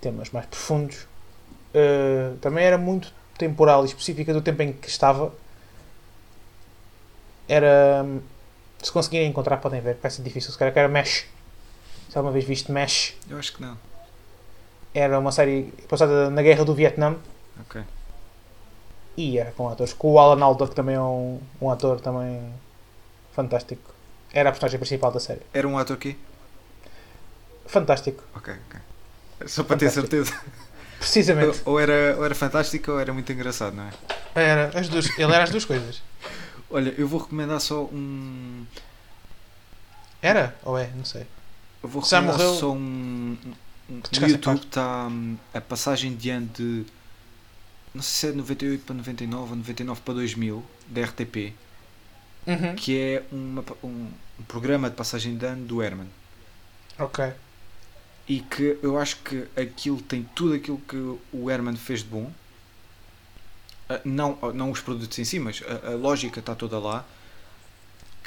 Temas 0.01 0.29
mais 0.31 0.45
profundos. 0.47 1.07
Uh, 1.73 2.35
também 2.41 2.65
era 2.65 2.77
muito 2.77 3.13
temporal 3.39 3.83
e 3.83 3.87
específica 3.87 4.31
do 4.33 4.41
tempo 4.41 4.61
em 4.61 4.71
que 4.73 4.87
estava. 4.87 5.33
Era. 7.47 8.03
hum, 8.05 8.21
Se 8.83 8.91
conseguirem 8.91 9.27
encontrar, 9.29 9.57
podem 9.57 9.81
ver, 9.81 9.95
parece 9.95 10.21
difícil. 10.21 10.51
Se 10.51 10.57
calhar 10.57 10.71
que 10.73 10.79
era 10.79 10.87
Mesh. 10.87 11.25
Se 12.09 12.17
alguma 12.17 12.31
vez 12.33 12.45
viste 12.45 12.71
Mesh, 12.71 13.15
Eu 13.29 13.37
acho 13.37 13.53
que 13.53 13.61
não. 13.61 13.77
era 14.93 15.19
uma 15.19 15.31
série 15.31 15.71
passada 15.87 16.29
na 16.29 16.41
guerra 16.41 16.65
do 16.65 16.73
Vietnã 16.73 17.15
Ok. 17.61 17.83
e 19.15 19.37
era 19.37 19.51
com 19.51 19.69
atores. 19.69 19.93
Com 19.93 20.13
o 20.13 20.19
Alan 20.19 20.43
Alda, 20.43 20.67
que 20.67 20.73
também 20.75 20.95
é 20.95 21.01
um, 21.01 21.39
um 21.61 21.69
ator 21.69 21.99
também 22.01 22.51
fantástico. 23.33 23.93
Era 24.33 24.49
a 24.49 24.51
personagem 24.51 24.79
principal 24.79 25.11
da 25.11 25.19
série. 25.19 25.41
Era 25.53 25.67
um 25.67 25.77
ator 25.77 25.97
aqui? 25.97 26.17
Fantástico. 27.67 28.23
Ok, 28.35 28.55
ok. 28.67 28.79
Só 29.47 29.63
para 29.63 29.77
ter 29.77 29.89
Fantástico. 29.91 30.25
certeza. 30.25 30.41
Precisamente. 30.99 31.61
Ou 31.65 31.79
era, 31.79 32.15
ou 32.17 32.25
era 32.25 32.35
fantástico 32.35 32.91
ou 32.91 32.99
era 32.99 33.13
muito 33.13 33.31
engraçado, 33.31 33.75
não 33.75 33.83
é? 33.85 33.91
Era 34.35 34.77
as 34.79 34.87
duas, 34.89 35.07
ele 35.17 35.33
era 35.33 35.43
as 35.43 35.49
duas 35.49 35.65
coisas. 35.65 36.01
Olha, 36.69 36.93
eu 36.97 37.07
vou 37.07 37.19
recomendar 37.21 37.59
só 37.59 37.83
um. 37.85 38.65
Era? 40.21 40.55
Ou 40.63 40.77
é? 40.77 40.89
Não 40.95 41.05
sei. 41.05 41.25
Eu 41.81 41.89
vou 41.89 42.01
recomendar 42.01 42.37
morreu? 42.37 42.53
só 42.55 42.71
um. 42.71 43.37
um- 43.89 44.01
no 44.21 44.27
YouTube 44.27 44.57
está 44.65 45.07
hum, 45.07 45.35
a 45.53 45.61
passagem 45.61 46.15
de 46.15 46.29
ano 46.29 46.47
de. 46.55 46.85
Não 47.93 48.03
sei 48.03 48.19
se 48.19 48.27
é 48.27 48.31
de 48.31 48.37
98 48.37 48.85
para 48.85 48.95
99 48.95 49.49
ou 49.49 49.55
99 49.55 50.01
para 50.01 50.13
2000, 50.13 50.63
da 50.87 51.01
RTP, 51.01 51.53
Uhum. 52.45 52.75
que 52.75 52.99
é 52.99 53.23
uma 53.31 53.63
um, 53.83 54.09
um 54.39 54.43
programa 54.47 54.89
de 54.91 54.95
passagem 54.95 55.35
de 55.35 55.45
ano 55.45 55.65
do 55.65 55.81
Herman. 55.81 56.07
Ok. 56.99 57.31
E 58.29 58.39
que 58.39 58.79
eu 58.81 58.97
acho 58.97 59.17
que 59.17 59.45
aquilo 59.59 60.01
tem 60.01 60.23
tudo 60.35 60.53
aquilo 60.53 60.77
que 60.87 60.95
o 61.33 61.49
Herman 61.51 61.75
fez 61.75 62.01
de 62.01 62.07
bom. 62.09 62.31
Ah, 63.89 63.99
Não, 64.05 64.37
não 64.53 64.71
os 64.71 64.81
produtos 64.81 65.17
em 65.19 65.25
si, 65.25 65.39
mas 65.39 65.61
a, 65.67 65.91
a 65.91 65.95
lógica 65.95 66.39
está 66.39 66.55
toda 66.55 66.79
lá. 66.79 67.05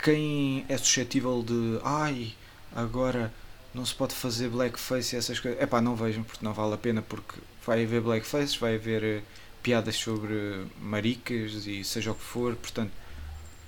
Quem 0.03 0.65
é 0.69 0.77
suscetível 0.77 1.43
de 1.43 1.79
ai, 1.85 2.35
agora 2.75 3.33
não 3.75 3.87
se 3.87 3.95
pode 3.95 4.15
fazer 4.15 4.49
blackface 4.51 5.15
e 5.15 5.19
essas 5.19 5.39
coisas, 5.41 5.61
é 5.61 5.67
pá, 5.67 5.81
não 5.81 5.95
vejam 5.97 6.23
porque 6.25 6.45
não 6.45 6.53
vale 6.53 6.75
a 6.75 6.79
pena 6.79 7.01
porque 7.03 7.41
vai 7.65 7.85
haver 7.85 8.01
blackface, 8.03 8.59
vai 8.59 8.75
haver 8.75 9.03
eh, 9.05 9.23
piadas 9.63 9.97
sobre 9.97 10.67
maricas 10.81 11.67
e 11.67 11.85
seja 11.85 12.13
o 12.13 12.15
que 12.15 12.23
for, 12.23 12.55
portanto 12.57 12.93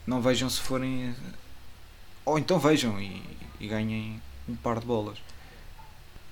não 0.07 0.21
vejam 0.23 0.51
se 0.51 0.61
forem 0.61 1.11
eh, 1.11 1.15
ou 2.25 2.39
então 2.39 2.59
vejam 2.59 3.01
e, 3.01 3.23
e 3.61 3.69
ganhem 3.69 4.21
um 4.49 4.57
par 4.57 4.81
de 4.81 4.87
bolas. 4.87 5.19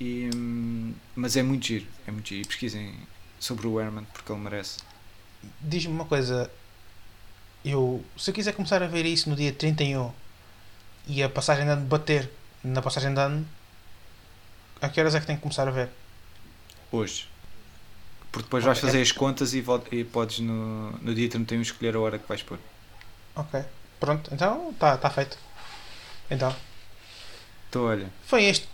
E, 0.01 0.29
mas 1.15 1.37
é 1.37 1.43
muito 1.43 1.67
giro, 1.67 1.87
é 2.07 2.11
muito 2.11 2.29
giro. 2.29 2.43
E 2.43 2.47
pesquisem 2.47 2.95
sobre 3.39 3.67
o 3.67 3.81
Herman 3.81 4.05
porque 4.13 4.31
ele 4.33 4.41
merece. 4.41 4.79
Diz-me 5.61 5.93
uma 5.93 6.05
coisa. 6.05 6.51
Eu, 7.65 8.05
se 8.17 8.31
eu 8.31 8.35
quiser 8.35 8.53
começar 8.55 8.83
a 8.83 8.87
ver 8.89 9.07
isso 9.07 9.31
no 9.31 9.37
dia 9.37 9.53
31 9.53 10.13
e 11.07 11.23
a 11.23 11.29
passagem 11.29 11.65
de 11.65 11.71
ano 11.71 11.85
bater 11.87 12.31
na 12.65 12.83
passagem 12.83 13.13
de 13.15 13.21
ano, 13.21 13.47
a 14.81 14.89
que 14.89 15.01
horas 15.01 15.15
é 15.15 15.21
que 15.21 15.27
tenho 15.27 15.39
que 15.39 15.43
começar 15.43 15.67
a 15.69 15.71
ver? 15.71 15.89
Hoje. 16.91 17.29
Porque 18.33 18.45
depois 18.47 18.65
vais 18.65 18.79
Ok. 18.79 18.89
fazer 18.89 19.03
as 19.03 19.13
contas 19.13 19.53
e, 19.55 19.63
e 19.93 20.05
podes 20.05 20.39
no, 20.41 20.91
no 20.93 21.15
dia 21.15 21.29
31 21.29 21.61
escolher 21.63 21.95
a 21.97 22.01
hora 22.01 22.19
que 22.19 22.27
vais 22.27 22.43
pôr. 22.43 22.59
Ok. 23.37 23.63
Pronto, 24.01 24.33
então 24.35 24.71
está 24.71 24.97
tá 24.97 25.11
feito. 25.11 25.39
Então, 26.31 26.55
Então 27.73 28.11
foi 28.27 28.45
este. 28.45 28.69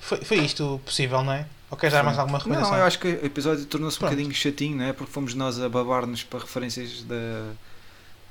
Foi, 0.00 0.18
foi 0.18 0.36
isto 0.38 0.78
possível, 0.84 1.24
não 1.24 1.32
é? 1.32 1.46
Ou 1.70 1.78
queres 1.78 1.94
dar 1.94 2.02
mais 2.02 2.18
alguma 2.18 2.36
recomendação? 2.36 2.72
Não, 2.72 2.78
eu 2.78 2.84
acho 2.84 2.98
que 2.98 3.08
o 3.08 3.24
episódio 3.24 3.64
tornou-se 3.64 3.96
um 3.96 4.02
bocadinho 4.02 4.32
chatinho, 4.34 4.76
não 4.76 4.84
é? 4.84 4.92
Porque 4.92 5.10
fomos 5.10 5.34
nós 5.34 5.58
a 5.58 5.68
babar-nos 5.68 6.22
para 6.22 6.40
referências 6.40 7.02
da, 7.04 7.52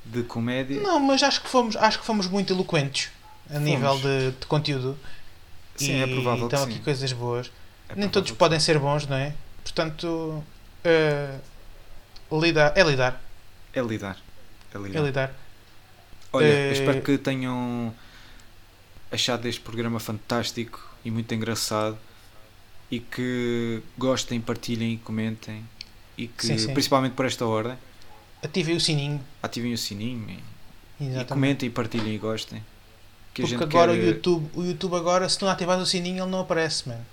de 0.06 0.22
comédia. 0.24 0.80
Não, 0.82 1.00
mas 1.00 1.24
acho 1.24 1.42
que 1.42 1.50
fomos, 1.50 1.76
acho 1.76 2.00
que 2.00 2.06
fomos 2.06 2.28
muito 2.28 2.54
eloquentes 2.54 3.10
a 3.50 3.54
Fomos. 3.54 3.68
nível 3.68 3.98
de, 3.98 4.32
de 4.40 4.46
conteúdo. 4.46 4.98
Sim, 5.76 5.94
e 5.94 6.04
é 6.04 6.08
provável 6.08 6.46
estão 6.46 6.64
sim. 6.64 6.72
aqui 6.72 6.80
coisas 6.80 7.12
boas. 7.12 7.52
É 7.90 7.96
Nem 7.96 8.08
todos 8.08 8.32
podem 8.32 8.60
ser 8.60 8.78
bons, 8.78 9.08
não 9.08 9.18
é? 9.18 9.34
Portanto, 9.64 10.44
eh, 10.84 11.40
lidar, 12.32 12.74
é 12.76 12.84
lidar. 12.84 13.14
sim. 13.74 13.80
É 13.80 13.82
lidar. 13.82 14.18
É 14.74 14.78
lidar. 14.78 15.00
É 15.00 15.04
lidar. 15.04 15.34
Olha, 16.32 16.46
eu 16.46 16.72
espero 16.72 17.02
que 17.02 17.18
tenham 17.18 17.94
achado 19.14 19.48
este 19.48 19.62
programa 19.62 20.00
fantástico 20.00 20.80
e 21.06 21.12
muito 21.12 21.34
engraçado 21.34 21.98
e 22.90 23.00
que 23.00 23.82
gostem, 23.98 24.42
partilhem 24.42 24.94
e 24.94 24.98
comentem 24.98 25.64
e 26.18 26.28
que, 26.28 26.46
Sim, 26.46 26.58
sim. 26.58 26.74
principalmente 26.74 27.14
por 27.14 27.26
esta 27.26 27.46
ordem, 27.46 27.78
Ativem 28.42 28.76
o 28.76 28.80
sininho. 28.80 29.22
ativem 29.42 29.74
o 29.74 29.78
sininho 29.78 30.38
e, 31.00 31.06
e 31.18 31.26
comentem, 31.26 31.70
partilhem 31.72 32.16
e 32.16 32.18
gostem. 32.18 32.62
Que 33.34 33.42
Porque 33.42 33.56
agora 33.64 33.94
quer... 33.94 34.00
o, 34.02 34.06
YouTube, 34.06 34.50
o 34.54 34.64
YouTube 34.64 34.96
agora, 34.96 35.28
se 35.30 35.42
não 35.42 35.50
ativares 35.50 35.82
o 35.82 35.86
sininho, 35.86 36.24
ele 36.24 36.30
não 36.32 36.42
aparece, 36.42 36.88
mano. 36.90 37.06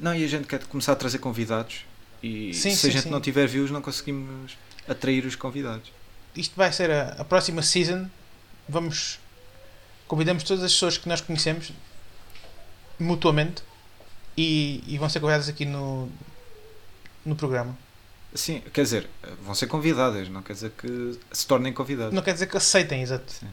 Não, 0.00 0.14
e 0.14 0.24
a 0.24 0.28
gente 0.28 0.46
quer 0.46 0.64
começar 0.64 0.92
a 0.92 0.96
trazer 0.96 1.18
convidados 1.18 1.84
e 2.22 2.54
Sim, 2.54 2.74
se 2.74 2.86
a 2.88 2.90
gente 2.90 3.08
não 3.08 3.20
tiver 3.20 3.46
views 3.46 3.70
não 3.70 3.82
conseguimos 3.82 4.56
atrair 4.88 5.24
os 5.26 5.36
convidados. 5.36 5.90
Isto 6.34 6.56
vai 6.56 6.72
ser 6.72 6.90
a, 6.90 7.16
a 7.18 7.24
próxima 7.24 7.62
season. 7.62 8.06
vamos. 8.68 9.18
Convidamos 10.08 10.42
todas 10.42 10.64
as 10.64 10.72
pessoas 10.72 10.96
que 10.98 11.08
nós 11.08 11.20
conhecemos 11.20 11.70
mutuamente 12.98 13.62
e, 14.36 14.82
e 14.86 14.98
vão 14.98 15.08
ser 15.08 15.20
convidadas 15.20 15.48
aqui 15.48 15.64
no, 15.64 16.08
no 17.24 17.36
programa. 17.36 17.76
Sim, 18.34 18.62
quer 18.72 18.82
dizer, 18.82 19.08
vão 19.42 19.54
ser 19.54 19.66
convidadas, 19.66 20.28
não 20.28 20.42
quer 20.42 20.52
dizer 20.54 20.70
que 20.72 21.18
se 21.32 21.46
tornem 21.46 21.72
convidadas. 21.72 22.12
Não 22.12 22.22
quer 22.22 22.32
dizer 22.34 22.46
que 22.46 22.56
aceitem, 22.56 23.02
exato. 23.02 23.30
Sim. 23.32 23.48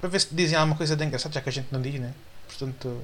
Para 0.00 0.08
ver 0.08 0.20
se 0.20 0.34
dizem 0.34 0.56
alguma 0.56 0.76
coisa 0.76 0.96
de 0.96 1.04
engraçado, 1.04 1.32
já 1.32 1.40
que 1.40 1.48
a 1.48 1.52
gente 1.52 1.68
não 1.72 1.80
diz, 1.80 1.94
né? 2.00 2.14
Portanto, 2.46 3.00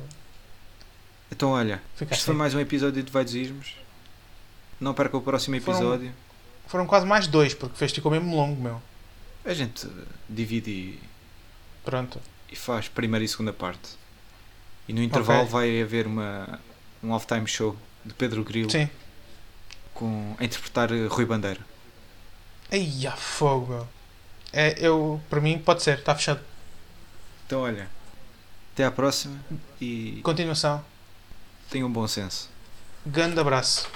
Então, 1.31 1.51
olha, 1.51 1.83
isto 1.95 2.07
foi 2.07 2.17
assim. 2.17 2.33
mais 2.33 2.55
um 2.55 2.61
episódio 2.61 3.03
de 3.03 3.11
Vaidosismos. 3.11 3.75
Não 4.81 4.95
perca 4.95 5.17
o 5.17 5.21
próximo 5.23 5.61
Foram- 5.61 5.79
episódio. 5.79 6.13
Foram 6.67 6.87
quase 6.87 7.07
mais 7.07 7.27
dois, 7.27 7.55
porque 7.55 7.77
fez 7.77 7.93
ficou 7.93 8.11
mesmo 8.11 8.35
longo, 8.35 8.61
meu. 8.61 8.83
A 9.45 9.55
gente 9.55 9.87
divide 10.29 10.71
e, 10.71 11.01
Pronto. 11.85 12.21
E 12.51 12.57
faz 12.57 12.89
primeira 12.89 13.25
e 13.25 13.29
segunda 13.29 13.53
parte. 13.53 13.91
E 14.89 14.93
no 14.93 15.03
intervalo 15.03 15.41
Ok. 15.41 15.51
vai 15.53 15.83
haver 15.83 16.07
uma, 16.07 16.61
um 17.03 17.11
off-time 17.13 17.47
show 17.47 17.77
de 18.05 18.15
Pedro 18.15 18.45
Grilo 18.45 18.71
Sim. 18.71 18.89
com, 19.93 20.35
a 20.39 20.45
interpretar 20.45 20.93
eh, 20.93 21.07
Rui 21.09 21.25
Bandeira. 21.25 21.61
Ai, 22.71 23.07
a 23.07 23.13
fogo. 23.13 23.87
É, 24.53 24.77
eu, 24.79 25.21
para 25.29 25.41
mim, 25.41 25.59
pode 25.59 25.83
ser, 25.83 25.99
está 25.99 26.15
fechado. 26.15 26.41
Então, 27.47 27.63
olha, 27.63 27.89
até 28.73 28.85
à 28.85 28.91
próxima 28.91 29.39
e 29.81 30.21
Continuação. 30.23 30.85
tenham 31.71 31.89
um 31.89 31.93
bom 31.93 32.07
senso. 32.07 32.49
Grande 33.05 33.39
abraço. 33.41 33.89